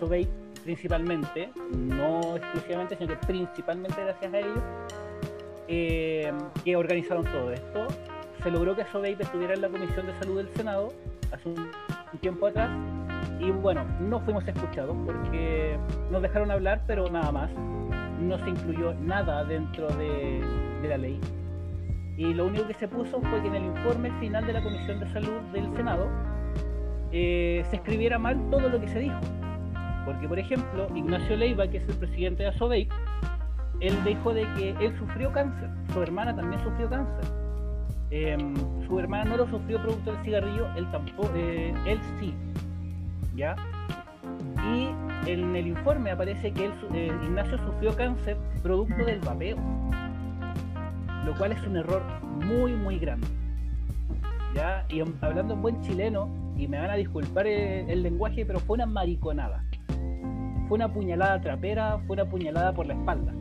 principalmente, 0.64 1.49
no 1.72 2.36
exclusivamente, 2.36 2.98
sino 2.98 3.10
que 3.10 3.27
principalmente 3.27 4.03
gracias 4.03 4.34
a 4.34 4.40
ellos, 4.40 4.60
em, 5.68 6.36
que 6.64 6.76
organizaron 6.76 7.23
todo 7.23 7.52
esto. 7.52 7.88
Se 8.44 8.52
logró 8.52 8.76
que 8.76 8.84
Sobeid 8.86 9.22
estuviera 9.22 9.53
en 9.53 9.61
la 9.61 9.69
Comisión 9.69 10.06
de 10.07 10.14
Salud 10.19 10.38
del 10.38 10.49
Senado 10.56 10.94
hace 11.32 11.49
un 11.49 11.69
tiempo 12.19 12.48
atrás 12.48 12.69
y 13.40 13.52
bueno, 13.52 13.86
no 13.99 14.19
fuimos 14.22 14.48
escuchados 14.48 14.95
porque 15.06 15.77
nos 16.11 16.22
dejaron 16.22 16.52
hablar, 16.52 16.84
pero 16.88 17.10
nada 17.10 17.32
más. 17.32 17.52
No 18.21 18.37
se 18.39 18.49
incluyó 18.49 18.93
nada 18.95 19.43
dentro 19.43 19.87
de, 19.89 20.41
la 20.87 20.97
ley. 20.97 21.19
Y 22.17 22.33
lo 22.33 22.45
único 22.45 22.67
que 22.67 22.73
se 22.75 22.87
puso 22.87 23.19
fue 23.21 23.41
que 23.41 23.47
en 23.47 23.55
el 23.55 23.65
informe 23.65 24.11
final 24.19 24.45
de 24.45 24.53
la 24.53 24.63
Comisión 24.63 24.99
de 24.99 25.11
Salud 25.11 25.41
del 25.51 25.75
Senado 25.75 26.07
eh, 27.11 27.63
se 27.69 27.75
escribiera 27.75 28.17
mal 28.17 28.39
todo 28.49 28.69
lo 28.69 28.79
que 28.79 28.87
se 28.87 28.99
dijo. 28.99 29.19
Porque, 30.05 30.27
por 30.27 30.39
ejemplo, 30.39 30.87
Ignacio 30.95 31.35
Leiva, 31.35 31.67
que 31.67 31.77
es 31.77 31.89
el 31.89 31.95
presidente 31.95 32.43
de 32.43 32.49
Asobeik, 32.49 32.93
él 33.81 34.03
dijo 34.05 34.33
de 34.33 34.47
que 34.53 34.69
él 34.79 34.97
sufrió 34.97 35.31
cáncer, 35.31 35.69
su 35.93 36.01
hermana 36.01 36.35
también 36.35 36.63
sufrió 36.63 36.89
cáncer. 36.89 37.25
Em, 38.11 38.55
su 38.87 38.99
hermana 38.99 39.25
no 39.25 39.37
lo 39.37 39.49
sufrió 39.49 39.81
producto 39.81 40.13
del 40.13 40.23
cigarrillo, 40.23 40.67
él 40.75 40.89
tampoco, 40.91 41.31
eh, 41.35 41.73
él 41.85 41.99
sí, 42.19 42.33
¿ya? 43.35 43.55
En 45.26 45.56
el 45.56 45.68
informe 45.68 46.11
aparece 46.11 46.52
que 46.52 46.65
él, 46.65 46.72
eh, 46.93 47.11
Ignacio 47.23 47.57
sufrió 47.57 47.95
cáncer 47.95 48.38
producto 48.61 49.06
del 49.06 49.19
vapeo, 49.19 49.57
lo 51.26 51.34
cual 51.35 51.52
es 51.52 51.65
un 51.65 51.77
error 51.77 52.03
muy, 52.45 52.73
muy 52.73 52.99
grande. 52.99 53.27
¿Ya? 54.53 54.85
Y 54.89 55.02
hablando 55.22 55.56
en 55.56 55.61
buen 55.61 55.81
chileno, 55.81 56.30
y 56.57 56.68
me 56.68 56.80
van 56.80 56.91
a 56.91 56.95
disculpar 56.95 57.47
eh, 57.47 57.91
el 57.91 58.03
lenguaje, 58.03 58.45
pero 58.45 58.60
fue 58.60 58.76
una 58.76 58.85
mariconada. 58.85 59.64
Fue 60.68 60.76
una 60.76 60.91
puñalada 60.91 61.41
trapera, 61.41 61.99
fue 62.06 62.14
una 62.15 62.26
puñalada 62.26 62.73
por 62.73 62.85
la 62.85 62.93
espalda. 62.93 63.34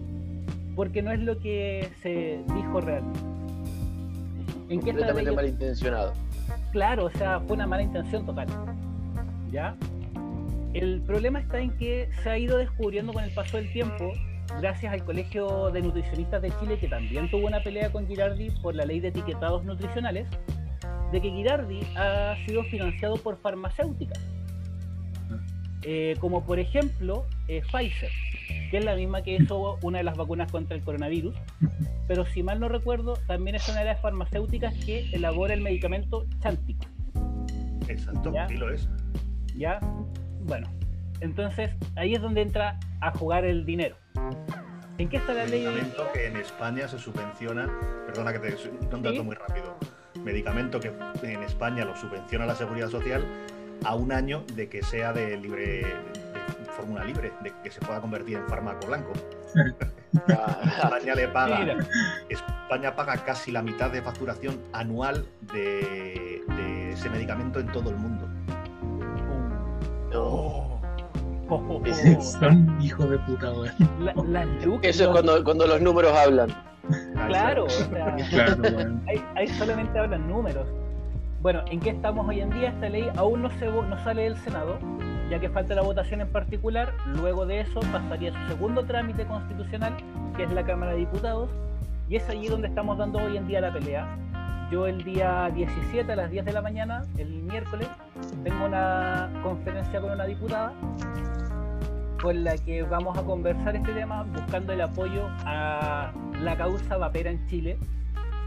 Porque 0.75 1.03
no 1.03 1.13
es 1.13 1.21
lo 1.21 1.39
que 1.39 1.89
se 2.03 2.43
dijo 2.55 2.81
realmente. 2.81 3.21
¿En 4.69 4.81
Completamente 4.81 5.33
malintencionado. 5.33 6.15
Claro, 6.73 7.05
o 7.05 7.11
sea, 7.11 7.41
fue 7.41 7.57
una 7.57 7.67
mala 7.67 7.83
intención 7.83 8.27
total. 8.27 8.49
¿Ya? 9.53 9.77
El 10.75 11.01
problema 11.03 11.39
está 11.39 11.61
en 11.61 11.71
que 11.77 12.09
se 12.23 12.29
ha 12.29 12.37
ido 12.37 12.59
descubriendo 12.59 13.13
con 13.13 13.23
el 13.23 13.31
paso 13.31 13.59
del 13.59 13.73
tiempo, 13.73 14.13
gracias 14.61 14.93
al 14.93 15.05
Colegio 15.05 15.71
de 15.71 15.81
Nutricionistas 15.81 16.43
de 16.43 16.53
Chile, 16.59 16.79
que 16.81 16.89
también 16.89 17.31
tuvo 17.31 17.47
una 17.47 17.63
pelea 17.63 17.93
con 17.93 18.09
Girardi 18.09 18.51
por 18.61 18.75
la 18.75 18.85
ley 18.85 18.99
de 18.99 19.09
etiquetados 19.09 19.65
nutricionales, 19.65 20.29
de 21.13 21.23
que 21.23 21.31
Girardi 21.31 21.81
ha 21.97 22.35
sido 22.45 22.65
financiado 22.65 23.17
por 23.17 23.39
farmacéuticas. 23.39 24.21
Eh, 25.83 26.17
como 26.19 26.45
por 26.45 26.59
ejemplo 26.59 27.27
eh, 27.47 27.63
Pfizer, 27.71 28.11
que 28.71 28.79
es 28.79 28.85
la 28.85 28.97
misma 28.97 29.23
que 29.23 29.37
hizo 29.37 29.79
una 29.83 29.99
de 29.99 30.05
las 30.05 30.17
vacunas 30.17 30.51
contra 30.51 30.77
el 30.77 30.83
coronavirus, 30.83 31.37
pero 32.09 32.27
si 32.27 32.43
mal 32.43 32.59
no 32.59 32.69
recuerdo, 32.69 33.15
también 33.29 33.55
es 33.55 33.69
una 33.69 33.81
de 33.81 33.85
las 33.85 34.01
farmacéuticas 34.01 34.75
que 34.85 35.09
elabora 35.13 35.55
el 35.55 35.61
medicamento 35.61 36.27
Chantix. 36.41 36.85
Exacto, 37.87 38.33
¿Ya? 38.33 38.49
sí 38.49 38.57
lo 38.57 38.73
es. 38.73 38.89
¿Ya? 39.55 39.79
Bueno, 40.45 40.69
entonces 41.21 41.71
ahí 41.97 42.15
es 42.15 42.21
donde 42.21 42.43
entra 42.43 42.79
a 43.01 43.11
jugar 43.13 43.45
el 43.45 43.65
dinero. 43.65 43.97
¿En 44.99 45.09
qué 45.09 45.17
está 45.17 45.33
la 45.35 45.47
ley? 45.47 45.65
Medicamento 45.65 46.05
que 46.13 46.27
en 46.27 46.37
España 46.37 46.87
se 46.87 46.99
subvenciona, 46.99 47.69
perdona 48.07 48.33
que 48.33 48.39
te 48.39 48.57
un 48.95 49.03
dato 49.03 49.17
Sí. 49.17 49.23
muy 49.23 49.35
rápido. 49.35 49.77
Medicamento 50.23 50.79
que 50.81 50.93
en 51.23 51.43
España 51.43 51.85
lo 51.85 51.97
subvenciona 51.97 52.47
la 52.47 52.55
Seguridad 52.55 52.89
Social 52.89 53.25
a 53.85 53.95
un 53.97 54.13
año 54.13 54.45
de 54.55 54.69
que 54.69 54.83
sea 54.83 55.13
de 55.13 55.37
libre 55.37 55.83
de 55.83 56.71
fórmula 56.77 57.05
libre, 57.05 57.33
de 57.43 57.53
que 57.63 57.71
se 57.71 57.81
pueda 57.81 58.01
convertir 58.01 58.37
en 58.37 58.47
fármaco 58.49 58.87
blanco. 58.87 59.13
España 60.15 61.15
le 61.15 61.29
paga, 61.29 61.59
Mira. 61.61 61.77
España 62.29 62.95
paga 62.95 63.17
casi 63.25 63.51
la 63.51 63.63
mitad 63.63 63.91
de 63.91 64.03
facturación 64.03 64.61
anual 64.73 65.27
de, 65.53 66.43
de 66.57 66.93
ese 66.93 67.11
medicamento 67.11 67.59
en 67.61 67.67
todo 67.69 67.91
el 67.91 67.97
mundo. 67.97 68.29
No. 70.15 70.75
Oh, 71.51 71.57
oh, 71.69 71.83
oh. 71.85 72.23
Son 72.23 72.77
hijos 72.81 73.11
de 73.11 73.19
puta. 73.19 73.53
La- 74.01 74.47
Eso 74.83 75.05
es 75.05 75.09
cuando, 75.11 75.45
cuando 75.45 75.67
los 75.67 75.81
números 75.81 76.13
hablan. 76.17 76.51
Claro, 77.29 77.65
o 77.65 77.71
sea, 77.71 78.17
Claro, 78.31 78.63
ahí, 79.09 79.23
ahí 79.37 79.49
solamente 79.49 79.99
hablan 79.99 80.27
números. 80.29 80.67
Bueno, 81.43 81.61
¿en 81.71 81.81
qué 81.81 81.91
estamos 81.91 82.27
hoy 82.27 82.41
en 82.41 82.51
día? 82.51 82.71
Esta 82.71 82.89
ley 82.89 83.11
aún 83.17 83.43
no, 83.43 83.51
se, 83.59 83.67
no 83.67 84.03
sale 84.03 84.23
del 84.23 84.37
Senado, 84.39 84.79
ya 85.31 85.39
que 85.39 85.51
falta 85.51 85.75
la 85.75 85.83
votación 85.83 86.23
en 86.23 86.29
particular. 86.29 86.95
Luego 87.17 87.45
de 87.45 87.61
eso 87.61 87.81
pasaría 87.93 88.33
su 88.33 88.49
segundo 88.49 88.85
trámite 88.85 89.27
constitucional, 89.27 89.95
que 90.37 90.45
es 90.45 90.53
la 90.53 90.65
Cámara 90.65 90.93
de 90.93 90.99
Diputados, 91.01 91.51
y 92.09 92.17
es 92.17 92.27
allí 92.31 92.49
donde 92.49 92.69
estamos 92.69 92.97
dando 92.97 93.19
hoy 93.19 93.37
en 93.37 93.47
día 93.47 93.61
la 93.61 93.73
pelea. 93.73 94.17
Yo 94.75 94.89
el 94.89 95.05
día 95.05 95.53
17 95.55 96.11
a 96.11 96.17
las 96.17 96.33
10 96.33 96.47
de 96.47 96.53
la 96.53 96.61
mañana, 96.61 97.05
el 97.17 97.29
miércoles, 97.45 97.87
tengo 98.43 98.67
una 98.67 99.31
conferencia 99.45 100.01
con 100.01 100.11
una 100.11 100.25
diputada 100.25 100.73
con 102.21 102.43
la 102.43 102.59
que 102.59 102.83
vamos 102.83 103.17
a 103.17 103.23
conversar 103.23 103.77
este 103.77 103.93
tema 103.93 104.25
buscando 104.25 104.73
el 104.73 104.81
apoyo 104.81 105.29
a 105.45 106.13
la 106.41 106.57
causa 106.57 106.97
vapera 106.97 107.31
en 107.31 107.47
Chile, 107.47 107.79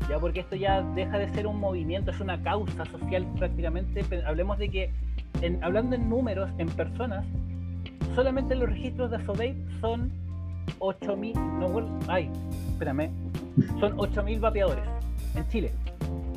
ya 0.09 0.19
porque 0.19 0.41
esto 0.41 0.57
ya 0.57 0.81
deja 0.81 1.17
de 1.17 1.33
ser 1.33 1.47
un 1.47 1.61
movimiento, 1.61 2.11
es 2.11 2.19
una 2.19 2.43
causa 2.43 2.83
social 2.83 3.25
prácticamente. 3.37 4.03
Hablemos 4.25 4.57
de 4.57 4.67
que, 4.67 4.91
hablando 5.61 5.95
en 5.95 6.09
números, 6.09 6.49
en 6.57 6.67
personas, 6.67 7.25
solamente 8.15 8.53
los 8.53 8.67
registros 8.67 9.11
de 9.11 9.15
Asovape 9.15 9.55
son 9.79 10.11
8.000, 10.79 11.35
no, 11.35 12.11
ay, 12.11 12.29
espérame, 12.73 13.11
son 13.79 13.95
8.000 13.95 14.41
vapeadores 14.41 14.83
en 15.33 15.47
Chile, 15.47 15.71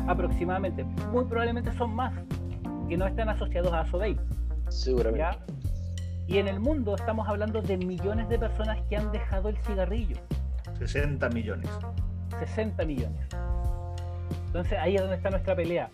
aproximadamente. 0.07 0.85
Muy 1.13 1.25
probablemente 1.25 1.73
son 1.73 1.95
más 1.95 2.13
que 2.89 2.97
no 2.97 3.07
están 3.07 3.29
asociados 3.29 3.73
a 3.73 3.81
Asovape. 3.81 4.19
Seguramente. 4.69 5.19
¿ya? 5.19 5.39
Y 6.27 6.39
en 6.39 6.49
el 6.49 6.61
mundo 6.61 6.95
estamos 6.95 7.29
hablando 7.29 7.61
de 7.61 7.77
millones 7.77 8.29
de 8.29 8.39
personas 8.39 8.79
que 8.89 8.97
han 8.97 9.11
dejado 9.11 9.49
el 9.49 9.57
cigarrillo, 9.59 10.17
60 10.79 11.29
millones. 11.31 11.69
60 12.39 12.85
millones. 12.85 13.27
Entonces 14.47 14.79
ahí 14.79 14.95
es 14.95 15.01
donde 15.01 15.17
está 15.17 15.31
nuestra 15.31 15.57
pelea. 15.57 15.91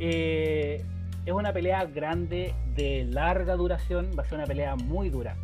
Eh, 0.00 0.84
es 1.24 1.32
una 1.32 1.52
pelea 1.52 1.84
grande, 1.84 2.54
de 2.74 3.04
larga 3.04 3.54
duración, 3.56 4.10
va 4.18 4.22
a 4.22 4.26
ser 4.26 4.38
una 4.38 4.46
pelea 4.46 4.76
muy 4.76 5.10
dura. 5.10 5.36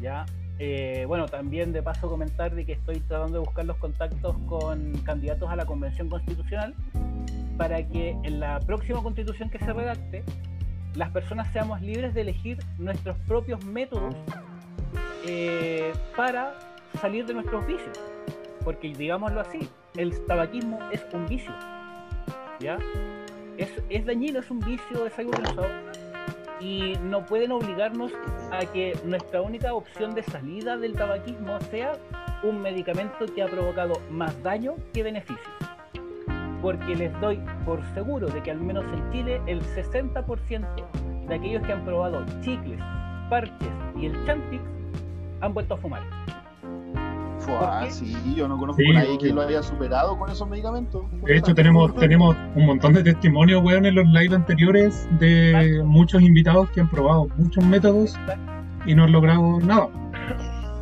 ¿ya? 0.00 0.24
Eh, 0.62 1.06
bueno, 1.08 1.26
también 1.26 1.72
de 1.72 1.82
paso 1.82 2.10
comentar 2.10 2.54
de 2.54 2.66
que 2.66 2.72
estoy 2.72 3.00
tratando 3.00 3.38
de 3.38 3.38
buscar 3.38 3.64
los 3.64 3.78
contactos 3.78 4.36
con 4.46 4.92
candidatos 5.06 5.48
a 5.48 5.56
la 5.56 5.64
Convención 5.64 6.10
Constitucional 6.10 6.74
para 7.56 7.82
que 7.88 8.10
en 8.24 8.40
la 8.40 8.60
próxima 8.60 9.02
constitución 9.02 9.48
que 9.48 9.58
se 9.58 9.72
redacte, 9.72 10.22
las 10.94 11.08
personas 11.12 11.50
seamos 11.54 11.80
libres 11.80 12.12
de 12.12 12.20
elegir 12.20 12.58
nuestros 12.76 13.16
propios 13.26 13.64
métodos 13.64 14.14
eh, 15.26 15.92
para 16.14 16.52
salir 17.00 17.24
de 17.24 17.32
nuestros 17.32 17.66
vicios. 17.66 17.98
Porque 18.62 18.92
digámoslo 18.92 19.40
así, 19.40 19.66
el 19.96 20.26
tabaquismo 20.26 20.78
es 20.92 21.02
un 21.14 21.24
vicio. 21.26 21.54
¿Ya? 22.60 22.76
Es, 23.56 23.70
es 23.88 24.04
dañino, 24.04 24.40
es 24.40 24.50
un 24.50 24.60
vicio, 24.60 25.06
es 25.06 25.18
algo 25.18 25.30
que 25.30 25.42
nos. 25.42 25.56
Y 26.60 26.94
no 27.02 27.24
pueden 27.24 27.52
obligarnos 27.52 28.12
a 28.52 28.60
que 28.66 28.98
nuestra 29.04 29.40
única 29.40 29.72
opción 29.72 30.14
de 30.14 30.22
salida 30.22 30.76
del 30.76 30.94
tabaquismo 30.94 31.58
sea 31.70 31.92
un 32.42 32.60
medicamento 32.60 33.26
que 33.34 33.42
ha 33.42 33.46
provocado 33.46 34.00
más 34.10 34.42
daño 34.42 34.74
que 34.92 35.02
beneficio. 35.02 35.50
Porque 36.60 36.94
les 36.94 37.18
doy 37.20 37.40
por 37.64 37.82
seguro 37.94 38.28
de 38.28 38.42
que 38.42 38.50
al 38.50 38.60
menos 38.60 38.84
en 38.92 39.10
Chile 39.12 39.40
el 39.46 39.62
60% 39.62 41.26
de 41.26 41.34
aquellos 41.34 41.66
que 41.66 41.72
han 41.72 41.84
probado 41.84 42.24
chicles, 42.42 42.80
parches 43.30 43.68
y 43.96 44.06
el 44.06 44.26
Chantix 44.26 44.62
han 45.40 45.54
vuelto 45.54 45.74
a 45.74 45.76
fumar. 45.78 46.02
Fua, 47.40 47.90
sí, 47.90 48.14
yo 48.36 48.46
no 48.46 48.58
conozco 48.58 48.80
Sí, 48.82 48.90
a 48.90 48.94
nadie 49.00 49.18
que 49.18 49.28
lo 49.32 49.40
haya 49.42 49.62
superado 49.62 50.18
con 50.18 50.30
esos 50.30 50.48
medicamentos. 50.48 51.02
De 51.22 51.36
hecho, 51.36 51.54
tenemos, 51.54 51.94
tenemos 51.96 52.36
un 52.54 52.66
montón 52.66 52.92
de 52.92 53.02
testimonios, 53.02 53.62
weón, 53.64 53.86
en 53.86 53.94
los 53.94 54.06
live 54.08 54.34
anteriores 54.36 55.08
de 55.18 55.50
Exacto. 55.50 55.84
muchos 55.86 56.22
invitados 56.22 56.70
que 56.70 56.80
han 56.80 56.90
probado 56.90 57.28
muchos 57.36 57.64
métodos 57.64 58.18
y 58.86 58.94
no 58.94 59.04
han 59.04 59.12
logrado 59.12 59.58
nada. 59.60 59.88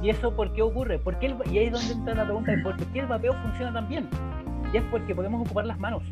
¿Y 0.03 0.11
eso 0.11 0.35
por 0.35 0.53
qué 0.53 0.63
ocurre? 0.63 0.99
¿Por 0.99 1.19
qué 1.19 1.27
el- 1.27 1.37
y 1.53 1.59
ahí 1.59 1.67
es 1.67 1.73
donde 1.73 1.93
entra 1.93 2.15
la 2.15 2.25
pregunta 2.25 2.53
de 2.53 2.59
por 2.63 2.77
qué 2.77 3.01
el 3.01 3.07
vapeo 3.07 3.35
funciona 3.43 3.73
tan 3.73 3.89
bien. 3.89 4.09
Y 4.73 4.77
es 4.77 4.83
porque 4.91 5.15
podemos 5.15 5.41
ocupar 5.45 5.65
las 5.67 5.79
manos. 5.79 6.03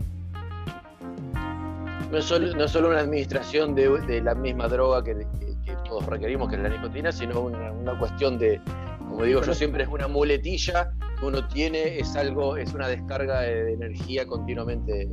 No 2.11 2.19
es 2.19 2.25
solo, 2.25 2.55
no 2.57 2.65
es 2.65 2.71
solo 2.71 2.89
una 2.89 3.01
administración 3.01 3.75
de, 3.75 3.89
de 4.07 4.23
la 4.23 4.35
misma 4.35 4.69
droga 4.69 5.03
que, 5.03 5.15
que- 5.41 5.57
que 5.65 5.77
todos 5.89 6.07
requerimos, 6.07 6.49
que 6.49 6.55
es 6.57 6.63
la 6.63 6.69
nicotina, 6.69 7.11
sino 7.11 7.41
una, 7.41 7.73
una 7.73 7.99
cuestión 7.99 8.39
de, 8.39 8.61
como 9.09 9.25
digo 9.25 9.43
yo 9.43 9.55
siempre, 9.55 9.83
es 9.85 9.89
una 9.89 10.09
muletilla 10.09 10.91
que 11.19 11.27
uno 11.27 11.47
tiene, 11.49 11.99
es 11.99 12.15
algo, 12.17 12.57
es 12.57 12.75
una 12.75 12.89
descarga 12.89 13.41
de, 13.41 13.65
de 13.65 13.73
energía 13.75 14.27
continuamente. 14.27 15.09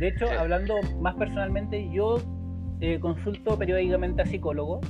De 0.00 0.08
hecho, 0.08 0.26
Sí. 0.26 0.34
hablando 0.38 0.74
más 1.00 1.14
personalmente, 1.16 1.88
yo 1.92 2.20
eh, 2.80 2.98
consulto 3.00 3.56
periódicamente 3.56 4.22
a 4.22 4.26
psicólogo, 4.26 4.80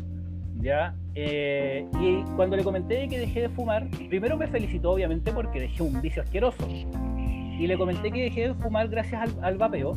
¿ya? 0.60 0.94
Eh, 1.14 1.86
y 2.00 2.22
cuando 2.36 2.56
le 2.56 2.64
comenté 2.64 3.06
que 3.08 3.18
dejé 3.18 3.42
de 3.42 3.48
fumar, 3.50 3.86
primero 4.08 4.36
me 4.36 4.46
felicitó 4.48 4.92
obviamente 4.92 5.30
porque 5.32 5.60
dejé 5.60 5.82
un 5.82 6.00
vicio 6.00 6.22
asqueroso. 6.22 6.66
Y 6.68 7.66
le 7.66 7.76
comenté 7.76 8.10
que 8.10 8.22
dejé 8.22 8.48
de 8.48 8.54
fumar 8.54 8.88
gracias 8.88 9.22
al, 9.22 9.44
al 9.44 9.58
vapeo. 9.58 9.92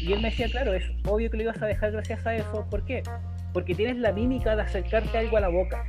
Y 0.00 0.12
él 0.12 0.20
me 0.22 0.30
decía, 0.30 0.48
claro, 0.48 0.72
es 0.74 0.82
obvio 1.06 1.30
que 1.30 1.36
lo 1.36 1.42
ibas 1.44 1.60
a 1.62 1.66
dejar 1.66 1.92
gracias 1.92 2.26
a 2.26 2.34
eso. 2.34 2.66
¿Por 2.70 2.84
qué? 2.84 3.02
Porque 3.52 3.74
tienes 3.74 3.98
la 3.98 4.12
mímica 4.12 4.56
de 4.56 4.62
acercarte 4.62 5.16
algo 5.18 5.36
a 5.36 5.40
la 5.40 5.48
boca. 5.48 5.84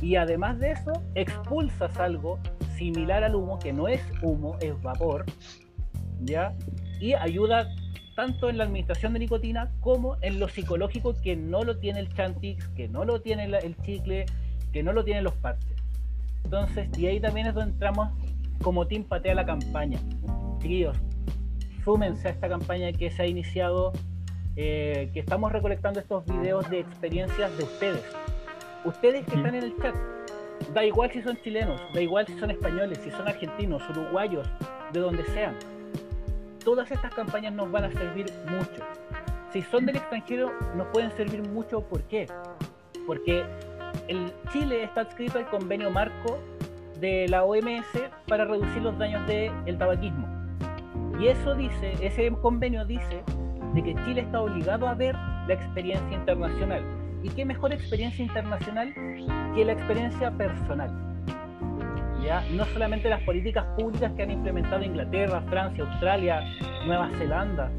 Y 0.00 0.16
además 0.16 0.58
de 0.58 0.72
eso, 0.72 0.92
expulsas 1.14 1.98
algo 1.98 2.38
similar 2.76 3.24
al 3.24 3.34
humo, 3.34 3.58
que 3.58 3.72
no 3.72 3.88
es 3.88 4.00
humo, 4.22 4.56
es 4.60 4.80
vapor, 4.82 5.26
¿ya? 6.20 6.54
Y 7.00 7.12
ayuda 7.14 7.68
tanto 8.16 8.48
en 8.48 8.58
la 8.58 8.64
administración 8.64 9.12
de 9.12 9.20
nicotina 9.20 9.70
como 9.80 10.16
en 10.20 10.40
lo 10.40 10.48
psicológico 10.48 11.14
que 11.22 11.36
no 11.36 11.62
lo 11.62 11.78
tiene 11.78 12.00
el 12.00 12.12
Chantix, 12.14 12.68
que 12.68 12.88
no 12.88 13.04
lo 13.04 13.20
tiene 13.20 13.44
el 13.44 13.76
chicle, 13.82 14.26
que 14.72 14.82
no 14.82 14.92
lo 14.92 15.04
tienen 15.04 15.24
los 15.24 15.34
parches. 15.34 15.76
Entonces, 16.44 16.88
y 16.98 17.06
ahí 17.06 17.20
también 17.20 17.46
es 17.46 17.54
donde 17.54 17.72
entramos 17.72 18.08
como 18.62 18.86
Team 18.86 19.04
Patea 19.04 19.34
la 19.34 19.46
campaña. 19.46 19.98
Chiquillos, 20.60 20.96
súmense 21.84 22.28
a 22.28 22.30
esta 22.32 22.48
campaña 22.48 22.92
que 22.92 23.10
se 23.10 23.22
ha 23.22 23.26
iniciado, 23.26 23.92
eh, 24.56 25.10
que 25.12 25.20
estamos 25.20 25.52
recolectando 25.52 26.00
estos 26.00 26.24
videos 26.26 26.68
de 26.70 26.80
experiencias 26.80 27.56
de 27.56 27.64
ustedes. 27.64 28.04
Ustedes 28.84 29.24
que 29.26 29.36
Mm. 29.36 29.38
están 29.38 29.54
en 29.54 29.64
el 29.64 29.76
chat, 29.76 29.94
da 30.72 30.84
igual 30.84 31.10
si 31.10 31.22
son 31.22 31.36
chilenos, 31.42 31.80
da 31.92 32.00
igual 32.00 32.26
si 32.26 32.38
son 32.38 32.50
españoles, 32.50 32.98
si 33.02 33.10
son 33.10 33.28
argentinos, 33.28 33.82
uruguayos, 33.90 34.48
de 34.92 35.00
donde 35.00 35.24
sean. 35.26 35.54
Todas 36.64 36.90
estas 36.90 37.14
campañas 37.14 37.52
nos 37.52 37.70
van 37.70 37.84
a 37.84 37.90
servir 37.92 38.26
mucho. 38.46 38.84
Si 39.52 39.62
son 39.62 39.86
del 39.86 39.96
extranjero, 39.96 40.52
nos 40.76 40.86
pueden 40.88 41.10
servir 41.12 41.42
mucho. 41.48 41.80
¿Por 41.82 42.02
qué? 42.04 42.26
Porque 43.06 43.44
el 44.08 44.32
Chile 44.52 44.84
está 44.84 45.02
adscrito 45.02 45.38
al 45.38 45.46
convenio 45.46 45.90
marco 45.90 46.38
de 47.00 47.26
la 47.28 47.44
OMS 47.44 47.86
para 48.28 48.44
reducir 48.44 48.82
los 48.82 48.96
daños 48.98 49.26
del 49.26 49.78
tabaquismo. 49.78 50.28
Y 51.18 51.28
eso 51.28 51.54
dice, 51.54 51.94
ese 52.00 52.30
convenio 52.42 52.84
dice 52.84 53.22
de 53.74 53.82
que 53.82 53.94
Chile 54.04 54.20
está 54.22 54.40
obligado 54.40 54.86
a 54.86 54.94
ver 54.94 55.14
la 55.46 55.54
experiencia 55.54 56.16
internacional. 56.16 56.82
¿Y 57.22 57.28
qué 57.30 57.44
mejor 57.44 57.72
experiencia 57.72 58.24
internacional 58.24 58.92
que 59.54 59.64
la 59.64 59.72
experiencia 59.72 60.30
personal? 60.30 60.90
¿Ya? 62.22 62.42
No 62.52 62.64
solamente 62.66 63.08
las 63.08 63.22
políticas 63.22 63.64
públicas 63.76 64.12
que 64.16 64.22
han 64.22 64.30
implementado 64.30 64.82
Inglaterra, 64.82 65.42
Francia, 65.48 65.84
Australia, 65.84 66.42
Nueva 66.86 67.08
Zelanda, 67.18 67.70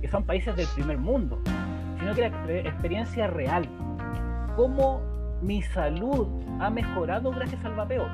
que 0.00 0.08
son 0.08 0.24
países 0.24 0.54
del 0.56 0.66
primer 0.74 0.98
mundo, 0.98 1.38
sino 1.98 2.14
que 2.14 2.22
la 2.22 2.28
exper- 2.28 2.66
experiencia 2.66 3.26
real. 3.28 3.66
Cómo 4.56 5.00
mi 5.40 5.62
salud 5.62 6.26
ha 6.60 6.70
mejorado 6.70 7.30
gracias 7.30 7.64
al 7.64 7.74
vapeo. 7.74 8.06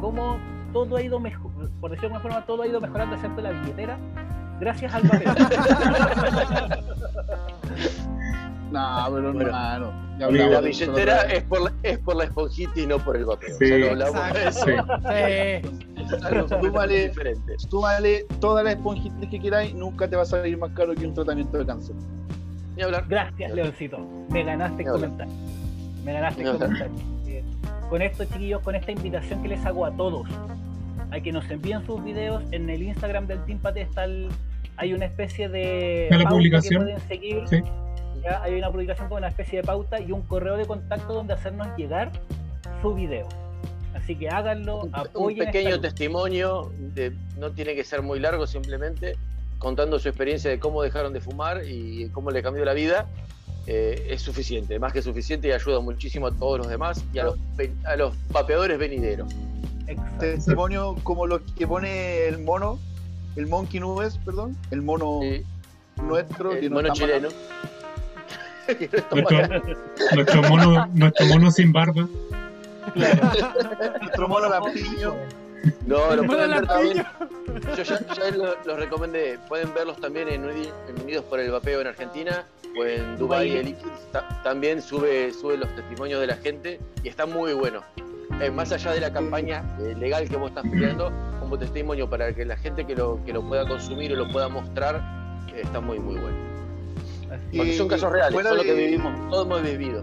Cómo 0.00 0.38
todo 0.72 0.96
ha 0.96 1.02
ido 1.02 1.20
mejor, 1.20 1.50
por 1.80 1.90
decirlo 1.90 2.10
de 2.10 2.14
alguna 2.16 2.20
forma, 2.20 2.46
todo 2.46 2.62
ha 2.62 2.66
ido 2.66 2.80
mejorando 2.80 3.14
excepto 3.14 3.40
la 3.40 3.50
billetera 3.50 3.96
gracias 4.60 4.94
al 4.94 5.02
vapeo. 5.02 5.34
No, 8.76 9.04
pero 9.14 9.32
Bueno. 9.32 9.40
hermano. 9.40 10.06
Oye, 10.16 10.24
hablamos 10.24 10.52
La 10.52 10.60
billetera 10.60 11.20
es 11.22 11.42
por 11.44 11.60
la, 11.62 11.72
es 11.82 11.98
por 11.98 12.16
la 12.16 12.24
esponjita 12.24 12.80
y 12.80 12.86
no 12.86 12.98
por 12.98 13.16
el 13.16 13.24
vapeo. 13.26 13.56
Sí. 13.58 13.68
Ya 13.68 13.76
lo 13.78 13.90
hablamos 13.90 14.32
de 14.34 14.48
eso. 14.48 14.64
Sí. 14.66 14.72
Tú 16.60 16.72
vale-. 16.72 17.12
Súmale 17.58 18.26
todas 18.40 18.64
las 18.64 18.74
esponjitas 18.74 19.28
que 19.30 19.40
queráis, 19.40 19.74
nunca 19.74 20.08
te 20.08 20.16
va 20.16 20.22
a 20.22 20.26
salir 20.26 20.56
más 20.58 20.70
caro 20.72 20.94
que 20.94 21.06
un 21.06 21.14
tratamiento 21.14 21.58
de 21.58 21.66
cáncer. 21.66 21.94
Ni 22.76 22.82
hablar. 22.82 23.04
Gracias, 23.08 23.52
Leoncito. 23.52 23.98
Me 24.30 24.44
ganaste 24.44 24.82
el 24.82 24.88
comentario. 24.90 25.32
Me 26.04 26.12
ganaste 26.12 26.42
el 26.42 26.52
comentario. 26.58 26.92
Eh, 27.26 27.42
Con 27.90 28.02
esto, 28.02 28.24
chiquillos, 28.24 28.60
con 28.62 28.74
esta 28.74 28.92
invitación 28.92 29.42
que 29.42 29.48
les 29.48 29.64
hago 29.64 29.84
a 29.86 29.90
todos, 29.96 30.28
a 31.10 31.20
que 31.20 31.32
nos 31.32 31.48
envíen 31.50 31.84
sus 31.86 32.02
videos 32.04 32.42
en 32.52 32.68
el 32.70 32.82
Instagram 32.82 33.26
del 33.26 33.44
Team 33.44 33.58
Pate 33.58 33.80
está 33.82 34.04
el- 34.04 34.28
hay 34.76 34.92
una 34.92 35.06
especie 35.06 35.48
de 35.48 36.08
la 36.10 36.16
pauta 36.18 36.30
publicación. 36.30 36.84
que 36.86 36.92
pueden 36.92 37.08
seguir. 37.08 37.42
Sí. 37.48 37.62
Ya 38.26 38.42
hay 38.42 38.54
una 38.58 38.70
publicación 38.72 39.08
con 39.08 39.18
una 39.18 39.28
especie 39.28 39.60
de 39.60 39.66
pauta 39.66 40.00
y 40.00 40.10
un 40.10 40.22
correo 40.22 40.56
de 40.56 40.66
contacto 40.66 41.14
donde 41.14 41.34
hacernos 41.34 41.68
llegar 41.76 42.10
su 42.82 42.92
video. 42.92 43.28
Así 43.94 44.16
que 44.16 44.28
háganlo, 44.28 44.80
Un, 44.80 44.88
un 44.88 44.94
apoyen. 44.96 45.42
esta 45.42 45.52
pequeño 45.52 45.80
testimonio, 45.80 46.72
de, 46.76 47.12
no 47.38 47.52
tiene 47.52 47.76
que 47.76 47.84
ser 47.84 48.02
muy 48.02 48.18
largo, 48.18 48.46
simplemente 48.48 49.16
contando 49.58 49.98
su 50.00 50.08
experiencia 50.08 50.50
de 50.50 50.58
cómo 50.58 50.82
dejaron 50.82 51.12
de 51.12 51.20
fumar 51.20 51.62
y 51.64 52.08
cómo 52.10 52.32
le 52.32 52.42
cambió 52.42 52.64
la 52.64 52.74
vida. 52.74 53.06
eh, 53.68 54.08
es 54.10 54.22
suficiente, 54.22 54.78
más 54.78 54.92
que 54.92 55.02
suficiente 55.02 55.48
y 55.48 55.52
ayuda 55.52 55.80
muchísimo 55.80 56.26
a 56.28 56.32
todos 56.32 56.58
los 56.58 56.68
demás 56.68 57.04
y 57.12 57.18
a 57.18 57.24
los, 57.24 57.38
a 57.84 57.96
los 57.96 58.14
vapeadores 58.30 58.76
venideros. 58.78 59.32
Exacto. 59.86 60.18
Testimonio 60.18 60.96
como 61.04 61.26
los 61.26 61.40
que 61.56 61.66
pone 61.66 62.26
el 62.26 62.38
mono, 62.38 62.78
el 63.36 63.46
Monkey 63.46 63.80
Nubes, 63.80 64.18
perdón, 64.18 64.56
el 64.72 64.82
mono 64.82 65.20
Sí, 65.22 65.44
nuestro 65.96 66.52
el 66.52 66.70
no 66.70 66.76
mono 66.76 66.92
chileno. 66.94 67.28
Está 67.28 67.75
Nuestro, 69.12 69.38
nuestro 70.14 70.42
mono, 70.44 70.86
nuestro 70.94 71.26
mono 71.26 71.50
sin 71.50 71.72
barba. 71.72 72.06
nuestro 72.94 74.28
mono 74.28 74.48
lampiño. 74.48 75.14
No, 75.86 76.14
lo 76.14 76.22
El 76.22 76.26
pueden 76.26 76.50
ver 76.50 76.66
también. 76.66 77.04
Yo 77.76 77.82
ya, 77.82 77.98
ya 78.14 78.30
lo- 78.36 78.56
los 78.64 78.78
recomendé. 78.78 79.38
Pueden 79.48 79.72
verlos 79.74 80.00
también 80.00 80.28
en, 80.28 80.44
en 80.44 81.02
Unidos 81.02 81.24
por 81.24 81.40
el 81.40 81.50
Vapeo 81.50 81.80
en 81.80 81.88
Argentina 81.88 82.44
o 82.78 82.84
en 82.84 83.16
Dubai. 83.16 83.76
Ta- 84.12 84.42
También 84.44 84.80
sube, 84.80 85.32
sube 85.32 85.56
los 85.56 85.74
testimonios 85.74 86.20
de 86.20 86.26
la 86.28 86.36
gente 86.36 86.80
y 87.02 87.08
está 87.08 87.26
muy 87.26 87.52
bueno. 87.54 87.82
Eh, 88.40 88.50
más 88.50 88.70
allá 88.72 88.92
de 88.92 89.00
la 89.00 89.12
campaña 89.12 89.64
eh, 89.80 89.94
legal 89.98 90.28
que 90.28 90.36
vos 90.36 90.50
estás 90.50 90.64
pidiendo, 90.64 91.10
como 91.40 91.58
testimonio 91.58 92.08
para 92.10 92.32
que 92.34 92.44
la 92.44 92.56
gente 92.56 92.84
que 92.86 92.94
lo, 92.94 93.18
que 93.24 93.32
lo 93.32 93.42
pueda 93.42 93.66
consumir 93.66 94.12
o 94.12 94.16
lo 94.16 94.28
pueda 94.30 94.48
mostrar, 94.48 94.96
eh, 95.54 95.62
está 95.64 95.80
muy, 95.80 95.98
muy 95.98 96.16
bueno. 96.20 96.36
Porque 97.56 97.72
son 97.76 97.88
casos 97.88 98.10
reales, 98.12 98.32
fuera 98.34 98.50
son 98.50 98.58
lo 98.58 98.64
que 98.64 98.74
vivimos, 98.74 99.30
todos 99.30 99.46
hemos 99.46 99.62
vivido. 99.62 100.02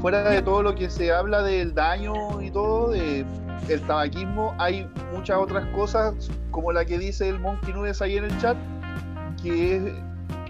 Fuera 0.00 0.28
de 0.30 0.42
todo 0.42 0.62
lo 0.62 0.74
que 0.74 0.90
se 0.90 1.12
habla 1.12 1.42
del 1.42 1.74
daño 1.74 2.40
y 2.42 2.50
todo, 2.50 2.90
de 2.90 3.24
el 3.68 3.80
tabaquismo, 3.82 4.54
hay 4.58 4.88
muchas 5.12 5.36
otras 5.38 5.64
cosas, 5.68 6.14
como 6.50 6.72
la 6.72 6.84
que 6.84 6.98
dice 6.98 7.28
el 7.28 7.38
Monkey 7.38 7.72
Nubes 7.72 8.02
ahí 8.02 8.16
en 8.16 8.24
el 8.24 8.38
chat, 8.38 8.56
que 9.42 9.76
es- 9.76 9.82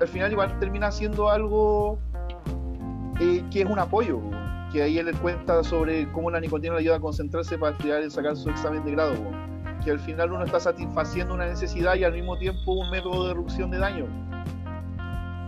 al 0.01 0.09
final 0.09 0.33
igual 0.33 0.59
termina 0.59 0.91
siendo 0.91 1.29
algo 1.31 1.99
eh, 3.21 3.45
que 3.51 3.61
es 3.61 3.67
un 3.69 3.79
apoyo, 3.79 4.21
que 4.73 4.83
ahí 4.83 4.99
él 4.99 5.07
les 5.07 5.17
cuenta 5.19 5.63
sobre 5.63 6.11
cómo 6.13 6.31
la 6.31 6.41
nicotina 6.41 6.73
le 6.75 6.81
ayuda 6.81 6.97
a 6.97 7.01
concentrarse 7.01 7.59
para 7.59 7.73
estudiar 7.73 8.03
y 8.03 8.11
sacar 8.11 8.35
su 8.37 8.49
examen 8.49 8.83
de 8.85 8.93
grado, 8.93 9.15
que 9.85 9.91
al 9.91 10.01
final 10.01 10.33
uno 10.33 10.45
está 10.45 10.59
satisfaciendo 10.59 11.35
una 11.35 11.47
necesidad 11.47 11.95
y 11.97 12.05
al 12.05 12.15
mismo 12.15 12.39
tiempo 12.39 12.73
un 12.73 12.91
método 12.91 13.29
de 13.29 13.35
reducción 13.35 13.71
de 13.71 13.79
daño. 13.79 14.07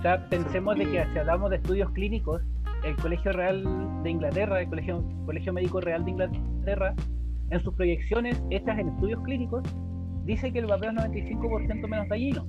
Sea, 0.05 0.29
pensemos 0.29 0.77
de 0.77 0.85
que 0.85 1.03
si 1.15 1.19
hablamos 1.19 1.49
de 1.49 1.57
estudios 1.57 1.91
clínicos, 1.93 2.43
el 2.85 2.95
Colegio 2.97 3.33
Real 3.33 3.65
de 4.03 4.11
Inglaterra, 4.11 4.61
el 4.61 4.69
Colegio, 4.69 5.03
Colegio 5.25 5.51
Médico 5.55 5.81
Real 5.81 6.05
de 6.05 6.11
Inglaterra, 6.11 6.95
en 7.49 7.61
sus 7.63 7.73
proyecciones 7.73 8.43
hechas 8.51 8.79
en 8.79 8.91
estudios 8.91 9.23
clínicos, 9.23 9.63
dice 10.27 10.53
que 10.53 10.59
el 10.59 10.67
vapeo 10.67 10.91
es 10.91 10.97
95% 10.97 11.89
menos 11.89 12.07
dañino. 12.11 12.47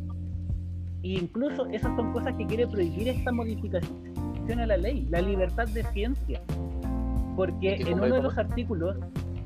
E 1.02 1.14
incluso 1.14 1.66
esas 1.68 1.96
son 1.96 2.12
cosas 2.12 2.36
que 2.36 2.46
quiere 2.46 2.68
prohibir 2.68 3.08
esta 3.08 3.32
modificación 3.32 4.60
a 4.60 4.66
la 4.66 4.76
ley, 4.76 5.08
la 5.10 5.22
libertad 5.22 5.70
de 5.70 5.86
ciencia. 5.94 6.42
Porque 7.38 7.78
¿Qué 7.78 7.90
en 7.90 7.94
uno 7.94 8.16
de 8.16 8.22
los 8.22 8.38
artículos, 8.38 8.98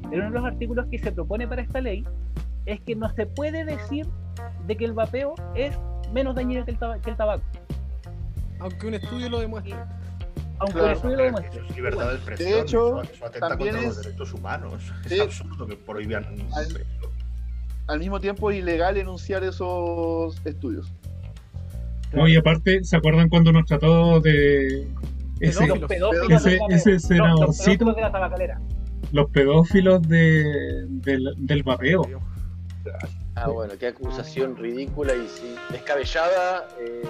en 0.06 0.14
uno 0.14 0.31
de 0.31 0.31
los 0.31 0.45
artículos 0.45 0.88
que 0.88 0.98
se 0.98 1.11
propone 1.11 1.48
para 1.48 1.61
esta 1.61 1.80
ley, 1.80 2.03
es 2.65 2.81
que 2.81 2.95
no 2.95 3.07
se 3.10 3.27
puede 3.27 3.65
decir 3.65 4.07
de 4.65 4.76
que 4.76 4.86
el 4.86 4.94
vapeo 4.94 5.36
es 5.53 5.77
menos 6.11 6.34
dañino 6.34 6.65
que 6.65 6.72
el, 6.72 6.80
que 7.03 7.11
el 7.11 7.15
tabaco. 7.15 7.44
Aunque 8.60 8.88
un 8.88 8.94
estudio 8.95 9.30
lo 9.30 9.40
demuestre. 9.40 9.76
Aunque 10.60 10.73
Claro. 10.73 10.88
el 10.88 10.94
estudio 10.95 11.15
lo 11.18 11.23
Eso 11.23 11.36
demuestre. 11.38 11.65
es 11.69 11.76
libertad 11.76 12.07
de 12.10 12.15
expresión. 12.15 12.49
De 12.52 12.60
hecho, 12.61 13.02
eso, 13.03 13.26
atenta 13.26 13.48
también 13.49 13.69
contra 13.72 13.90
es- 13.90 13.95
los 13.95 14.06
derechos 14.06 14.34
humanos. 14.34 14.84
Sí. 15.07 15.14
Es 15.15 15.22
absurdo 15.22 15.68
que 15.68 15.76
prohíban 15.77 16.26
Al- 16.53 16.65
eso. 16.65 16.80
Al 17.88 17.99
mismo 17.99 18.19
tiempo 18.19 18.52
es 18.52 18.60
ilegal 18.60 18.98
enunciar 18.98 19.44
esos 19.44 20.45
estudios. 20.45 20.91
No, 22.14 22.27
y 22.27 22.36
aparte, 22.36 22.84
¿se 22.84 22.98
acuerdan 22.98 23.30
cuando 23.30 23.52
nos 23.52 23.65
trató 23.65 24.19
de 24.19 24.88
ese. 25.40 25.65
Los 25.68 25.80
pedófilos 25.88 26.31
Ese- 26.41 26.49
del 26.49 26.60
vapeo. 26.60 26.76
ese 26.76 26.91
Los- 27.18 27.57
pedófilos 27.57 27.95
de 27.95 28.02
la 28.02 28.11
tabacalera. 28.11 28.61
los 29.11 29.30
pedófilos 29.31 30.07
de, 30.07 30.86
del, 30.88 31.34
del 31.38 31.64
vapeo? 31.64 32.02
Ah, 33.36 33.48
bueno, 33.48 33.73
qué 33.80 33.88
acusación 33.88 34.56
ridícula 34.57 35.14
y 35.15 35.27
sí, 35.30 35.56
descabellada 35.72 36.68
eh, 36.80 37.02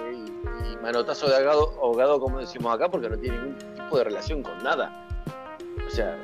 manotazo 0.82 1.28
de 1.28 1.36
ahogado, 1.38 1.74
ahogado, 1.82 2.20
como 2.20 2.40
decimos 2.40 2.74
acá, 2.74 2.90
porque 2.90 3.10
no 3.10 3.18
tiene 3.18 3.38
ningún 3.38 3.58
tipo 3.76 3.98
de 3.98 4.04
relación 4.04 4.44
con 4.44 4.62
nada. 4.64 5.06
O 5.88 5.90
sea, 5.90 6.18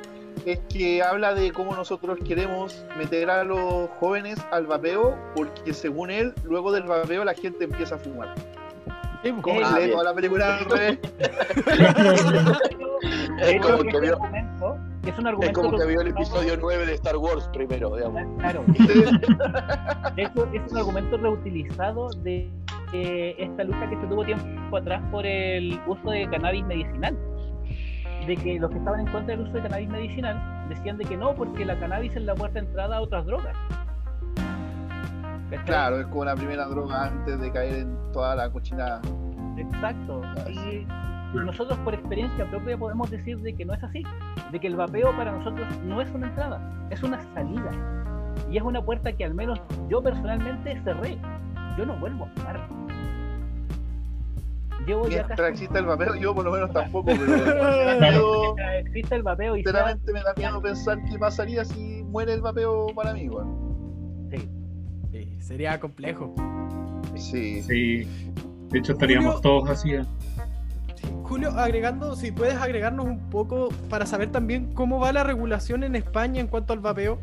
Es 0.44 0.60
que 0.68 1.02
habla 1.02 1.34
de 1.34 1.50
cómo 1.52 1.74
nosotros 1.74 2.18
queremos 2.24 2.84
meter 2.96 3.28
a 3.30 3.42
los 3.42 3.90
jóvenes 3.98 4.38
al 4.52 4.66
vapeo, 4.66 5.16
porque 5.34 5.74
según 5.74 6.10
él, 6.10 6.34
luego 6.44 6.70
del 6.70 6.84
vapeo 6.84 7.24
la 7.24 7.34
gente 7.34 7.64
empieza 7.64 7.96
a 7.96 7.98
fumar. 7.98 8.32
Como 9.42 9.58
Ah, 9.64 9.72
lee 9.72 9.78
bien. 9.86 9.90
toda 9.90 10.04
la 10.04 10.14
película 10.14 10.56
al 10.58 10.64
revés. 10.66 10.98
De 13.38 13.56
es 13.56 13.60
como 13.62 13.82
que 13.82 14.00
vio, 14.00 14.18
es 15.10 15.18
un 15.18 15.26
es 15.26 15.32
argumento 15.32 15.62
como 15.62 15.78
que 15.78 15.86
vio 15.86 16.00
el 16.00 16.08
episodio 16.08 16.56
9 16.60 16.86
de 16.86 16.94
Star 16.94 17.16
Wars 17.16 17.48
primero, 17.52 17.94
digamos. 17.96 18.22
Claro. 18.38 18.64
De 20.16 20.22
hecho, 20.22 20.48
es 20.52 20.72
un 20.72 20.78
argumento 20.78 21.16
reutilizado 21.16 22.10
de 22.22 22.50
eh, 22.92 23.34
esta 23.38 23.64
lucha 23.64 23.88
que 23.88 23.96
se 24.00 24.06
tuvo 24.06 24.24
tiempo 24.24 24.76
atrás 24.76 25.02
por 25.10 25.26
el 25.26 25.80
uso 25.86 26.10
de 26.10 26.28
cannabis 26.28 26.64
medicinal. 26.64 27.16
De 28.26 28.36
que 28.36 28.58
los 28.58 28.70
que 28.70 28.78
estaban 28.78 29.00
en 29.00 29.06
contra 29.06 29.36
del 29.36 29.46
uso 29.46 29.52
de 29.52 29.62
cannabis 29.62 29.88
medicinal 29.88 30.68
decían 30.68 30.96
de 30.98 31.04
que 31.04 31.16
no, 31.16 31.34
porque 31.34 31.64
la 31.64 31.78
cannabis 31.78 32.14
es 32.16 32.22
la 32.22 32.34
puerta 32.34 32.60
de 32.60 32.66
entrada 32.66 32.96
a 32.96 33.00
otras 33.00 33.24
drogas. 33.26 33.56
Claro, 35.64 36.00
es 36.00 36.06
como 36.06 36.24
la 36.24 36.34
primera 36.34 36.66
droga 36.66 37.04
antes 37.04 37.40
de 37.40 37.52
caer 37.52 37.74
en 37.74 38.12
toda 38.12 38.34
la 38.34 38.50
cochinada. 38.50 39.00
Exacto. 39.56 40.22
Y 40.50 40.86
nosotros 41.44 41.78
por 41.80 41.94
experiencia 41.94 42.48
propia 42.50 42.76
podemos 42.76 43.10
decir 43.10 43.38
de 43.40 43.54
que 43.54 43.64
no 43.64 43.74
es 43.74 43.82
así, 43.82 44.02
de 44.52 44.58
que 44.60 44.66
el 44.66 44.76
vapeo 44.76 45.14
para 45.16 45.32
nosotros 45.32 45.66
no 45.84 46.00
es 46.00 46.10
una 46.12 46.28
entrada, 46.28 46.88
es 46.90 47.02
una 47.02 47.20
salida. 47.34 47.70
Y 48.50 48.56
es 48.58 48.62
una 48.62 48.82
puerta 48.82 49.12
que 49.12 49.24
al 49.24 49.34
menos 49.34 49.60
yo 49.88 50.02
personalmente 50.02 50.80
cerré. 50.84 51.18
Yo 51.78 51.84
no 51.86 51.96
vuelvo 51.98 52.24
a 52.24 52.28
fumar. 52.28 52.68
Llevo 54.86 55.08
ya 55.08 55.26
casi... 55.26 55.42
exista 55.42 55.78
el 55.80 55.86
vapeo, 55.86 56.14
yo 56.14 56.32
por 56.34 56.44
lo 56.44 56.52
menos 56.52 56.70
tampoco, 56.72 57.06
pero 57.06 57.26
Mientras 57.26 58.74
existe 58.86 59.16
el 59.16 59.22
vapeo 59.24 59.56
y 59.56 59.62
sea- 59.64 59.72
sinceramente 59.72 60.12
me 60.12 60.22
da 60.22 60.32
miedo 60.36 60.62
pensar 60.62 60.98
qué 61.10 61.18
pasaría 61.18 61.64
si 61.64 62.04
muere 62.04 62.34
el 62.34 62.40
vapeo 62.40 62.86
para 62.94 63.12
mí, 63.12 63.28
weón. 63.28 64.28
Sí. 64.30 64.48
Sí, 65.10 65.36
sería 65.40 65.80
complejo. 65.80 66.32
Sí. 67.16 67.62
Sí. 67.62 68.08
De 68.70 68.78
hecho, 68.78 68.92
estaríamos 68.92 69.36
Julio- 69.36 69.40
todos 69.42 69.70
así. 69.70 69.90
Julio, 71.22 71.50
agregando, 71.50 72.14
si 72.16 72.30
puedes 72.32 72.54
agregarnos 72.56 73.04
un 73.06 73.30
poco 73.30 73.68
para 73.90 74.06
saber 74.06 74.30
también 74.30 74.72
cómo 74.74 74.98
va 75.00 75.12
la 75.12 75.24
regulación 75.24 75.82
en 75.84 75.96
España 75.96 76.40
en 76.40 76.46
cuanto 76.46 76.72
al 76.72 76.80
vapeo. 76.80 77.18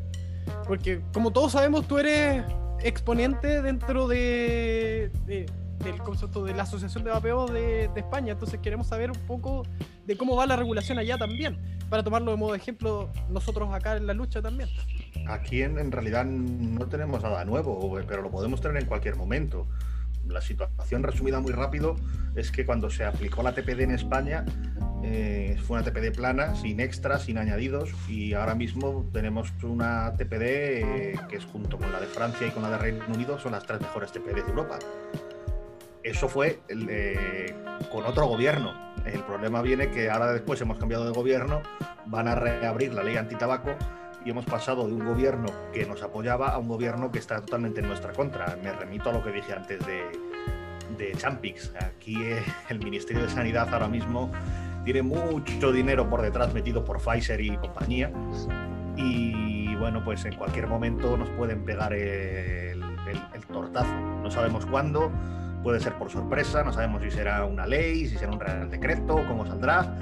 Porque 0.67 1.01
como 1.13 1.31
todos 1.31 1.53
sabemos, 1.53 1.87
tú 1.87 1.97
eres 1.97 2.43
exponente 2.81 3.61
dentro 3.61 4.07
de, 4.07 5.09
de- 5.25 5.45
del 5.83 5.97
concepto 5.97 6.45
de 6.45 6.53
la 6.53 6.63
Asociación 6.63 7.03
de 7.03 7.11
Vapeo 7.11 7.45
de, 7.47 7.89
de 7.93 7.99
España. 7.99 8.33
Entonces 8.33 8.59
queremos 8.61 8.87
saber 8.87 9.11
un 9.11 9.17
poco 9.27 9.63
de 10.05 10.15
cómo 10.17 10.35
va 10.35 10.45
la 10.45 10.55
regulación 10.55 10.97
allá 10.97 11.17
también. 11.17 11.57
Para 11.89 12.03
tomarlo 12.03 12.31
de 12.31 12.37
modo 12.37 12.51
de 12.53 12.57
ejemplo 12.57 13.09
nosotros 13.29 13.73
acá 13.73 13.97
en 13.97 14.07
la 14.07 14.13
lucha 14.13 14.41
también. 14.41 14.69
Aquí 15.27 15.61
en, 15.61 15.77
en 15.77 15.91
realidad 15.91 16.23
no 16.25 16.85
tenemos 16.87 17.21
nada 17.21 17.43
nuevo, 17.45 17.97
pero 18.07 18.21
lo 18.21 18.31
podemos 18.31 18.61
tener 18.61 18.81
en 18.81 18.87
cualquier 18.87 19.15
momento. 19.17 19.67
La 20.27 20.41
situación 20.41 21.03
resumida 21.03 21.39
muy 21.39 21.51
rápido 21.51 21.95
es 22.35 22.51
que 22.51 22.65
cuando 22.65 22.89
se 22.89 23.05
aplicó 23.05 23.43
la 23.43 23.53
TPD 23.53 23.81
en 23.81 23.91
España 23.91 24.45
eh, 25.03 25.57
fue 25.65 25.79
una 25.79 25.85
TPD 25.85 26.15
plana, 26.15 26.55
sin 26.55 26.79
extras, 26.79 27.23
sin 27.23 27.37
añadidos 27.37 27.91
y 28.07 28.33
ahora 28.33 28.55
mismo 28.55 29.09
tenemos 29.11 29.51
una 29.63 30.13
TPD 30.15 30.41
eh, 30.41 31.19
que 31.29 31.35
es 31.35 31.45
junto 31.45 31.77
con 31.77 31.91
la 31.91 31.99
de 31.99 32.07
Francia 32.07 32.47
y 32.47 32.51
con 32.51 32.63
la 32.63 32.69
de 32.69 32.77
Reino 32.77 33.05
Unido 33.13 33.37
son 33.37 33.51
las 33.51 33.65
tres 33.65 33.81
mejores 33.81 34.11
TPD 34.11 34.35
de 34.35 34.41
Europa. 34.41 34.79
Eso 36.03 36.27
fue 36.27 36.61
eh, 36.69 37.53
con 37.91 38.05
otro 38.05 38.27
gobierno. 38.27 38.73
El 39.05 39.23
problema 39.23 39.61
viene 39.61 39.89
que 39.91 40.09
ahora 40.09 40.31
después 40.31 40.59
hemos 40.61 40.77
cambiado 40.77 41.05
de 41.05 41.11
gobierno, 41.11 41.61
van 42.05 42.27
a 42.27 42.35
reabrir 42.35 42.93
la 42.93 43.03
ley 43.03 43.17
antitabaco 43.17 43.75
y 44.25 44.29
hemos 44.29 44.45
pasado 44.45 44.87
de 44.87 44.93
un 44.93 45.05
gobierno 45.05 45.47
que 45.73 45.85
nos 45.85 46.01
apoyaba 46.03 46.49
a 46.49 46.57
un 46.57 46.67
gobierno 46.67 47.11
que 47.11 47.19
está 47.19 47.41
totalmente 47.41 47.81
en 47.81 47.87
nuestra 47.87 48.13
contra. 48.13 48.57
Me 48.63 48.71
remito 48.71 49.09
a 49.09 49.13
lo 49.13 49.23
que 49.23 49.31
dije 49.31 49.53
antes 49.53 49.79
de, 49.85 50.03
de 50.97 51.11
Champix. 51.17 51.73
Aquí 51.79 52.15
eh, 52.23 52.41
el 52.69 52.79
Ministerio 52.79 53.23
de 53.23 53.29
Sanidad 53.29 53.73
ahora 53.73 53.87
mismo 53.87 54.31
tiene 54.85 55.01
mucho 55.01 55.71
dinero 55.71 56.09
por 56.09 56.21
detrás 56.21 56.53
metido 56.53 56.83
por 56.85 56.99
Pfizer 57.01 57.41
y 57.41 57.57
compañía. 57.57 58.11
Y 58.95 59.75
bueno, 59.75 60.03
pues 60.03 60.23
en 60.25 60.35
cualquier 60.35 60.67
momento 60.67 61.17
nos 61.17 61.29
pueden 61.31 61.65
pegar 61.65 61.93
el, 61.93 62.81
el- 62.81 63.21
el 63.33 63.45
tortazo. 63.51 63.91
No 64.21 64.29
sabemos 64.31 64.65
cuándo, 64.65 65.11
puede 65.63 65.79
ser 65.79 65.93
por 65.95 66.09
sorpresa, 66.09 66.63
no 66.63 66.71
sabemos 66.71 67.01
si 67.01 67.11
será 67.11 67.43
una 67.45 67.65
ley, 67.65 68.07
si 68.07 68.17
será 68.17 68.31
un 68.31 68.39
real 68.39 68.69
decreto, 68.69 69.15
cómo 69.27 69.45
saldrá. 69.45 69.95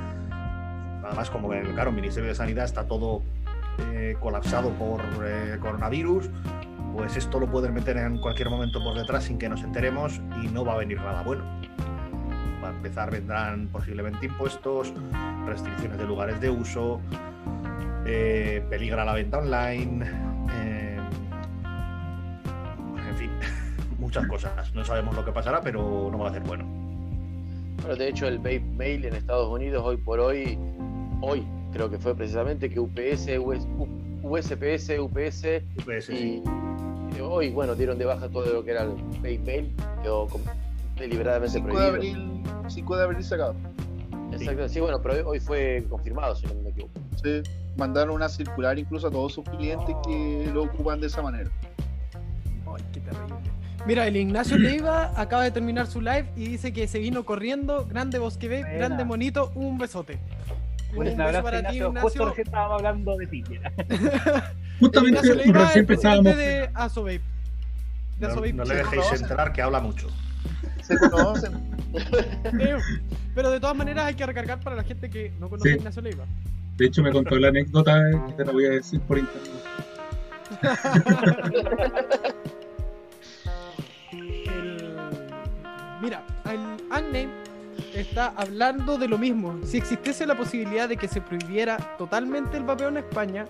Además, 1.04 1.30
como 1.32 1.50
claro, 1.50 1.90
el 1.90 1.96
Ministerio 1.96 2.30
de 2.30 2.36
Sanidad 2.36 2.66
está 2.66 2.84
todo 2.86 3.24
eh, 3.94 4.16
colapsado 4.20 4.70
por 4.72 5.02
eh, 5.24 5.58
coronavirus, 5.60 6.30
pues 6.94 7.16
esto 7.16 7.40
lo 7.40 7.50
pueden 7.50 7.74
meter 7.74 7.98
en 7.98 8.18
cualquier 8.20 8.50
momento 8.50 8.84
por 8.84 8.98
detrás 8.98 9.24
sin 9.24 9.38
que 9.38 9.48
nos 9.48 9.64
enteremos 9.64 10.22
y 10.44 10.48
no 10.48 10.66
va 10.66 10.74
a 10.74 10.78
venir 10.78 10.98
nada 10.98 11.24
bueno. 11.24 11.44
Para 12.62 12.76
empezar 12.76 13.12
vendrán 13.12 13.70
posiblemente 13.70 14.26
impuestos, 14.26 14.94
restricciones 15.46 15.98
de 15.98 16.06
lugares 16.06 16.40
de 16.42 16.50
uso, 16.50 17.02
eh, 18.06 18.66
peligra 18.70 19.06
la 19.06 19.14
venta 19.14 19.38
online, 19.38 20.06
eh, 20.56 21.00
en 23.10 23.16
fin, 23.16 23.32
muchas 24.00 24.28
cosas. 24.28 24.74
No 24.74 24.84
sabemos 24.84 25.16
lo 25.16 25.24
que 25.24 25.32
pasará, 25.32 25.62
pero 25.62 26.10
no 26.12 26.18
va 26.18 26.30
a 26.30 26.34
ser 26.34 26.44
bueno. 26.44 26.66
Bueno, 27.78 27.96
de 27.96 28.10
hecho, 28.10 28.28
el 28.28 28.38
Vape 28.38 28.60
Mail 28.60 29.06
en 29.06 29.16
Estados 29.16 29.50
Unidos 29.50 29.84
hoy 29.86 29.98
por 29.98 30.20
hoy, 30.20 30.60
hoy 31.22 31.46
creo 31.72 31.90
que 31.90 31.98
fue 31.98 32.16
precisamente 32.16 32.70
que 32.70 32.80
UPS, 32.80 33.28
US, 33.40 33.68
USPS, 34.24 35.00
UPS 35.00 35.42
sí, 36.06 36.14
y, 36.14 36.44
sí. 37.16 37.22
hoy, 37.22 37.50
bueno, 37.52 37.76
dieron 37.76 37.98
de 37.98 38.06
baja 38.06 38.30
todo 38.30 38.46
lo 38.52 38.64
que 38.64 38.72
era 38.72 38.84
el 38.84 38.96
Mail, 39.22 39.74
quedó 40.02 40.28
deliberadamente 40.98 41.54
5 41.60 41.68
de 41.68 41.74
prohibido. 41.74 41.96
abril, 41.96 42.44
5 42.68 42.98
de 42.98 43.04
abril 43.04 43.24
sacado. 43.24 43.56
Exacto, 44.32 44.70
sí, 44.70 44.80
bueno, 44.80 45.02
pero 45.02 45.16
hoy, 45.16 45.22
hoy 45.26 45.40
fue 45.40 45.86
confirmado, 45.90 46.36
si 46.36 46.46
no 46.48 46.54
me 46.56 46.70
equivoco. 46.70 46.94
Sí. 47.22 47.42
Mandaron 47.78 48.16
una 48.16 48.30
circular 48.30 48.78
incluso 48.78 49.08
a 49.08 49.12
todos 49.12 49.34
sus 49.34 49.46
clientes 49.46 49.96
que 50.06 50.50
lo 50.54 50.64
ocupan 50.64 51.00
de 51.00 51.08
esa 51.08 51.22
manera. 51.22 51.50
Ay, 52.68 52.84
qué 52.94 53.00
terrible. 53.02 53.36
Mira, 53.86 54.08
el 54.08 54.16
Ignacio 54.16 54.58
Leiva 54.60 55.12
acaba 55.20 55.44
de 55.44 55.52
terminar 55.52 55.88
su 55.88 56.02
live 56.02 56.30
y 56.36 56.48
dice 56.48 56.72
que 56.72 56.88
se 56.88 57.00
vino 57.00 57.26
corriendo. 57.26 57.86
Grande 57.86 58.20
Bosque 58.20 58.48
Vape, 58.48 58.62
Buena. 58.62 58.78
grande 58.78 59.06
monito, 59.06 59.52
un 59.56 59.78
besote. 59.78 60.20
Un 60.94 60.98
Un 61.00 61.04
beso 61.06 61.22
abrazo, 61.24 61.44
para 61.44 61.60
ti, 61.70 61.76
Ignacio. 61.78 62.02
Justo 62.02 62.08
Ignacio. 62.20 62.26
recién 62.30 62.48
estábamos 62.48 62.78
hablando 62.78 63.18
de 63.18 63.28
ti. 63.28 63.44
Justamente 64.80 65.20
Ignacio 65.20 65.36
Leiva, 65.36 65.60
recién 65.66 65.80
empezábamos. 65.80 66.36
de 66.38 66.70
Aso 66.74 67.02
Vape. 67.04 67.22
De 68.20 68.28
No, 68.28 68.36
no 68.36 68.64
le 68.66 68.76
dejéis 68.76 69.22
entrar 69.22 69.54
que 69.54 69.62
habla 69.62 69.80
mucho. 69.80 70.08
Se 70.84 70.98
conocen. 70.98 71.54
Eh, 71.94 72.78
Pero 73.36 73.52
de 73.52 73.60
todas 73.60 73.76
maneras 73.76 74.06
hay 74.06 74.16
que 74.16 74.26
recargar 74.26 74.60
para 74.62 74.78
la 74.78 74.84
gente 74.84 75.10
que 75.10 75.34
no 75.42 75.50
conoce 75.50 75.68
Sí. 75.70 75.74
a 75.76 75.78
Ignacio 75.78 76.02
Leiva. 76.02 76.24
De 76.78 76.86
hecho, 76.86 77.02
me 77.04 77.12
contó 77.12 77.36
la 77.36 77.50
anécdota 77.50 77.98
eh, 78.10 78.14
que 78.28 78.34
te 78.34 78.46
la 78.46 78.52
voy 78.54 78.66
a 78.66 78.70
decir 78.70 79.02
por 79.02 79.18
internet. 79.18 79.52
El- 84.12 84.96
Mira, 86.02 86.24
el 86.46 86.60
Agname 86.92 87.28
está 87.96 88.34
hablando 88.36 88.98
de 88.98 89.08
lo 89.08 89.18
mismo. 89.18 89.60
Si 89.64 89.78
existiese 89.78 90.26
la 90.26 90.36
posibilidad 90.36 90.88
de 90.90 90.98
que 90.98 91.08
se 91.08 91.22
prohibiera 91.22 91.78
totalmente 91.98 92.58
el 92.58 92.64
vapeo 92.64 92.90
en 92.90 92.98
España, 92.98 93.46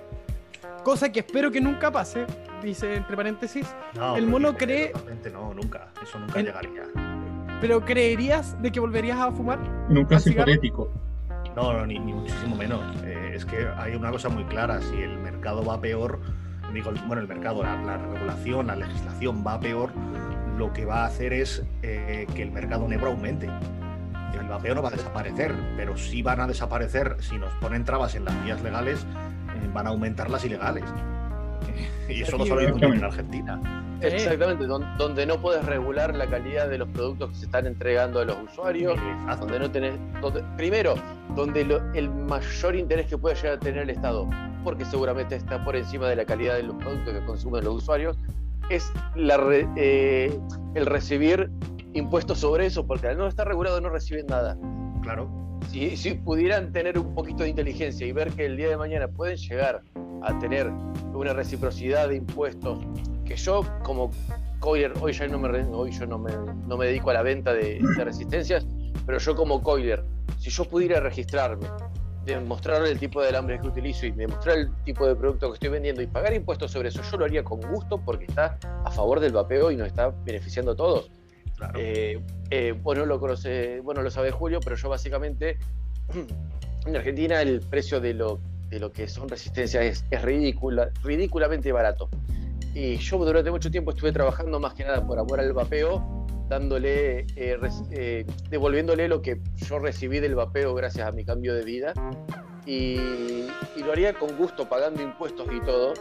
cosa 0.83 1.11
que 1.11 1.19
espero 1.21 1.51
que 1.51 1.61
nunca 1.61 1.91
pase, 1.91 2.25
dice 2.61 2.95
entre 2.95 3.15
paréntesis, 3.15 3.67
No, 3.95 4.15
El 4.15 4.27
mono 4.27 4.53
cree- 4.55 4.91
totalmente 4.91 5.29
No, 5.31 5.53
nunca. 5.53 5.87
Eso 6.01 6.19
nunca 6.19 6.39
El- 6.39 6.45
llegaría. 6.47 6.83
pero 7.59 7.81
¿creerías 7.85 8.59
de 8.61 8.71
que 8.71 8.79
volverías 8.79 9.19
a 9.19 9.31
fumar? 9.31 9.59
¿Al 9.59 10.19
cigarro? 10.19 10.51
hipotético. 10.51 10.91
No, 11.55 11.73
no, 11.73 11.85
ni, 11.85 11.99
ni 11.99 12.13
muchísimo 12.13 12.55
menos. 12.55 12.81
Eh, 13.03 13.33
es 13.35 13.45
que 13.45 13.67
hay 13.77 13.93
una 13.95 14.09
cosa 14.09 14.29
muy 14.29 14.45
clara. 14.45 14.81
Si 14.81 14.95
el 14.95 15.17
mercado 15.19 15.63
va 15.65 15.79
peor, 15.81 16.19
digo, 16.73 16.91
bueno, 17.07 17.21
el 17.21 17.27
mercado, 17.27 17.61
la, 17.61 17.75
la 17.81 17.97
regulación, 17.97 18.67
la 18.67 18.75
legislación 18.77 19.43
va 19.45 19.59
peor, 19.59 19.91
lo 20.57 20.71
que 20.71 20.85
va 20.85 21.03
a 21.03 21.05
hacer 21.07 21.33
es 21.33 21.61
eh, 21.83 22.25
que 22.35 22.43
el 22.43 22.51
mercado 22.51 22.87
negro 22.87 23.07
aumente. 23.07 23.49
El 24.39 24.47
vapeo 24.47 24.75
no 24.75 24.81
va 24.81 24.89
a 24.89 24.91
desaparecer, 24.91 25.53
pero 25.77 25.97
sí 25.97 26.21
van 26.21 26.39
a 26.41 26.47
desaparecer 26.47 27.17
si 27.19 27.37
nos 27.37 27.53
ponen 27.55 27.83
trabas 27.85 28.15
en 28.15 28.25
las 28.25 28.43
vías 28.43 28.61
legales, 28.61 28.99
eh, 29.03 29.69
van 29.73 29.87
a 29.87 29.89
aumentar 29.91 30.29
las 30.29 30.43
ilegales. 30.45 30.83
Y 32.09 32.23
eso 32.23 32.37
lo 32.37 32.45
sabemos 32.45 32.81
en 32.81 33.03
Argentina. 33.03 33.61
Exactamente, 34.01 34.65
don- 34.65 34.85
donde 34.97 35.25
no 35.25 35.39
puedes 35.39 35.63
regular 35.63 36.13
la 36.13 36.25
calidad 36.27 36.67
de 36.67 36.77
los 36.79 36.89
productos 36.89 37.29
que 37.29 37.35
se 37.37 37.45
están 37.45 37.67
entregando 37.67 38.19
a 38.19 38.25
los 38.25 38.35
usuarios, 38.51 38.97
Exacto. 38.99 39.45
donde 39.45 39.59
no 39.59 39.71
tenés, 39.71 39.93
donde- 40.19 40.43
primero, 40.57 40.95
donde 41.35 41.63
lo- 41.63 41.93
el 41.93 42.09
mayor 42.09 42.75
interés 42.75 43.05
que 43.05 43.17
puede 43.17 43.35
llegar 43.35 43.53
a 43.53 43.59
tener 43.59 43.83
el 43.83 43.91
Estado, 43.91 44.27
porque 44.65 44.83
seguramente 44.85 45.35
está 45.37 45.63
por 45.63 45.75
encima 45.77 46.09
de 46.09 46.17
la 46.17 46.25
calidad 46.25 46.55
de 46.55 46.63
los 46.63 46.75
productos 46.75 47.13
que 47.13 47.25
consumen 47.25 47.63
los 47.63 47.75
usuarios, 47.75 48.17
es 48.69 48.91
la 49.15 49.37
re- 49.37 49.67
eh, 49.77 50.37
el 50.75 50.85
recibir 50.87 51.49
impuestos 51.93 52.39
sobre 52.39 52.65
eso, 52.65 52.85
porque 52.85 53.07
al 53.07 53.17
no 53.17 53.27
estar 53.27 53.47
regulado 53.47 53.81
no 53.81 53.89
reciben 53.89 54.25
nada. 54.27 54.57
Claro. 55.01 55.29
Si, 55.69 55.95
si 55.95 56.13
pudieran 56.15 56.71
tener 56.71 56.97
un 56.97 57.13
poquito 57.13 57.43
de 57.43 57.49
inteligencia 57.49 58.05
y 58.05 58.11
ver 58.11 58.31
que 58.31 58.45
el 58.45 58.57
día 58.57 58.69
de 58.69 58.77
mañana 58.77 59.07
pueden 59.07 59.37
llegar 59.37 59.81
a 60.23 60.39
tener 60.39 60.69
una 61.13 61.33
reciprocidad 61.33 62.09
de 62.09 62.15
impuestos, 62.15 62.79
que 63.25 63.35
yo 63.35 63.63
como 63.83 64.11
coiler, 64.59 64.93
hoy 65.01 65.13
ya 65.13 65.27
no 65.27 65.39
me, 65.39 65.49
hoy 65.65 65.91
yo 65.91 66.05
no 66.05 66.17
me, 66.17 66.31
no 66.67 66.77
me 66.77 66.87
dedico 66.87 67.09
a 67.09 67.13
la 67.13 67.21
venta 67.21 67.53
de, 67.53 67.79
de 67.97 68.03
resistencias, 68.03 68.65
pero 69.05 69.17
yo 69.17 69.35
como 69.35 69.61
coiler, 69.61 70.03
si 70.37 70.49
yo 70.49 70.65
pudiera 70.65 70.99
registrarme, 70.99 71.67
demostrar 72.25 72.85
el 72.85 72.99
tipo 72.99 73.21
de 73.21 73.29
alambre 73.29 73.59
que 73.59 73.67
utilizo 73.67 74.05
y 74.05 74.11
demostrar 74.11 74.57
el 74.57 74.71
tipo 74.83 75.07
de 75.07 75.15
producto 75.15 75.49
que 75.49 75.53
estoy 75.55 75.69
vendiendo 75.69 76.01
y 76.01 76.07
pagar 76.07 76.33
impuestos 76.33 76.71
sobre 76.71 76.89
eso, 76.89 77.01
yo 77.09 77.17
lo 77.17 77.25
haría 77.25 77.43
con 77.43 77.59
gusto 77.61 77.99
porque 77.99 78.25
está 78.25 78.57
a 78.85 78.91
favor 78.91 79.19
del 79.19 79.33
vapeo 79.33 79.71
y 79.71 79.75
nos 79.75 79.87
está 79.87 80.13
beneficiando 80.23 80.71
a 80.71 80.75
todos. 80.75 81.11
Claro. 81.61 81.79
Eh, 81.79 82.19
eh, 82.49 82.73
vos 82.81 82.97
no 82.97 83.05
lo 83.05 83.19
conoce, 83.19 83.79
bueno, 83.81 84.01
lo 84.01 84.09
sabe 84.09 84.31
Julio, 84.31 84.59
pero 84.63 84.75
yo 84.75 84.89
básicamente 84.89 85.59
en 86.87 86.95
Argentina 86.95 87.39
el 87.41 87.61
precio 87.61 87.99
de 88.01 88.15
lo, 88.15 88.39
de 88.69 88.79
lo 88.79 88.91
que 88.91 89.07
son 89.07 89.29
resistencias 89.29 89.83
es, 89.85 90.05
es 90.09 90.21
ridícula, 90.23 90.89
ridículamente 91.03 91.71
barato. 91.71 92.09
Y 92.73 92.95
yo 92.95 93.17
durante 93.19 93.51
mucho 93.51 93.69
tiempo 93.69 93.91
estuve 93.91 94.11
trabajando 94.11 94.59
más 94.59 94.73
que 94.73 94.83
nada 94.85 95.05
por 95.05 95.19
amor 95.19 95.39
al 95.39 95.53
vapeo, 95.53 96.25
dándole, 96.49 97.27
eh, 97.35 97.57
res- 97.61 97.83
eh, 97.91 98.25
devolviéndole 98.49 99.07
lo 99.07 99.21
que 99.21 99.39
yo 99.57 99.77
recibí 99.77 100.19
del 100.19 100.33
vapeo 100.33 100.73
gracias 100.73 101.07
a 101.07 101.11
mi 101.11 101.23
cambio 101.25 101.53
de 101.53 101.63
vida. 101.63 101.93
Y, 102.65 102.95
y 103.75 103.83
lo 103.85 103.91
haría 103.91 104.13
con 104.13 104.35
gusto, 104.35 104.67
pagando 104.67 105.01
impuestos 105.03 105.47
y 105.53 105.59
todo. 105.61 105.93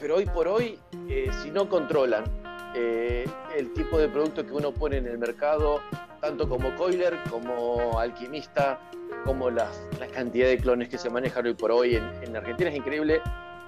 Pero 0.00 0.16
hoy 0.16 0.26
por 0.26 0.48
hoy, 0.48 0.78
eh, 1.08 1.30
si 1.42 1.50
no 1.50 1.68
controlan 1.68 2.24
eh, 2.74 3.24
el 3.56 3.72
tipo 3.72 3.98
de 3.98 4.08
producto 4.08 4.44
que 4.46 4.52
uno 4.52 4.72
pone 4.72 4.98
en 4.98 5.06
el 5.06 5.18
mercado, 5.18 5.80
tanto 6.20 6.48
como 6.48 6.74
Coiler, 6.76 7.16
como 7.30 7.98
Alquimista, 7.98 8.78
como 9.24 9.50
las, 9.50 9.86
la 10.00 10.06
cantidad 10.08 10.48
de 10.48 10.58
clones 10.58 10.88
que 10.88 10.98
se 10.98 11.10
manejan 11.10 11.46
hoy 11.46 11.54
por 11.54 11.70
hoy 11.72 11.96
en, 11.96 12.04
en 12.22 12.36
Argentina 12.36 12.70
es 12.70 12.76
increíble. 12.76 13.20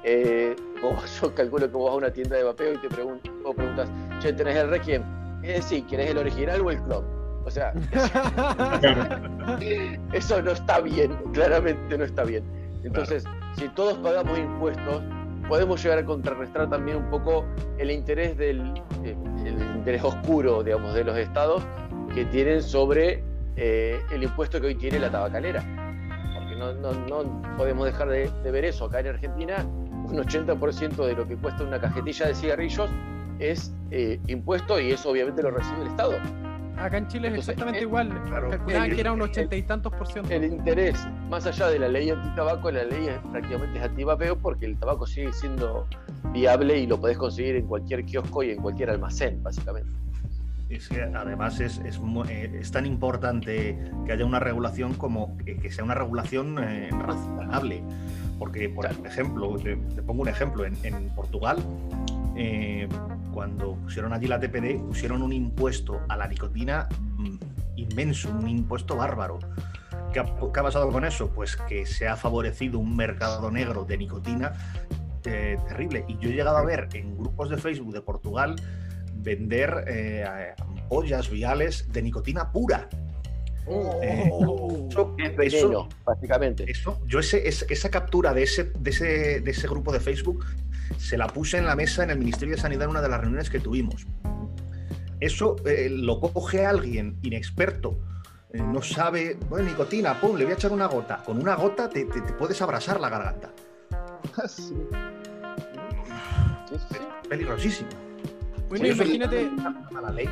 Eh, 0.04 0.54
vos- 0.82 1.20
yo 1.20 1.34
calculo 1.34 1.66
que 1.66 1.72
vos 1.76 1.84
vas 1.86 1.94
a 1.94 1.96
una 1.96 2.12
tienda 2.12 2.36
de 2.36 2.44
vapeo 2.44 2.74
y 2.74 2.78
te 2.78 2.88
pregun- 2.88 3.20
vos 3.42 3.54
preguntas, 3.54 3.90
che, 4.20 4.32
¿tenés 4.32 4.56
el 4.56 4.68
Requiem? 4.70 5.02
Eh, 5.42 5.60
sí, 5.62 5.82
¿querés 5.82 6.10
el 6.10 6.18
original 6.18 6.60
o 6.60 6.70
el 6.70 6.82
clon? 6.82 7.04
O 7.44 7.50
sea, 7.50 7.72
eso 10.12 10.42
no 10.42 10.50
está 10.52 10.80
bien, 10.80 11.16
claramente 11.32 11.96
no 11.96 12.04
está 12.04 12.24
bien. 12.24 12.44
Entonces, 12.84 13.24
si 13.56 13.68
todos 13.70 13.94
pagamos 13.98 14.38
impuestos, 14.38 15.02
podemos 15.50 15.82
llegar 15.82 15.98
a 15.98 16.04
contrarrestar 16.04 16.70
también 16.70 16.96
un 16.96 17.10
poco 17.10 17.44
el 17.76 17.90
interés 17.90 18.38
del 18.38 18.72
eh, 19.04 19.16
interés 19.74 20.04
oscuro, 20.04 20.62
digamos, 20.62 20.94
de 20.94 21.02
los 21.02 21.18
estados 21.18 21.64
que 22.14 22.24
tienen 22.26 22.62
sobre 22.62 23.24
eh, 23.56 24.00
el 24.12 24.22
impuesto 24.22 24.60
que 24.60 24.68
hoy 24.68 24.74
tiene 24.76 25.00
la 25.00 25.10
tabacalera. 25.10 25.60
Porque 26.34 26.54
no, 26.54 27.56
podemos 27.56 27.84
dejar 27.84 28.08
de, 28.10 28.30
de 28.44 28.50
ver 28.52 28.64
eso. 28.64 28.84
Acá 28.84 29.00
en 29.00 29.08
Argentina, 29.08 29.66
un 29.66 30.16
80% 30.16 31.04
de 31.04 31.14
lo 31.14 31.26
que 31.26 31.36
cuesta 31.36 31.64
una 31.64 31.80
cajetilla 31.80 32.28
de 32.28 32.34
cigarrillos 32.36 32.88
es 33.40 33.74
eh, 33.90 34.20
impuesto 34.28 34.78
y 34.78 34.92
eso 34.92 35.10
obviamente 35.10 35.42
lo 35.42 35.50
recibe 35.50 35.82
el 35.82 35.88
Estado. 35.88 36.12
Acá 36.80 36.98
en 36.98 37.06
Chile 37.08 37.28
es 37.28 37.34
Entonces, 37.34 37.48
exactamente 37.50 37.78
eh, 37.80 37.82
igual. 37.82 38.22
claro. 38.26 38.50
Calculaban 38.50 38.88
El- 38.90 38.94
que 38.94 39.00
era 39.00 39.12
un 39.12 39.18
el- 39.20 39.24
ochenta 39.28 39.56
y 39.56 39.62
tantos 39.62 39.92
por 39.92 40.06
ciento. 40.06 40.30
el 40.32 40.44
interés, 40.44 41.06
más 41.28 41.46
allá 41.46 41.68
de 41.68 41.78
la 41.78 41.88
ley 41.88 42.10
antitabaco, 42.10 42.70
la 42.70 42.84
ley 42.84 43.08
es 43.08 43.18
prácticamente 43.30 43.78
es 43.78 43.84
antivapeo 43.84 44.36
porque 44.38 44.66
el 44.66 44.78
tabaco 44.78 45.06
sigue 45.06 45.32
siendo 45.32 45.86
viable 46.32 46.78
y 46.78 46.86
lo 46.86 47.00
podés 47.00 47.18
conseguir 47.18 47.56
en 47.56 47.66
cualquier 47.66 48.04
kiosco 48.04 48.42
y 48.42 48.50
en 48.52 48.62
cualquier 48.62 48.90
almacén, 48.90 49.42
básicamente. 49.42 49.90
Es 50.68 50.88
que 50.88 51.02
además 51.02 51.58
es, 51.60 51.78
es, 51.84 52.00
eh, 52.28 52.58
es 52.60 52.70
tan 52.70 52.86
importante 52.86 53.76
que 54.06 54.12
haya 54.12 54.24
una 54.24 54.38
regulación 54.38 54.94
como 54.94 55.36
que, 55.38 55.56
que 55.56 55.70
sea 55.70 55.82
una 55.84 55.94
regulación 55.94 56.58
eh, 56.62 56.88
razonable. 56.92 57.82
Porque, 58.38 58.68
por 58.70 58.86
ejemplo, 58.86 59.56
te, 59.58 59.76
te 59.76 60.02
pongo 60.02 60.22
un 60.22 60.28
ejemplo, 60.28 60.64
en, 60.64 60.74
en 60.84 61.08
Portugal, 61.14 61.58
eh, 62.42 62.88
cuando 63.34 63.74
pusieron 63.74 64.12
allí 64.14 64.26
la 64.26 64.40
TPD, 64.40 64.78
pusieron 64.86 65.22
un 65.22 65.32
impuesto 65.32 66.00
a 66.08 66.16
la 66.16 66.26
nicotina 66.26 66.88
inmenso, 67.76 68.30
un 68.30 68.48
impuesto 68.48 68.96
bárbaro. 68.96 69.38
¿Qué 70.12 70.20
ha, 70.20 70.24
qué 70.24 70.60
ha 70.60 70.62
pasado 70.62 70.90
con 70.90 71.04
eso? 71.04 71.28
Pues 71.30 71.56
que 71.56 71.84
se 71.84 72.08
ha 72.08 72.16
favorecido 72.16 72.78
un 72.78 72.96
mercado 72.96 73.50
negro 73.50 73.84
de 73.84 73.98
nicotina 73.98 74.52
eh, 75.24 75.58
terrible. 75.68 76.04
Y 76.08 76.16
yo 76.18 76.30
he 76.30 76.32
llegado 76.32 76.56
a 76.56 76.64
ver 76.64 76.88
en 76.94 77.16
grupos 77.18 77.50
de 77.50 77.58
Facebook 77.58 77.92
de 77.92 78.00
Portugal 78.00 78.56
vender 79.16 79.84
eh, 79.86 80.24
ampollas 80.58 81.28
viales 81.30 81.92
de 81.92 82.02
nicotina 82.02 82.50
pura. 82.52 82.88
Eh, 84.02 84.30
eso- 84.90 85.14
Es 85.18 85.54
eso- 85.54 85.88
básicamente. 86.04 86.68
eso, 86.70 87.00
yo 87.06 87.18
ese, 87.20 87.46
ese- 87.46 87.66
esa 87.68 87.90
captura 87.90 88.32
de 88.32 88.42
ese, 88.44 88.64
de, 88.78 88.90
ese, 88.90 89.40
de 89.40 89.50
ese 89.50 89.68
grupo 89.68 89.92
de 89.92 90.00
Facebook 90.00 90.44
se 90.98 91.16
la 91.18 91.26
puse 91.26 91.58
en 91.58 91.66
la 91.66 91.76
mesa 91.76 92.02
en 92.04 92.10
el 92.10 92.18
Ministerio 92.18 92.54
de 92.56 92.60
Sanidad 92.60 92.84
en 92.84 92.90
una 92.90 93.00
de 93.02 93.08
las 93.08 93.20
reuniones 93.20 93.50
que 93.50 93.60
tuvimos. 93.60 94.06
Eso 95.20 95.56
eh, 95.66 95.88
lo 95.90 96.20
coge 96.20 96.64
alguien 96.66 97.18
inexperto, 97.22 97.98
eh, 98.52 98.58
no 98.62 98.80
sabe, 98.82 99.36
bueno, 99.48 99.68
nicotina, 99.68 100.18
pum, 100.20 100.36
le 100.36 100.44
voy 100.44 100.52
a 100.52 100.56
echar 100.56 100.72
una 100.72 100.86
gota. 100.86 101.22
Con 101.24 101.38
una 101.40 101.54
gota 101.56 101.88
te, 101.90 102.04
te- 102.06 102.20
te 102.22 102.32
puedes 102.32 102.60
abrasar 102.62 103.00
la 103.00 103.08
garganta. 103.10 103.50
Sí. 104.48 104.74
Sí, 106.68 106.76
sí, 106.78 106.86
sí. 106.90 106.96
Peligrosísimo. 107.28 107.88
Bueno, 108.68 108.84
Sí, 108.84 108.90
eso- 108.92 109.02
imagínate, 109.04 109.50
A 109.96 110.00
la 110.00 110.10
ley. 110.10 110.28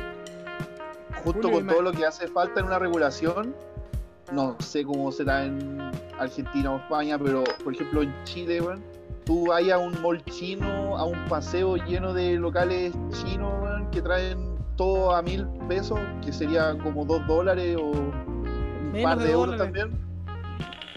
Justo 1.23 1.41
Julio, 1.49 1.51
con 1.59 1.67
todo 1.67 1.81
lo 1.81 1.91
que 1.91 2.05
hace 2.05 2.27
falta 2.27 2.61
en 2.61 2.67
una 2.67 2.79
regulación, 2.79 3.53
no 4.31 4.55
sé 4.59 4.83
cómo 4.85 5.11
será 5.11 5.43
en 5.45 5.79
Argentina 6.17 6.71
o 6.71 6.77
España, 6.79 7.17
pero 7.19 7.43
por 7.63 7.73
ejemplo 7.73 8.01
en 8.03 8.13
Chile, 8.23 8.61
weón, 8.61 8.81
tú 9.29 9.45
vas 9.45 9.69
a 9.69 9.77
un 9.77 9.93
mall 10.01 10.23
chino, 10.25 10.97
a 10.97 11.05
un 11.05 11.25
paseo 11.25 11.75
lleno 11.77 12.13
de 12.13 12.35
locales 12.35 12.91
chinos 13.11 13.83
que 13.91 14.01
traen 14.01 14.57
todo 14.75 15.15
a 15.15 15.21
mil 15.21 15.45
pesos, 15.67 15.99
que 16.25 16.33
sería 16.33 16.75
como 16.79 17.05
dos 17.05 17.21
dólares 17.27 17.77
o 17.77 17.91
un 17.91 18.91
Menos 18.91 19.03
par 19.03 19.19
de 19.19 19.25
de 19.25 19.31
euros 19.31 19.55
también. 19.55 19.91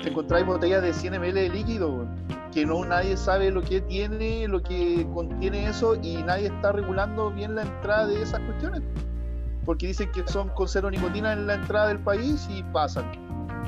Te 0.03 0.09
encontráis 0.09 0.47
botellas 0.47 0.83
de 0.83 0.95
100 0.95 1.13
ml 1.21 1.35
de 1.35 1.49
líquido, 1.51 2.07
que 2.55 2.65
no 2.65 2.83
nadie 2.87 3.19
sabe 3.19 3.51
lo 3.51 3.61
que 3.61 3.83
tiene, 3.83 4.49
lo 4.49 4.63
que 4.63 5.07
contiene 5.13 5.67
eso, 5.67 5.95
y 6.03 6.23
nadie 6.23 6.47
está 6.47 6.73
regulando 6.73 7.31
bien 7.31 7.55
la 7.55 7.63
entrada 7.63 8.07
de 8.07 8.23
esas 8.23 8.41
cuestiones 8.41 8.81
porque 9.65 9.87
dicen 9.87 10.11
que 10.11 10.27
son 10.27 10.49
con 10.49 10.67
cero 10.67 10.91
nicotina 10.91 11.35
en 11.35 11.47
la 11.47 11.55
entrada 11.55 11.89
del 11.89 12.01
país 12.01 12.49
y 12.51 12.63
pasan. 12.65 13.05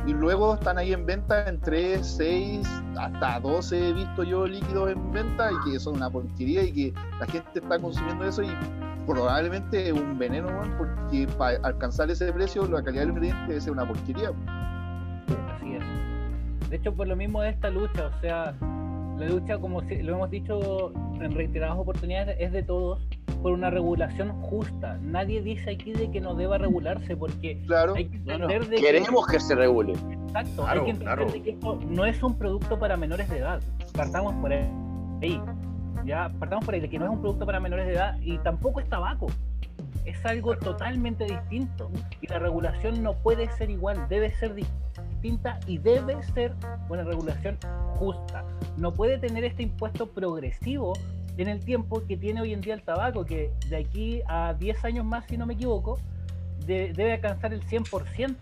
Y 0.06 0.12
luego 0.12 0.54
están 0.54 0.76
ahí 0.76 0.92
en 0.92 1.06
venta 1.06 1.48
en 1.48 1.58
3, 1.60 2.06
6, 2.06 2.68
hasta 2.98 3.40
12 3.40 3.88
he 3.88 3.92
visto 3.94 4.22
yo 4.22 4.46
líquidos 4.46 4.92
en 4.92 5.12
venta 5.12 5.50
y 5.50 5.70
que 5.70 5.80
son 5.80 5.96
una 5.96 6.10
porquería 6.10 6.62
y 6.62 6.72
que 6.72 6.94
la 7.18 7.26
gente 7.26 7.48
está 7.54 7.78
consumiendo 7.78 8.26
eso 8.26 8.42
y 8.42 8.50
probablemente 9.06 9.88
es 9.88 9.92
un 9.92 10.18
veneno, 10.18 10.48
porque 10.76 11.26
para 11.38 11.56
alcanzar 11.66 12.10
ese 12.10 12.30
precio 12.32 12.66
la 12.66 12.82
calidad 12.82 13.02
del 13.02 13.10
ingrediente 13.10 13.48
debe 13.48 13.60
ser 13.60 13.72
una 13.72 13.88
porquería. 13.88 14.30
Así 15.56 15.74
es. 15.74 16.68
De 16.68 16.76
hecho, 16.76 16.92
por 16.92 17.06
lo 17.06 17.16
mismo 17.16 17.40
de 17.40 17.50
esta 17.50 17.70
lucha, 17.70 18.06
o 18.06 18.20
sea, 18.20 18.54
la 19.18 19.26
lucha, 19.26 19.58
como 19.58 19.80
lo 19.80 20.14
hemos 20.14 20.30
dicho 20.30 20.92
en 21.20 21.34
reiteradas 21.34 21.78
oportunidades, 21.78 22.36
es 22.38 22.52
de 22.52 22.62
todos 22.62 23.00
por 23.44 23.52
una 23.52 23.68
regulación 23.68 24.32
justa. 24.40 24.96
Nadie 25.02 25.42
dice 25.42 25.72
aquí 25.72 25.92
de 25.92 26.10
que 26.10 26.18
no 26.18 26.34
deba 26.34 26.56
regularse, 26.56 27.14
porque 27.14 27.60
Claro, 27.66 27.92
hay 27.94 28.06
que 28.06 28.16
No, 28.20 28.38
no. 28.38 28.44
entender 28.48 28.66
de 28.70 28.76
Queremos 28.76 29.26
que 29.26 29.38
se 29.38 29.54
regule. 29.54 29.92
que, 29.92 30.14
exacto, 30.14 30.62
Claro, 30.62 30.80
hay 30.80 30.84
que 30.86 30.90
entender 30.92 31.14
claro. 31.18 31.30
de 31.30 31.42
que 31.42 31.50
esto 31.50 31.78
no 31.86 32.06
es 32.06 32.22
un 32.22 32.38
producto 32.38 32.78
para 32.78 32.96
menores 32.96 33.28
de 33.28 33.36
edad. 33.40 33.60
Partamos 33.94 34.32
por 34.36 34.50
ahí. 34.50 35.42
Ya, 36.06 36.32
partamos 36.38 36.64
por 36.64 36.72
ahí, 36.72 36.80
de 36.80 36.88
que 36.88 36.98
no 36.98 37.04
es 37.04 37.10
un 37.10 37.20
producto 37.20 37.44
para 37.44 37.60
menores 37.60 37.86
de 37.86 37.92
edad 37.92 38.16
y 38.22 38.38
tampoco 38.38 38.80
es 38.80 38.88
tabaco. 38.88 39.26
Es 40.06 40.24
algo 40.24 40.56
totalmente 40.56 41.24
distinto. 41.26 41.90
Y 42.22 42.26
la 42.28 42.38
regulación 42.38 43.02
no 43.02 43.12
puede 43.12 43.50
ser 43.58 43.68
igual, 43.68 44.06
debe 44.08 44.32
ser 44.36 44.54
distinta 44.54 45.60
y 45.66 45.76
debe 45.76 46.22
ser 46.32 46.54
una 46.88 47.02
regulación 47.04 47.58
justa. 47.96 48.42
No 48.78 48.94
puede 48.94 49.18
tener 49.18 49.44
este 49.44 49.64
impuesto 49.64 50.06
progresivo 50.06 50.94
en 51.36 51.48
el 51.48 51.64
tiempo 51.64 52.02
que 52.06 52.16
tiene 52.16 52.40
hoy 52.40 52.52
en 52.52 52.60
día 52.60 52.74
el 52.74 52.82
tabaco, 52.82 53.24
que 53.24 53.50
de 53.68 53.76
aquí 53.76 54.22
a 54.28 54.54
10 54.54 54.84
años 54.84 55.04
más, 55.04 55.24
si 55.26 55.36
no 55.36 55.46
me 55.46 55.54
equivoco, 55.54 55.98
de- 56.66 56.92
debe 56.92 57.14
alcanzar 57.14 57.52
el 57.52 57.62
100%. 57.62 58.36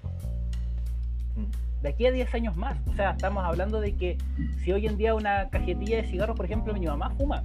De 1.83 1.89
aquí 1.89 2.07
a 2.07 2.13
10 2.13 2.33
años 2.35 2.57
más. 2.57 2.79
O 2.87 2.95
sea, 2.95 3.11
estamos 3.13 3.45
hablando 3.45 3.81
de 3.81 3.95
que 3.97 4.17
si 4.63 4.71
hoy 4.73 4.87
en 4.87 4.97
día 4.97 5.15
una 5.15 5.49
cajetilla 5.49 5.97
de 5.97 6.05
cigarros, 6.05 6.37
por 6.37 6.45
ejemplo, 6.47 6.73
mi 6.75 6.87
mamá 6.87 7.11
fuma, 7.11 7.43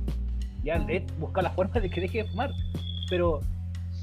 ya 0.63 0.75
he 0.89 1.05
buscado 1.19 1.43
la 1.43 1.49
forma 1.51 1.79
de 1.79 1.89
que 1.89 2.01
deje 2.01 2.19
de 2.23 2.29
fumar, 2.29 2.51
pero 3.09 3.39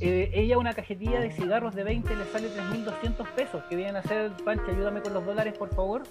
eh, 0.01 0.31
ella 0.35 0.59
una 0.59 0.73
cajetilla 0.73 1.21
de 1.21 1.31
cigarros 1.31 1.75
de 1.77 1.85
20 1.85 2.16
le 2.16 2.25
sale 2.25 2.49
3.200 2.49 3.29
pesos, 3.37 3.62
que 3.71 3.77
vienen 3.77 3.95
a 3.97 4.03
ser, 4.03 4.33
Pancha, 4.45 4.65
ayúdame 4.73 5.03
con 5.03 5.15
los 5.15 5.25
dólares, 5.25 5.55
por 5.57 5.73
favor. 5.73 6.03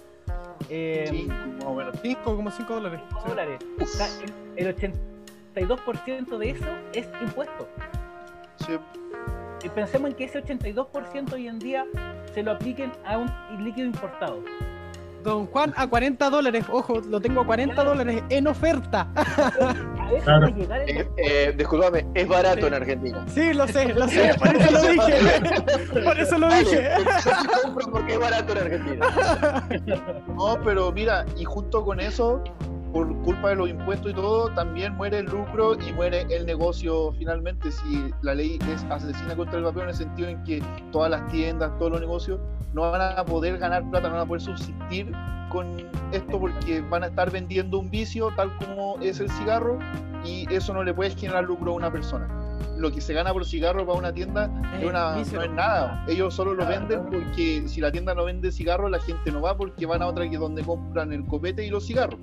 Eh, 0.69 1.05
sí, 1.09 1.25
más 1.27 1.65
o 1.65 1.73
menos. 1.75 1.97
5 2.01 2.21
como 2.23 2.49
5 2.49 2.73
dólares. 2.75 3.01
O 3.81 3.85
sea, 3.85 4.07
el, 4.21 4.31
el 4.55 4.67
82% 5.53 6.37
de 6.37 6.49
eso 6.51 6.65
es 6.93 7.07
impuesto. 7.21 7.67
Sí. 8.65 8.77
Y 9.63 9.69
pensemos 9.69 10.09
en 10.11 10.15
que 10.15 10.25
ese 10.25 10.43
82% 10.43 11.33
hoy 11.33 11.47
en 11.47 11.59
día 11.59 11.85
se 12.33 12.43
lo 12.43 12.51
apliquen 12.51 12.91
a 13.05 13.17
un 13.17 13.29
líquido 13.63 13.87
importado. 13.87 14.43
Don 15.23 15.45
Juan 15.47 15.73
a 15.77 15.87
40 15.87 16.29
dólares. 16.29 16.65
Ojo, 16.69 16.99
lo 16.99 17.21
tengo 17.21 17.41
a 17.41 17.45
40 17.45 17.81
dólares 17.81 18.21
en 18.29 18.45
oferta. 18.47 19.07
A 19.15 20.11
eso 20.11 20.25
Claro. 20.25 20.47
llegar 20.47 20.81
Eh, 20.81 21.07
eh, 21.15 21.53
disculpame, 21.57 22.05
es 22.13 22.27
barato 22.27 22.67
en 22.67 22.73
Argentina. 22.73 23.23
Sí, 23.29 23.53
lo 23.53 23.65
sé, 23.65 23.93
lo 23.93 24.05
sé. 24.09 24.33
Por 24.37 24.49
eso 24.53 24.71
lo 24.71 24.81
dije. 24.81 26.03
Por 26.03 26.19
eso 26.19 26.37
lo 26.37 26.49
dije. 26.53 26.89
yo 27.25 27.61
compro 27.61 27.89
porque 27.89 28.13
es 28.13 28.19
barato 28.19 28.51
en 28.51 28.57
Argentina. 28.57 29.07
No, 30.27 30.57
pero 30.61 30.91
mira, 30.91 31.25
y 31.37 31.45
junto 31.45 31.85
con 31.85 32.01
eso, 32.01 32.43
por 32.93 33.13
culpa 33.23 33.49
de 33.49 33.55
los 33.55 33.69
impuestos 33.69 34.11
y 34.11 34.13
todo, 34.13 34.49
también 34.53 34.93
muere 34.95 35.17
el 35.19 35.25
lucro 35.25 35.73
y 35.81 35.91
muere 35.93 36.27
el 36.29 36.45
negocio 36.45 37.11
finalmente. 37.17 37.71
Si 37.71 38.11
la 38.21 38.35
ley 38.35 38.59
es 38.71 38.83
asesina 38.91 39.35
contra 39.35 39.57
el 39.57 39.65
vapeo 39.65 39.83
en 39.83 39.89
el 39.89 39.95
sentido 39.95 40.29
en 40.29 40.43
que 40.43 40.61
todas 40.91 41.09
las 41.09 41.27
tiendas, 41.31 41.71
todos 41.79 41.91
los 41.93 42.01
negocios 42.01 42.39
no 42.73 42.91
van 42.91 43.01
a 43.17 43.25
poder 43.25 43.57
ganar 43.57 43.83
plata, 43.89 44.07
no 44.07 44.13
van 44.13 44.23
a 44.23 44.27
poder 44.27 44.41
subsistir 44.41 45.11
con 45.49 45.75
esto 46.11 46.39
porque 46.39 46.81
van 46.81 47.03
a 47.03 47.07
estar 47.07 47.31
vendiendo 47.31 47.79
un 47.79 47.89
vicio 47.89 48.29
tal 48.35 48.55
como 48.57 48.97
es 49.01 49.19
el 49.19 49.29
cigarro 49.31 49.79
y 50.23 50.51
eso 50.53 50.73
no 50.73 50.83
le 50.83 50.93
puede 50.93 51.09
generar 51.11 51.43
lucro 51.43 51.71
a 51.71 51.75
una 51.75 51.91
persona. 51.91 52.27
Lo 52.77 52.91
que 52.91 53.01
se 53.01 53.13
gana 53.13 53.31
por 53.33 53.45
cigarro 53.45 53.85
para 53.85 53.97
una 53.99 54.13
tienda 54.13 54.49
es 54.79 54.85
una- 54.85 55.15
mísero. 55.15 55.39
no 55.39 55.45
es 55.45 55.51
nada. 55.51 56.05
Ellos 56.07 56.33
solo 56.33 56.53
lo 56.53 56.65
venden 56.65 57.05
porque 57.05 57.63
si 57.67 57.81
la 57.81 57.91
tienda 57.91 58.13
no 58.15 58.23
vende 58.25 58.51
cigarros, 58.51 58.89
la 58.91 58.99
gente 58.99 59.31
no 59.31 59.41
va 59.41 59.55
porque 59.57 59.85
van 59.85 60.01
a 60.01 60.07
otra 60.07 60.29
que 60.29 60.37
donde 60.37 60.63
compran 60.63 61.11
el 61.13 61.25
copete 61.25 61.65
y 61.65 61.69
los 61.69 61.85
cigarros. 61.85 62.19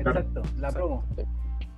Exacto, 0.00 0.42
la 0.58 0.70
promo. 0.70 1.04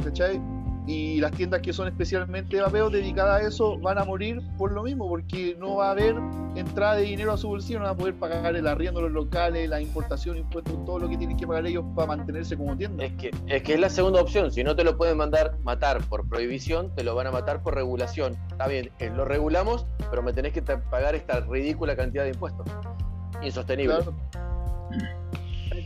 ¿cachai? 0.02 0.40
Y 0.86 1.20
las 1.20 1.30
tiendas 1.32 1.62
que 1.62 1.72
son 1.72 1.86
especialmente 1.86 2.60
vapeo 2.60 2.90
dedicadas 2.90 3.42
a 3.42 3.46
eso 3.46 3.78
van 3.78 3.98
a 3.98 4.04
morir 4.04 4.42
por 4.58 4.72
lo 4.72 4.82
mismo, 4.82 5.08
porque 5.08 5.56
no 5.58 5.76
va 5.76 5.88
a 5.88 5.90
haber 5.92 6.16
entrada 6.56 6.96
de 6.96 7.02
dinero 7.02 7.32
a 7.32 7.36
su 7.36 7.48
bolsillo, 7.48 7.78
no 7.78 7.84
van 7.84 7.94
a 7.94 7.96
poder 7.96 8.14
pagar 8.14 8.56
el 8.56 8.66
arriendo 8.66 9.00
de 9.00 9.08
los 9.08 9.12
locales, 9.12 9.68
la 9.68 9.80
importación, 9.80 10.36
impuestos, 10.36 10.84
todo 10.84 10.98
lo 10.98 11.08
que 11.08 11.16
tienen 11.16 11.36
que 11.36 11.46
pagar 11.46 11.66
ellos 11.66 11.84
para 11.94 12.08
mantenerse 12.08 12.56
como 12.56 12.76
tienda. 12.76 13.04
Es 13.04 13.12
que, 13.12 13.30
es 13.46 13.62
que 13.62 13.74
es 13.74 13.80
la 13.80 13.88
segunda 13.88 14.20
opción. 14.20 14.50
Si 14.50 14.64
no 14.64 14.74
te 14.74 14.82
lo 14.82 14.96
pueden 14.96 15.16
mandar 15.16 15.56
matar 15.62 16.02
por 16.08 16.28
prohibición, 16.28 16.92
te 16.96 17.04
lo 17.04 17.14
van 17.14 17.28
a 17.28 17.30
matar 17.30 17.62
por 17.62 17.74
regulación. 17.74 18.36
Está 18.50 18.66
bien, 18.66 18.90
eh, 18.98 19.10
lo 19.10 19.24
regulamos, 19.24 19.86
pero 20.10 20.22
me 20.22 20.32
tenés 20.32 20.52
que 20.52 20.62
pagar 20.62 21.14
esta 21.14 21.40
ridícula 21.40 21.94
cantidad 21.94 22.24
de 22.24 22.30
impuestos. 22.30 22.66
Insostenible. 23.40 23.98
Claro. 23.98 25.21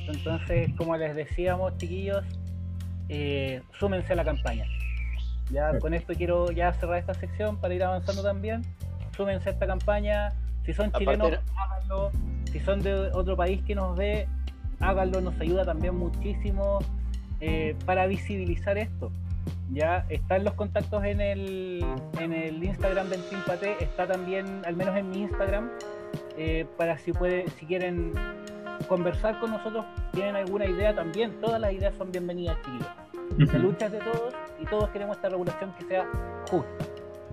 Entonces, 0.09 0.71
como 0.77 0.97
les 0.97 1.15
decíamos, 1.15 1.77
chiquillos, 1.79 2.25
eh, 3.09 3.63
súmense 3.79 4.13
a 4.13 4.17
la 4.17 4.25
campaña. 4.25 4.65
Ya 5.51 5.79
con 5.79 5.95
esto 5.95 6.13
quiero 6.15 6.51
ya 6.51 6.73
cerrar 6.75 6.99
esta 6.99 7.15
sección 7.15 7.57
para 7.59 7.75
ir 7.75 7.85
avanzando 7.85 8.23
también. 8.23 8.63
Súmense 9.17 9.49
a 9.49 9.53
esta 9.53 9.67
campaña. 9.67 10.33
Si 10.65 10.73
son 10.73 10.89
Aparte- 10.89 11.05
chilenos, 11.05 11.39
háganlo. 11.57 12.11
Si 12.51 12.61
son 12.61 12.83
de 12.83 12.95
otro 13.13 13.37
país 13.37 13.63
que 13.63 13.75
nos 13.75 13.97
ve, 13.97 14.27
háganlo. 14.81 15.21
Nos 15.21 15.39
ayuda 15.41 15.65
también 15.65 15.95
muchísimo 15.97 16.79
eh, 17.41 17.77
para 17.85 18.07
visibilizar 18.07 18.77
esto. 18.79 19.13
Ya 19.73 20.05
están 20.09 20.45
los 20.45 20.55
contactos 20.55 21.05
en 21.05 21.21
el, 21.21 21.85
en 22.21 22.33
el 22.33 22.63
Instagram 22.63 23.09
del 23.09 23.23
Team 23.29 23.43
Pate, 23.47 23.77
está 23.83 24.07
también, 24.07 24.63
al 24.65 24.77
menos 24.77 24.97
en 24.97 25.11
mi 25.11 25.23
Instagram, 25.23 25.71
eh, 26.39 26.67
para 26.77 26.99
si 26.99 27.13
puede, 27.13 27.49
si 27.51 27.67
quieren 27.67 28.13
conversar 28.89 29.39
con 29.41 29.51
nosotros, 29.51 29.85
tienen 30.13 30.37
alguna 30.37 30.67
idea 30.67 30.95
también, 30.95 31.41
todas 31.41 31.61
las 31.61 31.73
ideas 31.73 31.95
son 31.97 32.11
bienvenidas, 32.13 32.57
chiquillos. 32.65 32.89
La 33.39 33.59
Ujú. 33.59 33.59
lucha 33.69 33.87
es 33.87 33.93
de 33.93 33.99
todos 33.99 34.35
y 34.61 34.67
todos 34.67 34.89
queremos 34.91 35.17
esta 35.17 35.29
regulación 35.29 35.73
que 35.79 35.85
sea 35.87 36.07
justa. 36.51 36.69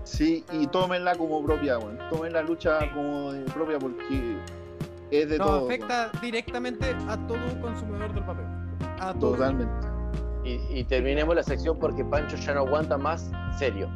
Sí, 0.04 0.44
y 0.52 0.68
tómenla 0.68 1.16
como 1.16 1.44
propia, 1.44 1.78
weón. 1.78 1.98
Tomen 2.10 2.34
la 2.34 2.42
lucha 2.42 2.80
Sí. 2.82 2.88
como 2.94 3.32
propia 3.54 3.80
porque 3.80 4.38
es 5.12 5.30
de 5.30 5.38
Nos 5.38 5.48
todo. 5.48 5.66
afecta 5.66 6.10
directamente 6.22 6.96
a 7.08 7.18
todo 7.28 7.38
consumidor 7.62 8.14
del 8.14 8.24
papel. 8.26 8.46
A 9.00 9.06
weón. 9.12 9.20
todo. 9.20 9.93
Y, 10.46 10.60
y 10.70 10.84
terminemos 10.84 11.36
la 11.36 11.44
sección 11.44 11.78
porque 11.80 12.04
Pancho 12.04 12.36
ya 12.38 12.54
no 12.54 12.62
aguanta 12.62 12.98
más 12.98 13.32
serio. 13.58 13.90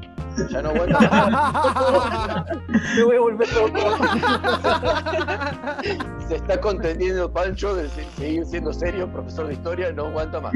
Ya 0.51 0.61
no 0.61 0.69
aguanta 0.69 0.99
más. 1.31 2.45
Me 2.95 3.03
voy 3.03 3.15
a 3.15 3.19
volver 3.19 3.47
loco. 3.53 3.79
Se 6.27 6.35
está 6.35 6.59
contendiendo 6.61 7.31
Pancho 7.31 7.75
de 7.75 7.89
se- 7.89 8.03
seguir 8.17 8.45
siendo 8.45 8.71
serio, 8.71 9.11
profesor 9.11 9.47
de 9.47 9.53
historia, 9.53 9.91
no 9.91 10.05
aguanta 10.05 10.39
más. 10.39 10.53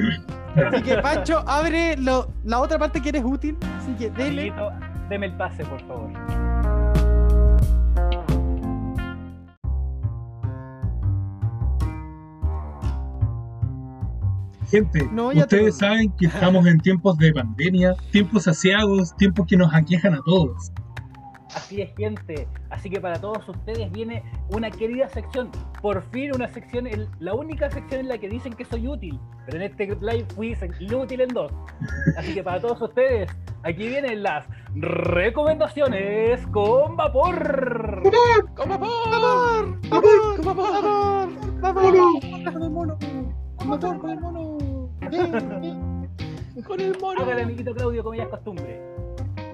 Así 0.71 0.81
que 0.83 0.97
Pancho, 0.97 1.43
abre 1.47 1.97
lo- 1.97 2.27
la 2.43 2.59
otra 2.59 2.77
parte 2.77 3.01
que 3.01 3.09
eres 3.09 3.23
útil. 3.25 3.57
Así 3.79 3.93
que 3.95 4.09
dele. 4.11 4.49
Amiguito, 4.51 4.69
deme 5.09 5.25
el 5.27 5.33
pase, 5.37 5.65
por 5.65 5.79
favor. 5.87 6.09
Gente, 14.71 15.07
No, 15.11 15.31
ya 15.33 15.45
te 15.45 15.57
ustedes 15.57 15.81
lo- 15.81 15.87
saben 15.87 16.11
que 16.17 16.27
estamos 16.27 16.65
en 16.65 16.79
tiempos 16.79 17.17
de 17.17 17.33
pandemia, 17.33 17.93
tiempos 18.11 18.47
asiagos, 18.47 19.13
tiempos 19.17 19.45
que 19.47 19.57
nos 19.57 19.73
aquejan 19.73 20.13
a 20.15 20.21
todos. 20.25 20.71
Así 21.53 21.81
es, 21.81 21.93
gente. 21.97 22.47
Así 22.69 22.89
que 22.89 23.01
para 23.01 23.19
todos 23.19 23.47
ustedes 23.49 23.91
viene 23.91 24.23
una 24.49 24.71
querida 24.71 25.09
sección. 25.09 25.49
Por 25.81 26.01
fin 26.11 26.31
una 26.33 26.47
sección, 26.47 26.87
el- 26.87 27.09
la 27.19 27.33
única 27.33 27.69
sección 27.69 27.99
en 27.99 28.07
la 28.07 28.17
que 28.17 28.29
dicen 28.29 28.53
que 28.53 28.63
soy 28.63 28.87
útil. 28.87 29.19
Pero 29.45 29.57
en 29.57 29.63
este 29.63 29.87
live 29.99 30.25
fui 30.33 30.55
inútil 30.79 31.19
en 31.19 31.27
dos. 31.29 31.51
Así 32.17 32.33
que 32.33 32.41
para 32.41 32.61
todos 32.61 32.81
ustedes, 32.81 33.29
aquí 33.63 33.85
vienen 33.89 34.23
las 34.23 34.47
recomendaciones 34.75 36.47
con 36.47 36.95
vapor. 36.95 38.01
¡Con 38.55 38.69
vapor! 38.69 39.11
¡Vapor! 39.11 39.79
¡Vapor! 39.89 40.45
¡Vapor! 40.45 41.29
¡Vapor! 41.59 41.83
¡Con 41.83 42.89
el 42.91 43.40
¡Vapor 43.65 43.99
con 43.99 44.09
el 44.09 44.19
mono! 44.19 44.57
¡Con 46.67 46.79
el 46.79 46.97
mono! 46.99 47.21
Hágale, 47.21 47.43
amiguito 47.43 47.73
Claudio, 47.73 48.03
como 48.03 48.15
ya 48.15 48.23
es 48.23 48.29
costumbre. 48.29 48.81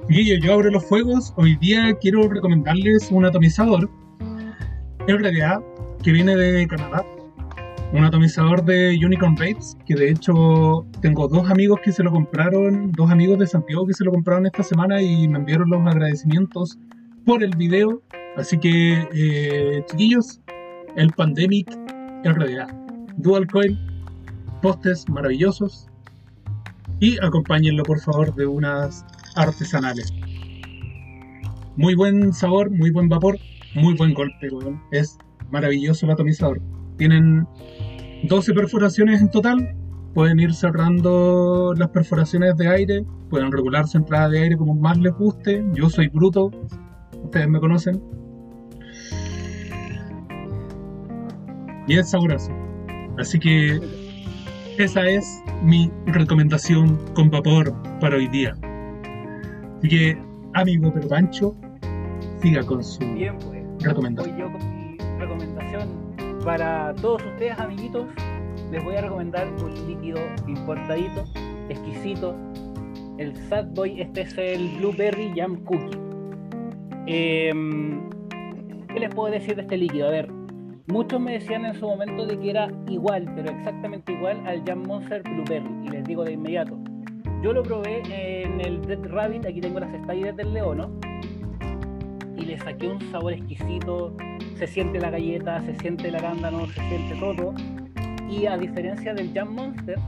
Guillo, 0.08 0.36
yo 0.42 0.54
abro 0.54 0.72
los 0.72 0.86
fuegos. 0.86 1.34
Hoy 1.36 1.58
día 1.58 1.94
quiero 2.00 2.28
recomendarles 2.30 3.12
un 3.12 3.26
atomizador, 3.26 3.90
en 5.08 5.20
realidad, 5.20 5.60
que 6.02 6.12
viene 6.12 6.36
de 6.36 6.68
Canadá. 6.68 7.06
Un 7.94 8.04
atomizador 8.04 8.64
de 8.64 8.98
Unicorn 9.04 9.36
Vapes, 9.36 9.78
que 9.86 9.96
de 9.96 10.10
hecho 10.10 10.86
tengo 11.02 11.28
dos 11.28 11.50
amigos 11.50 11.80
que 11.84 11.92
se 11.92 12.04
lo 12.04 12.12
compraron, 12.12 12.92
dos 12.94 13.12
amigos 13.12 13.40
de 13.40 13.48
Santiago 13.48 13.86
que 13.86 13.94
se 13.94 14.04
lo 14.04 14.12
compraron 14.12 14.46
esta 14.46 14.64
semana 14.64 15.02
y 15.02 15.28
me 15.28 15.40
enviaron 15.40 15.70
los 15.70 15.86
agradecimientos 15.86 16.78
por 17.26 17.44
el 17.44 17.56
video. 17.56 18.02
Así 18.36 18.58
que, 18.58 19.08
eh, 19.14 19.84
chiquillos, 19.90 20.42
el 20.96 21.12
Pandemic 21.12 21.72
en 22.24 22.36
realidad. 22.36 22.68
Dual 23.18 23.48
Coil, 23.48 23.78
postes 24.62 25.08
maravillosos. 25.10 25.88
Y 27.00 27.24
acompáñenlo 27.24 27.84
por 27.84 28.00
favor 28.00 28.34
de 28.36 28.48
unas 28.48 29.06
artesanales. 29.36 30.12
Muy 31.76 31.94
buen 31.94 32.34
sabor, 32.34 32.72
muy 32.72 32.90
buen 32.90 33.08
vapor, 33.08 33.38
muy 33.76 33.94
buen 33.96 34.14
golpe, 34.14 34.50
weón. 34.50 34.82
Es 34.92 35.18
maravilloso 35.52 36.06
el 36.06 36.14
atomizador. 36.14 36.60
Tienen 36.98 37.48
12 38.24 38.54
perforaciones 38.54 39.22
en 39.22 39.30
total. 39.30 39.76
Pueden 40.14 40.40
ir 40.40 40.54
cerrando 40.54 41.76
las 41.78 41.90
perforaciones 41.90 42.58
de 42.58 42.68
aire, 42.68 43.06
pueden 43.30 43.52
regular 43.52 43.88
su 43.88 44.00
entrada 44.00 44.30
de 44.30 44.42
aire 44.42 44.58
como 44.58 44.74
más 44.74 44.98
les 44.98 45.14
guste. 45.14 45.64
Yo 45.74 45.90
soy 45.92 46.08
bruto, 46.08 46.50
ustedes 47.24 47.48
me 47.48 47.60
conocen. 47.60 48.02
Y 51.88 51.98
es 51.98 52.10
sabroso. 52.10 52.52
Así 53.20 53.38
que 53.38 53.80
esa 54.84 55.06
es 55.08 55.44
mi 55.64 55.91
recomendación 56.06 56.98
con 57.14 57.30
vapor 57.30 57.74
para 57.99 58.18
hoy 58.18 58.28
día. 58.28 58.56
Así 59.78 59.90
que, 59.90 60.18
amigo 60.54 60.91
Pero 60.94 61.08
Pancho, 61.08 61.56
siga 62.41 62.64
con 62.64 62.84
su 62.84 62.99
Bien, 63.14 63.36
pues. 63.40 63.64
recomendación. 63.80 64.36
Voy 64.36 64.45
yo 64.45 64.52
con 64.52 64.82
mi 64.82 64.98
recomendación 65.20 66.08
para 66.44 66.94
todos 66.95 67.24
ustedes, 67.26 67.60
amiguitos. 67.60 68.06
Les 68.72 68.84
voy 68.84 68.95
a 68.95 69.02
recomendar 69.02 69.48
un 69.64 69.88
líquido 69.88 70.20
importadito, 70.48 71.24
exquisito. 71.70 72.36
El 73.18 73.36
Sad 73.49 73.68
Boy, 73.74 74.02
este 74.02 74.22
es 74.22 74.38
el 74.38 74.78
Blueberry 74.78 75.34
Jam 75.36 75.58
Cookie. 75.64 75.98
Em, 77.08 78.10
¿Qué 78.94 78.99
les 78.99 79.14
puedo 79.14 79.32
decir 79.32 79.56
de 79.56 79.64
este 79.64 79.78
líquido? 79.78 80.08
A 80.08 80.12
ver, 80.12 80.36
muchos 80.88 81.19
me 81.19 81.34
decían 81.34 81.65
en 81.65 81.73
su 81.76 81.88
momento 81.88 82.26
de 82.26 82.39
que 82.39 82.49
era 82.49 82.69
igual, 82.88 83.31
pero 83.35 83.51
exactamente 83.51 84.14
igual 84.14 84.45
al 84.45 84.64
Jam 84.65 84.84
Monster 84.88 85.23
Blueberry. 85.23 85.69
Y 85.85 85.89
les 85.89 86.03
digo 86.05 86.23
de 86.23 86.34
inmediato. 86.34 86.77
Yo 87.43 87.53
lo 87.53 87.64
probé 87.64 88.01
en 88.43 88.59
el 88.61 88.81
Dead 88.81 89.03
Rabbit, 89.09 89.45
aquí 89.45 89.61
tengo 89.61 89.80
las 89.80 89.93
estadías 89.93 90.35
del 90.35 90.53
León, 90.53 90.77
¿no? 90.77 91.07
y 92.38 92.45
le 92.45 92.57
saqué 92.59 92.88
un 92.88 93.01
sabor 93.11 93.34
exquisito. 93.34 94.15
Se 94.57 94.68
siente 94.68 94.99
la 94.99 95.09
galleta, 95.09 95.61
se 95.61 95.76
siente 95.76 96.07
el 96.07 96.15
arándano, 96.15 96.68
se 96.68 96.81
siente 96.88 97.15
todo. 97.19 97.53
Y 98.30 98.45
a 98.45 98.57
diferencia 98.57 99.14
del 99.14 99.34
Jam 99.34 99.53
Monster, 99.53 99.99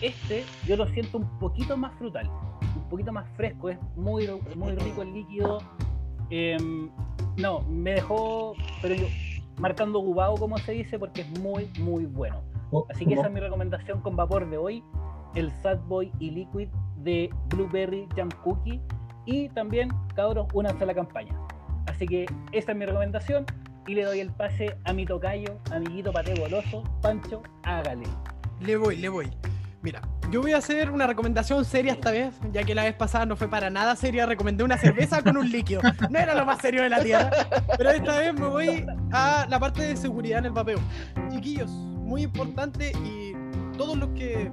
este 0.00 0.44
yo 0.66 0.76
lo 0.76 0.86
siento 0.88 1.18
un 1.18 1.38
poquito 1.38 1.76
más 1.76 1.92
frutal, 1.98 2.28
un 2.76 2.88
poquito 2.88 3.12
más 3.12 3.28
fresco, 3.36 3.68
es 3.68 3.78
muy, 3.96 4.28
muy 4.56 4.72
rico 4.72 5.02
el 5.02 5.12
líquido. 5.12 5.58
Em, 6.30 6.90
no, 7.36 7.60
me 7.62 7.94
dejó, 7.94 8.54
pero 8.80 8.94
yo, 8.94 9.06
marcando 9.58 9.98
gubao 10.00 10.36
como 10.36 10.58
se 10.58 10.72
dice, 10.72 10.98
porque 10.98 11.22
es 11.22 11.40
muy, 11.40 11.70
muy 11.78 12.06
bueno. 12.06 12.42
Oh, 12.70 12.86
Así 12.90 13.06
que 13.06 13.14
esa 13.14 13.26
es 13.26 13.32
mi 13.32 13.40
recomendación 13.40 14.00
con 14.00 14.16
vapor 14.16 14.48
de 14.48 14.56
hoy, 14.56 14.82
el 15.34 15.52
Sad 15.62 15.78
Boy 15.86 16.12
y 16.18 16.30
Liquid 16.30 16.68
de 16.96 17.30
Blueberry 17.48 18.08
Jam 18.16 18.28
Cookie. 18.42 18.80
Y 19.26 19.48
también, 19.50 19.88
cabros, 20.14 20.46
únanse 20.52 20.84
a 20.84 20.86
la 20.86 20.94
campaña. 20.94 21.34
Así 21.86 22.06
que 22.06 22.26
esa 22.52 22.72
es 22.72 22.78
mi 22.78 22.84
recomendación 22.84 23.46
y 23.86 23.94
le 23.94 24.04
doy 24.04 24.20
el 24.20 24.30
pase 24.30 24.76
a 24.84 24.92
mi 24.92 25.04
tocayo, 25.04 25.58
amiguito 25.70 26.12
pate 26.12 26.34
goloso, 26.34 26.82
Pancho, 27.02 27.42
hágale. 27.62 28.06
Le 28.60 28.76
voy, 28.76 28.96
le 28.96 29.08
voy. 29.08 29.30
Mira, 29.84 30.00
yo 30.30 30.40
voy 30.40 30.52
a 30.52 30.56
hacer 30.56 30.90
una 30.90 31.06
recomendación 31.06 31.62
seria 31.62 31.92
esta 31.92 32.10
vez, 32.10 32.34
ya 32.54 32.64
que 32.64 32.74
la 32.74 32.84
vez 32.84 32.94
pasada 32.94 33.26
no 33.26 33.36
fue 33.36 33.48
para 33.48 33.68
nada 33.68 33.94
seria. 33.96 34.24
Recomendé 34.24 34.64
una 34.64 34.78
cerveza 34.78 35.22
con 35.22 35.36
un 35.36 35.50
líquido. 35.52 35.82
No 36.08 36.18
era 36.18 36.34
lo 36.34 36.46
más 36.46 36.62
serio 36.62 36.82
de 36.82 36.88
la 36.88 37.02
tierra. 37.02 37.30
Pero 37.76 37.90
esta 37.90 38.16
vez 38.16 38.32
me 38.32 38.46
voy 38.46 38.86
a 39.12 39.46
la 39.46 39.60
parte 39.60 39.82
de 39.82 39.94
seguridad 39.94 40.38
en 40.38 40.46
el 40.46 40.52
vapeo. 40.52 40.78
Chiquillos, 41.30 41.70
muy 41.70 42.22
importante 42.22 42.92
y 43.04 43.34
todos 43.76 43.98
los 43.98 44.08
que 44.12 44.50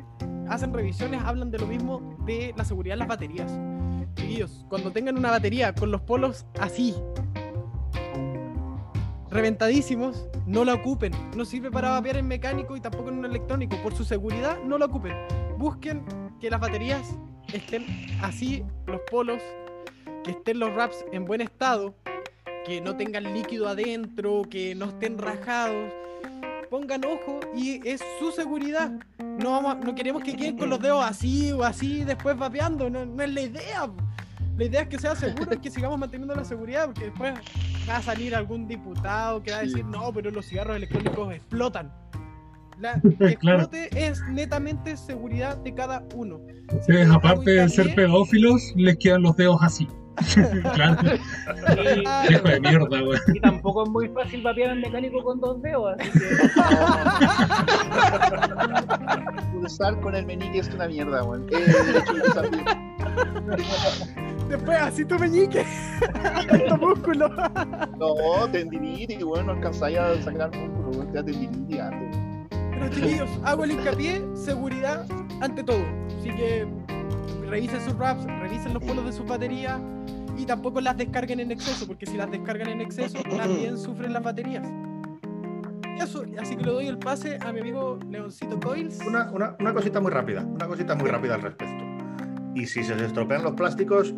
hacen 0.49 0.73
revisiones 0.73 1.21
hablan 1.23 1.49
de 1.49 1.59
lo 1.59 1.67
mismo 1.67 2.17
de 2.25 2.53
la 2.57 2.65
seguridad 2.65 2.95
de 2.95 2.99
las 2.99 3.07
baterías. 3.07 3.49
Chiquillos, 4.15 4.65
cuando 4.67 4.91
tengan 4.91 5.17
una 5.17 5.31
batería 5.31 5.73
con 5.73 5.91
los 5.91 6.01
polos 6.01 6.45
así, 6.59 6.93
reventadísimos, 9.31 10.27
no 10.45 10.63
la 10.65 10.73
ocupen. 10.75 11.11
No 11.35 11.45
sirve 11.45 11.71
para 11.71 11.89
vapear 11.91 12.17
en 12.17 12.27
mecánico 12.27 12.75
y 12.75 12.81
tampoco 12.81 13.09
en 13.09 13.19
un 13.19 13.25
electrónico. 13.25 13.75
Por 13.81 13.95
su 13.95 14.03
seguridad, 14.03 14.57
no 14.63 14.77
la 14.77 14.85
ocupen. 14.85 15.13
Busquen 15.57 16.03
que 16.39 16.49
las 16.49 16.59
baterías 16.59 17.01
estén 17.53 17.85
así, 18.21 18.63
los 18.87 19.01
polos, 19.09 19.41
que 20.23 20.31
estén 20.31 20.59
los 20.59 20.71
wraps 20.73 21.03
en 21.11 21.25
buen 21.25 21.41
estado, 21.41 21.95
que 22.65 22.79
no 22.81 22.95
tengan 22.95 23.33
líquido 23.33 23.67
adentro, 23.67 24.43
que 24.49 24.75
no 24.75 24.85
estén 24.85 25.17
rajados. 25.17 25.91
Pongan 26.69 27.03
ojo 27.05 27.39
y 27.55 27.85
es 27.87 28.01
su 28.19 28.31
seguridad. 28.31 28.91
No, 29.19 29.51
vamos, 29.51 29.71
a- 29.75 29.75
no 29.79 29.93
queremos 29.93 30.23
que 30.23 30.35
queden 30.35 30.57
con 30.57 30.69
los 30.69 30.79
dedos 30.81 31.03
así 31.03 31.51
o 31.51 31.63
así 31.63 32.03
después 32.05 32.37
vapeando. 32.37 32.89
No, 32.89 33.05
no 33.05 33.23
es 33.23 33.29
la 33.33 33.41
idea. 33.41 33.89
La 34.61 34.65
idea 34.67 34.81
es 34.81 34.89
que 34.89 34.99
sea 34.99 35.15
seguro 35.15 35.55
y 35.55 35.57
que 35.57 35.71
sigamos 35.71 35.97
manteniendo 35.97 36.35
la 36.35 36.45
seguridad, 36.45 36.85
porque 36.85 37.05
después 37.05 37.33
va 37.89 37.97
a 37.97 38.01
salir 38.03 38.35
algún 38.35 38.67
diputado 38.67 39.41
que 39.41 39.49
va 39.49 39.57
a 39.57 39.61
decir, 39.61 39.83
no, 39.83 40.13
pero 40.13 40.29
los 40.29 40.45
cigarros 40.45 40.75
electrónicos 40.75 41.33
explotan. 41.33 41.91
La 42.79 42.93
Claro. 43.39 43.63
explote 43.63 43.89
es 43.91 44.21
netamente 44.29 44.95
seguridad 44.97 45.57
de 45.57 45.73
cada 45.73 46.03
uno. 46.13 46.41
Ustedes, 46.71 47.09
aparte 47.09 47.49
de 47.49 47.69
ser 47.69 47.95
pedófilos, 47.95 48.61
les 48.75 48.97
quedan 48.97 49.23
los 49.23 49.35
dedos 49.35 49.57
así. 49.61 49.87
Claro, 50.73 50.97
Y, 52.29 52.33
hijo 52.33 52.47
de 52.47 52.59
mierda, 52.59 53.03
weón. 53.03 53.19
y 53.33 53.39
tampoco 53.39 53.83
es 53.83 53.89
muy 53.89 54.07
fácil 54.09 54.41
vapear 54.41 54.71
en 54.71 54.81
mecánico 54.81 55.23
con 55.23 55.39
dos 55.39 55.61
dedos, 55.61 55.95
así 55.99 56.11
que. 56.11 56.19
Pulsar 59.51 59.99
con 60.01 60.15
el 60.15 60.25
meñique 60.25 60.59
es 60.59 60.69
una 60.73 60.87
mierda, 60.87 61.23
weón. 61.23 61.45
Eh, 61.51 61.73
derecho 61.85 62.17
y 62.17 62.21
pulsar 62.21 62.49
bien. 62.49 62.65
Después 64.49 64.77
así 64.81 65.05
tu 65.05 65.17
meñique. 65.17 65.65
Tanto 66.49 66.77
músculo. 66.77 67.29
No, 67.97 68.47
tendinitis, 68.51 69.23
weón, 69.23 69.45
no 69.45 69.53
alcanzáis 69.53 69.97
a 69.97 70.21
sacar 70.21 70.51
músculo, 70.55 70.89
weón, 70.91 71.07
te 71.11 71.17
da 71.17 71.23
tendinitis 71.23 71.79
antes. 71.79 72.17
Pero 72.81 72.95
chiquillos, 72.95 73.29
hago 73.43 73.63
el 73.63 73.71
hincapié, 73.71 74.21
seguridad 74.33 75.05
ante 75.39 75.63
todo. 75.63 75.83
Así 76.19 76.29
que 76.29 76.67
revisen 77.47 77.79
sus 77.81 77.95
wraps, 77.95 78.25
revisen 78.25 78.73
los 78.73 78.83
polos 78.83 79.05
de 79.05 79.13
sus 79.13 79.27
baterías 79.27 79.79
y 80.35 80.45
tampoco 80.45 80.81
las 80.81 80.97
descarguen 80.97 81.39
en 81.41 81.51
exceso, 81.51 81.85
porque 81.85 82.07
si 82.07 82.17
las 82.17 82.31
descargan 82.31 82.69
en 82.69 82.81
exceso 82.81 83.19
también 83.23 83.77
sufren 83.77 84.13
las 84.13 84.23
baterías. 84.23 84.67
Eso, 86.01 86.23
así 86.39 86.55
que 86.55 86.63
le 86.63 86.71
doy 86.71 86.87
el 86.87 86.97
pase 86.97 87.37
a 87.39 87.51
mi 87.51 87.59
amigo 87.59 87.99
Leoncito 88.09 88.59
Coils. 88.59 88.99
Una, 89.05 89.29
una, 89.31 89.55
una 89.59 89.73
cosita 89.73 89.99
muy 89.99 90.11
rápida, 90.11 90.41
una 90.41 90.65
cosita 90.65 90.95
muy 90.95 91.09
rápida 91.09 91.35
al 91.35 91.43
respecto. 91.43 91.83
Y 92.55 92.65
si 92.65 92.83
se 92.83 92.95
les 92.95 93.07
estropean 93.07 93.43
los 93.43 93.53
plásticos, 93.53 94.15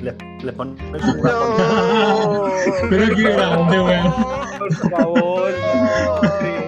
les, 0.00 0.14
les 0.42 0.54
ponéis 0.54 0.82
un 0.92 1.16
No. 1.22 2.44
Pero 2.90 3.14
qué 3.16 3.22
grande, 3.22 3.80
weón. 3.80 4.12
Por 4.58 4.74
favor, 4.90 5.50
no. 5.50 6.63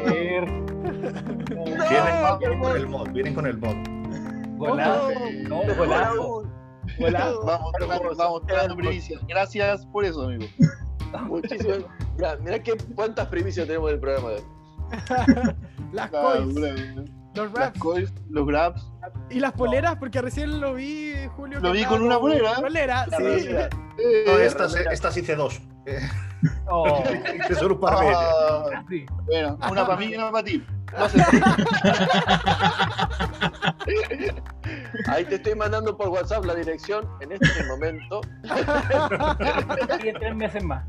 Vienen, 1.89 2.39
vienen 2.39 2.61
con 2.61 2.77
el 2.77 2.87
mod, 2.89 3.09
vienen 3.11 3.35
con 3.35 3.47
el 3.47 3.59
mod. 3.59 3.77
Golazo. 4.59 5.11
No, 5.49 5.63
golazo. 5.77 6.43
Golazo. 6.99 7.45
Vamos, 7.45 7.73
vamos, 7.89 8.17
vamos. 8.17 8.43
Gracias 9.29 9.87
por 9.87 10.05
eso, 10.05 10.23
amigo. 10.23 10.47
Muchísimas. 11.29 11.79
Mira, 12.17 12.37
mira 12.43 12.59
qué, 12.63 12.75
cuántas 12.95 13.27
primicias 13.29 13.67
tenemos 13.67 13.91
del 13.91 14.01
programa 14.01 14.31
de 14.31 14.35
hoy. 14.37 14.43
Las 15.93 16.11
weón. 16.13 16.55
los 16.55 17.11
Las 17.35 17.53
wraps 17.53 17.79
coils, 17.79 18.13
los 18.31 18.47
grabs. 18.47 18.91
y 19.31 19.41
las 19.41 19.53
poleras, 19.53 19.97
porque 19.97 20.21
recién 20.23 20.61
lo 20.61 20.75
vi, 20.75 21.13
Julio. 21.37 21.61
Lo 21.61 21.73
que 21.73 21.79
vi 21.79 21.85
con 21.85 22.03
una 22.03 22.19
polera. 22.19 22.55
Polera, 22.55 23.05
sí. 23.17 23.25
Eh, 23.25 23.69
No, 24.27 24.39
estas, 24.39 24.75
estas 24.75 25.17
hice 25.17 25.37
dos. 25.37 25.61
Oh, 26.69 27.03
solo 27.59 27.75
un 27.75 27.81
par 27.81 27.95
ah, 27.97 28.85
sí. 28.89 29.07
bueno, 29.25 29.59
una 29.71 29.87
para 29.87 29.99
mí 29.99 30.07
y 30.07 30.15
una 30.17 30.31
para 30.31 30.45
ti. 30.45 30.65
No 30.99 31.09
sé. 31.09 31.19
Ahí 35.09 35.25
te 35.25 35.37
estoy 35.37 35.55
mandando 35.55 35.97
por 35.97 36.09
WhatsApp 36.09 36.45
la 36.45 36.55
dirección 36.55 37.09
en 37.21 37.33
este 37.33 37.65
momento. 37.65 38.21
Y 40.03 40.09
en 40.09 40.15
tres 40.19 40.35
meses 40.37 40.63
más. 40.65 40.85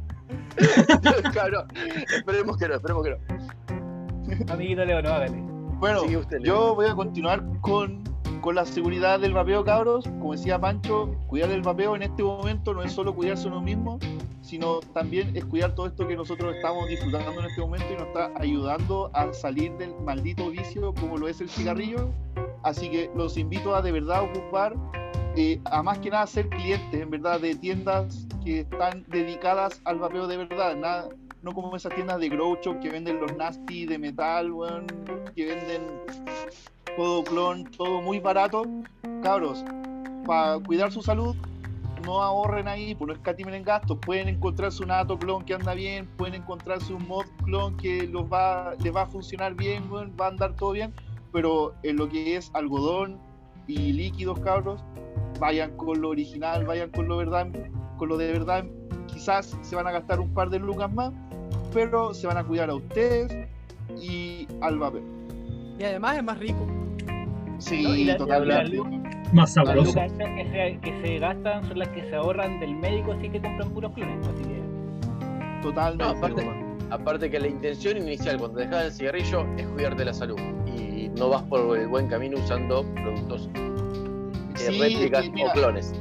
claro, 1.31 1.65
esperemos 2.13 2.57
que 2.57 2.67
no, 2.67 2.75
esperemos 2.75 3.03
que 3.03 3.11
no. 3.11 3.17
Amiguito 4.53 4.83
Leo, 4.85 5.01
no 5.01 5.09
hágale. 5.09 5.37
Bueno, 5.79 6.01
Sigue 6.01 6.17
usted, 6.17 6.39
Leo. 6.39 6.55
yo 6.55 6.75
voy 6.75 6.87
a 6.87 6.95
continuar 6.95 7.43
con, 7.61 8.03
con 8.41 8.55
la 8.55 8.65
seguridad 8.65 9.19
del 9.19 9.33
vapeo, 9.33 9.63
cabros. 9.63 10.05
Como 10.19 10.33
decía 10.33 10.59
Pancho, 10.59 11.15
cuidar 11.27 11.51
el 11.51 11.61
vapeo 11.61 11.95
en 11.95 12.03
este 12.03 12.23
momento 12.23 12.73
no 12.73 12.83
es 12.83 12.91
solo 12.91 13.15
cuidarse 13.15 13.47
uno 13.47 13.61
mismo, 13.61 13.99
sino 14.41 14.79
también 14.93 15.35
es 15.35 15.45
cuidar 15.45 15.75
todo 15.75 15.87
esto 15.87 16.07
que 16.07 16.15
nosotros 16.15 16.55
estamos 16.55 16.87
disfrutando 16.87 17.39
en 17.39 17.45
este 17.47 17.61
momento 17.61 17.85
y 17.91 17.97
nos 17.97 18.07
está 18.07 18.31
ayudando 18.35 19.11
a 19.13 19.33
salir 19.33 19.71
del 19.77 19.93
maldito 20.01 20.49
vicio 20.49 20.93
como 20.93 21.17
lo 21.17 21.27
es 21.27 21.41
el 21.41 21.49
cigarrillo. 21.49 22.09
Así 22.63 22.89
que 22.89 23.09
los 23.15 23.37
invito 23.37 23.75
a 23.75 23.81
de 23.81 23.91
verdad 23.91 24.23
ocupar, 24.23 24.75
eh, 25.35 25.59
a 25.65 25.83
más 25.83 25.99
que 25.99 26.09
nada 26.09 26.25
ser 26.27 26.49
clientes, 26.49 26.99
en 26.99 27.09
verdad, 27.09 27.39
de 27.39 27.55
tiendas 27.55 28.27
que 28.43 28.61
están 28.61 29.05
dedicadas 29.07 29.81
al 29.85 29.99
vapeo 29.99 30.27
de 30.27 30.37
verdad. 30.37 30.75
Nada, 30.75 31.09
no 31.41 31.53
como 31.53 31.75
esas 31.75 31.93
tiendas 31.95 32.19
de 32.19 32.29
grow 32.29 32.57
shop 32.61 32.79
que 32.79 32.89
venden 32.89 33.19
los 33.19 33.35
nasty 33.37 33.85
de 33.85 33.97
metal, 33.97 34.51
que 35.35 35.45
venden 35.45 35.81
todo 36.95 37.23
clon, 37.23 37.65
todo 37.65 38.01
muy 38.01 38.19
barato. 38.19 38.63
Cabros, 39.21 39.63
para 40.25 40.59
cuidar 40.59 40.91
su 40.91 41.01
salud, 41.01 41.35
no 42.05 42.21
ahorren 42.21 42.67
ahí, 42.67 42.95
pues 42.95 43.07
no 43.07 43.13
escatimen 43.13 43.53
en 43.53 43.63
gastos. 43.63 43.97
Pueden 44.05 44.27
encontrarse 44.27 44.83
un 44.83 44.91
Ato 44.91 45.17
clon 45.17 45.43
que 45.43 45.53
anda 45.53 45.73
bien, 45.73 46.07
pueden 46.17 46.35
encontrarse 46.41 46.93
un 46.93 47.07
mod 47.07 47.25
clon 47.43 47.77
que 47.77 48.07
los 48.07 48.23
va, 48.23 48.73
les 48.79 48.95
va 48.95 49.03
a 49.03 49.07
funcionar 49.07 49.53
bien, 49.53 49.91
weón, 49.91 50.13
va 50.19 50.25
a 50.25 50.29
andar 50.29 50.55
todo 50.55 50.71
bien. 50.71 50.93
Pero 51.31 51.73
en 51.83 51.97
lo 51.97 52.09
que 52.09 52.35
es 52.35 52.49
algodón 52.53 53.19
y 53.67 53.93
líquidos, 53.93 54.39
cabros, 54.39 54.81
vayan 55.39 55.75
con 55.77 56.01
lo 56.01 56.09
original, 56.09 56.65
vayan 56.65 56.89
con 56.89 57.07
lo 57.07 57.17
verdad, 57.17 57.47
con 57.97 58.09
lo 58.09 58.17
de 58.17 58.31
verdad. 58.31 58.65
Quizás 59.07 59.57
se 59.61 59.75
van 59.75 59.87
a 59.87 59.91
gastar 59.91 60.19
un 60.19 60.33
par 60.33 60.49
de 60.49 60.59
lucas 60.59 60.91
más, 60.91 61.13
pero 61.73 62.13
se 62.13 62.27
van 62.27 62.37
a 62.37 62.43
cuidar 62.43 62.69
a 62.69 62.75
ustedes 62.75 63.47
y 64.01 64.47
al 64.61 64.77
vapeo. 64.79 65.01
Y 65.79 65.83
además 65.83 66.17
es 66.17 66.23
más 66.23 66.37
rico. 66.39 66.65
Sí, 67.59 67.83
No, 67.83 67.95
y 67.95 68.03
la- 68.05 68.17
totalmente. 68.17 68.77
la- 68.77 68.83
Más 69.33 69.35
Las 69.35 69.53
sabroso. 69.53 69.87
lucas 69.89 70.05
extras 70.11 70.29
que 70.35 70.43
se, 70.51 70.79
que 70.79 71.01
se 71.05 71.19
gastan 71.19 71.67
son 71.67 71.79
las 71.79 71.89
que 71.89 72.01
se 72.09 72.15
ahorran 72.15 72.59
del 72.61 72.75
médico 72.75 73.13
si 73.21 73.29
que 73.29 73.41
compran 73.41 73.69
puros 73.71 73.91
clones. 73.93 74.25
Así 74.27 74.43
que 74.43 74.61
Totalmente. 75.61 76.03
No, 76.03 76.09
aparte-. 76.11 76.65
Aparte 76.89 77.29
que 77.29 77.39
la 77.39 77.47
intención 77.47 77.97
inicial 77.97 78.37
cuando 78.37 78.59
dejas 78.59 78.85
el 78.85 78.91
cigarrillo 78.93 79.45
es 79.57 79.67
cuidarte 79.67 80.05
la 80.05 80.13
salud 80.13 80.37
y 80.65 81.09
no 81.09 81.29
vas 81.29 81.43
por 81.43 81.77
el 81.77 81.87
buen 81.89 82.07
camino 82.07 82.37
usando 82.39 82.85
productos 82.93 83.49
eh, 83.55 84.55
Sí, 84.55 84.79
réplicas 84.79 85.29
mira, 85.33 85.49
o 85.49 85.53
clones. 85.53 85.93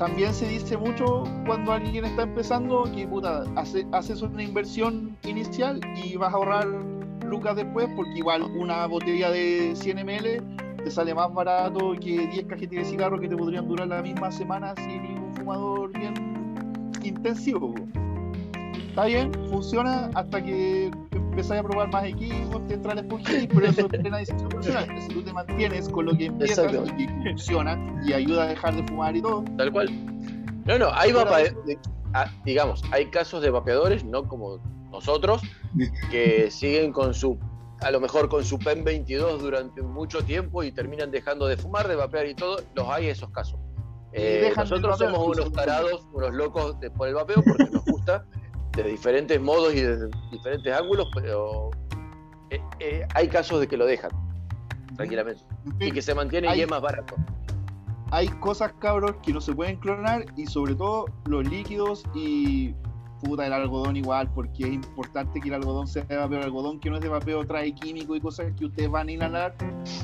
También 0.00 0.32
se 0.32 0.48
dice 0.48 0.78
mucho 0.78 1.24
cuando 1.44 1.72
alguien 1.72 2.06
está 2.06 2.22
empezando 2.22 2.84
que 2.94 3.06
puta, 3.06 3.44
hace- 3.56 3.86
haces 3.92 4.22
una 4.22 4.42
inversión 4.42 5.14
inicial 5.24 5.78
y 6.02 6.16
vas 6.16 6.32
a 6.32 6.36
ahorrar 6.38 6.66
lucas 7.26 7.54
después 7.54 7.86
porque 7.94 8.16
igual 8.16 8.44
una 8.56 8.86
botella 8.86 9.30
de 9.30 9.76
100 9.76 9.98
ml 9.98 10.42
te 10.82 10.90
sale 10.90 11.14
más 11.14 11.30
barato 11.34 11.92
que 12.00 12.26
10 12.28 12.46
cajetillas 12.46 12.86
de 12.86 12.90
cigarros 12.92 13.20
que 13.20 13.28
te 13.28 13.36
podrían 13.36 13.68
durar 13.68 13.88
la 13.88 14.00
misma 14.00 14.32
semana 14.32 14.72
si 14.78 14.90
eres 14.90 15.18
un 15.20 15.34
fumador 15.36 15.92
bien 15.92 16.14
intensivo. 17.04 17.74
Está 18.88 19.04
bien, 19.04 19.30
funciona 19.50 20.10
hasta 20.14 20.42
que 20.42 20.90
empezáis 21.40 21.60
a 21.60 21.64
probar 21.64 21.90
más 21.92 22.04
equipos, 22.04 22.66
te 22.66 22.74
entra 22.74 22.92
el 22.92 22.98
esponjillo, 23.00 23.48
pero 23.54 23.66
eso 23.66 23.80
es 23.80 23.86
plena 23.86 24.18
decisión 24.18 24.48
personal. 24.48 25.02
Si 25.02 25.08
tú 25.08 25.22
te 25.22 25.32
mantienes 25.32 25.88
con 25.88 26.04
lo 26.06 26.16
que 26.16 26.26
empiezas 26.26 26.58
Exacto. 26.66 26.92
y 26.98 27.06
que 27.06 27.12
funciona 27.30 28.00
y 28.06 28.12
ayuda 28.12 28.44
a 28.44 28.46
dejar 28.48 28.76
de 28.76 28.86
fumar 28.86 29.16
y 29.16 29.22
todo, 29.22 29.44
Tal 29.56 29.72
cual. 29.72 29.88
No, 30.66 30.78
no, 30.78 30.90
hay 30.92 31.12
Pero- 31.12 31.24
vape- 31.30 31.64
de- 31.64 31.78
ah, 32.14 32.26
digamos, 32.44 32.82
hay 32.92 33.06
casos 33.06 33.42
de 33.42 33.50
vapeadores, 33.50 34.04
no 34.04 34.28
como 34.28 34.58
nosotros, 34.90 35.40
que 36.10 36.50
siguen 36.50 36.92
con 36.92 37.14
su, 37.14 37.38
a 37.80 37.90
lo 37.90 38.00
mejor 38.00 38.28
con 38.28 38.44
su 38.44 38.58
PEN 38.58 38.84
22 38.84 39.40
durante 39.42 39.82
mucho 39.82 40.22
tiempo 40.22 40.62
y 40.62 40.70
terminan 40.72 41.10
dejando 41.10 41.46
de 41.46 41.56
fumar, 41.56 41.88
de 41.88 41.96
vapear 41.96 42.26
y 42.26 42.34
todo. 42.34 42.58
Los 42.74 42.88
hay 42.88 43.06
esos 43.08 43.30
casos. 43.30 43.58
Eh, 44.12 44.52
nosotros 44.56 44.98
somos 44.98 45.24
unos 45.36 45.52
tarados, 45.52 46.06
unos 46.12 46.34
locos 46.34 46.78
de, 46.80 46.90
por 46.90 47.06
el 47.08 47.14
vapeo 47.14 47.42
porque 47.44 47.70
nos 47.72 47.84
gusta 47.84 48.24
de 48.76 48.82
diferentes 48.84 49.40
modos 49.40 49.74
y 49.74 49.80
de 49.80 50.08
diferentes 50.30 50.72
ángulos, 50.72 51.08
pero 51.14 51.70
eh, 52.50 52.60
eh, 52.80 53.06
hay 53.14 53.28
casos 53.28 53.60
de 53.60 53.66
que 53.68 53.76
lo 53.76 53.86
dejan 53.86 54.10
tranquilamente 54.96 55.42
en 55.80 55.88
y 55.88 55.92
que 55.92 56.02
se 56.02 56.14
mantiene 56.14 56.46
y 56.48 56.50
Hay- 56.50 56.60
es 56.62 56.70
más 56.70 56.80
barato. 56.82 57.14
hay 58.10 58.28
cosas 58.28 58.72
cabros 58.80 59.14
que 59.22 59.32
no 59.32 59.40
se 59.40 59.54
pueden 59.54 59.76
clonar 59.76 60.24
y 60.36 60.46
sobre 60.46 60.74
todo 60.74 61.06
los 61.26 61.48
líquidos 61.48 62.04
y 62.14 62.74
puta 63.22 63.46
el 63.46 63.52
algodón 63.52 63.96
igual, 63.96 64.30
porque 64.34 64.64
es 64.66 64.72
importante 64.72 65.40
que 65.40 65.48
el 65.48 65.54
algodón 65.54 65.86
sea 65.86 66.04
de 66.04 66.16
vapeo. 66.16 66.38
El 66.38 66.44
algodón 66.44 66.80
que 66.80 66.88
no 66.88 66.96
es 66.96 67.02
de 67.02 67.08
vapeo 67.10 67.44
trae 67.46 67.74
químicos 67.74 68.16
y 68.16 68.20
cosas 68.20 68.50
que 68.58 68.64
ustedes 68.64 68.90
van 68.90 69.08
a 69.08 69.12
inhalar 69.12 69.54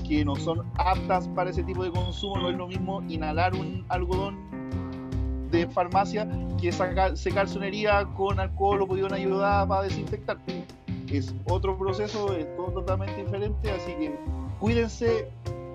que 0.06 0.22
no 0.22 0.36
son 0.36 0.70
aptas 0.76 1.26
para 1.28 1.48
ese 1.48 1.62
tipo 1.62 1.82
de 1.82 1.90
consumo. 1.90 2.36
No 2.38 2.50
es 2.50 2.56
lo 2.58 2.66
mismo 2.68 3.02
inhalar 3.08 3.54
un 3.54 3.86
algodón 3.88 4.36
farmacia 5.68 6.28
que 6.60 6.72
sacar, 6.72 7.16
secarse 7.16 7.58
una 7.58 7.66
herida 7.66 8.06
con 8.14 8.40
alcohol 8.40 8.82
o 8.82 8.86
pudieron 8.86 9.12
ayudar 9.14 9.68
para 9.68 9.82
desinfectar. 9.82 10.38
Es 11.08 11.34
otro 11.48 11.78
proceso, 11.78 12.32
es 12.34 12.46
todo 12.56 12.72
totalmente 12.72 13.22
diferente, 13.22 13.70
así 13.70 13.92
que 13.94 14.14
cuídense 14.58 15.28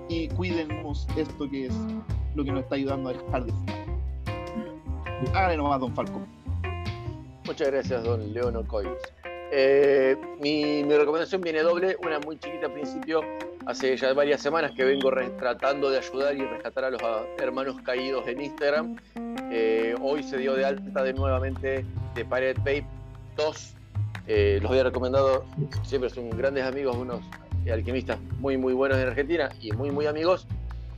y 0.09 0.27
cuidemos 0.29 1.07
esto 1.15 1.49
que 1.49 1.67
es 1.67 1.73
lo 2.35 2.43
que 2.43 2.51
nos 2.51 2.63
está 2.63 2.75
ayudando 2.75 3.09
a 3.09 3.13
dejar 3.13 3.45
de 3.45 3.51
fumar. 3.51 3.81
Háganle 5.33 5.57
nomás, 5.57 5.79
don 5.79 5.93
Falco. 5.93 6.21
Muchas 7.45 7.67
gracias, 7.69 8.03
don 8.03 8.33
Leonor 8.33 8.65
Coyos. 8.67 8.97
Eh, 9.53 10.15
mi, 10.39 10.83
mi 10.83 10.95
recomendación 10.95 11.41
viene 11.41 11.61
doble, 11.61 11.97
una 12.03 12.19
muy 12.19 12.37
chiquita 12.37 12.67
al 12.67 12.73
principio. 12.73 13.21
Hace 13.65 13.95
ya 13.95 14.13
varias 14.13 14.41
semanas 14.41 14.71
que 14.75 14.83
vengo 14.83 15.11
tratando 15.37 15.89
de 15.89 15.99
ayudar 15.99 16.35
y 16.35 16.41
rescatar 16.41 16.85
a 16.85 16.89
los 16.91 17.01
hermanos 17.37 17.75
caídos 17.83 18.27
en 18.27 18.41
Instagram. 18.41 18.95
Eh, 19.53 19.95
hoy 20.01 20.23
se 20.23 20.37
dio 20.37 20.55
de 20.55 20.63
alta 20.63 21.03
de 21.03 21.13
nuevamente 21.13 21.83
de 22.15 22.23
Pirate 22.23 22.55
Babe 22.59 22.85
2. 23.35 23.73
Eh, 24.27 24.59
los 24.61 24.71
había 24.71 24.83
recomendado, 24.83 25.43
siempre 25.83 26.09
son 26.09 26.29
grandes 26.29 26.63
amigos, 26.63 26.95
unos 26.95 27.19
alquimistas 27.69 28.17
muy 28.39 28.57
muy 28.57 28.73
buenos 28.73 28.97
en 28.97 29.09
Argentina 29.09 29.49
y 29.59 29.73
muy 29.73 29.91
muy 29.91 30.05
amigos. 30.05 30.47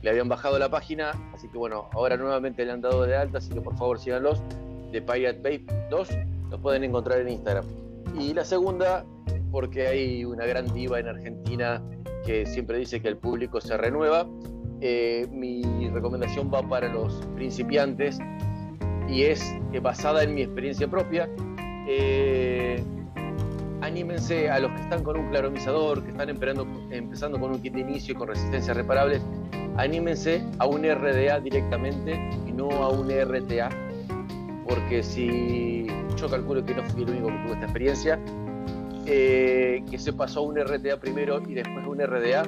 Le 0.02 0.10
habían 0.10 0.28
bajado 0.28 0.56
la 0.60 0.68
página, 0.68 1.10
así 1.34 1.48
que 1.48 1.58
bueno, 1.58 1.90
ahora 1.94 2.16
nuevamente 2.16 2.64
le 2.64 2.70
han 2.70 2.80
dado 2.80 3.02
de 3.02 3.16
alta, 3.16 3.38
así 3.38 3.52
que 3.52 3.60
por 3.60 3.76
favor 3.76 3.98
síganlos. 3.98 4.40
De 4.92 5.02
Pirate 5.02 5.40
Babe 5.42 5.64
2 5.90 6.08
los 6.50 6.60
pueden 6.60 6.84
encontrar 6.84 7.18
en 7.18 7.30
Instagram. 7.30 7.64
Y 8.16 8.34
la 8.34 8.44
segunda, 8.44 9.04
porque 9.50 9.88
hay 9.88 10.24
una 10.24 10.46
gran 10.46 10.72
diva 10.72 11.00
en 11.00 11.08
Argentina 11.08 11.82
que 12.24 12.46
siempre 12.46 12.78
dice 12.78 13.02
que 13.02 13.08
el 13.08 13.16
público 13.16 13.60
se 13.60 13.76
renueva. 13.76 14.28
Eh, 14.86 15.26
mi 15.32 15.88
recomendación 15.88 16.50
va 16.52 16.60
para 16.60 16.92
los 16.92 17.14
principiantes 17.34 18.18
y 19.08 19.22
es 19.22 19.42
eh, 19.72 19.80
basada 19.80 20.22
en 20.22 20.34
mi 20.34 20.42
experiencia 20.42 20.86
propia. 20.86 21.26
Eh, 21.88 22.84
anímense 23.80 24.50
a 24.50 24.58
los 24.58 24.70
que 24.72 24.82
están 24.82 25.02
con 25.02 25.16
un 25.16 25.30
claromizador, 25.30 26.02
que 26.02 26.10
están 26.10 26.28
empezando, 26.28 26.66
empezando 26.90 27.40
con 27.40 27.52
un 27.52 27.62
kit 27.62 27.72
de 27.72 27.80
inicio 27.80 28.12
y 28.12 28.18
con 28.18 28.28
resistencias 28.28 28.76
reparables, 28.76 29.22
anímense 29.78 30.44
a 30.58 30.66
un 30.66 30.82
RDA 30.82 31.40
directamente 31.40 32.20
y 32.46 32.52
no 32.52 32.68
a 32.70 32.90
un 32.90 33.08
RTA, 33.08 33.70
porque 34.68 35.02
si 35.02 35.86
yo 36.14 36.28
calculo 36.28 36.62
que 36.62 36.74
no 36.74 36.82
fui 36.84 37.04
el 37.04 37.10
único 37.10 37.28
que 37.28 37.38
tuvo 37.38 37.52
esta 37.54 37.64
experiencia, 37.64 38.20
eh, 39.06 39.82
que 39.90 39.98
se 39.98 40.12
pasó 40.12 40.42
un 40.42 40.58
RTA 40.58 41.00
primero 41.00 41.40
y 41.48 41.54
después 41.54 41.86
un 41.86 42.00
RDA, 42.00 42.42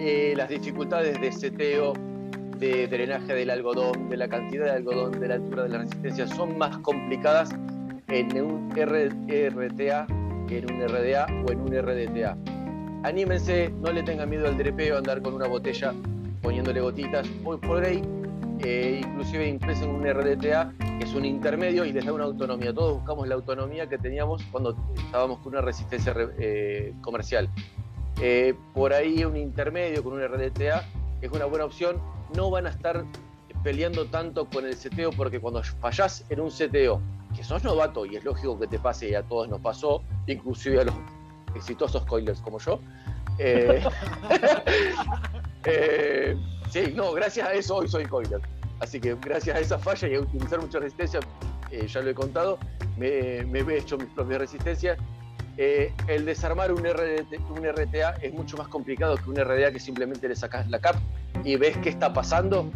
eh, 0.00 0.34
las 0.36 0.48
dificultades 0.48 1.20
de 1.20 1.32
seteo, 1.32 1.92
de 2.58 2.86
drenaje 2.88 3.34
del 3.34 3.50
algodón, 3.50 4.08
de 4.08 4.16
la 4.16 4.28
cantidad 4.28 4.64
de 4.64 4.70
algodón, 4.72 5.12
de 5.20 5.28
la 5.28 5.34
altura 5.34 5.64
de 5.64 5.68
la 5.70 5.78
resistencia, 5.78 6.26
son 6.26 6.56
más 6.56 6.78
complicadas 6.78 7.50
en 8.08 8.40
un 8.40 8.70
RTA 8.70 10.06
que 10.48 10.58
en 10.58 10.72
un 10.72 10.80
RDA 10.88 11.26
o 11.46 11.52
en 11.52 11.60
un 11.60 11.68
RDTA. 11.72 12.36
Anímense, 13.02 13.70
no 13.80 13.92
le 13.92 14.02
tengan 14.02 14.30
miedo 14.30 14.46
al 14.46 14.56
drepeo, 14.56 14.96
andar 14.98 15.20
con 15.22 15.34
una 15.34 15.46
botella 15.46 15.92
poniéndole 16.42 16.80
gotitas. 16.80 17.28
Hoy 17.44 17.58
por 17.58 17.84
ahí, 17.84 18.02
eh, 18.60 19.00
inclusive 19.04 19.46
incluso 19.48 19.84
en 19.84 19.90
un 19.90 20.04
RDTA, 20.06 20.72
que 20.98 21.04
es 21.04 21.14
un 21.14 21.24
intermedio 21.24 21.84
y 21.84 21.92
les 21.92 22.04
da 22.06 22.12
una 22.12 22.24
autonomía. 22.24 22.72
Todos 22.72 22.94
buscamos 22.98 23.28
la 23.28 23.34
autonomía 23.34 23.86
que 23.88 23.98
teníamos 23.98 24.42
cuando 24.50 24.76
estábamos 24.96 25.38
con 25.40 25.52
una 25.52 25.60
resistencia 25.60 26.12
re- 26.14 26.28
eh, 26.38 26.94
comercial. 27.02 27.48
Eh, 28.20 28.54
por 28.74 28.92
ahí 28.92 29.24
un 29.24 29.36
intermedio 29.36 30.02
con 30.02 30.14
un 30.14 30.22
RDTA 30.22 30.84
es 31.20 31.30
una 31.30 31.44
buena 31.44 31.64
opción. 31.64 32.00
No 32.34 32.50
van 32.50 32.66
a 32.66 32.70
estar 32.70 33.04
peleando 33.62 34.06
tanto 34.06 34.46
con 34.48 34.64
el 34.64 34.76
seteo 34.76 35.10
porque 35.10 35.40
cuando 35.40 35.62
fallás 35.62 36.24
en 36.28 36.40
un 36.40 36.50
seteo, 36.50 37.00
que 37.34 37.44
sos 37.44 37.62
novato 37.64 38.06
y 38.06 38.16
es 38.16 38.24
lógico 38.24 38.58
que 38.58 38.66
te 38.66 38.78
pase 38.78 39.10
y 39.10 39.14
a 39.14 39.22
todos 39.22 39.48
nos 39.48 39.60
pasó, 39.60 40.02
inclusive 40.26 40.80
a 40.80 40.84
los 40.84 40.94
exitosos 41.54 42.04
coilers 42.06 42.40
como 42.40 42.58
yo. 42.58 42.80
eh, 43.38 43.84
eh, 45.64 46.36
sí, 46.70 46.92
no, 46.94 47.12
gracias 47.12 47.48
a 47.48 47.52
eso 47.52 47.76
hoy 47.76 47.88
soy 47.88 48.06
coiler. 48.06 48.40
Así 48.80 49.00
que 49.00 49.14
gracias 49.14 49.56
a 49.56 49.60
esa 49.60 49.78
falla 49.78 50.08
y 50.08 50.14
a 50.14 50.20
utilizar 50.20 50.60
mucha 50.60 50.78
resistencia, 50.78 51.20
ya 51.70 52.00
lo 52.00 52.10
he 52.10 52.14
contado, 52.14 52.58
me, 52.96 53.44
me 53.44 53.60
he 53.60 53.78
hecho 53.78 53.96
mis 53.98 54.08
propias 54.08 54.40
resistencias. 54.40 54.98
Eh, 55.58 55.92
el 56.06 56.24
desarmar 56.24 56.72
un, 56.72 56.84
RDT 56.84 57.40
un 57.50 57.64
RTA 57.64 58.16
es 58.20 58.32
mucho 58.34 58.56
más 58.56 58.68
complicado 58.68 59.16
que 59.16 59.30
un 59.30 59.36
RDA 59.36 59.72
que 59.72 59.80
simplemente 59.80 60.28
le 60.28 60.36
sacas 60.36 60.68
la 60.68 60.78
cap 60.78 60.96
y 61.44 61.56
ves 61.56 61.78
qué 61.78 61.88
está 61.88 62.12
pasando 62.12 62.70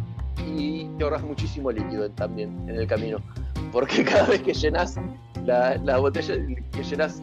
y 0.47 0.85
te 0.97 1.03
ahorras 1.03 1.21
muchísimo 1.21 1.71
líquido 1.71 2.09
también 2.11 2.67
en 2.67 2.75
el 2.75 2.87
camino. 2.87 3.19
Porque 3.71 4.03
cada 4.05 4.25
vez 4.25 4.41
que 4.41 4.53
llenas 4.53 4.95
la, 5.45 5.77
la 5.77 5.97
botella, 5.97 6.35
que 6.71 6.83
llenas 6.83 7.21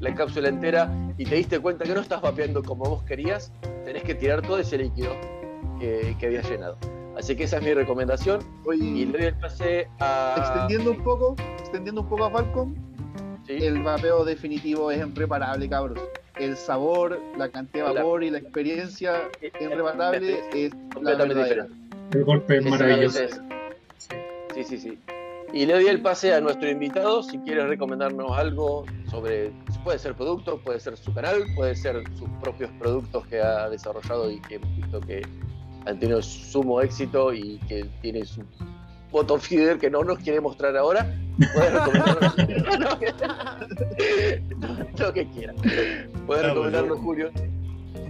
la 0.00 0.14
cápsula 0.14 0.48
entera 0.48 0.90
y 1.18 1.24
te 1.24 1.36
diste 1.36 1.58
cuenta 1.60 1.84
que 1.84 1.94
no 1.94 2.00
estás 2.00 2.20
vapeando 2.20 2.62
como 2.62 2.84
vos 2.84 3.02
querías, 3.04 3.52
tenés 3.84 4.02
que 4.02 4.14
tirar 4.14 4.42
todo 4.42 4.58
ese 4.58 4.78
líquido 4.78 5.12
que, 5.78 6.16
que 6.18 6.26
habías 6.26 6.48
llenado. 6.50 6.76
Así 7.16 7.36
que 7.36 7.44
esa 7.44 7.58
es 7.58 7.62
mi 7.62 7.72
recomendación 7.72 8.40
y 8.64 8.68
Oye, 8.68 9.06
le 9.06 9.12
doy 9.12 9.26
el 9.26 9.34
pase 9.36 9.88
a... 10.00 10.34
extendiendo 10.36 10.90
un 10.90 11.04
poco, 11.04 11.36
extendiendo 11.60 12.00
un 12.00 12.08
poco 12.08 12.24
a 12.24 12.30
Falcon, 12.30 12.74
¿sí? 13.46 13.52
el 13.64 13.82
vapeo 13.82 14.24
definitivo 14.24 14.90
es 14.90 14.98
irreparable, 15.06 15.68
cabros. 15.68 15.98
El 16.36 16.56
sabor, 16.56 17.18
la 17.38 17.48
cantidad 17.48 17.88
de 17.88 17.94
La- 17.94 18.00
vapor 18.02 18.24
y 18.24 18.30
la 18.30 18.38
experiencia 18.38 19.28
irreparable 19.60 20.40
es 20.52 20.72
la 20.74 20.94
completamente 20.94 21.42
diferente. 21.44 21.72
El 22.12 22.24
golpe 22.24 22.56
es 22.58 22.64
maravilloso. 22.70 23.18
sí, 23.98 24.08
Sí, 24.54 24.64
sí, 24.64 24.78
sí. 24.78 24.98
Y 25.52 25.66
le 25.66 25.74
doy 25.74 25.86
el 25.86 26.00
pase 26.02 26.34
a 26.34 26.40
nuestro 26.40 26.68
invitado 26.68 27.22
si 27.22 27.38
quiere 27.38 27.64
recomendarnos 27.66 28.36
algo 28.36 28.84
sobre, 29.08 29.52
puede 29.84 29.98
ser 30.00 30.14
producto, 30.14 30.60
puede 30.60 30.80
ser 30.80 30.96
su 30.96 31.14
canal, 31.14 31.44
puede 31.54 31.76
ser 31.76 32.02
sus 32.18 32.28
propios 32.40 32.70
productos 32.80 33.24
que 33.28 33.40
ha 33.40 33.68
desarrollado 33.68 34.30
y 34.32 34.40
que 34.42 34.56
hemos 34.56 34.76
visto 34.76 35.00
que 35.00 35.22
han 35.86 35.98
tenido 36.00 36.20
sumo 36.22 36.80
éxito 36.80 37.32
y 37.32 37.58
que 37.68 37.88
tiene 38.02 38.24
su 38.24 38.42
bottom 39.14 39.38
feeder 39.40 39.78
que 39.78 39.88
no 39.88 40.02
nos 40.02 40.18
quiere 40.18 40.40
mostrar 40.40 40.76
ahora. 40.76 41.06
Puede 41.54 41.70
recomendarnos 41.70 42.36
lo, 42.80 42.98
que, 42.98 44.42
lo 44.98 45.12
que 45.12 45.26
quiera. 45.28 45.52
Puede 46.26 46.40
Claro, 46.40 46.54
recomendarnos, 46.54 46.98
yo- 46.98 47.02
Julio. 47.04 47.30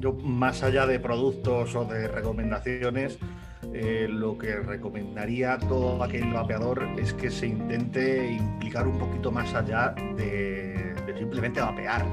Yo, 0.01 0.13
más 0.15 0.63
allá 0.63 0.87
de 0.87 0.99
productos 0.99 1.75
o 1.77 1.85
de 1.85 2.09
recomendaciones, 2.09 3.19
eh, 3.75 4.07
lo 4.11 4.37
que 4.39 4.57
recomendaría 4.57 5.55
a 5.55 5.59
todo 5.59 6.03
aquel 6.03 6.33
vapeador 6.33 6.87
es 6.99 7.13
que 7.15 7.31
se 7.31 7.47
intente 7.49 8.33
implicar 8.33 8.87
un 8.87 8.99
poquito 8.99 9.31
más 9.31 9.55
allá 9.55 9.95
de, 10.17 10.95
de 11.07 11.19
simplemente 11.19 11.61
vapear. 11.61 12.05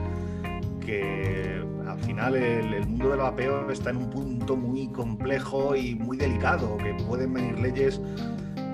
Que 0.86 1.62
al 1.88 2.00
final 2.00 2.36
el, 2.36 2.74
el 2.74 2.88
mundo 2.88 3.10
del 3.10 3.20
vapeo 3.20 3.70
está 3.72 3.90
en 3.92 3.98
un 3.98 4.10
punto 4.10 4.56
muy 4.56 4.88
complejo 4.90 5.76
y 5.76 5.96
muy 5.96 6.18
delicado, 6.18 6.78
que 6.78 6.94
pueden 7.06 7.34
venir 7.34 7.60
leyes 7.60 8.00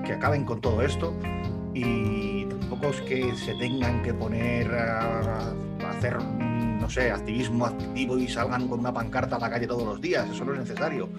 que 0.08 0.14
acaben 0.14 0.46
con 0.46 0.62
todo 0.62 0.80
esto 0.80 1.12
y 1.74 2.46
tampoco 2.46 2.88
es 2.88 3.02
que 3.02 3.36
se 3.36 3.54
tengan 3.56 4.02
que 4.02 4.14
poner 4.14 4.74
a, 4.74 5.52
hacer, 5.90 6.16
no 6.22 6.88
sé, 6.88 7.10
activismo 7.10 7.66
activo 7.66 8.16
y 8.16 8.26
salgan 8.26 8.68
con 8.68 8.80
una 8.80 8.92
pancarta 8.92 9.36
a 9.36 9.38
la 9.38 9.50
calle 9.50 9.66
todos 9.66 9.84
los 9.84 10.00
días, 10.00 10.26
eso 10.30 10.46
no 10.46 10.54
es 10.54 10.60
necesario. 10.60 11.10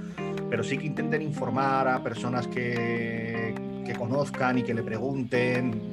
Pero 0.50 0.64
sí 0.64 0.80
que 0.80 0.88
intenten 0.88 1.22
informar 1.22 1.88
a 1.88 2.02
personas 2.02 2.48
que, 2.48 3.54
que 3.86 3.94
conozcan 3.94 4.58
y 4.58 4.64
que 4.64 4.74
le 4.74 4.82
pregunten, 4.82 5.92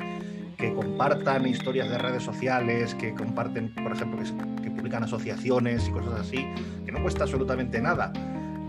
que 0.57 0.73
compartan 0.73 1.47
historias 1.47 1.91
de 1.91 1.99
redes 1.99 2.23
sociales, 2.23 2.95
que 2.95 3.13
comparten, 3.13 3.75
por 3.75 3.93
ejemplo, 3.93 4.23
que, 4.23 4.63
que 4.63 4.71
publican 4.71 5.05
asociaciones 5.05 5.87
y 5.87 5.91
cosas 5.91 6.21
así, 6.21 6.47
que 6.87 6.93
no 6.93 7.03
cuesta 7.03 7.25
absolutamente 7.25 7.79
nada. 7.83 8.11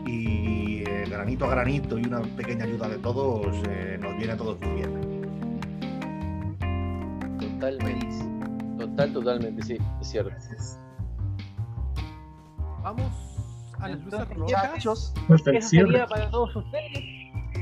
Y 0.06 0.57
eh, 0.98 1.10
granito 1.10 1.46
a 1.46 1.50
granito 1.50 2.00
y 2.00 2.06
una 2.06 2.22
pequeña 2.22 2.66
ayuda 2.66 2.90
de 2.90 2.98
todos 2.98 3.56
eh, 3.70 3.98
nos 4.02 4.18
viene 4.18 4.34
a 4.34 4.38
todos 4.38 4.60
muy 4.62 4.82
bien. 4.82 5.18
Totalmente. 7.40 8.08
Total, 8.78 9.14
totalmente, 9.14 9.64
sí, 9.64 9.78
es 10.02 10.08
cierto. 10.08 10.32
Vamos 12.84 13.12
a 13.80 13.90
las 13.90 14.00
luces 14.00 14.30
rojas. 14.30 15.14
Sería 15.44 15.62
cierre. 15.62 16.08
para 16.08 16.30
todos 16.30 16.56
ustedes 16.56 17.04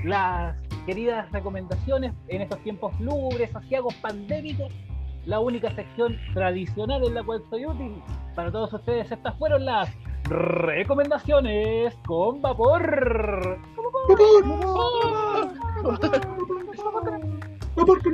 las 0.04 0.56
queridas 0.86 1.32
recomendaciones 1.32 2.14
en 2.28 2.42
estos 2.42 2.60
tiempos 2.60 2.98
lúgubres, 3.00 3.56
asiagos, 3.56 3.94
pandémicos. 3.96 4.72
La 5.26 5.40
única 5.40 5.74
sección 5.74 6.18
tradicional 6.34 7.04
en 7.04 7.16
la 7.16 7.24
cual 7.24 7.42
soy 7.50 7.66
útil. 7.66 7.96
Para 8.36 8.52
todos 8.52 8.72
ustedes, 8.74 9.12
estas 9.12 9.36
fueron 9.40 9.66
las 9.66 9.90
recomendaciones 10.26 11.96
con 12.06 12.42
vapor. 12.42 13.60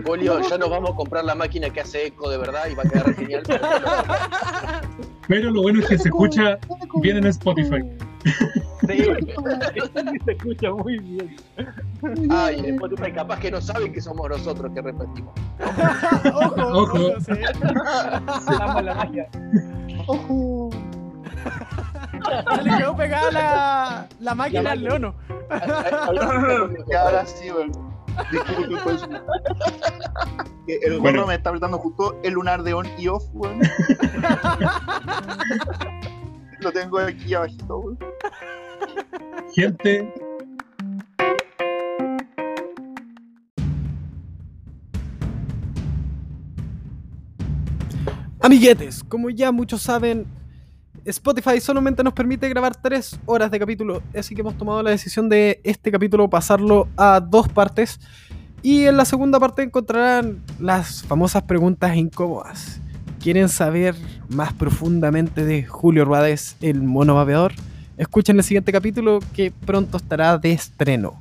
Julio, 0.05 0.39
ya 0.49 0.57
nos 0.57 0.69
vamos 0.69 0.91
a 0.91 0.95
comprar 0.95 1.23
la 1.23 1.35
máquina 1.35 1.69
que 1.69 1.81
hace 1.81 2.07
eco 2.07 2.29
de 2.29 2.37
verdad 2.37 2.63
y 2.71 2.75
va 2.75 2.83
a 2.83 2.89
quedar 2.89 3.13
genial. 3.13 3.43
Pero 5.27 5.51
lo 5.51 5.61
bueno 5.61 5.79
es 5.81 5.87
que 5.87 5.97
se 5.97 6.09
escucha 6.09 6.57
bien 7.01 7.17
en 7.17 7.27
Spotify. 7.27 7.81
Sí, 8.87 9.05
se 10.25 10.31
escucha 10.31 10.71
muy 10.71 10.99
bien. 10.99 11.35
Ay, 12.31 12.59
en 12.59 12.75
Spotify 12.75 13.11
capaz 13.11 13.39
que 13.39 13.51
no 13.51 13.61
saben 13.61 13.93
que 13.93 14.01
somos 14.01 14.27
nosotros 14.27 14.71
que 14.73 14.81
repetimos. 14.81 15.33
Ojo, 16.33 16.55
Ojo. 16.55 16.97
ojo, 16.97 17.19
sí. 17.19 17.33
Estamos 18.51 18.83
la 18.83 18.95
magia. 18.95 19.29
Le 22.63 22.77
quedó 22.77 22.95
pegada 22.95 23.31
la, 23.31 24.07
la 24.19 24.35
máquina 24.35 24.71
al 24.71 24.83
leono. 24.83 25.15
Y 26.89 26.93
ahora 26.93 27.25
sí, 27.25 27.51
weón. 27.51 27.71
Disculpe, 28.31 28.75
pues. 28.83 29.07
Que 30.67 30.75
el 30.83 30.91
gorro 30.93 31.01
Bueno. 31.01 31.27
me 31.27 31.35
está 31.35 31.49
apretando 31.49 31.77
justo 31.79 32.19
el 32.23 32.33
lunar 32.33 32.63
de 32.63 32.73
on 32.73 32.87
y 32.97 33.07
off, 33.07 33.23
weón. 33.33 33.59
Lo 36.59 36.71
tengo 36.71 36.99
aquí 36.99 37.33
abajito, 37.33 37.77
weón. 37.77 37.99
Gente, 39.53 40.13
Amiguetes, 48.39 49.03
como 49.03 49.29
ya 49.29 49.51
muchos 49.51 49.81
saben, 49.83 50.25
Spotify 51.05 51.59
solamente 51.59 52.03
nos 52.03 52.13
permite 52.13 52.47
grabar 52.47 52.75
3 52.75 53.21
horas 53.25 53.49
de 53.49 53.59
capítulo, 53.59 54.03
así 54.15 54.35
que 54.35 54.41
hemos 54.41 54.57
tomado 54.57 54.83
la 54.83 54.91
decisión 54.91 55.29
de 55.29 55.59
este 55.63 55.91
capítulo 55.91 56.29
pasarlo 56.29 56.87
a 56.95 57.19
dos 57.19 57.47
partes. 57.49 57.99
Y 58.61 58.83
en 58.83 58.97
la 58.97 59.05
segunda 59.05 59.39
parte 59.39 59.63
encontrarán 59.63 60.43
las 60.59 61.01
famosas 61.03 61.41
preguntas 61.43 61.95
incómodas. 61.95 62.79
¿Quieren 63.19 63.49
saber 63.49 63.95
más 64.29 64.53
profundamente 64.53 65.43
de 65.43 65.63
Julio 65.63 66.05
Ruades, 66.05 66.57
el 66.61 66.81
mono 66.81 67.15
vapeador? 67.15 67.53
Escuchen 67.97 68.37
el 68.37 68.43
siguiente 68.43 68.71
capítulo 68.71 69.19
que 69.33 69.51
pronto 69.51 69.97
estará 69.97 70.37
de 70.37 70.51
estreno. 70.51 71.19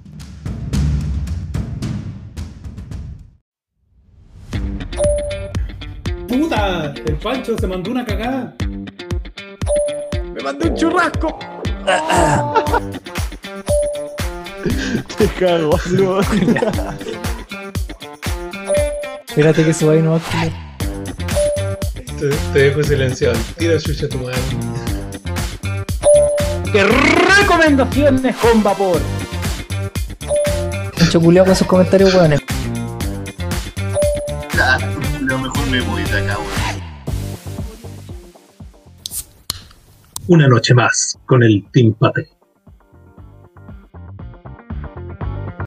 ¡Puta! 6.29 6.93
El 6.95 7.17
Pancho 7.17 7.57
se 7.59 7.67
mandó 7.67 7.91
una 7.91 8.05
cagada. 8.05 8.55
¡Me 10.41 10.45
mandé 10.45 10.71
un 10.71 10.75
churrasco! 10.75 11.39
Te 15.19 15.29
cago, 15.39 15.79
weón. 15.93 16.25
Espérate 19.29 19.65
que 19.67 19.75
suba 19.75 19.93
ahí 19.93 20.01
nomás. 20.01 20.23
Te, 22.19 22.29
te 22.55 22.59
dejo 22.59 22.83
silenciado. 22.83 23.39
Tira 23.59 23.79
chucha 23.79 24.09
tu 24.09 24.17
madre. 24.17 24.39
¡Qué 26.73 26.85
recomendaciones 26.85 28.35
con 28.37 28.63
vapor! 28.63 28.99
Mucho 30.99 31.21
culiao 31.21 31.45
con 31.45 31.55
sus 31.55 31.67
comentarios, 31.67 32.15
weones. 32.15 32.41
Una 40.31 40.47
noche 40.47 40.75
más 40.75 41.19
con 41.27 41.43
el 41.43 41.65
Team. 41.73 41.97